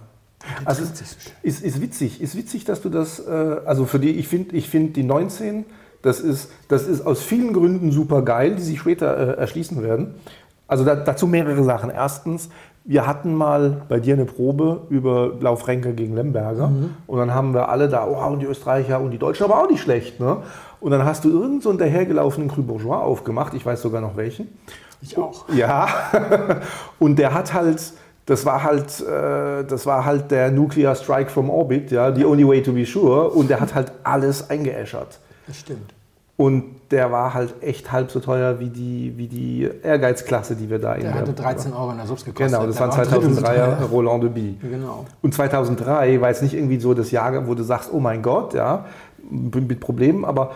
Also 0.63 0.84
schön. 0.86 0.93
ist, 1.41 1.61
ist 1.63 1.82
witzig, 1.82 2.21
ist 2.21 2.36
witzig, 2.38 2.63
dass 2.63 2.82
du 2.82 2.89
das, 2.89 3.19
äh, 3.19 3.59
also 3.65 3.86
für 3.86 3.99
die, 3.99 4.11
ich 4.11 4.28
finde 4.30 4.55
ich 4.55 4.69
find 4.69 4.95
die 4.95 5.03
19, 5.03 5.65
das 6.04 6.20
ist, 6.20 6.51
das 6.68 6.88
ist 6.88 7.06
aus 7.06 7.24
vielen 7.24 7.54
Gründen 7.54 7.91
super 7.91 8.22
geil, 8.22 8.56
die 8.56 8.62
sich 8.62 8.80
später 8.80 9.18
äh, 9.18 9.39
erschließen 9.39 9.82
werden. 9.82 10.16
Also 10.68 10.86
da, 10.86 10.95
dazu 10.95 11.28
mehrere 11.28 11.64
Sachen. 11.64 11.89
Erstens, 11.89 12.49
wir 12.86 13.08
hatten 13.08 13.34
mal 13.34 13.84
bei 13.88 13.99
dir 13.99 14.14
eine 14.14 14.26
Probe 14.26 14.82
über 14.89 15.30
Blaufränke 15.30 15.93
gegen 15.93 16.16
Lemberger 16.16 16.70
und 17.08 17.18
dann 17.18 17.34
haben 17.34 17.54
wir 17.54 17.70
alle 17.70 17.88
da, 17.88 18.06
oh, 18.06 18.32
und 18.32 18.41
die 18.41 18.45
Österreicher 18.45 18.99
und 18.99 19.12
die 19.12 19.18
Deutschen, 19.18 19.45
aber 19.45 19.62
auch 19.62 19.70
nicht 19.70 19.82
schlecht. 19.82 20.20
Ne? 20.20 20.38
Und 20.82 20.91
dann 20.91 21.06
hast 21.06 21.24
du 21.24 21.30
irgend 21.30 21.64
so 21.64 21.70
einen 21.70 21.80
dahergelaufenen 21.80 22.49
Cru 22.49 22.62
Bourgeois 22.62 22.97
aufgemacht, 22.97 23.54
ich 23.54 23.66
weiß 23.66 23.82
sogar 23.82 24.01
noch 24.01 24.18
welchen. 24.18 24.49
Ich 25.01 25.18
auch. 25.18 25.45
Ja, 25.56 25.88
und 26.99 27.20
der 27.20 27.34
hat 27.34 27.54
halt, 27.54 27.93
das 28.26 28.45
war 28.45 28.64
halt, 28.64 28.99
äh, 28.99 29.64
das 29.64 29.86
war 29.86 30.04
halt 30.04 30.32
der 30.32 30.51
Nuclear 30.51 30.95
Strike 30.95 31.30
from 31.30 31.49
Orbit, 31.49 31.91
ja, 31.91 32.14
the 32.14 32.26
only 32.26 32.45
way 32.45 32.62
to 32.62 32.74
be 32.74 32.86
sure. 32.86 33.30
Und 33.30 33.49
der 33.49 33.62
hat 33.62 33.74
halt 33.74 33.93
alles 34.04 34.49
eingeäschert. 34.49 35.20
Das 35.48 35.60
stimmt. 35.60 35.94
Und 36.36 36.64
der 36.89 37.12
war 37.12 37.34
halt 37.36 37.54
echt 37.62 37.91
halb 37.91 38.10
so 38.10 38.20
teuer 38.20 38.60
wie 38.60 38.70
die, 38.70 39.14
wie 39.18 39.28
die 39.28 39.70
Ehrgeizklasse, 39.84 40.56
die 40.56 40.68
wir 40.70 40.80
da 40.80 40.96
in 40.96 41.04
Der 41.04 41.12
der 41.12 41.22
hatte 41.22 41.34
13 41.34 41.74
Euro 41.74 41.91
in 41.91 41.98
der 41.98 42.08
Subs 42.08 42.26
gekostet. 42.26 42.52
Genau, 42.52 42.66
das 42.66 42.78
Der 42.78 42.88
waren 42.88 42.98
war 42.98 43.06
drittel 43.06 43.34
so 43.34 43.41
2003er 43.41 43.78
teuer. 43.78 43.88
Roland 43.91 44.24
de 44.24 44.30
Bie. 44.32 44.58
Genau. 44.62 45.06
Und 45.22 45.34
2003 45.34 46.22
war 46.22 46.30
jetzt 46.30 46.41
nicht 46.41 46.56
irgendwie 46.56 46.80
so 46.80 46.96
das 46.96 47.12
Jahr, 47.12 47.48
wo 47.48 47.54
du 47.54 47.62
sagst, 47.62 47.91
oh 47.94 48.00
mein 48.00 48.24
Gott, 48.24 48.56
ja, 48.56 48.86
mit 49.30 49.68
mit 49.68 49.80
Problemen, 49.80 50.26
aber 50.26 50.54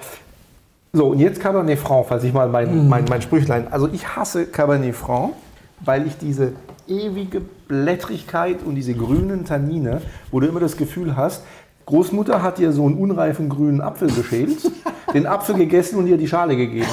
so, 0.93 1.09
und 1.09 1.19
jetzt 1.19 1.39
Cabernet 1.39 1.77
Franc, 1.77 2.07
falls 2.07 2.23
ich 2.23 2.33
mal 2.33 2.49
mein, 2.49 2.89
mein, 2.89 3.05
mein 3.07 3.21
Sprüchlein, 3.21 3.71
also 3.71 3.87
ich 3.87 4.15
hasse 4.15 4.47
Cabernet 4.47 4.95
Franc, 4.95 5.33
weil 5.81 6.07
ich 6.07 6.17
diese 6.17 6.53
ewige 6.87 7.41
Blättrigkeit 7.67 8.63
und 8.63 8.75
diese 8.75 8.93
grünen 8.93 9.45
Tannine, 9.45 10.01
wo 10.31 10.39
du 10.39 10.47
immer 10.47 10.59
das 10.59 10.75
Gefühl 10.75 11.15
hast, 11.15 11.43
Großmutter 11.87 12.43
hat 12.43 12.59
dir 12.59 12.71
so 12.71 12.85
einen 12.85 12.95
unreifen 12.95 13.49
grünen 13.49 13.81
Apfel 13.81 14.09
geschält, 14.11 14.71
den 15.13 15.25
Apfel 15.25 15.55
gegessen 15.55 15.97
und 15.97 16.05
dir 16.05 16.17
die 16.17 16.27
Schale 16.27 16.55
gegeben. 16.55 16.87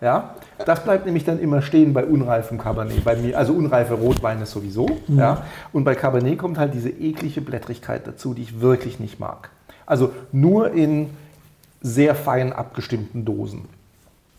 Ja, 0.00 0.34
das 0.64 0.82
bleibt 0.84 1.06
nämlich 1.06 1.24
dann 1.24 1.38
immer 1.38 1.62
stehen 1.62 1.92
bei 1.92 2.04
unreifem 2.04 2.58
Cabernet. 2.58 3.04
Bei 3.04 3.16
mir, 3.16 3.38
also 3.38 3.54
unreife 3.54 3.94
Rotweine 3.94 4.44
sowieso. 4.44 4.88
Ja. 5.08 5.44
Und 5.72 5.84
bei 5.84 5.94
Cabernet 5.94 6.38
kommt 6.38 6.58
halt 6.58 6.74
diese 6.74 6.90
eklige 6.90 7.40
Blättrigkeit 7.40 8.06
dazu, 8.06 8.34
die 8.34 8.42
ich 8.42 8.60
wirklich 8.60 9.00
nicht 9.00 9.20
mag. 9.20 9.50
Also 9.86 10.10
nur 10.32 10.72
in 10.72 11.10
sehr 11.80 12.14
fein 12.14 12.52
abgestimmten 12.52 13.24
Dosen. 13.24 13.66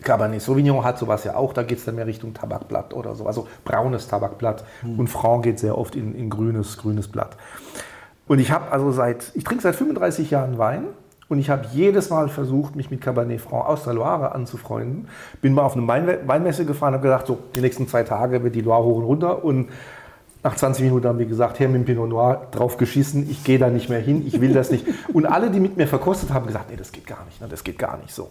Cabernet 0.02 0.42
Sauvignon 0.42 0.84
hat 0.84 0.98
sowas 0.98 1.24
ja 1.24 1.34
auch, 1.34 1.52
da 1.52 1.62
geht 1.62 1.78
es 1.78 1.84
dann 1.84 1.96
mehr 1.96 2.06
Richtung 2.06 2.34
Tabakblatt 2.34 2.94
oder 2.94 3.14
so, 3.14 3.26
also 3.26 3.48
braunes 3.64 4.06
Tabakblatt. 4.06 4.64
Und 4.96 5.08
Franc 5.08 5.44
geht 5.44 5.58
sehr 5.58 5.76
oft 5.76 5.96
in, 5.96 6.14
in 6.14 6.30
grünes, 6.30 6.76
grünes 6.76 7.08
Blatt. 7.08 7.36
Und 8.28 8.38
ich 8.38 8.52
habe 8.52 8.70
also 8.70 8.92
seit, 8.92 9.32
ich 9.34 9.42
trinke 9.42 9.62
seit 9.62 9.74
35 9.74 10.30
Jahren 10.30 10.58
Wein 10.58 10.84
und 11.28 11.38
ich 11.38 11.50
habe 11.50 11.66
jedes 11.72 12.10
Mal 12.10 12.28
versucht, 12.28 12.76
mich 12.76 12.90
mit 12.90 13.00
Cabernet 13.00 13.40
Franc 13.40 13.66
aus 13.66 13.84
der 13.84 13.94
Loire 13.94 14.32
anzufreunden. 14.32 15.08
Bin 15.40 15.54
mal 15.54 15.62
auf 15.62 15.76
eine 15.76 15.86
Wein 15.88 16.06
Weinmesse 16.26 16.64
gefahren 16.64 16.94
und 16.94 17.00
habe 17.00 17.08
gesagt, 17.08 17.26
so, 17.26 17.38
die 17.56 17.60
nächsten 17.60 17.88
zwei 17.88 18.02
Tage 18.02 18.42
wird 18.44 18.54
die 18.54 18.60
Loire 18.60 18.84
hoch 18.84 18.98
und 18.98 19.04
runter. 19.04 19.44
Und 19.44 19.70
nach 20.42 20.54
20 20.54 20.84
Minuten 20.84 21.08
haben 21.08 21.18
wir 21.18 21.26
gesagt, 21.26 21.58
Herr 21.58 21.68
mit 21.68 21.82
dem 21.82 21.84
Pinot 21.84 22.08
Noir, 22.08 22.46
drauf 22.52 22.76
geschissen, 22.76 23.28
ich 23.28 23.44
gehe 23.44 23.58
da 23.58 23.70
nicht 23.70 23.88
mehr 23.88 24.00
hin, 24.00 24.26
ich 24.26 24.40
will 24.40 24.52
das 24.52 24.70
nicht. 24.70 24.86
Und 25.12 25.26
alle, 25.26 25.50
die 25.50 25.58
mit 25.58 25.76
mir 25.76 25.88
verkostet 25.88 26.32
haben, 26.32 26.46
gesagt, 26.46 26.70
nee, 26.70 26.76
das 26.76 26.92
geht 26.92 27.06
gar 27.06 27.24
nicht, 27.24 27.40
ne, 27.40 27.48
das 27.48 27.64
geht 27.64 27.78
gar 27.78 27.98
nicht 27.98 28.14
so. 28.14 28.30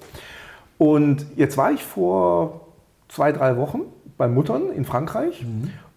Und 0.77 1.25
jetzt 1.35 1.57
war 1.57 1.71
ich 1.71 1.83
vor 1.83 2.61
zwei, 3.09 3.31
drei 3.31 3.57
Wochen 3.57 3.81
bei 4.17 4.27
Muttern 4.27 4.71
in 4.71 4.85
Frankreich 4.85 5.45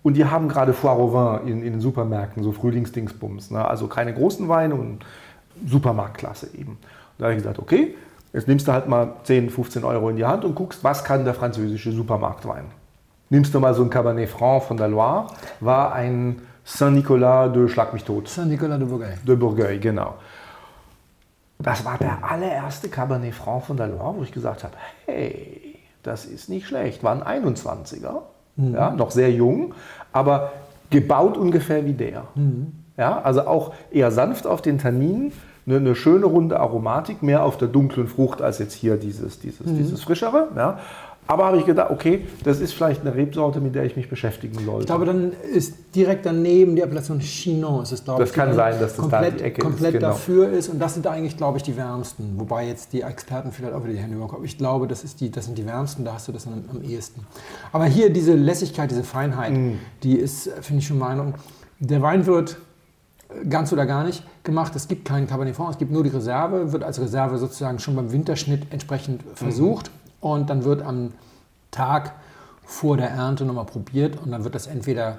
und 0.03 0.15
die 0.15 0.25
haben 0.25 0.49
gerade 0.49 0.73
Foire 0.73 0.99
au 0.99 1.13
Vin 1.13 1.49
in, 1.49 1.63
in 1.63 1.73
den 1.73 1.81
Supermärkten, 1.81 2.43
so 2.43 2.53
Frühlingsdingsbums. 2.53 3.51
Ne? 3.51 3.65
Also 3.65 3.87
keine 3.87 4.15
großen 4.15 4.49
Weine 4.49 4.75
und 4.75 5.05
Supermarktklasse 5.67 6.49
eben. 6.55 6.73
Und 6.73 6.79
da 7.19 7.27
habe 7.27 7.35
ich 7.35 7.43
gesagt, 7.43 7.59
okay, 7.59 7.95
jetzt 8.33 8.49
nimmst 8.49 8.67
du 8.67 8.73
halt 8.73 8.89
mal 8.89 9.15
10, 9.25 9.51
15 9.51 9.85
Euro 9.85 10.09
in 10.09 10.17
die 10.17 10.25
Hand 10.25 10.45
und 10.45 10.55
guckst, 10.55 10.83
was 10.83 11.05
kann 11.05 11.25
der 11.25 11.35
französische 11.35 11.93
Supermarktwein. 11.93 12.65
Nimmst 13.29 13.55
du 13.55 13.61
mal 13.61 13.75
so 13.75 13.83
ein 13.83 13.91
Cabernet 13.91 14.29
Franc 14.29 14.65
von 14.65 14.77
der 14.77 14.89
Loire, 14.89 15.27
war 15.61 15.93
ein 15.93 16.41
Saint-Nicolas 16.65 17.53
de 17.53 17.69
Schlag 17.69 17.93
mich 17.93 18.05
tot. 18.05 18.29
Saint-Nicolas 18.29 18.79
de 18.79 18.89
Bourgogne. 18.89 19.19
De 19.27 19.37
Bourgueil, 19.37 19.79
genau. 19.79 20.15
Das 21.59 21.85
war 21.85 21.99
der 21.99 22.25
allererste 22.25 22.89
Cabernet 22.89 23.35
Franc 23.35 23.67
von 23.67 23.77
der 23.77 23.89
Loire, 23.89 24.17
wo 24.17 24.23
ich 24.23 24.33
gesagt 24.33 24.65
habe, 24.65 24.75
hey, 25.07 25.79
das 26.03 26.25
ist 26.25 26.49
nicht 26.49 26.67
schlecht. 26.67 27.05
War 27.05 27.23
ein 27.23 27.45
21er, 27.45 28.23
ja, 28.75 28.91
noch 28.91 29.11
sehr 29.11 29.31
jung, 29.31 29.75
aber 30.13 30.53
gebaut 30.91 31.37
ungefähr 31.37 31.85
wie 31.85 31.93
der. 31.93 32.25
Ja, 32.97 33.21
also 33.23 33.47
auch 33.47 33.73
eher 33.91 34.11
sanft 34.11 34.47
auf 34.47 34.61
den 34.61 34.79
Tanninen, 34.79 35.33
eine, 35.67 35.77
eine 35.77 35.95
schöne 35.95 36.27
runde 36.27 36.59
Aromatik, 36.59 37.23
mehr 37.23 37.45
auf 37.45 37.57
der 37.57 37.69
dunklen 37.69 38.09
Frucht 38.09 38.43
als 38.43 38.59
jetzt 38.59 38.75
hier 38.75 38.97
dieses, 38.97 39.39
dieses, 39.39 39.67
dieses 39.67 40.03
frischere. 40.03 40.49
Ja. 40.57 40.79
Aber 41.31 41.45
habe 41.47 41.59
ich 41.59 41.65
gedacht, 41.65 41.93
okay, 41.93 42.27
das 42.43 42.59
ist 42.59 42.73
vielleicht 42.73 43.03
eine 43.03 43.15
Rebsorte, 43.15 43.61
mit 43.61 43.77
der 43.77 43.85
ich 43.85 43.95
mich 43.95 44.09
beschäftigen 44.09 44.55
sollte. 44.65 44.81
Ich 44.81 44.87
glaube, 44.87 45.05
dann 45.05 45.33
ist 45.55 45.77
direkt 45.95 46.27
daneben 46.27 46.75
die 46.75 46.83
Appellation 46.83 47.21
Chinon. 47.21 47.85
Ist 47.85 47.93
es, 47.93 48.05
glaube 48.05 48.21
Das 48.21 48.31
ich, 48.31 48.35
kann 48.35 48.53
sein, 48.53 48.73
dass 48.81 48.97
das 48.97 48.97
da 48.97 49.03
komplett, 49.03 49.39
die 49.39 49.45
Ecke 49.45 49.61
ist, 49.61 49.65
komplett 49.65 49.93
genau. 49.93 50.09
dafür 50.09 50.51
ist. 50.51 50.69
Und 50.71 50.81
das 50.81 50.95
sind 50.95 51.07
eigentlich, 51.07 51.37
glaube 51.37 51.59
ich, 51.59 51.63
die 51.63 51.77
wärmsten. 51.77 52.35
Wobei 52.37 52.67
jetzt 52.67 52.93
die 52.93 53.03
Experten 53.03 53.53
vielleicht 53.53 53.75
auch 53.75 53.85
wieder 53.85 53.93
die 53.93 54.01
Hände 54.01 54.17
über 54.17 54.25
den 54.25 54.31
Kopf. 54.31 54.45
Ich 54.45 54.59
glaube, 54.59 54.89
das, 54.89 55.05
ist 55.05 55.21
die, 55.21 55.31
das 55.31 55.45
sind 55.45 55.57
die 55.57 55.65
wärmsten, 55.67 56.05
da 56.05 56.15
hast 56.15 56.27
du 56.27 56.33
das 56.33 56.49
am, 56.49 56.65
am 56.69 56.83
ehesten. 56.83 57.25
Aber 57.71 57.85
hier 57.85 58.11
diese 58.13 58.35
Lässigkeit, 58.35 58.91
diese 58.91 59.05
Feinheit, 59.05 59.53
Mm. 59.53 59.75
die 60.03 60.17
ist, 60.17 60.49
äh, 60.49 60.63
finde 60.63 60.81
ich 60.81 60.89
schon 60.89 60.99
Meinung. 60.99 61.35
Der 61.79 62.03
Wein 62.03 62.27
wird 62.27 62.57
äh, 63.29 63.47
ganz 63.47 63.73
oder 63.73 63.87
gar 63.87 64.03
nicht 64.03 64.25
gemacht. 64.43 64.75
Es 64.75 64.89
gibt 64.89 65.05
keinen 65.05 65.29
Cabernet 65.29 65.55
Franc, 65.55 65.71
es 65.71 65.79
gibt 65.79 65.93
nur 65.93 66.03
die 66.03 66.11
Reserve, 66.11 66.73
wird 66.73 66.83
als 66.83 67.01
Reserve 67.01 67.39
sozusagen 67.39 67.79
schon 67.79 67.95
beim 67.95 68.11
Winterschnitt 68.11 68.67
entsprechend 68.71 69.23
versucht. 69.35 69.93
Und 70.21 70.51
dann 70.51 70.65
wird 70.65 70.83
am 70.83 71.13
Tag 71.71 72.15
vor 72.65 72.97
der 72.97 73.11
Ernte 73.11 73.45
nochmal 73.45 73.67
probiert 73.67 74.21
und 74.23 74.31
dann 74.31 74.45
wird 74.45 74.55
das 74.55 74.67
entweder, 74.67 75.19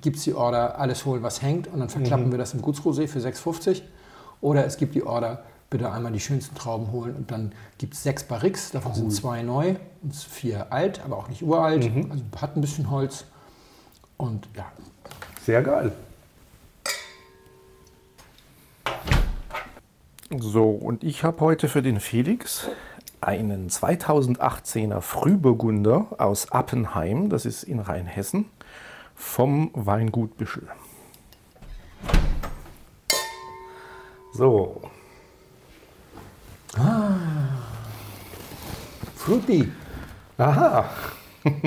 gibt 0.00 0.16
es 0.16 0.24
die 0.24 0.34
Order, 0.34 0.78
alles 0.78 1.04
holen, 1.04 1.22
was 1.22 1.42
hängt 1.42 1.66
und 1.66 1.80
dann 1.80 1.88
verklappen 1.88 2.30
wir 2.30 2.38
das 2.38 2.54
im 2.54 2.62
Gutsrosé 2.62 3.06
für 3.06 3.18
6,50 3.18 3.82
oder 4.40 4.64
es 4.64 4.76
gibt 4.76 4.94
die 4.94 5.02
Order, 5.02 5.44
bitte 5.68 5.90
einmal 5.92 6.12
die 6.12 6.20
schönsten 6.20 6.54
Trauben 6.54 6.90
holen. 6.90 7.14
Und 7.14 7.30
dann 7.30 7.52
gibt 7.78 7.94
es 7.94 8.02
sechs 8.02 8.24
Barriques, 8.24 8.70
davon 8.72 8.94
sind 8.94 9.12
zwei 9.12 9.42
neu 9.42 9.76
und 10.02 10.14
vier 10.14 10.72
alt, 10.72 11.00
aber 11.04 11.16
auch 11.16 11.28
nicht 11.28 11.42
uralt. 11.42 11.84
Also 12.10 12.24
hat 12.40 12.56
ein 12.56 12.60
bisschen 12.60 12.90
Holz. 12.90 13.24
Und 14.16 14.48
ja, 14.56 14.66
Sehr 15.44 15.62
geil. 15.62 15.92
So, 20.38 20.70
und 20.70 21.02
ich 21.02 21.24
habe 21.24 21.40
heute 21.40 21.68
für 21.68 21.82
den 21.82 21.98
Felix 21.98 22.68
einen 23.20 23.68
2018er 23.68 25.00
Frühburgunder 25.00 26.06
aus 26.18 26.50
Appenheim, 26.52 27.28
das 27.28 27.44
ist 27.46 27.62
in 27.62 27.80
Rheinhessen, 27.80 28.46
vom 29.14 29.70
Weingut 29.74 30.36
Büschel. 30.36 30.68
So, 34.32 34.80
Fruity. 39.16 39.70
aha, 40.38 40.88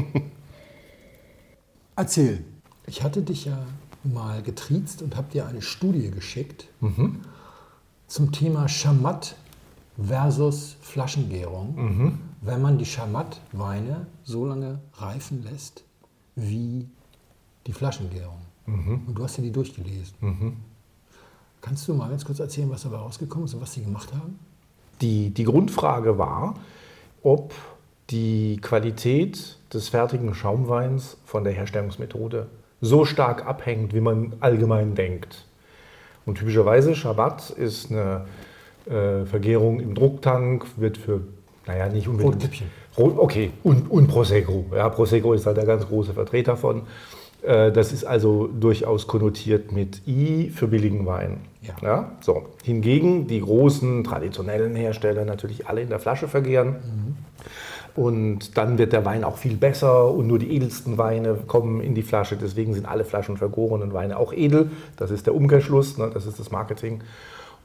Erzähl. 1.95 2.43
Ich 2.87 3.03
hatte 3.03 3.21
dich 3.21 3.45
ja 3.45 3.57
mal 4.03 4.41
getriezt 4.41 5.01
und 5.01 5.15
habe 5.15 5.31
dir 5.31 5.47
eine 5.47 5.61
Studie 5.61 6.11
geschickt 6.11 6.67
zum 8.07 8.31
Thema 8.31 8.67
Schamat 8.67 9.35
versus 9.97 10.75
Flaschengärung. 10.81 12.19
Wenn 12.41 12.61
man 12.61 12.77
die 12.77 12.85
Schamat-Weine 12.85 14.07
so 14.23 14.45
lange 14.45 14.79
reifen 14.95 15.43
lässt 15.43 15.83
wie 16.35 16.87
die 17.67 17.73
Flaschengärung. 17.73 18.39
Und 18.65 19.13
du 19.15 19.23
hast 19.23 19.37
ja 19.37 19.43
die 19.43 19.51
durchgelesen. 19.51 20.57
Kannst 21.61 21.87
du 21.87 21.93
mal 21.93 22.09
ganz 22.09 22.25
kurz 22.25 22.39
erzählen, 22.39 22.69
was 22.69 22.83
dabei 22.83 22.97
rausgekommen 22.97 23.45
ist 23.45 23.53
und 23.53 23.61
was 23.61 23.73
sie 23.73 23.83
gemacht 23.83 24.13
haben? 24.13 24.37
Die, 25.01 25.29
die 25.29 25.43
Grundfrage 25.43 26.17
war, 26.17 26.55
ob 27.21 27.53
die 28.09 28.57
Qualität 28.61 29.57
des 29.73 29.89
fertigen 29.89 30.33
Schaumweins 30.35 31.17
von 31.25 31.43
der 31.43 31.53
Herstellungsmethode 31.53 32.47
so 32.81 33.05
stark 33.05 33.45
abhängt, 33.45 33.93
wie 33.93 34.01
man 34.01 34.33
allgemein 34.41 34.93
denkt. 34.93 35.45
Und 36.25 36.37
typischerweise 36.37 36.95
Shabbat 36.95 37.49
ist 37.51 37.91
eine 37.91 38.25
äh, 38.85 39.25
Vergärung 39.25 39.79
im 39.79 39.95
Drucktank, 39.95 40.65
wird 40.77 40.97
für, 40.97 41.21
naja, 41.67 41.89
nicht 41.89 42.07
unbedingt. 42.07 42.35
Rotkäppchen. 42.35 42.67
Rot, 42.97 43.17
okay, 43.17 43.51
und, 43.63 43.89
und 43.89 44.07
Prosecco. 44.07 44.65
Ja, 44.75 44.89
Prosecco 44.89 45.33
ist 45.33 45.45
halt 45.45 45.57
der 45.57 45.65
ganz 45.65 45.87
große 45.87 46.13
Vertreter 46.13 46.57
von. 46.57 46.83
Äh, 47.41 47.71
Das 47.71 47.91
ist 47.91 48.03
also 48.03 48.47
durchaus 48.47 49.07
konnotiert 49.07 49.71
mit 49.71 50.07
I 50.07 50.49
für 50.49 50.67
billigen 50.67 51.05
Wein. 51.05 51.41
Ja. 51.81 52.11
so. 52.19 52.43
Hingegen 52.63 53.27
die 53.27 53.39
großen 53.39 54.03
traditionellen 54.03 54.75
Hersteller 54.75 55.23
natürlich 55.25 55.67
alle 55.67 55.81
in 55.81 55.89
der 55.89 55.99
Flasche 55.99 56.27
vergären. 56.27 56.75
Und 57.95 58.57
dann 58.57 58.77
wird 58.77 58.91
der 58.91 59.05
Wein 59.05 59.23
auch 59.23 59.37
viel 59.37 59.55
besser 59.55 60.11
und 60.11 60.27
nur 60.27 60.39
die 60.39 60.53
edelsten 60.55 60.97
Weine 60.97 61.35
kommen 61.47 61.79
in 61.79 61.93
die 61.93 62.01
Flasche. 62.01 62.35
Deswegen 62.35 62.73
sind 62.73 62.87
alle 62.87 63.05
Flaschen 63.05 63.37
vergorenen 63.37 63.93
Weine 63.93 64.17
auch 64.17 64.33
edel. 64.33 64.71
Das 64.97 65.11
ist 65.11 65.25
der 65.27 65.35
Umkehrschluss, 65.35 65.97
ne? 65.97 66.09
das 66.13 66.25
ist 66.25 66.39
das 66.39 66.49
Marketing. 66.51 67.01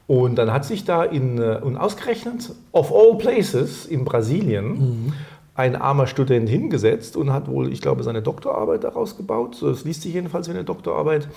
Und 0.09 0.37
dann 0.37 0.51
hat 0.51 0.65
sich 0.65 0.85
da 0.85 1.03
in, 1.03 1.37
äh, 1.37 1.59
und 1.61 1.77
ausgerechnet, 1.77 2.51
of 2.71 2.91
all 2.91 3.15
places 3.19 3.85
in 3.85 4.05
Brasilien, 4.05 5.13
ein 5.53 5.75
armer 5.75 6.07
Student 6.07 6.49
hingesetzt 6.49 7.15
und 7.15 7.31
hat 7.31 7.47
wohl, 7.47 7.71
ich 7.71 7.79
glaube, 7.79 8.01
seine 8.01 8.23
Doktorarbeit 8.23 8.83
daraus 8.83 9.17
gebaut. 9.17 9.53
So, 9.53 9.69
Das 9.69 9.83
liest 9.83 10.01
sich 10.01 10.15
jedenfalls 10.15 10.47
wie 10.47 10.53
eine 10.53 10.63
Doktorarbeit. 10.63 11.27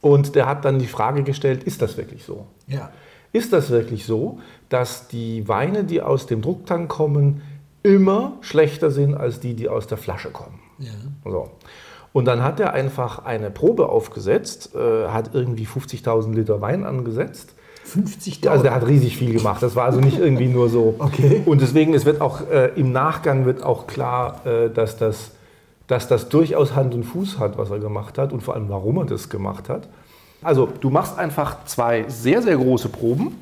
Und 0.00 0.36
der 0.36 0.46
hat 0.46 0.64
dann 0.64 0.78
die 0.78 0.86
Frage 0.86 1.24
gestellt, 1.24 1.64
ist 1.64 1.82
das 1.82 1.96
wirklich 1.96 2.22
so? 2.22 2.46
Ja. 2.68 2.92
Ist 3.32 3.52
das 3.52 3.70
wirklich 3.70 4.06
so, 4.06 4.38
dass 4.68 5.08
die 5.08 5.48
Weine, 5.48 5.82
die 5.82 6.02
aus 6.02 6.26
dem 6.26 6.40
Drucktank 6.40 6.88
kommen, 6.88 7.42
immer 7.82 8.34
schlechter 8.42 8.92
sind 8.92 9.16
als 9.16 9.40
die, 9.40 9.54
die 9.54 9.68
aus 9.68 9.88
der 9.88 9.98
Flasche 9.98 10.30
kommen? 10.30 10.60
ja. 10.78 10.92
So. 11.24 11.50
Und 12.12 12.26
dann 12.26 12.44
hat 12.44 12.60
er 12.60 12.74
einfach 12.74 13.24
eine 13.24 13.50
Probe 13.50 13.88
aufgesetzt, 13.88 14.76
äh, 14.76 15.08
hat 15.08 15.34
irgendwie 15.34 15.66
50.000 15.66 16.32
Liter 16.32 16.60
Wein 16.60 16.84
angesetzt. 16.84 17.56
50 17.84 18.48
Also 18.48 18.62
der 18.62 18.74
hat 18.74 18.86
riesig 18.86 19.16
viel 19.16 19.32
gemacht. 19.32 19.62
Das 19.62 19.76
war 19.76 19.84
also 19.84 20.00
nicht 20.00 20.18
irgendwie 20.18 20.48
nur 20.48 20.68
so. 20.68 20.94
Okay. 21.02 21.42
Und 21.44 21.60
deswegen, 21.60 21.94
es 21.94 22.04
wird 22.04 22.20
auch 22.20 22.48
äh, 22.48 22.70
im 22.76 22.92
Nachgang 22.92 23.44
wird 23.44 23.62
auch 23.62 23.86
klar, 23.86 24.46
äh, 24.46 24.70
dass, 24.70 24.96
das, 24.96 25.32
dass 25.88 26.08
das 26.08 26.28
durchaus 26.28 26.74
Hand 26.74 26.94
und 26.94 27.04
Fuß 27.04 27.38
hat, 27.38 27.58
was 27.58 27.70
er 27.70 27.80
gemacht 27.80 28.18
hat 28.18 28.32
und 28.32 28.42
vor 28.42 28.54
allem, 28.54 28.68
warum 28.68 28.98
er 28.98 29.04
das 29.04 29.28
gemacht 29.28 29.68
hat. 29.68 29.88
Also 30.42 30.68
du 30.80 30.90
machst 30.90 31.18
einfach 31.18 31.64
zwei 31.66 32.04
sehr, 32.08 32.42
sehr 32.42 32.56
große 32.56 32.88
Proben. 32.88 33.36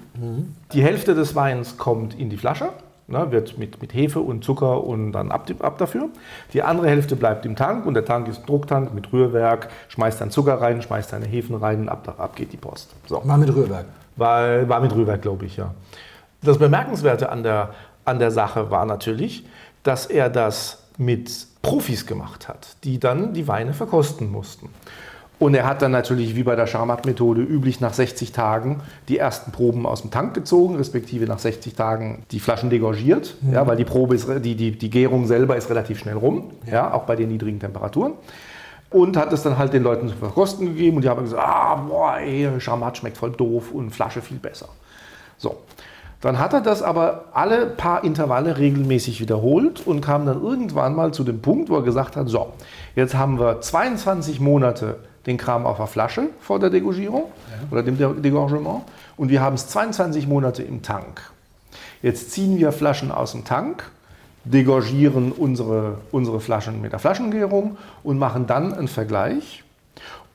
Die 0.73 0.83
Hälfte 0.83 1.15
des 1.15 1.35
Weins 1.35 1.79
kommt 1.79 2.19
in 2.19 2.29
die 2.29 2.37
Flasche, 2.37 2.71
ne, 3.09 3.31
wird 3.31 3.59
mit, 3.59 3.81
mit 3.81 3.95
Hefe 3.95 4.21
und 4.21 4.45
Zucker 4.45 4.85
und 4.85 5.13
dann 5.13 5.31
ab, 5.31 5.51
ab 5.61 5.79
dafür. 5.79 6.09
Die 6.53 6.63
andere 6.63 6.89
Hälfte 6.89 7.17
bleibt 7.17 7.47
im 7.47 7.57
Tank 7.57 7.87
und 7.87 7.95
der 7.95 8.05
Tank 8.05 8.29
ist 8.29 8.41
ein 8.41 8.47
Drucktank 8.47 8.93
mit 8.95 9.13
Rührwerk, 9.13 9.69
schmeißt 9.89 10.21
dann 10.21 10.31
Zucker 10.31 10.61
rein, 10.61 10.83
schmeißt 10.83 11.13
deine 11.13 11.27
Hefen 11.27 11.57
rein 11.57 11.81
und 11.81 11.89
ab, 11.89 12.15
ab 12.19 12.37
geht 12.37 12.53
die 12.53 12.59
Post. 12.59 12.91
So. 13.07 13.23
War 13.25 13.39
mit 13.39 13.55
Rührwerk. 13.55 13.87
War, 14.21 14.69
war 14.69 14.81
mit 14.81 14.95
Rührwerk, 14.95 15.23
glaube 15.23 15.47
ich, 15.47 15.57
ja. 15.57 15.75
Das 16.43 16.59
Bemerkenswerte 16.59 17.31
an 17.31 17.43
der, 17.43 17.71
an 18.05 18.19
der 18.19 18.31
Sache 18.31 18.71
war 18.71 18.87
natürlich, 18.87 19.45
dass 19.83 20.07
er 20.07 20.31
das 20.31 20.85
mit 20.97 21.47
Profis 21.63 22.07
gemacht 22.07 22.49
hat, 22.49 22.77
die 22.85 23.01
dann 23.01 23.35
die 23.35 23.49
Weine 23.49 23.73
verkosten 23.73 24.31
mussten. 24.31 24.69
Und 25.39 25.55
er 25.55 25.67
hat 25.67 25.81
dann 25.81 25.91
natürlich, 25.91 26.37
wie 26.37 26.43
bei 26.43 26.55
der 26.55 26.67
Charmat-Methode 26.67 27.41
üblich, 27.41 27.81
nach 27.81 27.95
60 27.95 28.33
Tagen 28.33 28.83
die 29.09 29.17
ersten 29.17 29.53
Proben 29.53 29.87
aus 29.87 30.03
dem 30.03 30.11
Tank 30.11 30.35
gezogen, 30.35 30.77
respektive 30.77 31.25
nach 31.25 31.39
60 31.39 31.75
Tagen 31.75 32.25
die 32.31 32.41
Flaschen 32.41 32.69
degorgiert, 32.69 33.37
ja, 33.51 33.67
weil 33.67 33.79
die 33.79 33.87
Probe 33.87 34.15
ist, 34.15 34.29
die, 34.45 34.55
die, 34.55 34.73
die 34.73 34.91
Gärung 34.91 35.27
selber 35.27 35.57
ist 35.57 35.71
relativ 35.71 35.99
schnell 35.99 36.17
rum, 36.17 36.51
ja. 36.71 36.93
auch 36.93 37.05
bei 37.05 37.17
den 37.17 37.31
niedrigen 37.31 37.59
Temperaturen. 37.59 38.13
Und 38.91 39.17
hat 39.17 39.33
es 39.33 39.43
dann 39.45 39.57
halt 39.57 39.73
den 39.73 39.85
Leuten 39.85 40.09
zu 40.09 40.17
verkosten 40.17 40.67
gegeben 40.67 40.97
und 40.97 41.05
die 41.05 41.09
haben 41.09 41.23
gesagt, 41.23 41.43
ah, 41.47 41.77
boah, 41.77 42.17
ey, 42.19 42.49
Charmat 42.59 42.99
schmeckt 42.99 43.17
voll 43.19 43.31
doof 43.31 43.71
und 43.73 43.91
Flasche 43.91 44.21
viel 44.21 44.39
besser. 44.39 44.69
So. 45.39 45.59
Dann 46.21 46.39
hat 46.39 46.53
er 46.53 46.61
das 46.61 46.83
aber 46.83 47.27
alle 47.33 47.65
paar 47.67 48.05
Intervalle 48.05 48.59
regelmäßig 48.59 49.21
wiederholt 49.21 49.87
und 49.87 50.03
kam 50.03 50.27
dann 50.27 50.43
irgendwann 50.43 50.95
mal 50.95 51.13
zu 51.15 51.25
dem 51.25 51.41
Punkt, 51.41 51.71
wo 51.71 51.77
er 51.77 51.83
gesagt 51.83 52.15
hat, 52.17 52.29
so, 52.29 52.53
jetzt 52.95 53.15
haben 53.15 53.39
wir 53.39 53.61
22 53.63 54.39
Monate 54.39 54.97
den 55.25 55.39
Kram 55.39 55.65
auf 55.65 55.79
der 55.79 55.87
Flasche 55.87 56.25
vor 56.41 56.59
der 56.59 56.69
Degorgierung 56.69 57.25
oder 57.71 57.83
dem 57.83 57.97
De- 57.97 58.21
Degorgement 58.21 58.83
und 59.17 59.31
wir 59.31 59.41
haben 59.41 59.55
es 59.55 59.69
22 59.69 60.27
Monate 60.27 60.63
im 60.63 60.83
Tank. 60.83 61.23
Jetzt 62.03 62.33
ziehen 62.33 62.59
wir 62.59 62.73
Flaschen 62.73 63.13
aus 63.13 63.33
dem 63.33 63.45
Tank, 63.47 63.91
degorgieren 64.45 65.33
unsere, 65.33 65.99
unsere 66.13 66.41
Flaschen 66.41 66.81
mit 66.81 66.93
der 66.93 66.99
Flaschengärung 66.99 67.77
und 68.03 68.19
machen 68.19 68.47
dann 68.47 68.73
einen 68.73 68.89
Vergleich. 68.89 69.65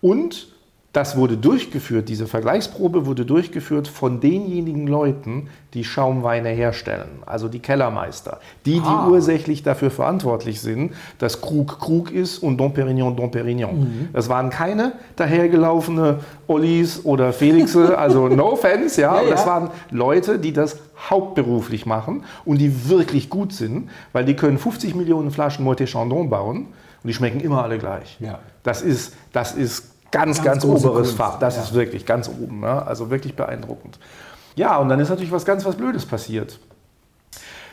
Und 0.01 0.47
das 0.95 1.17
wurde 1.17 1.35
durchgeführt, 1.35 2.07
diese 2.07 2.25
Vergleichsprobe 2.25 3.05
wurde 3.05 3.25
durchgeführt 3.25 3.89
von 3.89 4.21
denjenigen 4.21 4.87
Leuten, 4.87 5.49
die 5.73 5.83
Schaumweine 5.83 6.49
herstellen, 6.49 7.09
also 7.25 7.49
die 7.49 7.59
Kellermeister, 7.59 8.39
die, 8.65 8.79
die 8.79 8.85
Ah. 8.85 9.09
ursächlich 9.09 9.61
dafür 9.61 9.91
verantwortlich 9.91 10.61
sind, 10.61 10.93
dass 11.17 11.41
Krug 11.41 11.79
Krug 11.79 12.11
ist 12.11 12.39
und 12.39 12.57
Dom 12.57 12.73
Perignon 12.73 13.17
Dom 13.17 13.29
Perignon. 13.29 14.09
Das 14.13 14.29
waren 14.29 14.49
keine 14.49 14.93
dahergelaufene 15.17 16.19
Ollis 16.47 17.03
oder 17.03 17.33
Felixe, 17.33 17.97
also 17.97 18.29
no 18.29 18.53
offense, 18.53 19.01
ja, 19.01 19.21
Ja, 19.21 19.29
das 19.29 19.45
waren 19.45 19.71
Leute, 19.91 20.39
die 20.39 20.53
das 20.53 20.77
hauptberuflich 21.09 21.85
machen 21.85 22.23
und 22.45 22.59
die 22.59 22.87
wirklich 22.89 23.29
gut 23.29 23.51
sind, 23.51 23.89
weil 24.13 24.23
die 24.23 24.35
können 24.35 24.57
50 24.57 24.95
Millionen 24.95 25.29
Flaschen 25.31 25.65
Moët 25.67 25.85
Chandon 25.87 26.29
bauen 26.29 26.67
und 27.03 27.07
die 27.07 27.13
schmecken 27.13 27.41
immer 27.41 27.63
alle 27.63 27.79
gleich. 27.79 28.17
Ja. 28.21 28.39
Das 28.63 28.81
ist, 28.81 29.13
das 29.33 29.53
ist 29.53 29.94
ganz, 30.11 30.41
Ganz 30.43 30.61
ganz, 30.61 30.65
oberes 30.65 31.07
Kunst, 31.07 31.17
Fach. 31.17 31.39
Das 31.39 31.55
ja. 31.55 31.63
ist 31.63 31.73
wirklich 31.73 32.05
ganz 32.05 32.29
oben. 32.29 32.61
Ne? 32.61 32.85
Also 32.85 33.09
wirklich 33.09 33.35
beeindruckend. 33.35 33.99
Ja, 34.55 34.77
und 34.77 34.89
dann 34.89 34.99
ist 34.99 35.09
natürlich 35.09 35.31
was 35.31 35.45
ganz 35.45 35.65
was 35.65 35.75
Blödes 35.75 36.05
passiert. 36.05 36.59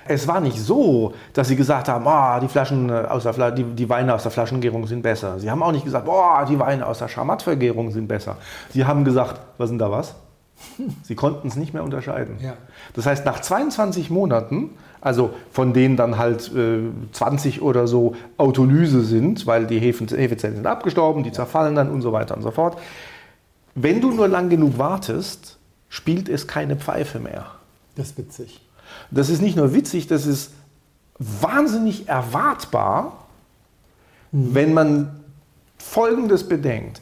Es 0.05 0.26
war 0.26 0.41
nicht 0.41 0.59
so, 0.59 1.14
dass 1.33 1.49
sie 1.49 1.57
gesagt 1.57 1.89
haben, 1.89 2.07
ah, 2.09 2.41
die, 2.41 2.49
Flaschen 2.49 2.91
äh, 2.91 2.93
aus 3.09 3.22
der 3.22 3.35
Fla 3.35 3.51
die, 3.53 3.62
die 3.62 3.89
Weine 3.89 4.14
aus 4.14 4.24
der 4.24 4.33
Flaschengärung 4.33 4.87
sind 4.87 5.03
besser. 5.03 5.39
Sie 5.39 5.51
haben 5.51 5.62
auch 5.62 5.70
nicht 5.70 5.85
gesagt, 5.85 6.07
boah, 6.07 6.45
die 6.49 6.59
Weine 6.59 6.87
aus 6.87 6.99
der 6.99 7.09
Schamatvergärung 7.09 7.91
sind 7.93 8.09
besser. 8.09 8.37
Sie 8.70 8.85
haben 8.85 9.05
gesagt, 9.05 9.41
was 9.59 9.68
sind 9.68 9.78
da 9.78 9.91
was? 9.91 10.16
Sie 11.03 11.14
konnten 11.14 11.49
es 11.49 11.57
nicht 11.57 11.72
mehr 11.72 11.85
unterscheiden. 11.85 12.37
Ja. 12.41 12.55
Das 12.95 13.07
heißt, 13.07 13.24
nach 13.24 13.41
22 13.41 14.11
Monaten, 14.11 14.70
also 15.03 15.30
von 15.50 15.72
denen 15.72 15.96
dann 15.96 16.16
halt 16.16 16.50
äh, 16.55 16.78
20 17.11 17.61
oder 17.61 17.86
so 17.88 18.14
Autolyse 18.38 19.03
sind, 19.03 19.46
weil 19.48 19.66
die 19.66 19.80
Hefen, 19.80 20.07
Hefezellen 20.07 20.57
sind 20.57 20.66
abgestorben, 20.66 21.24
die 21.24 21.32
zerfallen 21.32 21.74
dann 21.74 21.90
und 21.90 22.03
so 22.03 22.12
weiter 22.12 22.36
und 22.36 22.42
so 22.42 22.53
fort. 22.53 22.78
Wenn 23.74 24.00
du 24.00 24.12
nur 24.12 24.28
lang 24.28 24.48
genug 24.48 24.78
wartest, 24.78 25.59
spielt 25.88 26.28
es 26.28 26.46
keine 26.46 26.76
Pfeife 26.76 27.18
mehr. 27.18 27.46
Das 27.96 28.11
ist 28.11 28.18
witzig. 28.18 28.61
Das 29.11 29.28
ist 29.28 29.42
nicht 29.42 29.57
nur 29.57 29.74
witzig, 29.74 30.07
das 30.07 30.24
ist 30.24 30.53
wahnsinnig 31.18 32.09
erwartbar, 32.09 33.26
wenn 34.30 34.72
man 34.72 35.20
Folgendes 35.78 36.48
bedenkt. 36.48 37.00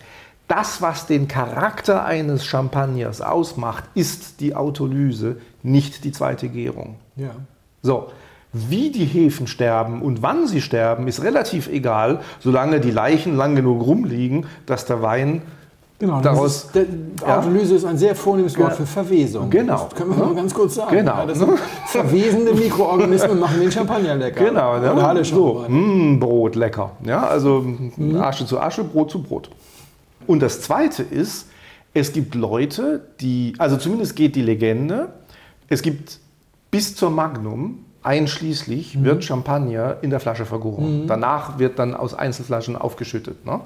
Das, 0.49 0.81
was 0.81 1.07
den 1.07 1.29
Charakter 1.29 2.05
eines 2.05 2.47
Champagners 2.47 3.21
ausmacht, 3.21 3.85
ist 3.95 4.41
die 4.41 4.55
Autolyse, 4.57 5.37
nicht 5.63 6.03
die 6.05 6.13
zweite 6.13 6.49
Gärung. 6.49 6.97
Ja. 7.15 7.35
So, 7.83 8.09
wie 8.53 8.91
die 8.91 9.05
Hefen 9.05 9.47
sterben 9.47 10.03
und 10.03 10.23
wann 10.23 10.47
sie 10.47 10.61
sterben, 10.61 11.07
ist 11.07 11.23
relativ 11.23 11.69
egal, 11.69 12.21
solange 12.41 12.81
die 12.81 12.91
Leichen 12.91 13.37
lang 13.37 13.55
genug 13.55 13.87
rumliegen, 13.87 14.47
dass 14.67 14.87
der 14.87 15.03
Wein 15.03 15.43
Genau, 16.01 16.19
Daraus- 16.23 16.65
ist, 16.65 16.75
der, 16.75 16.87
Ja. 17.27 17.39
Autolyse 17.41 17.75
ist 17.75 17.85
ein 17.85 17.99
sehr 17.99 18.15
vornehmes 18.17 18.59
Wort 18.59 18.73
für 18.73 18.87
Verwesung. 18.87 19.51
Genau. 19.51 19.85
Das 19.91 19.95
können 19.95 20.17
wir 20.17 20.25
mal 20.25 20.35
ganz 20.35 20.55
kurz 20.55 20.77
sagen. 20.77 20.97
Genau. 20.97 21.27
Ja, 21.27 21.35
sind 21.35 21.59
verwesende 21.89 22.55
Mikroorganismen 22.55 23.39
machen 23.39 23.61
den 23.61 23.71
Champagner 23.71 24.15
lecker. 24.17 24.43
Genau, 24.47 24.79
ne? 24.79 24.95
Oder 24.95 25.09
alle 25.09 25.23
so, 25.27 25.67
mm, 25.69 26.19
Brot, 26.19 26.57
lecker. 26.57 26.93
Ja, 27.05 27.27
also 27.27 27.67
Asche 28.19 28.47
zu 28.47 28.59
Asche, 28.59 28.83
Brot 28.83 29.11
zu 29.11 29.23
Brot. 29.23 29.51
Und 30.27 30.41
das 30.41 30.63
Zweite 30.63 31.03
ist, 31.03 31.49
es 31.93 32.15
gibt 32.15 32.35
Leute, 32.35 33.03
die, 33.21 33.53
also 33.59 33.77
zumindest 33.77 34.17
geht 34.17 34.37
die 34.37 34.43
Legende, 34.43 35.11
es 35.69 35.83
gibt 35.83 36.19
bis 36.71 36.95
zur 36.97 37.11
Magnum 37.11 37.85
einschließlich 38.03 39.03
wird 39.03 39.25
Champagner 39.25 39.97
in 40.01 40.11
der 40.11 40.21
Flasche 40.21 40.47
vergoren. 40.47 41.07
Danach 41.07 41.59
wird 41.59 41.79
dann 41.79 41.95
aus 41.95 42.15
Einzelflaschen 42.15 42.77
aufgeschüttet. 42.77 43.45
Ne? 43.45 43.61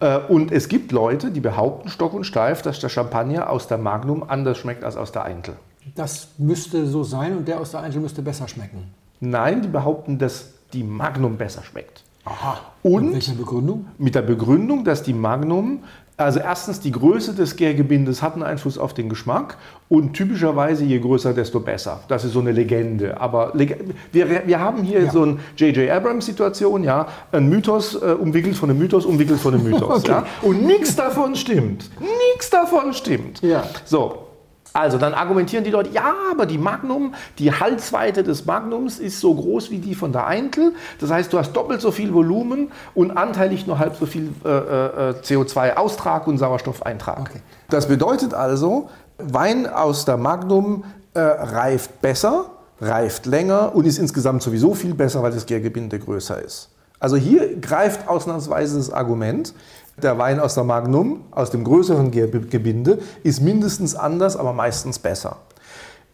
Äh, 0.00 0.18
Und 0.28 0.52
es 0.52 0.68
gibt 0.68 0.92
Leute, 0.92 1.30
die 1.30 1.40
behaupten 1.40 1.88
stock 1.88 2.12
und 2.12 2.24
steif, 2.24 2.62
dass 2.62 2.80
der 2.80 2.90
Champagner 2.90 3.48
aus 3.48 3.66
der 3.66 3.78
Magnum 3.78 4.22
anders 4.28 4.58
schmeckt 4.58 4.84
als 4.84 4.96
aus 4.96 5.12
der 5.12 5.24
Eintel. 5.24 5.56
Das 5.94 6.28
müsste 6.36 6.86
so 6.86 7.02
sein 7.04 7.36
und 7.36 7.48
der 7.48 7.60
aus 7.60 7.70
der 7.70 7.80
Einzel 7.80 8.00
müsste 8.00 8.20
besser 8.20 8.48
schmecken. 8.48 8.92
Nein, 9.20 9.62
die 9.62 9.68
behaupten, 9.68 10.18
dass 10.18 10.50
die 10.72 10.82
Magnum 10.82 11.36
besser 11.38 11.62
schmeckt. 11.62 12.02
Aha. 12.24 12.58
Und? 12.82 13.04
Mit 13.04 13.14
welcher 13.14 13.34
Begründung? 13.34 13.86
Mit 13.98 14.14
der 14.16 14.22
Begründung, 14.22 14.84
dass 14.84 15.02
die 15.02 15.14
Magnum, 15.14 15.84
also 16.18 16.38
erstens 16.40 16.80
die 16.80 16.92
Größe 16.92 17.34
des 17.34 17.56
Gärgebindes 17.56 18.22
hat 18.22 18.34
einen 18.34 18.42
Einfluss 18.42 18.78
auf 18.78 18.94
den 18.94 19.08
Geschmack 19.08 19.58
und 19.88 20.14
typischerweise 20.14 20.84
je 20.84 20.98
größer, 20.98 21.34
desto 21.34 21.60
besser. 21.60 22.00
Das 22.08 22.24
ist 22.24 22.32
so 22.32 22.40
eine 22.40 22.52
Legende. 22.52 23.20
Aber 23.20 23.52
wir, 23.54 23.76
wir 24.12 24.58
haben 24.60 24.82
hier 24.82 25.02
Ja. 25.04 25.10
so 25.10 25.22
eine 25.22 25.38
J.J. 25.56 25.90
Abrams-Situation, 25.90 26.84
ja, 26.84 27.06
ein 27.32 27.48
Mythos 27.48 27.94
äh, 27.94 28.06
umwickelt 28.18 28.56
von 28.56 28.70
einem 28.70 28.78
Mythos, 28.78 29.04
umwickelt 29.04 29.38
von 29.40 29.54
einem 29.54 29.64
Mythos. 29.64 29.82
Okay. 30.04 30.10
ja? 30.10 30.26
Und 30.42 30.64
nichts 30.66 30.96
davon 30.96 31.36
stimmt. 31.36 31.90
Nichts 32.00 32.50
davon 32.50 32.92
stimmt. 32.94 33.42
Ja. 33.42 33.64
So. 33.84 34.25
Also 34.72 34.98
dann 34.98 35.14
argumentieren 35.14 35.64
die 35.64 35.70
Leute, 35.70 35.90
ja, 35.90 36.14
aber 36.30 36.44
die 36.46 36.58
Magnum, 36.58 37.14
die 37.38 37.52
Halsweite 37.52 38.22
des 38.22 38.44
Magnums 38.44 38.98
ist 38.98 39.20
so 39.20 39.34
groß 39.34 39.70
wie 39.70 39.78
die 39.78 39.94
von 39.94 40.12
der 40.12 40.26
Eintel. 40.26 40.74
Das 41.00 41.10
heißt, 41.10 41.32
du 41.32 41.38
hast 41.38 41.52
doppelt 41.52 41.80
so 41.80 41.90
viel 41.90 42.12
Volumen 42.12 42.70
und 42.94 43.12
anteilig 43.12 43.66
nur 43.66 43.78
halb 43.78 43.96
so 43.96 44.06
viel 44.06 44.32
äh, 44.44 44.48
äh, 44.48 45.14
CO2-Austrag 45.22 46.26
und 46.26 46.38
Sauerstoffeintrag. 46.38 47.20
Okay. 47.20 47.40
Das 47.70 47.88
bedeutet 47.88 48.34
also, 48.34 48.90
Wein 49.18 49.66
aus 49.66 50.04
der 50.04 50.18
Magnum 50.18 50.84
äh, 51.14 51.20
reift 51.20 52.02
besser, 52.02 52.50
reift 52.80 53.24
länger 53.24 53.74
und 53.74 53.86
ist 53.86 53.98
insgesamt 53.98 54.42
sowieso 54.42 54.74
viel 54.74 54.94
besser, 54.94 55.22
weil 55.22 55.32
das 55.32 55.46
Gärgebinde 55.46 55.98
größer 55.98 56.42
ist. 56.42 56.68
Also 56.98 57.16
hier 57.16 57.60
greift 57.60 58.08
ausnahmsweise 58.08 58.78
das 58.78 58.90
Argument, 58.90 59.54
der 60.02 60.18
Wein 60.18 60.40
aus 60.40 60.54
der 60.54 60.64
Magnum, 60.64 61.24
aus 61.30 61.50
dem 61.50 61.64
größeren 61.64 62.10
Gärgebinde, 62.10 62.98
ist 63.22 63.40
mindestens 63.40 63.94
anders, 63.94 64.36
aber 64.36 64.52
meistens 64.52 64.98
besser. 64.98 65.38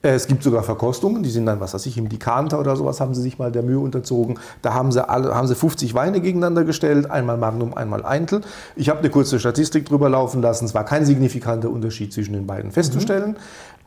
Äh, 0.03 0.11
Es 0.11 0.26
gibt 0.26 0.43
sogar 0.43 0.62
Verkostungen, 0.62 1.22
die 1.22 1.30
sind 1.30 1.47
dann, 1.47 1.61
was 1.61 1.74
weiß 1.74 1.87
ich, 1.87 1.99
im 1.99 2.09
Dekanter 2.09 2.61
oder 2.61 2.76
sowas, 2.76 3.01
haben 3.01 3.14
sie 3.14 3.22
sich 3.22 3.39
mal 3.39 3.51
der 3.51 3.62
Mühe 3.62 3.78
unterzogen. 3.78 4.39
Da 4.61 4.74
haben 4.74 4.93
sie, 4.93 5.09
alle, 5.09 5.35
haben 5.35 5.47
sie 5.47 5.55
50 5.55 5.95
Weine 5.95 6.20
gegeneinander 6.20 6.64
gestellt, 6.64 7.11
einmal 7.11 7.37
Magnum, 7.37 7.74
einmal 7.74 8.05
Eintel. 8.05 8.43
Ich 8.76 8.89
habe 8.89 9.01
eine 9.01 9.11
kurze 9.11 9.41
Statistik 9.41 9.87
drüber 9.87 10.09
laufen 10.09 10.43
lassen. 10.43 10.64
Es 10.64 10.74
war 10.74 10.85
kein 10.85 11.05
signifikanter 11.05 11.70
Unterschied 11.70 12.12
zwischen 12.12 12.35
den 12.35 12.47
beiden 12.47 12.70
festzustellen. 12.70 13.37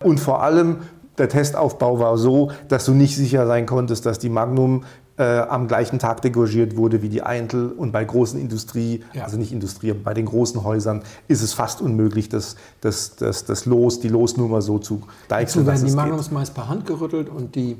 Und 0.01 0.19
vor 0.19 0.43
allem, 0.43 0.79
der 1.17 1.29
Testaufbau 1.29 1.99
war 1.99 2.17
so, 2.17 2.51
dass 2.67 2.85
du 2.85 2.93
nicht 2.93 3.15
sicher 3.15 3.47
sein 3.47 3.65
konntest, 3.65 4.05
dass 4.05 4.19
die 4.19 4.29
Magnum 4.29 4.83
äh, 5.17 5.23
am 5.39 5.67
gleichen 5.67 5.97
Tag 5.99 6.21
degorgiert 6.21 6.75
wurde 6.75 7.01
wie 7.01 7.09
die 7.09 7.21
Eintel. 7.23 7.71
Und 7.71 7.91
bei 7.91 8.03
großen 8.03 8.39
Industrie, 8.39 9.03
Ja. 9.13 9.23
also 9.23 9.37
nicht 9.37 9.51
Industrie, 9.53 9.91
aber 9.91 9.99
bei 10.01 10.13
den 10.13 10.25
großen 10.25 10.63
Häusern 10.63 11.03
ist 11.27 11.41
es 11.41 11.53
fast 11.53 11.81
unmöglich, 11.81 12.27
das, 12.29 12.55
das, 12.81 13.15
das, 13.15 13.45
das 13.45 13.65
Los, 13.65 13.99
die 13.99 14.09
Losnummer 14.09 14.61
so 14.61 14.77
zu 14.79 15.01
deichseln, 15.27 15.65
So 15.65 15.71
dass 15.71 15.81
werden 15.81 15.89
die. 15.91 15.95
Magnums 15.95 16.31
meist 16.31 16.53
per 16.53 16.67
Hand 16.67 16.85
gerüttelt 16.85 17.29
und 17.29 17.55
die 17.55 17.77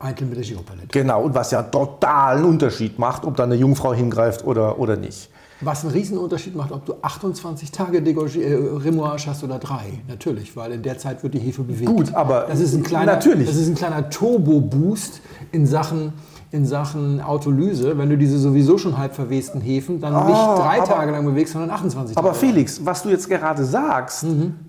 Einzel 0.00 0.26
mit 0.26 0.36
der 0.36 0.44
Giropalette. 0.44 0.88
Genau, 0.90 1.22
und 1.22 1.34
was 1.34 1.52
ja 1.52 1.62
totalen 1.62 2.44
Unterschied 2.44 2.98
macht, 2.98 3.24
ob 3.24 3.36
da 3.36 3.44
eine 3.44 3.54
Jungfrau 3.54 3.94
hingreift 3.94 4.44
oder, 4.44 4.78
oder 4.80 4.96
nicht. 4.96 5.28
Was 5.60 5.84
einen 5.84 5.92
Riesenunterschied 5.92 6.56
macht, 6.56 6.72
ob 6.72 6.84
du 6.86 6.94
28 7.02 7.70
Tage 7.70 7.98
äh, 7.98 8.54
Remoulage 8.78 9.26
hast 9.28 9.44
oder 9.44 9.60
drei. 9.60 10.00
Natürlich, 10.08 10.56
weil 10.56 10.72
in 10.72 10.82
der 10.82 10.98
Zeit 10.98 11.22
wird 11.22 11.34
die 11.34 11.38
Hefe 11.38 11.62
bewegt. 11.62 11.86
Gut, 11.86 12.12
aber 12.14 12.46
das 12.48 12.58
ist 12.58 12.74
ein 12.74 12.82
kleiner, 12.82 13.12
natürlich. 13.12 13.46
Das 13.46 13.54
ist 13.56 13.68
ein 13.68 13.76
kleiner 13.76 14.10
Turbo-Boost 14.10 15.20
in 15.52 15.64
Sachen, 15.68 16.14
in 16.52 16.66
Sachen 16.66 17.22
Autolyse, 17.22 17.96
wenn 17.96 18.10
du 18.10 18.18
diese 18.18 18.38
sowieso 18.38 18.76
schon 18.76 18.98
halb 18.98 19.14
verwesten 19.14 19.62
Hefen 19.62 20.00
dann 20.02 20.12
nicht 20.26 20.36
drei 20.36 20.78
aber- 20.82 20.84
Tage 20.84 21.10
lang 21.12 21.24
bewegst, 21.24 21.54
sondern 21.54 21.70
28 21.70 22.16
Aber 22.18 22.28
Tage. 22.34 22.40
Felix, 22.40 22.84
was 22.84 23.02
du 23.02 23.08
jetzt 23.08 23.28
gerade 23.30 23.64
sagst, 23.64 24.26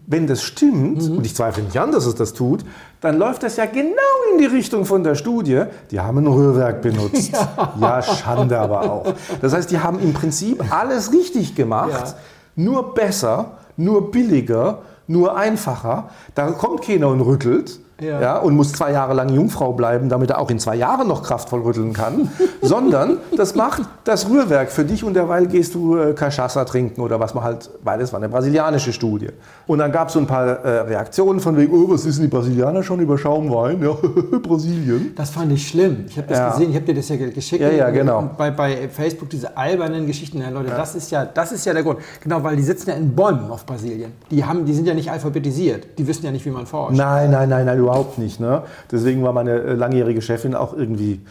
wenn 0.08 0.26
das 0.26 0.42
stimmt, 0.44 1.02
und 1.10 1.26
ich 1.26 1.36
zweifle 1.36 1.62
nicht 1.64 1.78
an, 1.78 1.92
dass 1.92 2.06
es 2.06 2.16
das 2.16 2.32
tut, 2.32 2.64
dann 3.02 3.18
läuft 3.18 3.44
das 3.44 3.58
ja 3.58 3.66
genau 3.66 3.90
in 4.32 4.38
die 4.40 4.46
Richtung 4.46 4.86
von 4.86 5.04
der 5.04 5.16
Studie. 5.16 5.64
Die 5.92 6.00
haben 6.00 6.20
ein 6.20 6.28
Rührwerk 6.28 6.82
benutzt. 6.82 7.32
Ja, 7.82 8.02
Schande 8.02 8.58
aber 8.60 8.90
auch. 8.90 9.14
Das 9.42 9.54
heißt, 9.54 9.70
die 9.70 9.80
haben 9.80 10.00
im 10.00 10.14
Prinzip 10.14 10.64
alles 10.74 11.12
richtig 11.12 11.54
gemacht, 11.54 11.90
Ja. 11.92 12.14
nur 12.56 12.94
besser, 12.94 13.58
nur 13.76 14.10
billiger, 14.10 14.84
nur 15.08 15.36
einfacher. 15.36 16.10
Da 16.34 16.52
kommt 16.52 16.82
keiner 16.84 17.10
und 17.10 17.20
rüttelt. 17.20 17.80
Ja. 18.04 18.22
Ja, 18.22 18.38
und 18.38 18.56
muss 18.56 18.72
zwei 18.74 18.91
Jahre 18.91 19.14
lang 19.14 19.30
Jungfrau 19.30 19.74
bleiben, 19.74 20.10
damit 20.10 20.30
er 20.30 20.39
auch 20.39 20.49
in 20.49 20.60
zwei 20.60 20.76
Jahren 20.76 21.08
noch 21.08 21.24
kraftvoll 21.24 21.62
rütteln 21.62 21.93
kann, 21.93 22.30
sondern 22.62 23.18
das 23.38 23.56
macht 23.56 23.84
das 24.04 24.30
Rührwerk 24.30 24.72
für 24.72 24.84
dich 24.86 25.04
und 25.04 25.14
derweil 25.14 25.47
gehst 25.47 25.76
du 25.76 25.97
äh, 25.97 26.14
Cachaça 26.14 26.66
trinken 26.66 27.01
oder 27.01 27.20
was 27.20 27.34
man 27.34 27.43
halt, 27.43 27.70
weil 27.84 28.01
es 28.01 28.12
war 28.14 28.20
eine 28.20 28.30
brasilianische 28.30 28.93
Studie. 28.93 29.30
Und 29.68 29.80
dann 29.80 29.91
gab 29.91 30.08
es 30.08 30.14
so 30.14 30.20
ein 30.20 30.28
paar 30.28 30.45
äh, 30.47 30.80
Reaktionen 30.82 31.39
von 31.39 31.56
wegen, 31.58 31.74
oh, 31.74 31.89
was 31.89 32.06
wissen 32.06 32.22
die 32.22 32.28
Brasilianer 32.28 32.84
schon 32.84 32.99
über 32.99 33.18
Schaumwein? 33.18 33.82
Ja, 33.82 33.91
Brasilien. 34.39 35.14
Das 35.16 35.30
fand 35.30 35.51
ich 35.51 35.68
schlimm. 35.68 36.06
Ich 36.08 36.18
habe 36.18 36.28
das 36.28 36.38
Ja. 36.38 36.49
gesehen, 36.51 36.70
ich 36.72 36.76
habe 36.76 36.86
dir 36.86 36.95
das 36.95 37.10
ja 37.10 37.16
geschickt. 37.16 37.62
Ja, 37.62 37.70
ja, 37.70 37.89
genau. 37.89 38.30
Bei, 38.38 38.51
bei 38.51 38.89
Facebook 38.89 39.30
diese 39.30 39.56
albernen 39.56 40.06
Geschichten. 40.08 40.39
Ja, 40.41 40.49
Leute, 40.49 40.70
das, 40.70 40.95
ist 40.95 41.12
ja, 41.12 41.26
das 41.26 41.51
ist 41.51 41.66
ja 41.66 41.74
der 41.74 41.84
Grund. 41.84 41.99
Genau, 42.22 42.43
weil 42.43 42.56
die 42.56 42.64
sitzen 42.64 42.89
ja 42.89 42.95
in 42.95 43.16
Bäumen 43.16 43.49
auf 43.49 43.66
Brasilien. 43.66 44.12
Die, 44.32 44.43
haben, 44.43 44.66
die 44.66 44.74
sind 44.74 44.86
ja 44.88 44.93
nicht 44.93 45.10
alphabetisiert. 45.12 45.97
Die 45.97 46.08
wissen 46.08 46.26
ja 46.26 46.32
nicht, 46.32 46.45
wie 46.45 46.49
man 46.51 46.66
forscht. 46.66 46.95
Nein, 46.97 47.32
nein, 47.32 47.49
nein, 47.49 47.66
nein, 47.66 47.78
überhaupt 47.94 48.18
nicht. 48.18 48.39
Ne? 48.39 48.64
Deswegen 48.91 49.24
war 49.24 49.34
meine 49.34 49.52
äh, 49.52 49.74
langjährige 49.74 50.22
Chefin 50.22 50.56
auch 50.56 50.74
irgendwie 50.74 51.22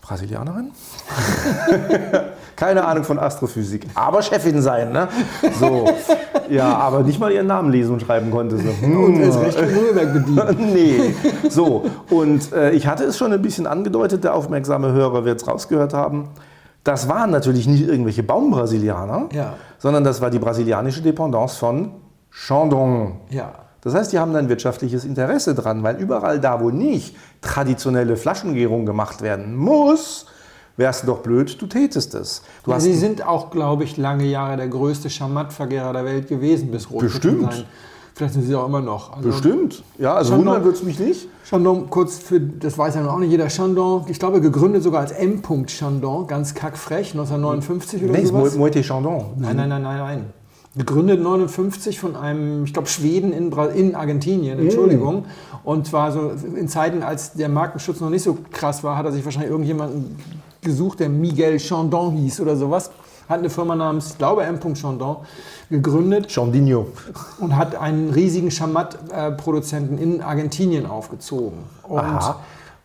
Brasilianerin? 0.00 0.72
Keine 2.56 2.84
Ahnung 2.84 3.04
von 3.04 3.18
Astrophysik, 3.18 3.86
aber 3.94 4.20
Chefin 4.22 4.60
sein, 4.60 4.92
ne? 4.92 5.08
So. 5.58 5.88
Ja, 6.50 6.76
aber 6.76 7.00
nicht 7.04 7.18
mal 7.18 7.30
ihren 7.32 7.46
Namen 7.46 7.70
lesen 7.70 7.92
und 7.94 8.02
schreiben 8.02 8.30
konnte 8.30 8.58
sie. 8.58 8.68
Hm. 8.68 9.04
Und 9.04 9.20
erst 9.20 9.40
recht 9.40 9.56
bedienen. 10.12 10.56
nee. 10.74 11.14
So, 11.48 11.84
und 12.10 12.52
äh, 12.52 12.72
ich 12.72 12.86
hatte 12.86 13.04
es 13.04 13.16
schon 13.16 13.32
ein 13.32 13.40
bisschen 13.40 13.66
angedeutet, 13.66 14.24
der 14.24 14.34
aufmerksame 14.34 14.92
Hörer 14.92 15.24
wird 15.24 15.40
es 15.40 15.48
rausgehört 15.48 15.94
haben. 15.94 16.28
Das 16.84 17.08
waren 17.08 17.30
natürlich 17.30 17.66
nicht 17.66 17.86
irgendwelche 17.88 18.22
Baumbrasilianer, 18.22 19.28
Ja. 19.32 19.54
sondern 19.78 20.02
das 20.02 20.20
war 20.20 20.30
die 20.30 20.38
brasilianische 20.38 21.02
Dependance 21.02 21.56
von 21.56 21.92
Chandon. 22.30 23.20
Ja. 23.30 23.52
Das 23.82 23.94
heißt, 23.94 24.12
die 24.12 24.18
haben 24.18 24.34
ein 24.36 24.48
wirtschaftliches 24.48 25.04
Interesse 25.04 25.54
dran, 25.54 25.82
weil 25.82 25.96
überall 25.96 26.38
da, 26.40 26.60
wo 26.60 26.70
nicht 26.70 27.16
traditionelle 27.40 28.16
Flaschengärung 28.16 28.84
gemacht 28.86 29.22
werden 29.22 29.56
muss, 29.56 30.26
wärst 30.76 31.02
du 31.02 31.06
doch 31.08 31.18
blöd, 31.18 31.60
du 31.60 31.66
tätest 31.66 32.14
es. 32.14 32.42
Du 32.64 32.70
Ja, 32.70 32.80
sie 32.80 32.94
sind 32.94 33.26
auch, 33.26 33.50
glaube 33.50 33.84
ich, 33.84 33.96
lange 33.96 34.24
Jahre 34.24 34.56
der 34.56 34.68
größte 34.68 35.08
Chamat-Vergärer 35.08 35.92
der 35.92 36.04
Welt 36.04 36.28
gewesen, 36.28 36.70
bis 36.70 36.90
Rotschütten 36.90 37.10
Bestimmt. 37.38 37.52
sein. 37.54 37.64
Vielleicht 38.14 38.34
sind 38.34 38.42
sie 38.42 38.54
auch 38.54 38.66
immer 38.66 38.82
noch. 38.82 39.16
Also 39.16 39.28
bestimmt. 39.30 39.82
Ja, 39.96 40.14
also 40.14 40.32
Chandon- 40.32 40.46
wundern 40.46 40.64
wird 40.64 40.76
es 40.76 40.82
mich 40.82 40.98
nicht. 40.98 41.28
Chandon, 41.48 41.88
kurz 41.88 42.18
für, 42.18 42.38
das 42.38 42.76
weiß 42.76 42.96
ja 42.96 43.02
noch 43.02 43.14
auch 43.14 43.18
nicht 43.18 43.30
jeder, 43.30 43.48
Chandon, 43.48 44.04
ich 44.08 44.18
glaube, 44.18 44.42
gegründet 44.42 44.82
sogar 44.82 45.00
als 45.00 45.12
M. 45.12 45.40
Chandon, 45.66 46.26
ganz 46.26 46.54
kackfrech, 46.54 47.12
1959 47.12 48.04
oder 48.04 48.12
Nee, 48.12 48.26
sowas. 48.26 48.48
ist 48.48 48.58
Moete 48.58 48.82
Chandon. 48.82 49.24
Nein, 49.38 49.56
nein, 49.56 49.68
nein, 49.70 49.82
nein, 49.82 49.98
nein. 49.98 50.24
Gegründet 50.76 51.20
59 51.20 51.98
von 51.98 52.14
einem, 52.14 52.64
ich 52.64 52.72
glaube, 52.72 52.86
Schweden 52.86 53.32
in, 53.32 53.50
Bra 53.50 53.66
in 53.66 53.96
Argentinien, 53.96 54.58
Entschuldigung. 54.60 55.24
Und 55.64 55.88
zwar 55.88 56.12
so 56.12 56.30
in 56.30 56.68
Zeiten, 56.68 57.02
als 57.02 57.32
der 57.32 57.48
Markenschutz 57.48 58.00
noch 58.00 58.10
nicht 58.10 58.22
so 58.22 58.38
krass 58.52 58.84
war, 58.84 58.96
hat 58.96 59.04
er 59.04 59.10
sich 59.10 59.24
wahrscheinlich 59.24 59.50
irgendjemanden 59.50 60.16
gesucht, 60.62 61.00
der 61.00 61.08
Miguel 61.08 61.58
Chandon 61.58 62.12
hieß 62.12 62.40
oder 62.40 62.54
sowas. 62.54 62.92
Hat 63.28 63.40
eine 63.40 63.50
Firma 63.50 63.74
namens, 63.74 64.12
ich 64.12 64.18
glaube, 64.18 64.44
M. 64.44 64.58
Chandon 64.74 65.16
gegründet 65.70 66.30
Chandinho. 66.30 66.86
und 67.40 67.56
hat 67.56 67.74
einen 67.74 68.10
riesigen 68.10 68.50
Chamat-Produzenten 68.50 69.98
in 69.98 70.20
Argentinien 70.20 70.86
aufgezogen. 70.86 71.58
Und 71.82 71.98
Aha. 71.98 72.40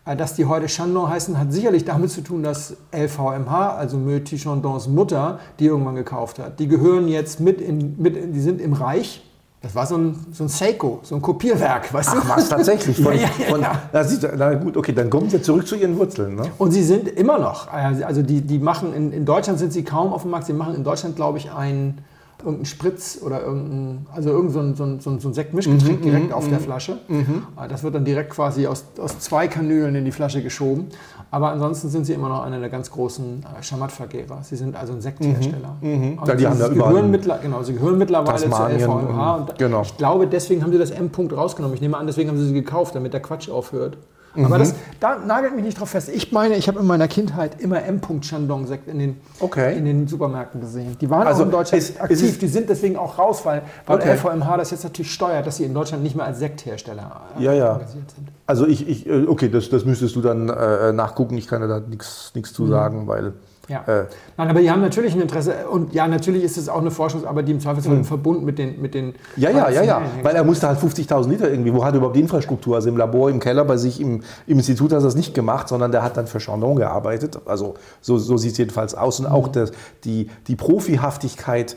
Äh, 0.06 0.16
Dass 0.16 0.36
die 0.36 0.46
heute 0.46 0.68
Chandon 0.68 1.10
heißen, 1.10 1.38
hat 1.38 1.52
sicherlich 1.52 1.84
damit 1.84 2.12
zu 2.12 2.22
tun, 2.22 2.44
dass 2.44 2.76
LVMH, 2.92 3.76
also 3.76 3.98
Meutier 3.98 4.38
Chandons 4.38 4.88
Mutter, 4.88 5.40
die 5.60 5.66
irgendwann 5.66 5.96
gekauft 5.96 6.40
hat. 6.40 6.60
Die 6.60 6.68
gehören 6.68 7.08
jetzt 7.08 7.40
mit 7.40 7.60
in, 7.60 7.96
mit 7.98 8.16
in, 8.16 8.34
die 8.34 8.42
sind 8.42 8.62
im 8.62 8.74
Reich. 8.74 9.24
Das 9.64 9.74
war 9.74 9.88
so 9.88 9.98
ein, 9.98 10.16
so 10.32 10.44
ein 10.44 10.48
Seiko, 10.48 11.00
so 11.02 11.16
ein 11.16 11.24
Kopierwerk, 11.24 11.92
weißt 11.92 12.14
du? 12.14 12.18
Ach 12.20 12.38
was, 12.38 12.50
tatsächlich. 12.50 12.98
Von, 13.04 13.14
Ja, 13.16 13.22
ja, 13.22 13.46
von, 13.50 13.62
ja. 13.62 13.82
Na, 13.92 14.04
siehst 14.04 14.22
du, 14.22 14.30
na 14.38 14.54
gut, 14.54 14.78
okay, 14.78 14.94
dann 14.94 15.10
kommen 15.10 15.28
sie 15.28 15.42
zurück 15.42 15.68
zu 15.68 15.76
ihren 15.76 15.98
Wurzeln. 15.98 16.36
Ne? 16.36 16.44
Und 16.60 16.70
sie 16.70 16.84
sind 16.84 17.08
immer 17.08 17.40
noch, 17.40 17.74
äh, 17.74 18.04
also 18.04 18.22
die, 18.22 18.42
die 18.42 18.60
machen, 18.60 18.94
in, 18.94 19.12
in 19.12 19.26
Deutschland 19.26 19.58
sind 19.58 19.74
sie 19.74 19.84
kaum 19.84 20.14
auf 20.14 20.22
dem 20.22 20.30
Markt, 20.30 20.46
sie 20.46 20.54
machen 20.54 20.76
in 20.76 20.84
Deutschland, 20.84 21.16
glaube 21.16 21.40
ich, 21.40 21.52
ein, 21.52 21.98
irgendeinen 22.46 22.66
Spritz 22.66 23.20
oder 23.26 23.42
irgendein, 23.42 24.06
also 24.14 24.30
irgend 24.30 24.52
so 24.52 24.60
ein, 24.60 24.76
so 24.76 24.84
ein, 24.84 25.00
so 25.00 25.10
ein, 25.10 25.20
so 25.20 25.28
ein 25.30 25.34
Sektmischgetränk 25.34 26.02
direkt 26.02 26.32
auf 26.32 26.48
der 26.48 26.60
Flasche. 26.60 27.00
Äh, 27.10 27.68
Das 27.68 27.84
wird 27.84 27.96
dann 27.96 28.06
direkt 28.06 28.30
quasi 28.30 28.68
aus, 28.68 28.86
aus 29.00 29.20
zwei 29.20 29.48
Kanülen 29.48 29.96
in 29.96 30.06
die 30.06 30.12
Flasche 30.12 30.42
geschoben. 30.44 30.88
Aber 31.32 31.52
ansonsten 31.52 31.90
sind 31.90 32.06
sie 32.06 32.14
immer 32.14 32.30
noch 32.30 32.44
einer 32.44 32.60
der 32.60 32.70
ganz 32.70 32.90
großen 32.92 33.44
äh, 33.44 33.64
Chamat-Vergehrer. 33.64 34.40
Sie 34.44 34.56
sind 34.56 34.76
also 34.76 34.94
ein 34.94 35.02
Sekthersteller. 35.02 35.76
Aber 36.18 36.28
Ja, 36.30 36.36
die 36.36 36.40
sie, 36.42 36.48
haben 36.48 36.60
ja 36.60 36.68
sie 36.68 36.76
überall 36.76 36.90
gehören, 36.92 37.06
in 37.06 37.12
mittler, 37.12 37.38
genau, 37.40 37.64
sie 37.64 37.74
gehören 37.74 37.98
mittlerweile 37.98 38.38
zur 38.40 38.70
LVMH. 38.70 39.36
und- 39.36 39.50
Und 39.50 39.58
genau. 39.58 39.82
Ich 39.82 39.98
glaube, 39.98 40.28
deswegen 40.28 40.64
haben 40.64 40.72
sie 40.72 40.78
das 40.78 40.92
M-Punkt 40.92 41.36
rausgenommen. 41.36 41.76
Ich 41.76 41.82
nehme 41.82 41.98
an, 41.98 42.06
deswegen 42.08 42.30
haben 42.30 42.38
sie 42.38 42.46
sie 42.48 42.54
gekauft, 42.54 42.96
damit 42.96 43.14
der 43.14 43.22
Quatsch 43.22 43.50
aufhört. 43.50 43.98
Mhm. 44.36 44.46
Aber 44.46 44.58
das, 44.60 44.76
da 45.00 45.18
nagelt 45.18 45.56
mich 45.56 45.64
nicht 45.66 45.80
drauf 45.80 45.90
fest. 45.90 46.10
Ich 46.10 46.32
meine, 46.32 46.56
ich 46.56 46.68
habe 46.68 46.80
in 46.80 46.86
meiner 46.88 47.08
Kindheit 47.08 47.62
immer 47.62 47.84
M-Punkt 47.84 48.26
Shandong-Sekt 48.26 48.88
in 48.88 49.00
den, 49.00 49.18
Okay. 49.40 49.78
in 49.78 49.86
den 49.86 50.08
Supermärkten 50.08 50.62
gesehen. 50.62 50.98
Die 51.00 51.10
waren 51.10 51.26
Also 51.28 51.42
auch 51.44 51.46
in 51.46 51.52
Deutschland 51.52 51.82
ist- 51.84 51.90
ist 51.92 52.02
aktiv. 52.02 52.22
es- 52.24 52.40
die 52.40 52.48
sind 52.48 52.70
deswegen 52.70 52.98
auch 52.98 53.18
raus, 53.18 53.46
weil, 53.46 53.62
weil 53.86 53.98
Okay. 53.98 54.12
LVMH 54.14 54.58
das 54.58 54.72
jetzt 54.72 54.84
natürlich 54.84 55.14
steuert, 55.14 55.46
dass 55.48 55.58
sie 55.58 55.64
in 55.66 55.74
Deutschland 55.74 56.04
nicht 56.04 56.16
mehr 56.16 56.26
als 56.26 56.40
Sekthersteller 56.40 57.22
äh, 57.40 57.44
Ja, 57.44 57.54
ja. 57.54 57.72
organisiert 57.74 58.12
sind. 58.12 58.28
Also 58.48 58.68
ich, 58.68 58.88
ich 58.88 59.08
äh, 59.08 59.26
okay, 59.28 59.50
das, 59.50 59.70
das 59.70 59.86
müsstest 59.86 60.16
du 60.16 60.22
dann 60.22 60.50
äh, 60.50 60.94
nachgucken. 60.94 61.38
Ich 61.38 61.48
kann 61.48 61.62
dir 61.62 61.68
da 61.68 61.80
nichts 61.80 62.32
zu 62.54 62.64
Mhm. 62.64 62.70
sagen, 62.70 63.08
weil 63.08 63.34
Ja. 63.68 63.84
Äh. 63.88 64.06
Nein, 64.38 64.50
aber 64.50 64.62
die 64.62 64.70
haben 64.70 64.82
natürlich 64.82 65.16
ein 65.16 65.22
Interesse. 65.22 65.68
Und 65.70 65.94
ja, 65.94 66.08
natürlich 66.08 66.44
ist 66.44 66.58
es 66.58 66.70
auch 66.70 66.82
eine 66.82 66.92
Forschungsarbeit, 66.92 67.48
die 67.48 67.54
im 67.54 67.60
Zweifelsfall 67.60 67.96
im 67.96 68.06
Verbund 68.06 68.44
mit 68.44 68.60
den, 68.60 68.82
mit 68.82 68.94
den. 68.94 69.16
Ja, 69.38 69.50
ja, 69.50 69.70
ja, 69.70 69.84
ja. 69.84 70.02
Weil 70.22 70.36
er 70.36 70.44
musste 70.44 70.68
halt 70.68 70.80
50.000 70.80 71.28
Liter 71.30 71.50
irgendwie. 71.50 71.74
Wo 71.74 71.84
hat 71.84 71.94
er 71.94 71.98
überhaupt 71.98 72.16
die 72.16 72.22
Infrastruktur? 72.22 72.76
Also 72.76 72.90
im 72.90 72.98
Labor, 72.98 73.30
im 73.30 73.40
Keller, 73.40 73.66
bei 73.66 73.78
sich 73.78 74.00
im, 74.00 74.22
im 74.48 74.58
Institut 74.58 74.92
hat 74.92 75.00
er 75.00 75.04
das 75.04 75.16
nicht 75.16 75.34
gemacht, 75.34 75.68
sondern 75.68 75.92
der 75.92 76.04
hat 76.04 76.18
dann 76.18 76.28
für 76.28 76.40
Chandon 76.40 76.76
gearbeitet. 76.76 77.40
Also 77.46 77.76
so, 78.02 78.18
so 78.18 78.38
sieht 78.38 78.54
es 78.54 78.58
jedenfalls 78.58 78.94
aus. 78.94 79.20
Und 79.20 79.26
auch 79.26 79.48
das, 79.48 79.72
die, 80.04 80.30
die 80.48 80.56
Profihaftigkeit, 80.56 81.76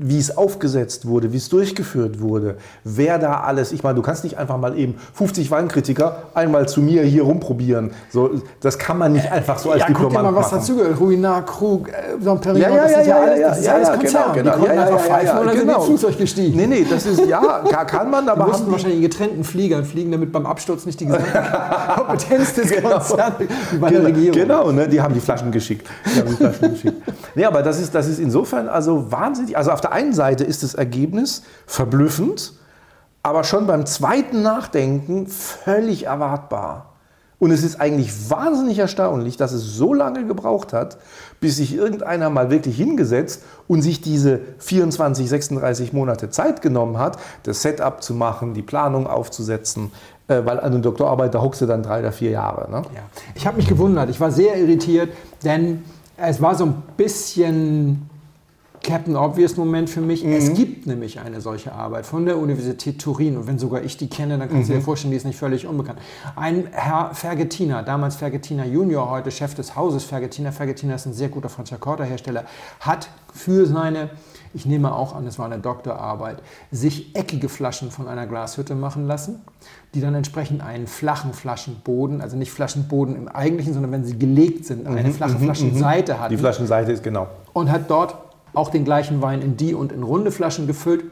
wie 0.00 0.18
es 0.18 0.36
aufgesetzt 0.36 1.06
wurde, 1.08 1.32
wie 1.32 1.36
es 1.38 1.48
durchgeführt 1.48 2.20
wurde, 2.20 2.56
wer 2.84 3.18
da 3.18 3.40
alles, 3.40 3.72
ich 3.72 3.82
meine, 3.82 3.96
du 3.96 4.02
kannst 4.02 4.22
nicht 4.22 4.38
einfach 4.38 4.56
mal 4.56 4.78
eben 4.78 4.94
50 5.14 5.50
Weinkritiker 5.50 6.22
einmal 6.34 6.68
zu 6.68 6.80
mir 6.80 7.02
hier 7.02 7.24
rumprobieren. 7.24 7.90
So, 8.10 8.30
das 8.60 8.78
kann 8.78 8.96
man 8.98 9.12
nicht 9.12 9.30
einfach 9.32 9.58
so 9.58 9.70
als 9.72 9.80
ja, 9.80 9.86
guck 9.88 9.96
dir 9.96 10.02
Diplomat 10.08 10.22
mal, 10.32 10.36
was 10.38 10.46
machen. 10.52 10.58
dazu 10.60 10.76
gehört. 10.76 11.00
Ruinart, 11.00 11.46
Krug, 11.48 11.88
äh, 11.88 11.92
Dom 12.24 12.40
Perignon, 12.40 12.70
Ja, 12.70 12.76
ja, 12.76 12.82
das 12.82 12.92
ja, 12.92 13.00
ist 13.00 13.06
ja, 13.08 13.16
ja, 13.16 13.22
alles, 13.24 13.38
ja, 13.40 13.48
das 13.48 13.58
ist 13.58 13.64
ja, 13.66 13.74
alles 13.74 13.88
ja, 13.88 13.94
Konzern. 13.96 14.22
genau, 14.22 14.32
Die 14.32 14.38
genau. 14.38 14.52
konnten 14.52 14.66
Ja, 14.66 14.74
ja, 14.74 14.82
einfach 14.82 14.98
ja, 14.98 15.14
pfeifen 15.14 15.26
ja, 15.26 15.40
und 15.40 15.46
dann 15.48 15.58
genau. 15.58 15.58
sind 15.58 15.68
die 15.68 15.74
ins 15.92 16.00
Flugzeug 16.00 16.18
gestiegen. 16.18 16.56
Nee, 16.56 16.66
nee, 16.68 16.86
das 16.88 17.06
ist, 17.06 17.26
ja, 17.26 17.40
kann- 17.86 18.10
man, 18.10 18.24
Die 18.24 18.30
aber 18.30 18.46
mussten 18.46 18.60
haben 18.62 18.66
die, 18.66 18.72
wahrscheinlich 18.72 18.96
in 18.98 19.02
getrennten 19.02 19.44
Fliegern 19.44 19.84
fliegen, 19.84 20.12
damit 20.12 20.30
beim 20.32 20.46
Absturz 20.46 20.86
nicht 20.86 21.00
die 21.00 21.06
gesamte 21.06 21.26
Kompetenz 21.96 22.54
des 22.54 22.70
Genau. 22.70 22.90
Konzerns 22.90 23.34
wie 23.72 23.78
bei 23.78 23.88
der 23.90 23.98
Genau, 24.00 24.08
Regierung. 24.14 24.38
Genau, 24.40 24.70
ne? 24.70 24.88
die 24.88 25.00
haben 25.00 25.14
die 25.14 25.20
Flaschen 25.20 25.50
geschickt. 25.50 25.86
Die 26.06 26.20
haben 26.20 26.28
die 26.28 26.34
Flaschen 26.36 26.70
geschickt. 26.72 26.96
Nee, 27.34 27.44
aber 27.44 27.62
das 27.62 27.78
ist, 27.80 27.94
das 27.94 28.08
ist 28.08 28.18
insofern 28.18 28.68
also 28.68 29.12
wahnsinnig. 29.12 29.56
Also 29.56 29.70
auf 29.70 29.80
der 29.80 29.87
einen 29.92 30.12
Seite 30.12 30.44
ist 30.44 30.62
das 30.62 30.74
Ergebnis 30.74 31.42
verblüffend, 31.66 32.54
aber 33.22 33.44
schon 33.44 33.66
beim 33.66 33.86
zweiten 33.86 34.42
Nachdenken 34.42 35.26
völlig 35.26 36.06
erwartbar. 36.06 36.94
Und 37.40 37.52
es 37.52 37.62
ist 37.62 37.80
eigentlich 37.80 38.30
wahnsinnig 38.30 38.78
erstaunlich, 38.80 39.36
dass 39.36 39.52
es 39.52 39.62
so 39.62 39.94
lange 39.94 40.26
gebraucht 40.26 40.72
hat, 40.72 40.98
bis 41.40 41.56
sich 41.56 41.72
irgendeiner 41.72 42.30
mal 42.30 42.50
wirklich 42.50 42.76
hingesetzt 42.76 43.44
und 43.68 43.82
sich 43.82 44.00
diese 44.00 44.40
24, 44.58 45.28
36 45.28 45.92
Monate 45.92 46.30
Zeit 46.30 46.62
genommen 46.62 46.98
hat, 46.98 47.16
das 47.44 47.62
Setup 47.62 48.02
zu 48.02 48.14
machen, 48.14 48.54
die 48.54 48.62
Planung 48.62 49.06
aufzusetzen, 49.06 49.92
äh, 50.26 50.44
weil 50.44 50.58
an 50.58 50.72
der 50.72 50.80
Doktorarbeit, 50.80 51.32
da 51.32 51.40
hockst 51.40 51.60
du 51.60 51.66
dann 51.66 51.84
drei 51.84 52.00
oder 52.00 52.10
vier 52.10 52.30
Jahre. 52.30 52.68
Ne? 52.70 52.82
Ja. 52.92 53.02
Ich 53.36 53.46
habe 53.46 53.56
mich 53.56 53.68
gewundert, 53.68 54.10
ich 54.10 54.18
war 54.18 54.32
sehr 54.32 54.56
irritiert, 54.58 55.10
denn 55.44 55.84
es 56.16 56.42
war 56.42 56.56
so 56.56 56.64
ein 56.64 56.82
bisschen 56.96 58.10
Captain 58.88 59.16
Obvious 59.16 59.56
Moment 59.58 59.90
für 59.90 60.00
mich. 60.00 60.24
Mhm. 60.24 60.32
Es 60.32 60.54
gibt 60.54 60.86
nämlich 60.86 61.20
eine 61.20 61.42
solche 61.42 61.72
Arbeit 61.72 62.06
von 62.06 62.24
der 62.24 62.38
Universität 62.38 62.98
Turin 62.98 63.36
und 63.36 63.46
wenn 63.46 63.58
sogar 63.58 63.82
ich 63.82 63.98
die 63.98 64.08
kenne, 64.08 64.38
dann 64.38 64.48
kannst 64.48 64.70
du 64.70 64.72
Mhm. 64.72 64.78
dir 64.78 64.82
vorstellen, 64.84 65.10
die 65.10 65.18
ist 65.18 65.26
nicht 65.26 65.38
völlig 65.38 65.66
unbekannt. 65.66 65.98
Ein 66.36 66.68
Herr 66.72 67.10
Fergetina, 67.14 67.82
damals 67.82 68.16
Fergetina 68.16 68.64
Junior, 68.64 69.10
heute 69.10 69.30
Chef 69.30 69.54
des 69.54 69.76
Hauses 69.76 70.04
Fergetina, 70.04 70.52
Fergetina 70.52 70.94
ist 70.94 71.04
ein 71.04 71.12
sehr 71.12 71.28
guter 71.28 71.50
Franciacorta-Hersteller, 71.50 72.44
hat 72.80 73.10
für 73.34 73.66
seine 73.66 74.08
ich 74.54 74.64
nehme 74.64 74.94
auch 74.94 75.14
an, 75.14 75.26
es 75.26 75.38
war 75.38 75.44
eine 75.44 75.58
Doktorarbeit, 75.58 76.38
sich 76.70 77.14
eckige 77.14 77.50
Flaschen 77.50 77.90
von 77.90 78.08
einer 78.08 78.26
Glashütte 78.26 78.74
machen 78.74 79.06
lassen, 79.06 79.42
die 79.94 80.00
dann 80.00 80.14
entsprechend 80.14 80.62
einen 80.62 80.86
flachen 80.86 81.34
Flaschenboden, 81.34 82.22
also 82.22 82.34
nicht 82.34 82.50
Flaschenboden 82.50 83.14
im 83.14 83.28
eigentlichen, 83.28 83.74
sondern 83.74 83.92
wenn 83.92 84.04
sie 84.06 84.18
gelegt 84.18 84.64
sind, 84.64 84.86
eine 84.86 85.10
flache 85.10 85.38
Flaschenseite 85.38 86.14
hatten 86.18 86.32
Mhm, 86.32 86.36
Die 86.38 86.40
Flaschenseite 86.40 86.92
ist 86.92 87.02
genau. 87.02 87.26
und 87.52 87.70
hat 87.70 87.90
dort 87.90 88.16
auch 88.54 88.70
den 88.70 88.84
gleichen 88.84 89.20
Wein 89.22 89.42
in 89.42 89.56
die 89.56 89.74
und 89.74 89.92
in 89.92 90.02
runde 90.02 90.30
Flaschen 90.30 90.66
gefüllt. 90.66 91.04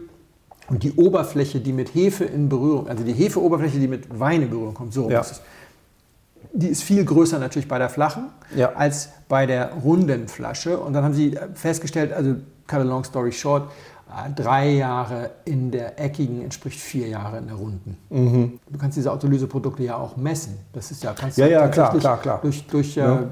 Und 0.69 0.83
die 0.83 0.93
Oberfläche, 0.95 1.61
die 1.61 1.73
mit 1.73 1.95
Hefe 1.95 2.25
in 2.25 2.49
Berührung, 2.49 2.89
also 2.89 3.05
die 3.05 3.13
Hefeoberfläche, 3.13 3.79
die 3.79 3.87
mit 3.89 4.19
Wein 4.19 4.43
in 4.43 4.51
Berührung 4.51 4.75
kommt, 4.75 4.93
so 4.93 5.03
rum 5.05 5.13
Ja. 5.13 5.21
ist 5.21 5.31
es. 5.33 5.41
Die 6.53 6.69
ist 6.69 6.83
viel 6.83 7.05
größer 7.05 7.39
natürlich 7.39 7.69
bei 7.69 7.79
der 7.79 7.89
flachen 7.89 8.31
Ja. 8.55 8.73
als 8.75 9.11
bei 9.29 9.47
der 9.47 9.73
runden 9.85 10.27
Flasche. 10.27 10.79
Und 10.79 10.93
dann 10.93 11.05
haben 11.05 11.15
sie 11.15 11.39
festgestellt, 11.55 12.13
also 12.13 12.35
cut 12.67 12.81
a 12.81 12.83
long 12.83 13.05
story 13.05 13.31
short, 13.31 13.71
äh, 14.09 14.33
drei 14.35 14.71
Jahre 14.71 15.31
in 15.45 15.71
der 15.71 16.01
eckigen 16.01 16.43
entspricht 16.43 16.81
vier 16.81 17.09
Jahre 17.09 17.39
in 17.39 17.47
der 17.47 17.57
runden. 17.57 17.97
Du 18.11 18.79
kannst 18.79 18.97
diese 18.97 19.13
Autolyseprodukte 19.13 19.83
ja 19.85 19.97
auch 19.97 20.17
messen. 20.17 20.59
Das 20.73 20.91
ist 20.91 21.03
ja, 21.05 21.13
kannst 21.13 21.39
Mhm. 21.39 21.43
Ja, 21.45 21.47
du 21.49 21.53
ja, 21.55 21.69
klar, 21.69 21.99
klar, 21.99 22.21
klar. 22.21 22.39
durch, 22.43 22.67
durch 22.67 22.97
Ja. 22.97 23.25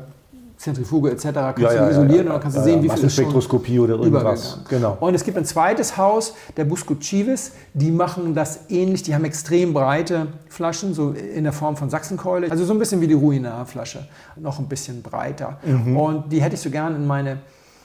Zentrifuge 0.64 1.10
etc. 1.10 1.22
kannst 1.24 1.58
Ja, 1.58 1.68
du 1.68 1.74
ja, 1.76 1.88
isolieren 1.90 2.14
ja, 2.14 2.20
und 2.22 2.28
dann 2.30 2.40
kannst 2.40 2.56
du 2.56 2.62
sehen, 2.62 2.82
wie 2.82 2.88
viel 2.88 3.04
ist 3.04 3.14
schon 3.14 3.24
Massenspektroskopie 3.26 3.78
oder 3.78 3.94
irgendwas. 3.96 4.60
Genau. 4.70 4.96
Und 4.98 5.14
es 5.14 5.22
gibt 5.22 5.36
ein 5.36 5.44
zweites 5.44 5.98
Haus, 5.98 6.34
der 6.56 6.64
Busco 6.64 6.94
Chivis, 6.94 7.52
die 7.74 7.90
machen 7.90 8.34
das 8.34 8.60
ähnlich, 8.70 9.02
die 9.02 9.14
haben 9.14 9.26
extrem 9.26 9.74
breite 9.74 10.28
Flaschen, 10.48 10.94
so 10.94 11.10
in 11.10 11.44
der 11.44 11.52
Form 11.52 11.76
von 11.76 11.90
Sachsenkeule, 11.90 12.50
also 12.50 12.64
so 12.64 12.72
ein 12.72 12.78
bisschen 12.78 13.02
wie 13.02 13.06
die 13.08 13.14
Ruinar-Flasche, 13.14 14.06
noch 14.36 14.58
ein 14.58 14.66
bisschen 14.66 15.02
breiter. 15.02 15.58
Mhm. 15.64 15.96
Und 15.98 16.32
die 16.32 16.40
hätte 16.40 16.54
ich 16.54 16.60
so 16.62 16.70
gern 16.70 16.96
in 16.96 17.06
meine 17.06 17.38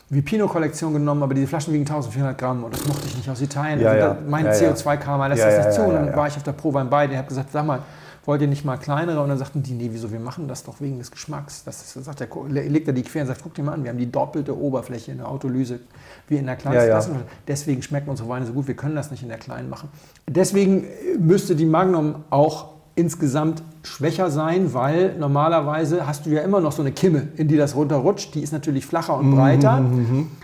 Vipino-Kollektion 0.09 0.93
genommen, 0.93 1.21
aber 1.21 1.33
diese 1.33 1.47
Flaschen 1.47 1.73
wiegen 1.73 1.85
1400 1.85 2.37
Gramm 2.37 2.63
und 2.63 2.73
das 2.73 2.87
mochte 2.87 3.07
ich 3.07 3.17
nicht 3.17 3.29
aus 3.29 3.41
Italien. 3.41 3.85
Also 3.85 4.15
mein 4.27 4.45
Ja, 4.45 4.53
ja. 4.53 4.71
CO2 4.71 4.97
kam, 4.97 5.21
lässt 5.29 5.43
das 5.43 5.65
nicht 5.65 5.75
zu. 5.75 5.81
und 5.83 5.93
dann 5.95 6.15
war 6.15 6.27
ich 6.27 6.35
auf 6.37 6.43
der 6.43 6.53
Prowein 6.53 6.89
bei, 6.89 7.07
der 7.07 7.19
hat 7.19 7.27
gesagt, 7.27 7.51
sag 7.51 7.65
mal, 7.65 7.79
wollt 8.29 8.43
ihr 8.43 8.47
nicht 8.47 8.63
mal 8.63 8.77
kleinere? 8.77 9.21
Und 9.21 9.29
dann 9.29 9.39
sagten 9.39 9.63
die, 9.63 9.73
nee, 9.73 9.89
wieso, 9.91 10.11
wir 10.11 10.19
machen 10.19 10.47
das 10.47 10.63
doch 10.63 10.79
wegen 10.81 10.99
des 10.99 11.09
Geschmacks. 11.09 11.63
Das 11.63 11.81
ist, 11.81 12.05
sagt 12.05 12.19
der, 12.19 12.27
legt 12.47 12.87
er 12.87 12.93
die 12.93 13.01
quer 13.01 13.23
und 13.23 13.27
sagt, 13.27 13.41
guck 13.41 13.55
dir 13.55 13.63
mal 13.63 13.73
an, 13.73 13.83
wir 13.83 13.89
haben 13.89 13.97
die 13.97 14.11
doppelte 14.11 14.55
Oberfläche 14.55 15.11
in 15.11 15.17
der 15.17 15.27
Autolyse 15.27 15.79
wie 16.27 16.37
in 16.37 16.45
der 16.45 16.55
kleinen 16.55 16.75
Ja, 16.75 16.85
ja. 16.85 17.05
Deswegen 17.47 17.81
schmecken 17.81 18.07
unsere 18.07 18.29
Weine 18.29 18.45
so 18.45 18.53
gut, 18.53 18.67
wir 18.67 18.75
können 18.75 18.95
das 18.95 19.09
nicht 19.09 19.23
in 19.23 19.29
der 19.29 19.39
kleinen 19.39 19.67
machen. 19.67 19.89
Deswegen 20.27 20.85
müsste 21.17 21.55
die 21.55 21.65
Magnum 21.65 22.23
auch 22.29 22.78
insgesamt 22.99 23.63
schwächer 23.83 24.29
sein, 24.29 24.73
weil 24.73 25.15
normalerweise 25.17 26.05
hast 26.05 26.25
du 26.25 26.29
ja 26.31 26.41
immer 26.41 26.59
noch 26.59 26.71
so 26.73 26.81
eine 26.81 26.91
Kimme, 26.91 27.29
in 27.37 27.47
die 27.47 27.55
das 27.57 27.75
runterrutscht. 27.75 28.35
Die 28.35 28.41
ist 28.41 28.51
natürlich 28.51 28.85
flacher 28.85 29.17
Mhm, 29.17 29.29
und 29.31 29.35
breiter, 29.37 29.81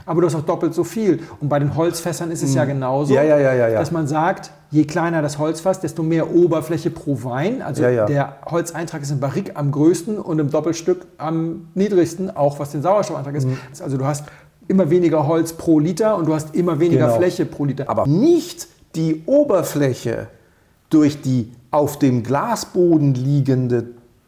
aber 0.06 0.22
du 0.22 0.27
hast 0.27 0.36
auch 0.36 0.41
doppelt 0.45 0.73
so 0.73 0.84
viel. 0.84 1.19
Und 1.41 1.49
bei 1.49 1.60
den 1.60 1.76
Holzfässern 1.76 2.32
ist 2.32 2.41
es 2.44 2.56
ja 2.56 2.65
genauso, 2.65 3.11
Mhm. 3.11 3.18
Ja, 3.18 3.23
ja, 3.23 3.38
ja, 3.38 3.53
ja, 3.53 3.68
ja. 3.68 3.80
dass 3.80 3.91
man 3.91 4.07
sagt, 4.07 4.52
je 4.72 4.86
kleiner 4.86 5.22
das 5.22 5.38
Holzfass, 5.38 5.80
desto 5.82 6.02
mehr 6.02 6.34
Oberfläche 6.34 6.90
pro 6.90 7.23
Wein. 7.23 7.61
Also 7.61 7.82
der 7.84 8.38
Holzeintrag 8.49 9.02
ist 9.02 9.11
im 9.11 9.19
Barrique 9.19 9.52
am 9.56 9.72
größten 9.72 10.18
und 10.18 10.40
im 10.40 10.49
Doppelstück 10.49 11.06
am 11.18 11.68
niedrigsten, 11.76 12.36
auch 12.36 12.60
was 12.60 12.72
den 12.72 12.82
Sauerstoffeintrag 12.82 13.36
ist. 13.36 13.48
Also 13.82 13.98
du 13.98 14.06
hast 14.06 14.26
immer 14.68 14.90
weniger 14.90 15.27
Holz 15.27 15.53
pro 15.53 15.80
Liter 15.80 16.15
und 16.18 16.26
du 16.27 16.34
hast 16.34 16.56
immer 16.56 16.80
weniger 16.80 17.06
Genau. 17.07 17.18
Fläche 17.18 17.45
pro 17.45 17.65
Liter. 17.65 17.88
Aber 17.90 18.07
nicht 18.07 18.68
die 18.95 19.23
Oberfläche 19.26 20.27
durch 20.90 21.22
die 21.22 21.52
auf 21.76 22.00
dem 22.00 22.24
Glasboden 22.24 23.14
liegende 23.14 23.86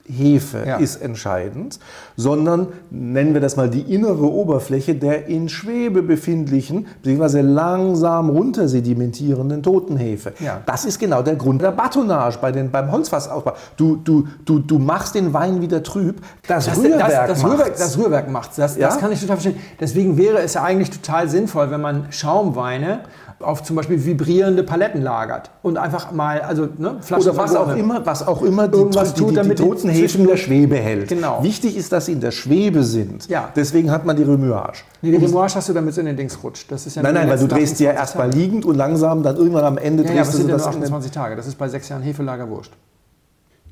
Hefe 0.10 0.64
Ja. 0.65 0.78
ist 0.78 1.02
entscheidend, 1.02 1.80
sondern 2.15 2.68
nennen 2.90 3.34
wir 3.34 3.41
das 3.41 3.57
mal 3.57 3.69
die 3.69 3.82
innere 3.94 4.24
Oberfläche 4.32 4.95
der 4.95 5.28
in 5.28 5.49
Schwebe 5.49 6.02
befindlichen, 6.02 6.88
beziehungsweise 7.02 7.41
langsam 7.41 8.30
runtersedimentierenden 8.30 9.64
Totenhefe. 9.64 10.32
Ja. 10.40 10.61
Das 10.65 10.86
ist 10.86 10.98
genau 10.99 11.24
der 11.24 11.36
Grund 11.36 11.61
der 11.61 11.72
Batonnage 11.72 12.38
bei 12.40 12.53
den, 12.53 12.72
beim 12.72 12.90
Holzfassausbau. 12.90 13.52
Du, 13.76 13.98
du, 13.98 14.26
du, 14.45 14.60
du 14.60 14.80
machst 14.80 15.14
den 15.15 15.34
Wein 15.34 15.60
wieder 15.61 15.84
trüb. 15.84 16.22
Das, 16.48 16.68
Das, 16.68 16.78
Rührwerk 16.78 16.99
das, 16.99 17.28
das, 17.28 17.44
Rührwerk, 17.44 17.60
macht's. 17.68 17.80
das 17.80 17.98
Rührwerk 17.98 18.32
macht 18.32 18.57
das. 18.57 18.78
Ja? 18.78 18.88
Das 18.88 18.99
kann 18.99 19.11
ich 19.11 19.19
total 19.19 19.36
verstehen. 19.38 19.61
Deswegen 19.78 20.15
wäre 20.18 20.40
es 20.40 20.53
ja 20.53 20.64
eigentlich 20.64 20.90
total 20.91 21.28
sinnvoll, 21.28 21.69
wenn 21.69 21.82
man 21.82 22.06
Schaumweine 22.11 22.99
auf 23.39 23.64
zum 23.64 23.76
Beispiel 23.76 24.03
vibrierende 24.03 24.64
Paletten 24.64 25.01
lagert 25.01 25.51
und 25.61 25.77
einfach 25.77 26.11
mal, 26.11 26.41
also 26.41 26.68
ne, 26.77 26.97
Flaschen 27.01 27.30
Oder 27.30 27.38
was 27.38 27.55
auch 27.55 27.76
immer, 27.76 28.05
was 28.05 28.26
auch 28.27 28.41
immer 28.41 28.68
die, 28.68 28.77
Irgendwas 28.77 29.14
die, 29.14 29.19
tut, 29.22 29.31
die, 29.31 29.35
damit 29.35 29.59
die 29.59 29.64
toten 29.64 29.89
Hefen 29.89 30.22
in 30.22 30.27
der 30.27 30.38
Schwebe 30.38 30.76
hält. 30.77 31.09
Genau. 31.09 31.43
Wichtig 31.43 31.77
ist, 31.77 31.91
dass 31.91 32.07
sie 32.07 32.14
in 32.14 32.22
der 32.22 32.31
Schwebe 32.31 32.84
sind. 32.84 33.27
Ja. 33.27 33.51
Deswegen 33.55 33.91
hat 33.91 34.05
man 34.05 34.15
die 34.15 34.23
Remuage. 34.23 34.80
Nee, 35.01 35.11
die 35.11 35.23
Remoage 35.23 35.55
hast 35.55 35.69
du, 35.69 35.73
damit 35.73 35.91
es 35.91 35.97
in 35.99 36.07
den 36.07 36.18
Dings 36.18 36.41
rutscht. 36.43 36.72
Das 36.72 36.88
ist 36.88 36.95
ja 36.95 37.03
Nein, 37.03 37.14
nein, 37.14 37.30
weil 37.30 37.38
du 37.38 37.47
drehst 37.47 37.77
sie 37.77 37.84
ja 37.84 37.91
28 37.91 37.99
erstmal 38.01 38.31
liegend 38.31 38.65
und 38.65 38.76
langsam 38.76 39.22
dann 39.22 39.35
irgendwann 39.35 39.65
am 39.65 39.77
Ende 39.77 40.03
Ja, 40.03 40.09
ja, 40.09 40.15
aber 40.15 40.22
drehst 40.23 40.30
es 40.31 40.38
sind 40.38 40.47
du 40.47 40.51
ja 40.51 40.57
das 40.57 40.65
den- 40.65 40.81
28 40.81 41.11
Tage. 41.11 41.35
Das 41.35 41.47
ist 41.47 41.55
bei 41.57 41.68
sechs 41.68 41.89
Jahren 41.89 42.01
Hefelager 42.01 42.49
wurscht. 42.49 42.73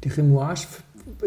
Die 0.04 0.10
Remoage 0.10 0.68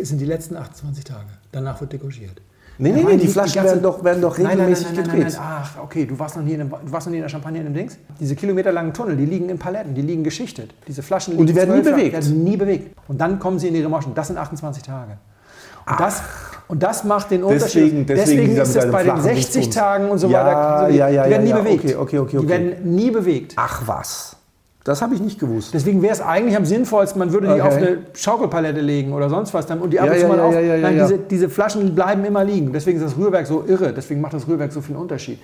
sind 0.00 0.20
die 0.20 0.26
letzten 0.26 0.56
28 0.56 1.04
Tage. 1.04 1.26
Danach 1.50 1.80
wird 1.80 1.92
degogiert. 1.92 2.40
Nee, 2.80 2.92
nee, 2.92 3.02
nee, 3.02 3.16
die 3.16 3.26
Flaschen 3.26 3.54
ganzen- 3.54 3.64
werden 3.70 3.82
doch- 3.82 4.04
werden 4.04 4.22
doch 4.22 4.38
regelmäßig 4.38 4.86
nein, 4.86 4.94
nein, 4.96 5.06
nein, 5.08 5.16
gedreht. 5.18 5.38
Ach, 5.40 5.70
okay, 5.82 6.06
du 6.06 6.16
warst, 6.18 6.36
noch 6.36 6.44
nie 6.44 6.52
in 6.52 6.58
dem, 6.60 6.70
du 6.70 6.76
warst 6.92 7.06
noch 7.06 7.10
nie 7.10 7.18
in 7.18 7.22
der 7.24 7.28
Champagne 7.28 7.58
in 7.58 7.64
dem 7.66 7.74
Dings. 7.74 7.98
Diese 8.20 8.36
kilometerlangen 8.36 8.92
Tunnel, 8.92 9.16
die 9.16 9.24
liegen 9.26 9.48
in 9.48 9.58
Paletten, 9.58 9.94
die 9.94 10.02
liegen 10.02 10.22
geschichtet. 10.22 10.72
Diese 10.86 11.02
Flaschen 11.02 11.32
liegen 11.32 11.40
Und 11.40 11.46
die 11.48 11.56
werden 11.56 11.74
nie 11.74 11.82
bewegt. 11.82 12.12
werden 12.12 12.44
nie 12.44 12.56
bewegt. 12.56 12.96
Und 13.08 13.20
dann 13.20 13.38
kommen 13.40 13.58
sie 13.58 13.68
in 13.68 13.74
die 13.74 13.82
Remoschen. 13.82 14.14
Das 14.14 14.28
sind 14.28 14.38
28 14.38 14.82
Tage. 14.84 15.12
Und 15.90 15.98
das, 16.00 16.22
und 16.68 16.82
das 16.82 17.02
macht 17.04 17.30
den 17.30 17.42
Unterschied. 17.42 17.84
Deswegen- 17.84 18.06
deswegen 18.06 18.48
dieser 18.50 18.62
ist 18.62 18.76
das 18.76 18.90
bei 18.90 18.98
den 19.02 19.06
flachen 19.06 19.22
60 19.22 19.52
Dingsbums. 19.54 19.74
Tagen 19.74 20.10
und 20.10 20.18
so 20.18 20.28
Ja, 20.28 20.44
weiter. 20.46 20.84
so, 20.86 20.92
die, 20.92 20.98
ja, 20.98 21.08
ja, 21.08 21.24
die 21.24 21.30
werden 21.30 21.46
ja, 21.46 21.54
nie 21.56 21.58
ja. 21.58 21.64
bewegt. 21.64 21.84
Okay, 21.84 21.96
okay, 21.96 22.18
okay, 22.18 22.38
Die 22.42 22.48
werden 22.48 22.94
nie 22.94 23.10
bewegt. 23.10 23.54
Ach 23.56 23.82
was. 23.86 24.36
Das 24.88 25.02
habe 25.02 25.14
ich 25.14 25.20
nicht 25.20 25.38
gewusst. 25.38 25.74
Deswegen 25.74 26.00
wäre 26.00 26.14
es 26.14 26.20
eigentlich 26.22 26.56
am 26.56 26.64
sinnvollsten, 26.64 27.18
man 27.18 27.32
würde 27.32 27.46
die 27.48 27.52
Okay. 27.60 27.62
auf 27.62 27.76
eine 27.76 27.98
Schaukelpalette 28.14 28.80
legen 28.80 29.12
oder 29.12 29.28
sonst 29.28 29.52
was 29.52 29.66
dann 29.66 29.80
und 29.80 29.90
die 29.90 30.00
ab 30.00 30.06
Ja, 30.06 30.12
und 30.14 30.18
zu 30.20 30.26
mal 30.28 30.38
ja, 30.38 30.44
auf. 30.44 30.54
ja, 30.54 30.76
Nein. 30.78 30.94
Diese, 30.98 31.18
diese 31.18 31.48
Flaschen 31.50 31.94
bleiben 31.94 32.24
immer 32.24 32.42
liegen. 32.44 32.72
Deswegen 32.72 32.98
ist 32.98 33.04
das 33.04 33.16
Rührwerk 33.18 33.46
so 33.46 33.64
irre. 33.66 33.92
Deswegen 33.92 34.20
macht 34.22 34.32
das 34.32 34.48
Rührwerk 34.48 34.72
so 34.72 34.80
viel 34.80 34.96
Unterschied. 34.96 35.38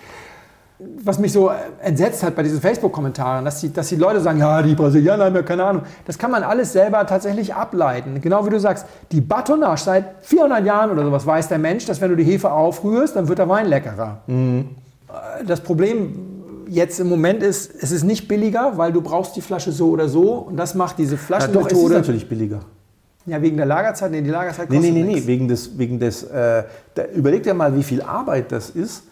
Was 1.05 1.19
mich 1.19 1.33
so 1.33 1.51
entsetzt 1.83 2.23
hat 2.25 2.35
bei 2.35 2.43
diesen 2.43 2.61
Facebook-Kommentaren, 2.61 3.45
dass 3.45 3.61
die, 3.61 3.73
dass 3.73 3.89
die 3.91 3.97
Leute 3.97 4.21
sagen, 4.21 4.39
ja, 4.39 4.61
die 4.61 4.75
Brasilianer 4.75 5.27
haben 5.27 5.35
ja 5.37 5.43
keine 5.43 5.65
Ahnung. 5.65 5.83
Das 6.07 6.19
kann 6.19 6.31
man 6.31 6.43
alles 6.43 6.73
selber 6.73 7.07
tatsächlich 7.07 7.55
ableiten. 7.55 8.21
Genau 8.21 8.45
wie 8.45 8.51
du 8.51 8.59
sagst, 8.59 8.87
die 9.13 9.21
Batonnage 9.21 9.83
seit 9.85 10.05
400 10.23 10.65
Jahren 10.65 10.91
oder 10.91 11.05
sowas 11.05 11.25
weiß 11.27 11.49
der 11.49 11.59
Mensch, 11.59 11.87
dass 11.87 12.01
wenn 12.01 12.11
du 12.11 12.17
die 12.17 12.25
Hefe 12.25 12.51
aufrührst, 12.51 13.15
dann 13.15 13.29
wird 13.29 13.39
der 13.39 13.49
Wein 13.49 13.67
leckerer. 13.69 14.19
Mhm. 14.27 14.71
Das 15.47 15.61
Problem 15.61 16.34
jetzt 16.69 17.01
im 17.01 17.09
Moment 17.09 17.43
ist, 17.43 17.73
es 17.81 17.91
ist 17.91 18.05
nicht 18.05 18.29
billiger, 18.29 18.77
weil 18.77 18.93
du 18.93 19.01
brauchst 19.01 19.37
die 19.37 19.41
Flasche 19.41 19.73
so 19.73 19.91
oder 19.91 20.09
so 20.09 20.33
und 20.35 20.57
das 20.57 20.75
macht 20.75 20.99
diese 20.99 21.19
Ja, 21.29 21.47
doch, 21.49 21.67
es 21.67 21.79
ist 21.79 21.89
natürlich 21.91 22.29
billiger. 22.29 22.61
Ja, 23.27 23.41
wegen 23.41 23.57
der 23.57 23.67
Lagerzeit? 23.67 24.11
Nee, 24.11 24.21
die 24.21 24.31
Lagerzeit 24.31 24.69
Nee, 24.69 24.77
kostet 24.77 24.93
nee, 24.95 25.01
nee, 25.01 25.07
nee, 25.07 25.15
nichts. 25.15 25.27
wegen 25.27 25.49
des, 25.49 25.79
wegen 25.79 25.99
des 25.99 26.25
äh, 26.25 26.65
da, 26.95 27.05
überleg 27.15 27.43
dir 27.43 27.55
mal, 27.55 27.75
wie 27.75 27.83
viel 27.83 28.03
Arbeit 28.03 28.53
das 28.53 28.71
ist. 28.71 29.05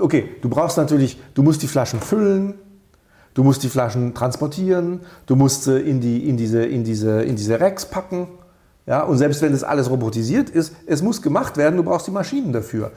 Okay, 0.00 0.30
du 0.40 0.48
brauchst 0.48 0.78
natürlich, 0.78 1.20
du 1.34 1.42
musst 1.42 1.62
die 1.62 1.68
Flaschen 1.68 2.00
füllen, 2.00 2.54
du 3.34 3.42
musst 3.42 3.62
die 3.62 3.68
Flaschen 3.68 4.14
transportieren, 4.14 5.00
du 5.26 5.36
musst 5.36 5.64
sie 5.64 5.78
in, 5.78 6.00
die, 6.00 6.26
in, 6.28 6.38
diese, 6.38 6.64
in, 6.64 6.82
diese, 6.82 7.22
in 7.22 7.36
diese 7.36 7.60
Racks 7.60 7.84
packen. 7.84 8.28
Ja, 8.86 9.02
und 9.02 9.18
selbst 9.18 9.42
wenn 9.42 9.52
das 9.52 9.62
alles 9.62 9.90
robotisiert 9.90 10.48
ist, 10.50 10.74
es 10.86 11.02
muss 11.02 11.20
gemacht 11.20 11.56
werden, 11.56 11.76
du 11.76 11.82
brauchst 11.84 12.06
die 12.06 12.10
Maschinen 12.10 12.52
dafür. 12.52 12.90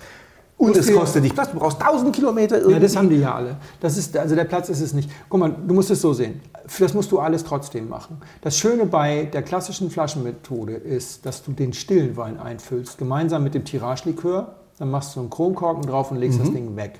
Und 0.58 0.76
es 0.78 0.94
kostet 0.94 1.24
dich 1.24 1.34
Platz, 1.34 1.52
du 1.52 1.60
brauchst 1.60 1.82
1000 1.82 2.16
Kilometer 2.16 2.56
irgendwie. 2.58 2.74
Ja, 2.76 2.80
das 2.80 2.96
haben 2.96 3.10
die 3.10 3.18
ja 3.18 3.36
alle. 3.36 3.58
Das 3.82 3.98
ist, 3.98 4.16
also 4.16 4.36
der 4.36 4.46
Platz 4.46 4.70
ist 4.70 4.80
es 4.80 4.94
nicht. 4.94 5.10
Guck 5.28 5.40
mal, 5.40 5.50
du 5.50 5.74
musst 5.74 5.92
es 5.92 6.02
so 6.02 6.14
sehen. 6.14 6.40
Das 6.80 6.94
musst 6.94 7.12
du 7.12 7.20
alles 7.20 7.44
trotzdem 7.44 7.90
machen. 7.90 8.18
Das 8.42 8.58
Schöne 8.58 8.86
bei 8.86 9.26
der 9.26 9.44
klassischen 9.44 9.90
Flaschenmethode 9.92 10.74
ist, 10.74 11.26
dass 11.26 11.44
du 11.44 11.52
den 11.52 11.74
stillen 11.74 12.16
Wein 12.16 12.40
einfüllst, 12.40 12.98
gemeinsam 12.98 13.44
mit 13.44 13.54
dem 13.54 13.66
Tiragelikör. 13.66 14.56
Dann 14.78 14.92
machst 14.92 15.16
du 15.16 15.22
einen 15.22 15.30
Chromkorken 15.30 15.84
drauf 15.84 16.12
und 16.12 16.18
legst 16.18 16.38
das 16.40 16.52
Ding 16.52 16.76
weg. 16.76 17.00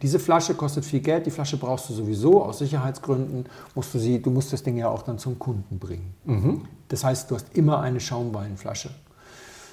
Diese 0.00 0.18
Flasche 0.18 0.54
kostet 0.54 0.86
viel 0.86 1.00
Geld. 1.00 1.26
Die 1.26 1.30
Flasche 1.30 1.58
brauchst 1.58 1.90
du 1.90 1.94
sowieso 1.94 2.42
aus 2.42 2.58
Sicherheitsgründen. 2.60 3.44
Musst 3.74 3.92
du, 3.92 3.98
sie, 3.98 4.22
du 4.22 4.30
musst 4.30 4.52
das 4.54 4.62
Ding 4.62 4.78
ja 4.78 4.88
auch 4.88 5.02
dann 5.02 5.18
zum 5.18 5.38
Kunden 5.38 5.78
bringen. 5.78 6.14
Das 6.88 7.04
heißt, 7.04 7.30
du 7.30 7.34
hast 7.34 7.46
immer 7.54 7.80
eine 7.80 8.00
Schaumweinflasche. 8.00 8.90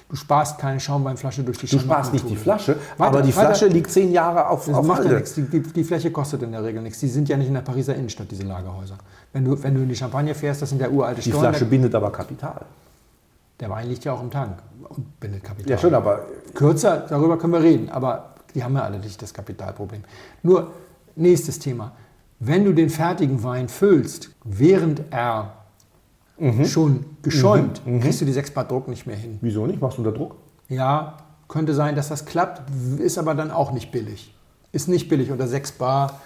Du 0.08 0.16
sparst 0.16 0.58
keine 0.58 0.80
Schaumweinflasche 0.80 1.42
durch 1.42 1.58
die 1.58 1.66
du 1.66 1.78
sparst 1.78 2.14
nicht 2.14 2.28
die 2.30 2.36
Flasche, 2.36 2.76
Weiter, 2.96 3.08
aber 3.10 3.20
die 3.22 3.36
weiter. 3.36 3.48
Flasche 3.48 3.66
liegt 3.66 3.90
zehn 3.90 4.10
Jahre 4.10 4.48
auf, 4.48 4.64
Das 4.64 4.74
auf 4.74 4.86
macht 4.86 5.00
ja 5.00 5.04
Halde. 5.04 5.16
nichts. 5.16 5.34
Die, 5.34 5.42
die, 5.42 5.60
die 5.60 5.84
Fläche 5.84 6.10
kostet 6.10 6.42
in 6.42 6.52
der 6.52 6.64
Regel 6.64 6.80
nichts. 6.80 7.00
Die 7.00 7.08
sind 7.08 7.28
ja 7.28 7.36
nicht 7.36 7.48
in 7.48 7.54
der 7.54 7.60
Pariser 7.60 7.94
Innenstadt, 7.94 8.30
diese 8.30 8.44
Lagerhäuser. 8.44 8.96
Wenn 9.34 9.44
du, 9.44 9.62
wenn 9.62 9.74
du 9.74 9.82
in 9.82 9.88
die 9.88 9.96
Champagne 9.96 10.34
fährst, 10.34 10.62
das 10.62 10.70
sind 10.70 10.80
ja 10.80 10.88
uralte 10.88 11.20
Die. 11.20 11.30
Flasche 11.30 11.66
bindet 11.66 11.94
aber 11.94 12.10
Kapital. 12.10 12.62
Der 13.60 13.68
Wein 13.68 13.88
liegt 13.88 14.04
ja 14.04 14.12
auch 14.14 14.22
im 14.22 14.30
Tank 14.30 14.58
und 14.88 15.20
bindet 15.20 15.44
Kapital. 15.44 15.70
Ja, 15.72 15.76
schon, 15.76 15.92
aber 15.94 16.24
Kürzer, 16.54 17.04
darüber 17.08 17.36
können 17.36 17.52
wir 17.52 17.62
reden, 17.62 17.90
aber 17.90 18.30
die 18.54 18.64
haben 18.64 18.74
ja 18.76 18.84
alle 18.84 18.98
nicht 18.98 19.20
das 19.20 19.34
Kapitalproblem. 19.34 20.04
Nur, 20.42 20.70
nächstes 21.16 21.58
Thema. 21.58 21.92
Wenn 22.40 22.64
du 22.64 22.72
den 22.72 22.88
fertigen 22.88 23.42
Wein 23.42 23.68
füllst, 23.68 24.30
während 24.44 25.02
er 25.10 25.52
Mhm. 26.40 26.64
schon 26.66 27.04
geschäumt, 27.22 27.82
kriegst 28.00 28.20
du 28.20 28.24
die 28.24 28.32
6 28.32 28.52
Bar 28.52 28.64
Druck 28.64 28.88
nicht 28.88 29.06
mehr 29.06 29.16
hin. 29.16 29.38
wieso 29.40 29.66
nicht? 29.66 29.80
Machst 29.80 29.98
du 29.98 30.02
unter 30.02 30.16
Druck? 30.16 30.36
Ja, 30.68 31.16
könnte 31.48 31.74
sein, 31.74 31.96
dass 31.96 32.08
das 32.08 32.24
klappt, 32.26 32.62
ist 32.98 33.18
aber 33.18 33.34
dann 33.34 33.50
auch 33.50 33.72
nicht 33.72 33.90
billig. 33.90 34.34
Ist 34.70 34.88
nicht 34.88 35.08
billig 35.08 35.30
unter 35.30 35.48
6 35.48 35.72
Bar. 35.72 36.20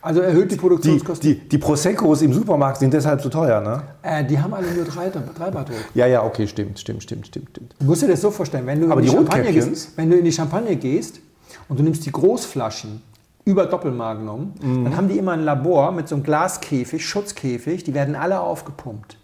Also 0.00 0.20
erhöht 0.20 0.46
die 0.50 0.54
Die, 0.56 0.60
Produktionskosten. 0.60 1.30
die, 1.30 1.48
die 1.48 1.58
Proseccos 1.58 2.22
im 2.22 2.32
Supermarkt 2.32 2.78
sind 2.78 2.92
deshalb 2.92 3.20
so 3.20 3.28
teuer, 3.28 3.60
ne? 3.60 3.82
Äh, 4.02 4.24
die 4.24 4.36
haben 4.40 4.52
alle 4.52 4.66
nur 4.72 4.84
3, 4.84 5.10
Bar 5.10 5.64
Druck. 5.64 5.76
Ja, 5.94 6.06
ja, 6.06 6.24
okay, 6.24 6.48
stimmt, 6.48 6.80
stimmt, 6.80 7.04
stimmt, 7.04 7.28
stimmt, 7.28 7.50
stimmt. 7.50 7.74
Du 7.78 7.84
musst 7.86 8.02
dir 8.02 8.08
das 8.08 8.20
so 8.20 8.32
vorstellen, 8.32 8.66
wenn 8.66 8.80
du, 8.80 8.86
Aber 8.90 9.00
in 9.00 9.06
die 9.06 9.10
die 9.10 9.16
Champagne 9.16 9.52
gehst, 9.52 9.96
wenn 9.96 10.10
du 10.10 10.16
in 10.16 10.24
die 10.24 10.32
Champagne 10.32 10.74
gehst 10.74 11.20
und 11.68 11.78
du 11.78 11.84
nimmst 11.84 12.04
die 12.04 12.10
Großflaschen 12.10 13.00
über 13.44 13.66
Doppelmagnum, 13.66 14.54
Mhm. 14.60 14.84
dann 14.84 14.96
haben 14.96 15.08
die 15.08 15.18
immer 15.18 15.32
ein 15.32 15.44
Labor 15.44 15.92
mit 15.92 16.08
so 16.08 16.16
einem 16.16 16.24
Glaskäfig, 16.24 17.06
Schutzkäfig, 17.06 17.84
die 17.84 17.94
werden 17.94 18.16
alle 18.16 18.40
aufgepumpt. 18.40 19.18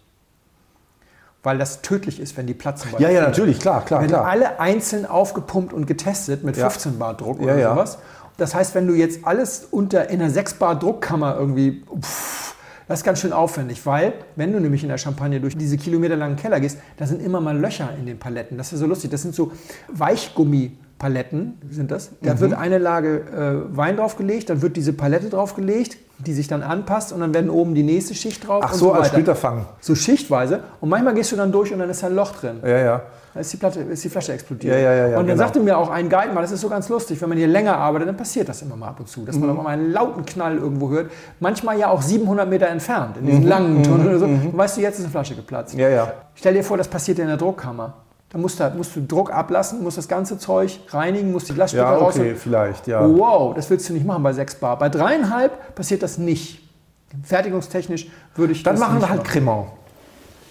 Weil 1.41 1.57
das 1.57 1.81
tödlich 1.81 2.19
ist, 2.19 2.35
wenn 2.35 2.47
die 2.47 2.53
platzen. 2.53 2.91
Ja, 2.99 3.09
ja, 3.09 3.21
natürlich, 3.21 3.59
klar, 3.59 3.85
klar, 3.85 4.01
werden 4.01 4.11
klar. 4.11 4.25
alle 4.25 4.59
einzeln 4.59 5.05
aufgepumpt 5.05 5.71
und 5.71 5.85
getestet 5.87 6.43
mit 6.43 6.57
Ja. 6.57 6.69
15 6.69 6.99
Bar 6.99 7.15
Druck 7.15 7.39
oder 7.39 7.57
ja. 7.57 7.71
sowas. 7.73 7.97
Das 8.37 8.55
heißt, 8.55 8.75
wenn 8.75 8.87
du 8.87 8.93
jetzt 8.93 9.25
alles 9.25 9.67
unter 9.71 10.09
in 10.09 10.21
einer 10.21 10.29
6 10.29 10.55
Bar 10.55 10.77
Druckkammer 10.77 11.35
irgendwie, 11.37 11.83
pff, 12.01 12.55
das 12.89 12.99
ist 12.99 13.05
ganz 13.05 13.19
schön 13.21 13.33
aufwendig, 13.33 13.85
weil 13.85 14.13
wenn 14.35 14.51
du 14.51 14.59
nämlich 14.59 14.81
in 14.81 14.89
der 14.89 14.97
Champagne 14.97 15.39
durch 15.39 15.55
diese 15.55 15.77
kilometerlangen 15.77 16.35
Keller 16.37 16.59
gehst, 16.59 16.79
da 16.97 17.05
sind 17.05 17.21
immer 17.21 17.39
mal 17.39 17.57
Löcher 17.57 17.89
in 17.99 18.05
den 18.05 18.17
Paletten. 18.17 18.57
Das 18.57 18.73
ist 18.73 18.79
so 18.79 18.87
lustig. 18.87 19.11
Das 19.11 19.21
sind 19.21 19.35
so 19.35 19.51
Weichgummipaletten, 20.99 21.57
sind 21.69 21.91
das. 21.91 22.11
Da 22.21 22.33
Mhm. 22.35 22.39
wird 22.41 22.53
eine 22.53 22.77
Lage 22.77 23.19
äh, 23.71 23.77
Wein 23.77 23.97
draufgelegt, 23.97 24.49
dann 24.49 24.61
wird 24.61 24.75
diese 24.77 24.93
Palette 24.93 25.29
draufgelegt, 25.29 25.97
die 26.19 26.33
sich 26.33 26.47
dann 26.47 26.61
anpasst 26.63 27.13
und 27.13 27.21
dann 27.21 27.33
werden 27.33 27.49
oben 27.49 27.73
die 27.75 27.83
nächste 27.83 28.13
Schicht 28.13 28.45
drauf. 28.47 28.61
Ach 28.65 28.73
und 28.73 28.77
so, 28.79 28.91
als 28.91 29.03
weiter. 29.03 29.09
Splitterfang. 29.11 29.65
So 29.79 29.95
schichtweise. 29.95 30.61
Und 30.81 30.89
manchmal 30.89 31.13
gehst 31.13 31.31
du 31.31 31.35
dann 31.37 31.51
durch 31.51 31.71
und 31.71 31.79
dann 31.79 31.89
ist 31.89 32.03
da 32.03 32.07
ein 32.07 32.15
Loch 32.15 32.33
drin. 32.33 32.57
Ja, 32.63 32.77
ja. 32.77 33.01
Da 33.33 33.39
ist 33.41 33.53
die, 33.53 33.57
Platte, 33.57 33.79
ist 33.81 34.03
die 34.03 34.09
Flasche 34.09 34.33
explodiert. 34.33 34.73
Ja, 34.73 34.79
ja, 34.81 34.93
ja, 34.95 35.05
und 35.05 35.13
dann 35.13 35.25
genau. 35.27 35.37
sagte 35.37 35.59
mir 35.59 35.77
auch 35.77 35.89
ein 35.89 36.09
Guide 36.09 36.33
mal, 36.33 36.41
das 36.41 36.51
ist 36.51 36.61
so 36.61 36.67
ganz 36.67 36.89
lustig, 36.89 37.21
wenn 37.21 37.29
man 37.29 37.37
hier 37.37 37.47
länger 37.47 37.77
arbeitet, 37.77 38.07
dann 38.09 38.17
passiert 38.17 38.49
das 38.49 38.61
immer 38.63 38.75
mal 38.75 38.87
ab 38.87 38.99
und 38.99 39.07
zu, 39.07 39.23
dass 39.23 39.35
Mhm. 39.35 39.41
man 39.41 39.49
auf 39.51 39.57
einmal 39.59 39.73
einen 39.73 39.91
lauten 39.93 40.25
Knall 40.25 40.57
irgendwo 40.57 40.89
hört. 40.89 41.11
Manchmal 41.39 41.77
ja 41.77 41.89
auch 41.89 42.01
700 42.01 42.49
Meter 42.49 42.67
entfernt, 42.67 43.17
in 43.17 43.23
Mhm. 43.23 43.27
diesen 43.27 43.43
langen 43.47 43.83
Tunnel 43.83 44.07
oder 44.07 44.19
so. 44.19 44.25
Und 44.25 44.57
weißt 44.57 44.77
du, 44.77 44.81
jetzt 44.81 44.97
ist 44.97 45.05
eine 45.05 45.11
Flasche 45.11 45.35
geplatzt. 45.35 45.75
Ja, 45.75 45.87
ja. 45.89 46.11
Stell 46.33 46.55
dir 46.55 46.63
vor, 46.63 46.75
das 46.77 46.87
passiert 46.87 47.19
in 47.19 47.27
der 47.27 47.37
Druckkammer. 47.37 47.93
Da 48.31 48.37
musst 48.37 48.59
du, 48.59 48.69
musst 48.77 48.95
du 48.95 49.01
Druck 49.01 49.33
ablassen, 49.33 49.81
musst 49.83 49.97
das 49.97 50.07
ganze 50.07 50.37
Zeug 50.37 50.79
reinigen, 50.89 51.31
musst 51.31 51.49
die 51.49 51.53
Glasstücke 51.53 51.83
Ja, 51.83 51.95
raus. 51.95 52.15
okay, 52.15 52.35
vielleicht, 52.35 52.85
ja. 52.87 53.03
Wow, 53.03 53.55
das 53.55 53.69
willst 53.71 53.89
du 53.89 53.93
nicht 53.93 54.05
machen 54.05 54.21
bei 54.21 54.33
6 54.33 54.55
Bar. 54.55 54.77
Bei 54.77 54.87
dreieinhalb 54.89 55.73
passiert 55.73 56.03
das 56.03 56.19
nicht. 56.19 56.61
Fertigungstechnisch 57.23 58.07
würde 58.35 58.53
ich 58.53 58.61
Dann 58.61 58.75
das 58.75 58.81
machen 58.87 59.01
wir 59.01 59.09
halt. 59.09 59.23
Cremant. 59.23 59.69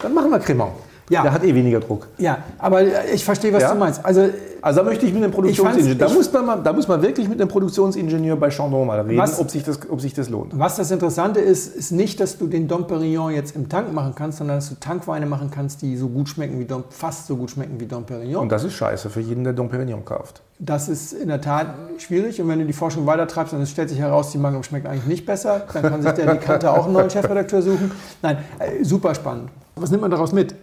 Dann 0.01 0.13
machen 0.13 0.31
wir 0.31 0.41
Cremant. 0.41 0.73
Ja. 1.11 1.23
Der 1.23 1.33
hat 1.33 1.43
eh 1.45 1.55
weniger 1.55 1.81
Druck. 1.81 2.07
Ja, 2.19 2.39
aber 2.59 2.83
ich 3.13 3.25
verstehe, 3.25 3.53
was 3.53 3.63
Ja? 3.63 3.73
du 3.73 3.79
meinst. 3.79 4.05
Also 4.05 4.29
Also 4.61 4.81
da 4.81 4.85
möchte 4.85 5.07
ich 5.07 5.15
mit 5.15 5.23
dem 5.23 5.33
fand's- 5.33 5.37
Produktionsingenieur, 5.37 5.95
da, 6.09 6.13
muss 6.13 6.33
man 6.33 6.45
mal, 6.47 6.57
da 6.57 6.73
muss 6.73 6.89
man 6.89 7.01
wirklich 7.01 7.29
mit 7.29 7.39
dem 7.39 7.47
Produktionsingenieur 7.49 8.35
bei 8.37 8.51
Chandon 8.51 8.87
mal 8.89 9.01
reden, 9.01 9.17
Was- 9.19 9.39
ob 9.39 9.51
sich, 9.51 9.63
das, 9.63 9.79
ob 9.89 10.01
sich 10.01 10.15
das 10.15 10.29
lohnt. 10.29 10.59
Was 10.59 10.77
das 10.77 10.91
Interessante 10.91 11.39
ist, 11.41 11.75
ist 11.77 11.93
nicht, 11.93 12.19
dass 12.21 12.37
du 12.39 12.47
den 12.49 12.67
Dom 12.67 12.87
Perignon 12.87 13.33
jetzt 13.33 13.55
im 13.55 13.69
Tank 13.69 13.93
machen 13.93 14.15
kannst, 14.17 14.39
sondern 14.39 14.57
dass 14.59 14.69
du 14.69 14.75
Tankweine 14.75 15.27
machen 15.27 15.51
kannst, 15.55 15.81
die 15.83 15.97
so 15.97 16.09
gut 16.09 16.29
schmecken 16.29 16.59
wie 16.59 16.65
Dom, 16.65 16.83
fast 16.91 17.29
so 17.29 17.37
gut 17.37 17.51
schmecken 17.53 17.79
wie 17.79 17.87
Dom 17.87 18.05
Perignon. 18.05 18.43
Und 18.43 18.51
das 18.53 18.65
ist 18.65 18.75
scheiße 18.75 19.09
für 19.11 19.21
jeden, 19.21 19.45
der 19.45 19.53
Dom 19.53 19.69
Perignon 19.69 20.05
kauft. 20.05 20.43
das 20.59 20.89
ist 20.89 21.13
in 21.13 21.29
der 21.29 21.41
Tat 21.41 21.69
schwierig. 21.99 22.43
Und 22.43 22.49
wenn 22.49 22.59
du 22.59 22.65
die 22.67 22.73
Forschung 22.73 23.07
weitertreibst 23.07 23.55
und 23.55 23.63
es 23.63 23.71
stellt 23.71 23.89
sich 23.91 24.01
heraus, 24.01 24.33
die 24.33 24.39
Magnum 24.39 24.65
schmeckt 24.65 24.87
eigentlich 24.89 25.07
nicht 25.07 25.25
besser, 25.25 25.63
dann 25.73 25.83
kann 25.85 26.03
sich 26.03 26.11
der 26.13 26.27
Dekanter 26.35 26.73
auch 26.77 26.85
einen 26.85 26.95
neuen 26.95 27.09
Chefredakteur 27.11 27.63
suchen. 27.63 27.93
Nein, 28.23 28.39
äh, 28.59 28.83
super 28.85 29.15
spannend. 29.15 29.51
Was 29.77 29.91
nimmt 29.93 30.03
man 30.03 30.11
daraus 30.11 30.33
mit? 30.33 30.57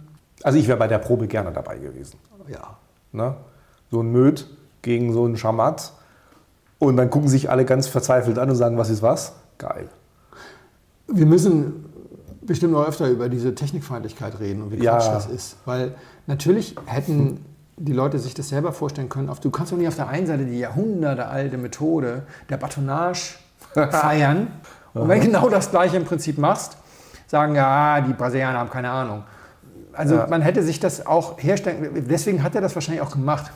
Also 0.46 0.60
ich 0.60 0.68
wäre 0.68 0.78
bei 0.78 0.86
der 0.86 0.98
Probe 0.98 1.26
gerne 1.26 1.50
dabei 1.50 1.76
gewesen. 1.76 2.20
Ja. 2.46 2.76
Ne? 3.10 3.34
So 3.90 4.00
ein 4.00 4.12
Möd 4.12 4.46
gegen 4.80 5.12
so 5.12 5.24
einen 5.24 5.36
Schamat. 5.36 5.92
Und 6.78 6.96
dann 6.96 7.10
gucken 7.10 7.28
sich 7.28 7.50
alle 7.50 7.64
ganz 7.64 7.88
verzweifelt 7.88 8.38
an 8.38 8.48
und 8.48 8.54
sagen, 8.54 8.78
was 8.78 8.88
ist 8.88 9.02
was? 9.02 9.32
Geil. 9.58 9.88
Wir 11.08 11.26
müssen 11.26 11.86
bestimmt 12.42 12.74
noch 12.74 12.86
öfter 12.86 13.08
über 13.08 13.28
diese 13.28 13.56
Technikfeindlichkeit 13.56 14.38
reden 14.38 14.62
und 14.62 14.70
wie 14.70 14.84
Ja. 14.84 14.98
Quatsch 14.98 15.08
das 15.08 15.26
ist. 15.26 15.56
Weil 15.64 15.96
natürlich 16.28 16.76
hätten 16.86 17.44
die 17.76 17.92
Leute 17.92 18.20
sich 18.20 18.34
das 18.34 18.48
selber 18.48 18.70
vorstellen 18.70 19.08
können. 19.08 19.28
Auf, 19.28 19.40
du 19.40 19.50
kannst 19.50 19.72
doch 19.72 19.76
nicht 19.76 19.88
auf 19.88 19.96
der 19.96 20.06
einen 20.06 20.28
Seite 20.28 20.44
die 20.44 20.60
jahrhundertealte 20.60 21.58
Methode 21.58 22.22
der 22.50 22.56
Batonnage 22.56 23.34
feiern 23.74 24.46
Und 24.94 25.08
wenn 25.08 25.18
du 25.18 25.26
genau 25.26 25.48
das 25.48 25.72
gleiche 25.72 25.96
im 25.96 26.04
Prinzip 26.04 26.38
machst, 26.38 26.76
sagen 27.26 27.56
ja, 27.56 28.00
die 28.00 28.12
Brasilianer 28.12 28.60
haben 28.60 28.70
keine 28.70 28.90
Ahnung. 28.92 29.24
Also 29.96 30.16
Ja. 30.16 30.26
man 30.28 30.42
hätte 30.42 30.62
sich 30.62 30.80
das 30.80 31.06
auch 31.06 31.42
herstellen, 31.42 32.04
deswegen 32.08 32.42
hat 32.42 32.54
er 32.54 32.60
das 32.60 32.74
wahrscheinlich 32.74 33.02
auch 33.02 33.12
gemacht. 33.12 33.50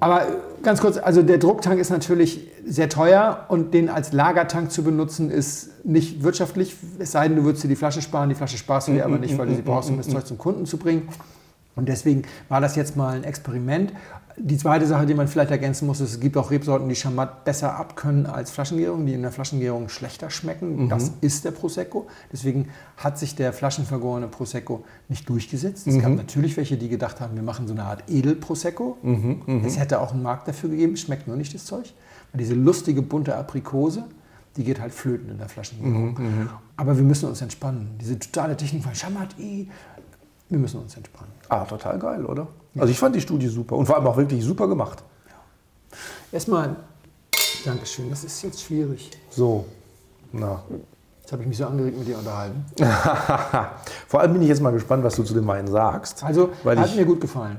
Aber 0.00 0.26
ganz 0.62 0.80
kurz, 0.80 0.98
also 0.98 1.22
der 1.22 1.38
Drucktank 1.38 1.78
ist 1.78 1.90
natürlich 1.90 2.48
sehr 2.66 2.88
teuer 2.88 3.44
und 3.48 3.72
den 3.74 3.88
als 3.88 4.12
Lagertank 4.12 4.72
zu 4.72 4.82
benutzen 4.82 5.30
ist 5.30 5.84
nicht 5.84 6.22
wirtschaftlich, 6.24 6.76
es 6.98 7.12
sei 7.12 7.28
denn, 7.28 7.36
du 7.36 7.44
würdest 7.44 7.62
dir 7.62 7.68
die 7.68 7.76
Flasche 7.76 8.02
sparen. 8.02 8.28
Die 8.28 8.34
Flasche 8.34 8.58
sparst 8.58 8.88
du 8.88 8.92
dir 8.92 9.04
aber 9.04 9.18
nicht, 9.18 9.38
weil 9.38 9.46
du 9.46 9.54
sie 9.54 9.62
brauchst, 9.62 9.90
um 9.90 9.96
das 9.96 10.08
Zeug 10.08 10.26
zum 10.26 10.36
Kunden 10.36 10.66
zu 10.66 10.78
bringen. 10.78 11.08
Und 11.76 11.88
deswegen 11.88 12.22
war 12.48 12.60
das 12.60 12.76
jetzt 12.76 12.96
mal 12.96 13.16
ein 13.16 13.24
Experiment. 13.24 13.92
Die 14.36 14.56
zweite 14.56 14.86
Sache, 14.86 15.06
die 15.06 15.14
man 15.14 15.28
vielleicht 15.28 15.52
ergänzen 15.52 15.86
muss, 15.86 16.00
ist, 16.00 16.10
es 16.10 16.20
gibt 16.20 16.36
auch 16.36 16.50
Rebsorten, 16.50 16.88
die 16.88 16.96
Chamat 16.96 17.44
besser 17.44 17.76
abkönnen 17.76 18.26
als 18.26 18.50
Flaschengärung, 18.50 19.06
die 19.06 19.14
in 19.14 19.22
der 19.22 19.30
Flaschengärung 19.30 19.88
schlechter 19.88 20.28
schmecken. 20.28 20.88
Das 20.88 21.12
ist 21.20 21.44
der 21.44 21.52
Prosecco. 21.52 22.08
Deswegen 22.32 22.68
hat 22.96 23.16
sich 23.16 23.36
der 23.36 23.52
flaschenvergorene 23.52 24.26
Prosecco 24.26 24.84
nicht 25.08 25.28
durchgesetzt. 25.28 25.86
Es 25.86 26.00
gab 26.00 26.12
natürlich 26.12 26.56
welche, 26.56 26.76
die 26.76 26.88
gedacht 26.88 27.20
haben, 27.20 27.36
wir 27.36 27.44
machen 27.44 27.68
so 27.68 27.74
eine 27.74 27.84
Art 27.84 28.04
Edel-Prosecco. 28.10 28.98
Es 29.64 29.78
hätte 29.78 30.00
auch 30.00 30.12
einen 30.12 30.22
Markt 30.22 30.48
dafür 30.48 30.68
gegeben, 30.70 30.96
schmeckt 30.96 31.28
nur 31.28 31.36
nicht 31.36 31.54
das 31.54 31.64
Zeug. 31.64 31.94
Weil 32.32 32.38
diese 32.40 32.54
lustige 32.54 33.02
bunte 33.02 33.36
Aprikose, 33.36 34.04
die 34.56 34.64
geht 34.64 34.80
halt 34.80 34.92
flöten 34.92 35.28
in 35.30 35.38
der 35.38 35.48
Flaschengärung. 35.48 36.18
Aber 36.76 36.96
wir 36.96 37.04
müssen 37.04 37.28
uns 37.28 37.40
entspannen. 37.40 37.96
Diese 38.00 38.18
totale 38.18 38.56
Technik 38.56 38.82
von 38.82 38.94
Chamat, 38.94 39.36
wir 39.38 40.58
müssen 40.58 40.80
uns 40.80 40.96
entspannen. 40.96 41.32
Ah, 41.48 41.64
total 41.64 41.98
geil, 42.00 42.26
oder? 42.26 42.48
Also 42.76 42.90
ich 42.90 42.98
fand 42.98 43.14
die 43.14 43.20
Studie 43.20 43.48
super 43.48 43.76
und 43.76 43.86
vor 43.86 43.96
allem 43.96 44.06
auch 44.06 44.16
wirklich 44.16 44.44
super 44.44 44.66
gemacht. 44.68 45.02
Erstmal, 46.32 46.76
Dankeschön, 47.64 48.10
das 48.10 48.24
ist 48.24 48.42
jetzt 48.42 48.62
schwierig. 48.62 49.10
So, 49.30 49.64
na. 50.32 50.62
Jetzt 51.20 51.32
habe 51.32 51.42
ich 51.42 51.48
mich 51.48 51.56
so 51.56 51.64
angeregt 51.66 51.96
mit 51.98 52.06
dir 52.06 52.18
unterhalten. 52.18 52.66
Vor 54.08 54.20
allem 54.20 54.34
bin 54.34 54.42
ich 54.42 54.48
jetzt 54.48 54.60
mal 54.60 54.72
gespannt, 54.72 55.02
was 55.04 55.14
du 55.16 55.22
zu 55.22 55.32
dem 55.32 55.46
Wein 55.46 55.66
sagst. 55.66 56.22
Also, 56.22 56.50
weil 56.64 56.78
hat 56.78 56.88
ich, 56.90 56.96
mir 56.96 57.06
gut 57.06 57.22
gefallen. 57.22 57.56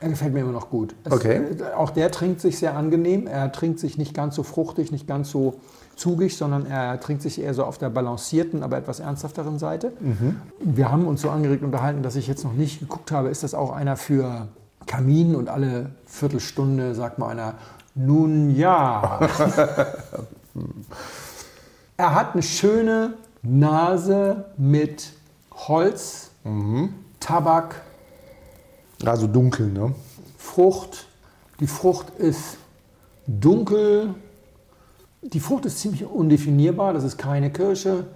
Er 0.00 0.10
gefällt 0.10 0.34
mir 0.34 0.40
immer 0.40 0.52
noch 0.52 0.68
gut. 0.68 0.94
Es, 1.04 1.12
Okay. 1.12 1.40
äh, 1.58 1.72
Auch 1.74 1.88
der 1.88 2.10
trinkt 2.10 2.42
sich 2.42 2.58
sehr 2.58 2.76
angenehm. 2.76 3.26
Er 3.26 3.50
trinkt 3.50 3.78
sich 3.80 3.96
nicht 3.96 4.12
ganz 4.12 4.34
so 4.34 4.42
fruchtig, 4.42 4.92
nicht 4.92 5.06
ganz 5.06 5.30
so 5.30 5.58
zugig, 5.98 6.36
sondern 6.36 6.66
er 6.66 7.00
trinkt 7.00 7.22
sich 7.22 7.40
eher 7.40 7.54
so 7.54 7.64
auf 7.64 7.78
der 7.78 7.90
balancierten, 7.90 8.62
aber 8.62 8.76
etwas 8.76 9.00
ernsthafteren 9.00 9.58
Seite. 9.58 9.92
Mhm. 10.00 10.36
Wir 10.60 10.90
haben 10.90 11.06
uns 11.06 11.22
so 11.22 11.30
angeregt 11.30 11.62
unterhalten, 11.62 12.02
dass 12.02 12.16
ich 12.16 12.26
jetzt 12.26 12.44
noch 12.44 12.52
nicht 12.52 12.80
geguckt 12.80 13.12
habe, 13.12 13.28
ist 13.28 13.42
das 13.42 13.54
auch 13.54 13.72
einer 13.72 13.96
für 13.96 14.48
Kamin 14.86 15.34
und 15.34 15.48
alle 15.48 15.90
Viertelstunde 16.06 16.94
sagt 16.94 17.18
mal 17.18 17.28
einer, 17.28 17.54
nun 17.94 18.50
ja. 18.54 19.20
er 21.96 22.14
hat 22.14 22.34
eine 22.34 22.42
schöne 22.42 23.14
Nase 23.42 24.46
mit 24.56 25.12
Holz, 25.52 26.28
Mhm. 26.44 26.94
Tabak, 27.20 27.82
also 29.04 29.26
dunkel, 29.26 29.66
ne? 29.68 29.94
Frucht. 30.38 31.06
Die 31.60 31.66
Frucht 31.66 32.10
ist 32.18 32.56
dunkel. 33.26 34.14
Die 35.22 35.40
Frucht 35.40 35.66
ist 35.66 35.78
ziemlich 35.78 36.04
undefinierbar. 36.04 36.92
Das 36.92 37.04
ist 37.04 37.18
keine 37.18 37.50
Kirsche. 37.50 38.06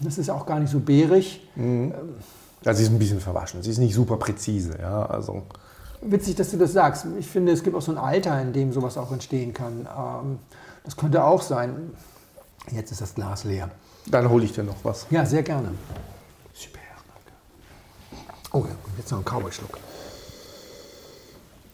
Das 0.00 0.18
ist 0.18 0.30
auch 0.30 0.46
gar 0.46 0.58
nicht 0.60 0.70
so 0.70 0.80
beerig. 0.80 1.48
Also 1.56 2.78
sie 2.78 2.84
ist 2.84 2.90
ein 2.90 2.98
bisschen 2.98 3.20
verwaschen. 3.20 3.62
Sie 3.62 3.70
ist 3.70 3.78
nicht 3.78 3.94
super 3.94 4.16
präzise, 4.16 4.76
ja. 4.80 5.06
Also 5.06 5.42
Witzig, 6.06 6.34
dass 6.34 6.50
du 6.50 6.58
das 6.58 6.72
sagst. 6.72 7.06
Ich 7.18 7.26
finde, 7.26 7.52
es 7.52 7.62
gibt 7.62 7.74
auch 7.74 7.82
so 7.82 7.90
ein 7.92 7.98
Alter, 7.98 8.40
in 8.40 8.52
dem 8.52 8.72
sowas 8.72 8.98
auch 8.98 9.10
entstehen 9.10 9.54
kann. 9.54 9.88
Ähm, 9.96 10.38
das 10.84 10.96
könnte 10.96 11.24
auch 11.24 11.40
sein. 11.40 11.92
Jetzt 12.70 12.92
ist 12.92 13.00
das 13.00 13.14
Glas 13.14 13.44
leer. 13.44 13.70
dann 14.06 14.28
hole 14.28 14.44
ich 14.44 14.52
dir 14.52 14.64
noch 14.64 14.76
was. 14.82 15.06
Ja, 15.10 15.24
sehr 15.24 15.42
gerne. 15.42 15.70
Super, 16.52 16.78
danke. 17.08 18.26
Oh 18.52 18.66
ja, 18.68 18.74
jetzt 18.98 19.10
noch 19.10 19.18
ein 19.18 19.24
Cowboy-Schluck. 19.24 19.78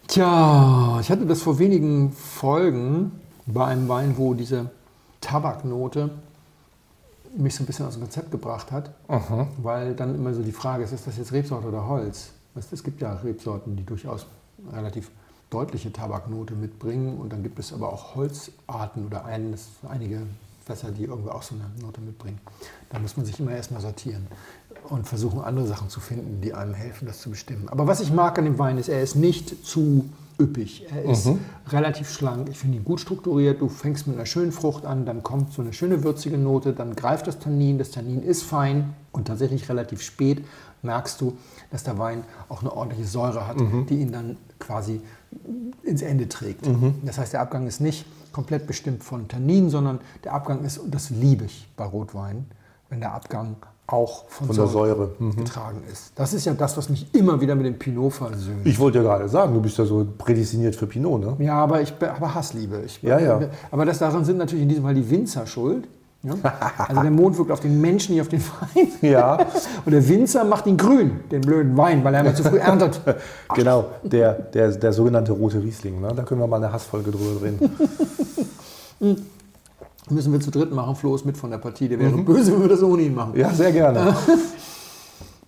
Tja, 0.06 0.98
ich 1.00 1.10
hatte 1.10 1.26
das 1.26 1.42
vor 1.42 1.58
wenigen 1.58 2.12
Folgen 2.12 3.20
bei 3.52 3.66
einem 3.66 3.88
Wein, 3.88 4.16
wo 4.16 4.34
diese 4.34 4.70
Tabaknote 5.20 6.10
mich 7.36 7.54
so 7.54 7.62
ein 7.62 7.66
bisschen 7.66 7.86
aus 7.86 7.94
dem 7.94 8.02
Konzept 8.02 8.30
gebracht 8.30 8.72
hat, 8.72 8.90
weil 9.62 9.94
dann 9.94 10.14
immer 10.14 10.34
so 10.34 10.42
die 10.42 10.52
Frage 10.52 10.84
ist, 10.84 10.92
ist 10.92 11.06
das 11.06 11.16
jetzt 11.16 11.32
Rebsorte 11.32 11.68
oder 11.68 11.86
Holz? 11.86 12.30
Es 12.54 12.82
gibt 12.82 13.00
ja 13.00 13.12
Rebsorten, 13.14 13.76
die 13.76 13.84
durchaus 13.84 14.26
relativ 14.72 15.10
deutliche 15.48 15.92
Tabaknote 15.92 16.54
mitbringen 16.54 17.18
und 17.18 17.32
dann 17.32 17.42
gibt 17.42 17.58
es 17.58 17.72
aber 17.72 17.92
auch 17.92 18.14
Holzarten 18.14 19.06
oder 19.06 19.24
eines, 19.24 19.68
einige 19.88 20.22
Fässer, 20.64 20.90
die 20.90 21.04
irgendwie 21.04 21.30
auch 21.30 21.42
so 21.42 21.54
eine 21.54 21.64
Note 21.80 22.00
mitbringen. 22.00 22.38
Da 22.90 22.98
muss 22.98 23.16
man 23.16 23.26
sich 23.26 23.40
immer 23.40 23.52
erstmal 23.52 23.80
sortieren 23.80 24.26
und 24.88 25.08
versuchen, 25.08 25.40
andere 25.40 25.66
Sachen 25.66 25.88
zu 25.88 26.00
finden, 26.00 26.40
die 26.40 26.54
einem 26.54 26.74
helfen, 26.74 27.06
das 27.06 27.20
zu 27.20 27.30
bestimmen. 27.30 27.68
Aber 27.68 27.86
was 27.86 28.00
ich 28.00 28.12
mag 28.12 28.38
an 28.38 28.44
dem 28.44 28.58
Wein 28.58 28.78
ist, 28.78 28.88
er 28.88 29.02
ist 29.02 29.16
nicht 29.16 29.64
zu 29.66 30.08
üppig. 30.40 30.86
Er 30.90 31.04
ist 31.04 31.28
relativ 31.68 32.10
schlank. 32.10 32.48
Ich 32.48 32.58
finde 32.58 32.78
ihn 32.78 32.84
gut 32.84 33.00
strukturiert. 33.00 33.60
Du 33.60 33.68
fängst 33.68 34.06
mit 34.06 34.16
einer 34.16 34.26
schönen 34.26 34.50
Frucht 34.50 34.86
an, 34.86 35.04
dann 35.04 35.22
kommt 35.22 35.52
so 35.52 35.62
eine 35.62 35.72
schöne 35.72 36.02
würzige 36.02 36.38
Note, 36.38 36.72
dann 36.72 36.96
greift 36.96 37.26
das 37.26 37.38
Tannin. 37.38 37.78
Das 37.78 37.90
Tannin 37.90 38.22
ist 38.22 38.42
fein 38.42 38.94
und 39.12 39.26
tatsächlich 39.28 39.68
relativ 39.68 40.02
spät 40.02 40.44
merkst 40.82 41.20
du, 41.20 41.36
dass 41.70 41.84
der 41.84 41.98
Wein 41.98 42.24
auch 42.48 42.62
eine 42.62 42.72
ordentliche 42.72 43.04
Säure 43.06 43.46
hat, 43.46 43.58
die 43.90 44.00
ihn 44.00 44.12
dann 44.12 44.38
quasi 44.58 45.02
ins 45.82 46.02
Ende 46.02 46.28
trägt. 46.28 46.66
Das 47.04 47.18
heißt, 47.18 47.34
der 47.34 47.42
Abgang 47.42 47.66
ist 47.66 47.80
nicht 47.80 48.06
komplett 48.32 48.66
bestimmt 48.66 49.04
von 49.04 49.28
Tannin, 49.28 49.68
sondern 49.68 50.00
der 50.24 50.32
Abgang 50.32 50.64
ist, 50.64 50.78
und 50.78 50.94
das 50.94 51.10
liebe 51.10 51.44
ich 51.44 51.68
bei 51.76 51.84
Rotwein, 51.84 52.46
wenn 52.88 53.00
der 53.00 53.12
Abgang 53.12 53.56
auch 53.92 54.24
von, 54.28 54.46
Von 54.48 54.56
der 54.56 54.66
Säure. 54.66 55.10
Mhm. 55.18 55.36
getragen 55.36 55.82
ist. 55.90 56.12
Das 56.14 56.32
ist 56.32 56.44
ja 56.44 56.54
das, 56.54 56.76
was 56.76 56.88
mich 56.88 57.06
immer 57.14 57.40
wieder 57.40 57.54
mit 57.54 57.66
dem 57.66 57.78
Pinot 57.78 58.12
versöhnt. 58.12 58.64
Ich 58.64 58.78
wollte 58.78 58.98
ja 58.98 59.04
gerade 59.04 59.28
sagen, 59.28 59.54
du 59.54 59.60
bist 59.60 59.78
ja 59.78 59.84
so 59.84 60.06
prädestiniert 60.18 60.76
für 60.76 60.86
Pinot, 60.86 61.20
ne? 61.20 61.36
Ja, 61.44 61.54
aber 61.54 61.80
ich 61.80 61.94
aber 62.00 62.34
Hassliebe. 62.34 62.82
Ich, 62.86 63.02
Ja, 63.02 63.18
ja. 63.18 63.40
Aber 63.70 63.84
das 63.84 63.98
daran 63.98 64.24
sind 64.24 64.38
natürlich 64.38 64.62
in 64.62 64.68
diesem 64.68 64.84
Fall 64.84 64.94
die 64.94 65.08
Winzer 65.10 65.46
schuld. 65.46 65.88
Ja? 66.22 66.34
Also 66.76 67.00
der 67.00 67.10
Mond 67.10 67.38
wirkt 67.38 67.50
auf 67.50 67.60
den 67.60 67.80
Menschen, 67.80 68.12
nicht 68.12 68.20
auf 68.20 68.28
den 68.28 68.42
Wein. 68.42 68.88
Ja. 69.00 69.38
Und 69.86 69.92
der 69.92 70.06
Winzer 70.06 70.44
macht 70.44 70.66
ihn 70.66 70.76
grün, 70.76 71.20
den 71.30 71.40
blöden 71.40 71.76
Wein, 71.76 72.04
weil 72.04 72.14
er 72.14 72.20
immer 72.20 72.34
zu 72.34 72.42
früh 72.44 72.58
erntet. 72.58 73.00
Genau, 73.54 73.86
der, 74.02 74.34
der, 74.34 74.72
der 74.72 74.92
sogenannte 74.92 75.32
rote 75.32 75.62
Riesling. 75.62 76.00
Ne? 76.00 76.12
Da 76.14 76.22
können 76.22 76.40
wir 76.40 76.46
mal 76.46 76.56
eine 76.56 76.72
Hassfolge 76.72 77.10
drüber 77.10 77.42
reden. 77.42 77.70
Müssen 80.10 80.32
wir 80.32 80.40
zu 80.40 80.50
dritt 80.50 80.72
machen. 80.72 80.96
Flo 80.96 81.14
ist 81.14 81.24
mit 81.24 81.36
von 81.36 81.50
der 81.50 81.58
Partie. 81.58 81.88
Der 81.88 81.98
wäre 81.98 82.16
böse, 82.18 82.52
wenn 82.52 82.62
wir 82.62 82.68
das 82.68 82.82
ohne 82.82 83.02
ihn 83.02 83.14
machen. 83.14 83.36
Ja, 83.36 83.52
sehr 83.52 83.72
gerne. 83.72 84.14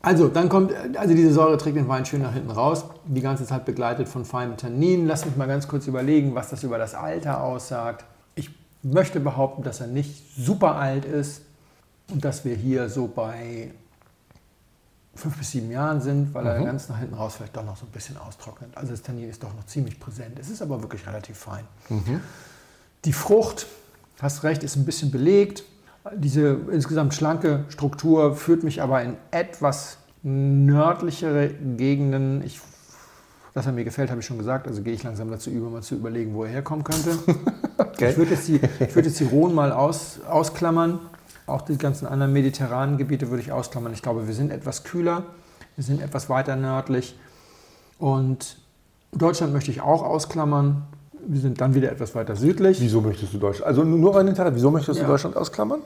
Also, 0.04 0.26
dann 0.26 0.48
kommt, 0.48 0.72
also 0.96 1.14
diese 1.14 1.32
Säure 1.32 1.56
trägt 1.58 1.76
den 1.76 1.86
Wein 1.86 2.04
schön 2.04 2.22
nach 2.22 2.32
hinten 2.32 2.50
raus, 2.50 2.84
die 3.06 3.20
ganze 3.20 3.46
Zeit 3.46 3.64
begleitet 3.64 4.08
von 4.08 4.24
feinem 4.24 4.56
Tannin. 4.56 5.06
Lass 5.06 5.24
mich 5.24 5.36
mal 5.36 5.46
ganz 5.46 5.68
kurz 5.68 5.86
überlegen, 5.86 6.34
was 6.34 6.50
das 6.50 6.64
über 6.64 6.76
das 6.76 6.96
Alter 6.96 7.40
aussagt. 7.40 8.04
Ich 8.34 8.50
möchte 8.82 9.20
behaupten, 9.20 9.62
dass 9.62 9.80
er 9.80 9.86
nicht 9.86 10.20
super 10.36 10.74
alt 10.74 11.04
ist 11.04 11.42
und 12.10 12.24
dass 12.24 12.44
wir 12.44 12.56
hier 12.56 12.88
so 12.88 13.06
bei 13.06 13.70
fünf 15.14 15.38
bis 15.38 15.52
sieben 15.52 15.70
Jahren 15.70 16.00
sind, 16.00 16.34
weil 16.34 16.46
er 16.46 16.64
ganz 16.64 16.88
nach 16.88 16.98
hinten 16.98 17.14
raus 17.14 17.34
vielleicht 17.36 17.56
doch 17.56 17.64
noch 17.64 17.76
so 17.76 17.86
ein 17.86 17.92
bisschen 17.92 18.16
austrocknet. 18.16 18.70
Also 18.74 18.90
das 18.90 19.02
Tannin 19.02 19.30
ist 19.30 19.42
doch 19.42 19.54
noch 19.54 19.66
ziemlich 19.66 20.00
präsent. 20.00 20.36
Es 20.38 20.48
ist 20.50 20.62
aber 20.62 20.82
wirklich 20.82 21.06
relativ 21.06 21.38
fein. 21.38 21.64
Die 23.04 23.12
Frucht, 23.12 23.66
hast 24.22 24.44
recht, 24.44 24.62
ist 24.62 24.76
ein 24.76 24.86
bisschen 24.86 25.10
belegt. 25.10 25.64
Diese 26.14 26.58
insgesamt 26.70 27.14
schlanke 27.14 27.64
Struktur 27.68 28.34
führt 28.34 28.62
mich 28.62 28.80
aber 28.80 29.02
in 29.02 29.16
etwas 29.30 29.98
nördlichere 30.22 31.48
Gegenden. 31.48 32.42
Ich, 32.44 32.60
dass 33.54 33.66
er 33.66 33.72
mir 33.72 33.84
gefällt, 33.84 34.10
habe 34.10 34.20
ich 34.20 34.26
schon 34.26 34.38
gesagt. 34.38 34.66
Also 34.66 34.82
gehe 34.82 34.94
ich 34.94 35.02
langsam 35.02 35.30
dazu 35.30 35.50
über, 35.50 35.68
mal 35.68 35.82
zu 35.82 35.96
überlegen, 35.96 36.34
wo 36.34 36.44
er 36.44 36.50
herkommen 36.50 36.84
könnte. 36.84 37.18
Ich 37.98 38.16
würde 38.16 38.32
jetzt 38.32 38.48
die, 38.48 38.56
ich 38.56 38.94
würde 38.96 39.08
jetzt 39.08 39.20
die 39.20 39.24
Rhone 39.24 39.54
mal 39.54 39.70
aus, 39.70 40.20
ausklammern. 40.28 40.98
Auch 41.46 41.62
die 41.62 41.78
ganzen 41.78 42.06
anderen 42.06 42.32
mediterranen 42.32 42.98
Gebiete 42.98 43.30
würde 43.30 43.42
ich 43.42 43.52
ausklammern. 43.52 43.92
Ich 43.92 44.02
glaube, 44.02 44.26
wir 44.26 44.34
sind 44.34 44.50
etwas 44.50 44.82
kühler, 44.82 45.24
wir 45.76 45.84
sind 45.84 46.00
etwas 46.00 46.28
weiter 46.28 46.56
nördlich. 46.56 47.16
Und 47.98 48.56
Deutschland 49.12 49.52
möchte 49.52 49.70
ich 49.70 49.82
auch 49.82 50.02
ausklammern. 50.02 50.82
Wir 51.26 51.40
sind 51.40 51.60
dann 51.60 51.74
wieder 51.74 51.90
etwas 51.90 52.14
weiter 52.14 52.36
südlich. 52.36 52.80
Wieso 52.80 53.00
möchtest 53.00 53.32
du 53.34 53.38
Deutschland? 53.38 53.66
Also 53.66 53.84
nur 53.84 54.14
rein 54.16 54.26
Interesse, 54.28 54.54
wieso 54.54 54.70
möchtest 54.70 54.98
du 54.98 55.04
Ja. 55.04 55.08
Deutschland 55.08 55.36
ausklammern? 55.36 55.80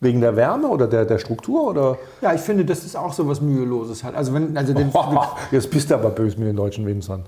Wegen 0.00 0.20
der 0.20 0.36
Wärme 0.36 0.68
oder 0.68 0.86
der, 0.86 1.06
der 1.06 1.18
Struktur? 1.18 1.68
Oder? 1.68 1.98
Ja, 2.20 2.34
ich 2.34 2.40
finde, 2.42 2.64
das 2.64 2.84
ist 2.84 2.96
auch 2.96 3.12
so 3.12 3.26
was 3.26 3.40
Müheloses 3.40 4.04
halt. 4.04 4.14
Also 4.14 4.34
wenn, 4.34 4.56
also 4.56 4.74
den, 4.74 4.92
Jetzt 5.50 5.70
bist 5.70 5.90
du 5.90 5.94
aber 5.94 6.10
böse 6.10 6.38
mit 6.38 6.48
den 6.48 6.56
deutschen 6.56 6.84
Winzern. 6.84 7.22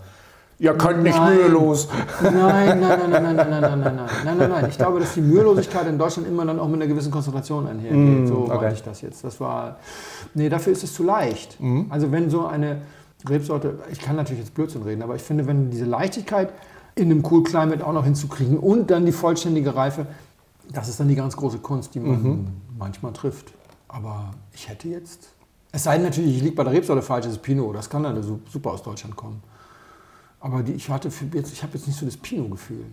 Ihr 0.61 0.75
könnt 0.75 1.05
nicht 1.05 1.17
Nein. 1.17 1.37
mühelos. 1.37 1.89
Nein, 2.21 2.33
nein, 2.33 2.81
nein, 2.81 3.11
nein, 3.11 3.23
nein, 3.23 3.37
nein, 3.37 3.37
nein, 3.37 3.61
nein, 3.61 3.81
nein, 3.81 3.97
nein, 4.25 4.39
nein, 4.39 4.51
nein. 4.51 4.67
Ich 4.69 4.77
glaube, 4.77 4.99
dass 4.99 5.15
die 5.15 5.21
Mühelosigkeit 5.21 5.87
in 5.87 5.99
Deutschland 5.99 6.29
immer 6.29 6.45
dann 6.45 6.59
auch 6.59 6.67
mit 6.67 6.83
einer 6.83 6.89
gewissen 6.89 7.13
Konzentration 7.13 7.69
einhergeht. 7.69 8.29
so 8.29 8.39
okay. 8.39 8.57
meine 8.57 8.75
ich 8.75 8.83
das 8.83 9.01
jetzt. 9.01 9.23
Das 9.23 9.41
war, 9.41 9.77
nee, 10.35 10.49
dafür 10.49 10.73
ist 10.73 10.83
es 10.83 10.95
zu 10.95 11.05
leicht. 11.05 11.57
Also 11.91 12.11
wenn 12.11 12.29
so 12.29 12.47
eine 12.47 12.79
Rebsorte, 13.29 13.75
ich 13.93 14.01
kann 14.01 14.17
natürlich 14.17 14.41
jetzt 14.41 14.55
Blödsinn 14.55 14.83
reden, 14.83 15.03
aber 15.03 15.15
ich 15.15 15.23
finde, 15.23 15.47
wenn 15.47 15.71
diese 15.71 15.85
Leichtigkeit 15.85 16.51
in 16.99 17.11
einem 17.11 17.25
Cool 17.25 17.43
Climate 17.45 17.87
auch 17.87 17.93
noch 17.93 18.05
hinzukriegen 18.05 18.59
und 18.59 18.91
dann 18.91 19.07
die 19.07 19.13
vollständige 19.13 19.75
Reife, 19.75 20.07
Das 20.71 20.87
ist 20.87 21.01
dann 21.01 21.09
die 21.09 21.15
ganz 21.15 21.35
große 21.35 21.61
Kunst, 21.61 21.95
die 21.95 22.01
man 22.01 22.23
Mhm. 22.23 22.47
manchmal 22.79 23.15
trifft. 23.15 23.55
Aber 23.89 24.33
ich 24.53 24.69
hätte 24.69 24.87
jetzt. 24.89 25.31
Es 25.73 25.85
sei 25.85 25.95
denn 25.97 26.03
natürlich, 26.05 26.37
ich 26.37 26.43
liege 26.43 26.55
bei 26.57 26.63
der 26.63 26.75
Rebsorte 26.75 27.01
falsch, 27.01 27.25
das 27.25 27.33
ist 27.37 27.43
Pinot. 27.43 27.75
Das 27.75 27.89
kann 27.89 28.03
dann 28.03 28.23
su- 28.23 28.41
super 28.53 28.73
aus 28.73 28.83
Deutschland 28.83 29.17
kommen. 29.17 29.43
Aber 30.41 30.63
die, 30.63 30.73
ich 30.73 30.91
hatte 30.91 31.09
jetzt, 31.09 31.53
ich 31.55 31.63
habe 31.63 31.73
jetzt 31.73 31.87
nicht 31.87 31.99
so 31.99 32.05
das 32.05 32.19
Pinot-Gefühl. 32.19 32.85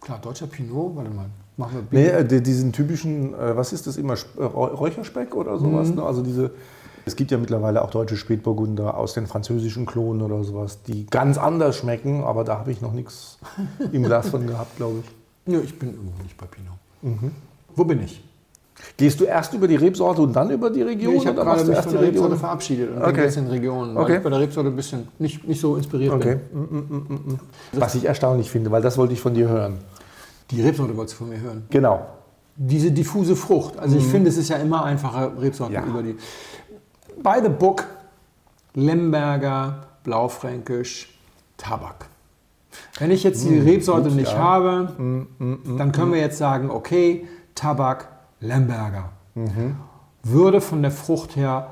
Klar, 0.00 0.18
deutscher 0.18 0.46
Pinot, 0.46 0.96
warte 0.96 1.10
mal, 1.10 1.26
machen 1.58 1.74
wir 1.74 1.82
Mhm. 1.82 1.88
Nee, 1.90 2.04
Pinot. 2.08 2.20
äh, 2.20 2.26
die- 2.26 2.42
diesen 2.42 2.72
typischen, 2.72 3.34
äh, 3.34 3.54
was 3.54 3.74
ist 3.74 3.86
das 3.86 3.98
immer, 3.98 4.14
Sp- 4.16 4.40
Räu- 4.40 4.74
Räucherspeck 4.74 5.34
oder 5.36 5.56
Mhm. 5.56 5.60
sowas? 5.60 5.90
Ne? 5.90 6.02
Also 6.02 6.22
diese, 6.22 6.52
es 7.08 7.16
gibt 7.16 7.30
ja 7.32 7.38
mittlerweile 7.38 7.82
auch 7.82 7.90
deutsche 7.90 8.16
Spätburgunder 8.16 8.96
aus 8.96 9.14
den 9.14 9.26
französischen 9.26 9.84
Klonen 9.86 10.22
oder 10.22 10.44
sowas, 10.44 10.82
die 10.86 11.06
ganz 11.06 11.36
anders 11.38 11.76
schmecken, 11.76 12.22
aber 12.22 12.44
da 12.44 12.58
habe 12.58 12.70
ich 12.70 12.80
noch 12.80 12.92
nichts 12.92 13.38
im 13.92 14.04
Glas 14.04 14.28
von 14.28 14.46
gehabt, 14.46 14.76
glaube 14.76 15.00
ich. 15.02 15.52
Nö, 15.52 15.60
ich 15.64 15.78
bin 15.78 15.90
irgendwo 15.94 16.22
nicht 16.22 16.36
bei 16.36 16.46
Pinot. 16.46 16.74
Mhm. 17.02 17.32
Wo 17.74 17.84
bin 17.84 18.02
ich? 18.02 18.22
Gehst 18.96 19.18
du 19.20 19.24
erst 19.24 19.54
über 19.54 19.66
die 19.66 19.74
Rebsorte 19.74 20.22
und 20.22 20.32
dann 20.34 20.50
über 20.50 20.70
die 20.70 20.82
Region? 20.82 21.14
ich 21.16 21.26
habe 21.26 21.40
oder 21.40 21.54
gerade 21.56 21.64
mich 21.64 21.78
von 21.78 21.90
die 21.90 21.98
der 21.98 22.00
Rebsorte 22.02 22.24
Region? 22.26 22.38
verabschiedet 22.38 22.90
und 22.90 23.02
Okay. 23.02 23.12
bin 23.12 23.22
jetzt 23.24 23.36
in 23.36 23.46
Regionen, 23.48 23.94
weil 23.96 24.04
Okay. 24.04 24.16
ich 24.18 24.22
bei 24.22 24.30
der 24.30 24.38
Rebsorte 24.40 24.68
ein 24.68 24.76
bisschen 24.76 25.08
nicht, 25.18 25.48
nicht 25.48 25.60
so 25.60 25.74
inspiriert 25.76 26.12
Okay. 26.14 26.36
bin. 26.52 26.60
Mm, 26.60 26.64
mm, 26.64 27.06
mm, 27.08 27.32
mm. 27.32 27.40
Was 27.72 27.94
ich 27.96 28.04
erstaunlich 28.04 28.48
finde, 28.50 28.70
weil 28.70 28.82
das 28.82 28.96
wollte 28.96 29.14
ich 29.14 29.20
von 29.20 29.34
dir 29.34 29.48
hören. 29.48 29.78
Die 30.50 30.62
Rebsorte 30.62 30.96
wolltest 30.96 31.14
du 31.18 31.24
von 31.24 31.28
mir 31.30 31.40
hören. 31.40 31.64
Genau. 31.70 32.06
Diese 32.56 32.90
diffuse 32.90 33.34
Frucht. 33.36 33.78
Also 33.78 33.96
ich 33.96 34.04
finde, 34.04 34.30
es 34.30 34.36
ist 34.36 34.48
ja 34.48 34.56
immer 34.56 34.84
einfacher, 34.84 35.32
Rebsorten 35.40 35.74
Ja. 35.74 35.84
über 35.84 36.02
die. 36.02 36.16
By 37.22 37.40
the 37.42 37.48
book, 37.48 37.86
Lemberger, 38.74 39.86
Blaufränkisch, 40.04 41.18
Tabak. 41.56 42.06
Wenn 42.98 43.10
ich 43.10 43.24
jetzt 43.24 43.44
die 43.44 43.58
Rebsorte 43.58 44.08
gut, 44.08 44.18
nicht 44.18 44.32
ja. 44.32 44.38
habe, 44.38 45.26
dann 45.38 45.92
können 45.92 46.12
wir 46.12 46.20
jetzt 46.20 46.38
sagen, 46.38 46.70
okay, 46.70 47.26
Tabak, 47.54 48.08
Lemberger. 48.40 49.10
Würde 50.22 50.60
von 50.60 50.82
der 50.82 50.90
Frucht 50.90 51.36
her 51.36 51.68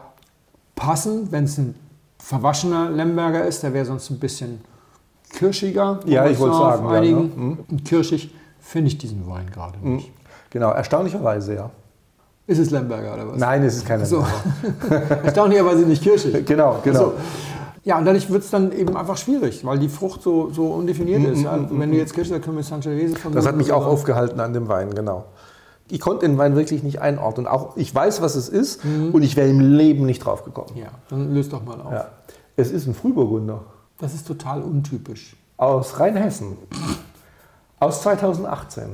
passen, 0.75 1.33
wenn 1.33 1.45
es 1.45 1.59
ein 1.59 1.75
verwaschener 2.19 2.91
Lemberger 2.91 3.45
ist, 3.45 3.63
der 3.63 3.73
wäre 3.73 3.85
sonst 3.85 4.11
ein 4.11 4.19
bisschen 4.19 4.61
kirschiger. 5.33 6.01
Ja, 6.07 6.27
ich 6.27 6.39
wollte 6.39 6.57
sagen, 6.57 6.87
ja, 6.87 6.93
Einigen. 6.93 7.49
ne? 7.51 7.59
Mhm. 7.69 7.85
Kirschig 7.85 8.35
finde 8.61 8.89
ich 8.89 8.99
diesen 8.99 9.27
Wein 9.29 9.51
gerade 9.51 9.79
nicht. 9.79 10.13
Genau, 10.51 10.71
erstaunlicherweise, 10.71 11.55
ja. 11.55 11.71
Ist 12.47 12.59
es 12.59 12.71
Lemberger 12.71 13.15
oder 13.15 13.29
was? 13.29 13.39
Nein, 13.39 13.63
es 13.65 13.77
ist 13.77 13.87
keine 13.87 14.07
So. 14.07 14.25
Erstaunlicherweise 15.25 15.81
nicht 15.81 16.03
kirschig. 16.03 16.47
Genau, 16.47 16.79
genau. 16.83 16.99
So. 16.99 17.15
Ja, 17.83 17.99
und 17.99 18.05
dadurch 18.05 18.31
wird 18.31 18.43
es 18.43 18.51
dann 18.51 18.73
eben 18.73 18.97
einfach 18.97 19.17
schwierig, 19.17 19.65
weil 19.65 19.79
die 19.79 19.89
Frucht 19.89 20.23
so, 20.23 20.51
so 20.51 20.67
undefiniert 20.73 21.25
ist. 21.25 21.43
Ja. 21.43 21.59
Wenn 21.71 21.91
du 21.91 21.97
jetzt 21.97 22.15
Kirsch 22.15 22.29
sagst, 22.29 22.45
können 22.45 22.57
wir 22.57 22.65
Sangiovese 22.65 23.17
von 23.17 23.33
Das 23.33 23.47
hat 23.47 23.57
mich 23.57 23.73
auch 23.73 23.87
aufgehalten 23.87 24.41
an 24.41 24.53
dem 24.53 24.69
Wein, 24.69 24.93
genau. 24.95 25.27
Ich 25.89 26.01
konnte 26.01 26.27
den 26.27 26.37
Wein 26.37 26.57
wirklich 26.57 26.83
nicht 26.83 27.01
einordnen. 27.01 27.47
Auch 27.47 27.77
ich 27.77 27.95
weiß, 27.95 28.21
was 28.23 28.35
es 28.35 28.49
ist 28.49 28.81
und 29.13 29.23
ich 29.23 29.37
wäre 29.37 29.49
im 29.49 29.61
Leben 29.61 30.05
nicht 30.05 30.25
drauf 30.25 30.43
gekommen. 30.45 30.71
Ja, 30.75 30.89
dann 31.11 31.33
löst 31.33 31.53
doch 31.53 31.65
mal 31.65 31.81
auf. 31.81 31.93
Ja. 31.93 32.09
Es 32.57 32.73
ist 32.73 32.89
ein 32.89 32.95
Frühburgunder 32.95 33.61
Das 33.99 34.15
ist 34.15 34.27
total 34.27 34.63
untypisch. 34.63 35.37
aus 35.57 36.01
Rheinhessen. 36.01 36.57
Aus 37.79 38.03
2018. 38.03 38.85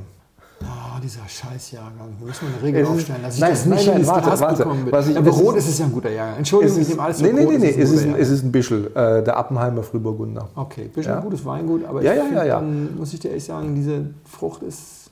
Ah, 0.95 0.99
dieser 1.01 1.27
Scheißjahrgang. 1.27 2.09
Wir 2.19 2.27
müssen 2.27 2.45
mal 2.45 2.53
eine 2.53 2.63
Regel 2.63 2.81
Es 2.83 2.87
ist- 2.89 2.93
aufstellen, 2.93 3.19
dass 3.23 3.35
ich 3.35 3.41
nein, 3.41 3.49
das 3.51 3.65
nicht 3.65 3.85
nein, 3.87 3.95
nein, 3.97 4.07
warte, 4.07 4.21
Glas 4.27 4.39
warte. 4.41 4.57
bekommen 4.63 4.83
bin. 4.83 4.93
Was 4.93 5.07
ich- 5.07 5.15
ja, 5.15 5.21
Rot 5.21 5.55
ist- 5.55 5.63
ist 5.65 5.69
es 5.71 5.79
ja 5.79 5.85
ein 5.85 5.91
guter 5.91 6.11
Jahrgang. 6.11 6.37
Entschuldigung, 6.37 6.81
ich 6.81 6.87
nehme 6.89 7.01
alles 7.01 7.19
nee, 7.21 7.33
nee, 7.33 7.45
nee, 7.45 7.57
nee. 7.57 7.67
ist 7.69 7.77
Es 7.77 7.91
ist, 7.91 8.03
ein, 8.03 8.15
es 8.15 8.29
ist 8.29 8.43
ein 8.43 8.51
Bischel, 8.51 8.87
äh, 8.95 9.23
der 9.23 9.37
Appenheimer 9.37 9.81
Frühburgunder. 9.81 10.49
Okay, 10.55 10.89
bisschen 10.93 11.13
Ja. 11.13 11.19
gutes 11.21 11.43
Weingut, 11.45 11.85
aber 11.85 12.03
Ja, 12.03 12.11
ich 12.11 12.17
ja, 12.19 12.23
find 12.25 12.35
ja, 12.35 12.43
ja. 12.45 12.55
dann 12.59 12.95
muss 12.97 13.11
ich 13.13 13.19
dir 13.19 13.29
ehrlich 13.29 13.43
sagen, 13.43 13.73
diese 13.75 14.05
Frucht 14.25 14.61
ist 14.63 15.09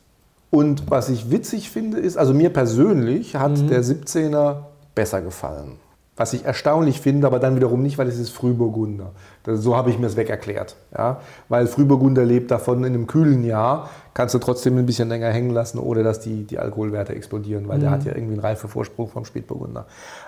Und 0.51 0.83
was 0.91 1.07
ich 1.09 1.31
witzig 1.31 1.71
finde, 1.71 1.97
ist, 1.97 2.17
also 2.17 2.33
mir 2.33 2.49
persönlich 2.51 3.35
hat 3.37 3.57
Mhm. 3.57 3.67
der 3.69 3.83
17er 3.83 4.65
besser 4.93 5.21
gefallen. 5.21 5.77
Was 6.21 6.33
ich 6.33 6.45
erstaunlich 6.45 7.01
finde, 7.01 7.25
aber 7.25 7.39
dann 7.39 7.55
wiederum 7.55 7.81
nicht, 7.81 7.97
weil 7.97 8.07
es 8.07 8.19
ist 8.19 8.29
Frühburgunder. 8.29 9.09
Das, 9.41 9.61
so 9.61 9.75
habe 9.75 9.89
ich 9.89 9.97
mir 9.97 10.05
es 10.05 10.17
weg 10.17 10.29
erklärt. 10.29 10.75
Ja? 10.95 11.19
Weil 11.49 11.65
Frühburgunder 11.65 12.23
lebt 12.23 12.51
davon, 12.51 12.77
in 12.83 12.93
einem 12.93 13.07
kühlen 13.07 13.43
Jahr 13.43 13.89
kannst 14.13 14.35
du 14.35 14.37
trotzdem 14.37 14.77
ein 14.77 14.85
bisschen 14.85 15.09
länger 15.09 15.29
hängen 15.29 15.49
lassen, 15.49 15.79
ohne 15.79 16.03
dass 16.03 16.19
die, 16.19 16.43
die 16.43 16.59
Alkoholwerte 16.59 17.15
explodieren, 17.15 17.67
weil 17.67 17.77
Mhm. 17.77 17.81
der 17.81 17.89
hat 17.89 18.03
ja 18.03 18.11
irgendwie 18.13 18.33
einen 18.33 18.41
Reifevorsprung 18.41 19.09
vom 19.09 19.25
Spätburgunder. 19.25 19.87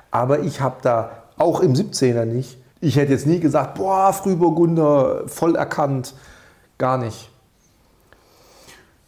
Aber 0.09 0.39
ich 0.39 0.61
habe 0.61 0.77
da, 0.81 1.11
auch 1.37 1.59
im 1.59 1.75
17er 1.75 2.25
nicht, 2.25 2.57
ich 2.81 2.95
hätte 2.95 3.11
jetzt 3.11 3.27
nie 3.27 3.39
gesagt, 3.39 3.75
boah, 3.75 4.11
Frühburgunder, 4.13 5.27
voll 5.27 5.55
erkannt. 5.55 6.15
Gar 6.79 6.97
nicht. 6.97 7.29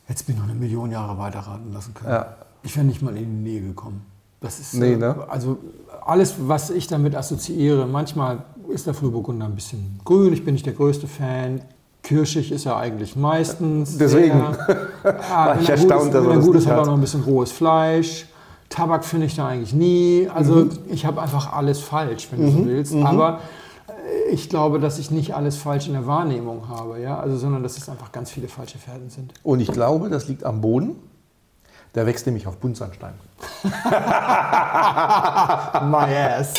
Hättest 0.06 0.30
mir 0.30 0.36
noch 0.36 0.44
eine 0.44 0.54
Million 0.54 0.92
Jahre 0.92 1.18
weiter 1.18 1.40
raten 1.40 1.74
lassen 1.74 1.96
können. 1.96 2.12
Ja. 2.12 2.36
Ich 2.62 2.76
wäre 2.76 2.86
nicht 2.86 3.02
mal 3.02 3.18
in 3.18 3.44
die 3.44 3.50
Nähe 3.52 3.62
gekommen. 3.62 4.06
Das 4.46 4.60
ist, 4.60 4.74
Nee, 4.76 4.94
äh, 4.94 4.98
ne? 4.98 5.16
Also 5.28 5.58
alles, 6.06 6.36
was 6.40 6.70
ich 6.70 6.88
damit 6.88 7.16
assoziiere, 7.16 7.86
manchmal 7.88 8.44
ist 8.70 8.86
der 8.88 8.94
Frühburgunder 8.94 9.46
ein 9.46 9.56
bisschen 9.56 10.00
grün, 10.06 10.34
ich 10.34 10.46
bin 10.46 10.54
nicht 10.54 10.66
der 10.66 10.74
größte 10.74 11.08
Fan. 11.08 11.62
Kirschig 12.04 12.52
ist 12.52 12.68
er 12.68 12.78
eigentlich 12.78 13.16
meistens. 13.16 13.98
Deswegen 13.98 14.40
Sehr, 14.40 14.88
ah, 15.32 15.48
war 15.48 15.60
ich 15.60 15.68
er 15.68 15.76
erstaunt, 15.76 16.14
dass 16.14 16.24
er 16.24 16.36
das 16.36 16.46
gut 16.46 16.56
ist, 16.56 16.68
hat 16.68 16.74
er 16.74 16.80
hat. 16.82 16.86
noch 16.86 16.94
ein 16.94 17.02
bisschen 17.02 17.24
rohes 17.24 17.52
Fleisch. 17.52 18.28
Tabak 18.70 19.04
finde 19.04 19.26
ich 19.26 19.36
da 19.36 19.48
eigentlich 19.48 19.74
nie. 19.74 20.28
Also 20.34 20.56
Mhm. 20.56 20.70
ich 20.90 21.06
habe 21.06 21.22
einfach 21.22 21.54
alles 21.54 21.80
falsch, 21.80 22.28
wenn 22.32 22.42
du 22.46 22.52
so 22.52 22.66
willst. 22.66 22.94
Aber 22.96 23.40
äh, 23.88 24.32
ich 24.34 24.50
glaube, 24.50 24.80
dass 24.80 25.00
ich 25.00 25.10
nicht 25.10 25.34
alles 25.36 25.58
falsch 25.58 25.88
in 25.88 25.94
der 25.94 26.06
Wahrnehmung 26.06 26.70
habe, 26.70 27.00
ja? 27.00 27.18
also, 27.20 27.38
sondern 27.38 27.64
dass 27.64 27.78
es 27.78 27.90
einfach 27.90 28.12
ganz 28.12 28.30
viele 28.30 28.48
falsche 28.48 28.78
Fährten 28.78 29.10
sind. 29.10 29.34
Und 29.44 29.60
ich 29.60 29.72
glaube, 29.72 30.10
das 30.10 30.28
liegt 30.28 30.44
am 30.44 30.62
Boden. 30.62 30.96
Der 31.96 32.06
wächst 32.06 32.26
nämlich 32.26 32.46
auf 32.46 32.58
Buntsandstein. 32.58 33.14
My 35.90 36.14
ass. 36.14 36.54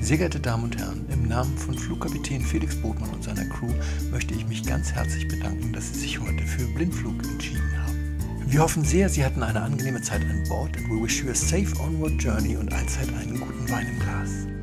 Sehr 0.00 0.16
geehrte 0.16 0.38
Damen 0.38 0.64
und 0.64 0.78
Herren, 0.78 1.04
im 1.12 1.26
Namen 1.26 1.58
von 1.58 1.76
Flugkapitän 1.76 2.40
Felix 2.40 2.80
Botmann 2.80 3.10
und 3.10 3.24
seiner 3.24 3.44
Crew 3.46 3.72
möchte 4.12 4.32
ich 4.32 4.46
mich 4.46 4.64
ganz 4.64 4.92
herzlich 4.92 5.26
bedanken, 5.26 5.72
dass 5.72 5.92
Sie 5.92 5.98
sich 6.00 6.20
heute 6.20 6.44
für 6.44 6.64
Blindflug 6.74 7.20
entschieden 7.24 7.70
haben. 7.84 8.16
Wir 8.46 8.60
hoffen 8.60 8.84
sehr, 8.84 9.08
Sie 9.08 9.24
hatten 9.24 9.42
eine 9.42 9.60
angenehme 9.60 10.00
Zeit 10.02 10.22
an 10.22 10.44
Bord 10.48 10.76
and 10.76 10.88
we 10.88 11.02
wish 11.02 11.22
you 11.22 11.30
a 11.30 11.34
safe 11.34 11.74
onward 11.82 12.12
journey 12.22 12.56
und 12.56 12.72
allzeit 12.72 13.08
einen 13.08 13.40
guten 13.40 13.68
Wein 13.70 13.88
im 13.88 13.98
Glas. 13.98 14.57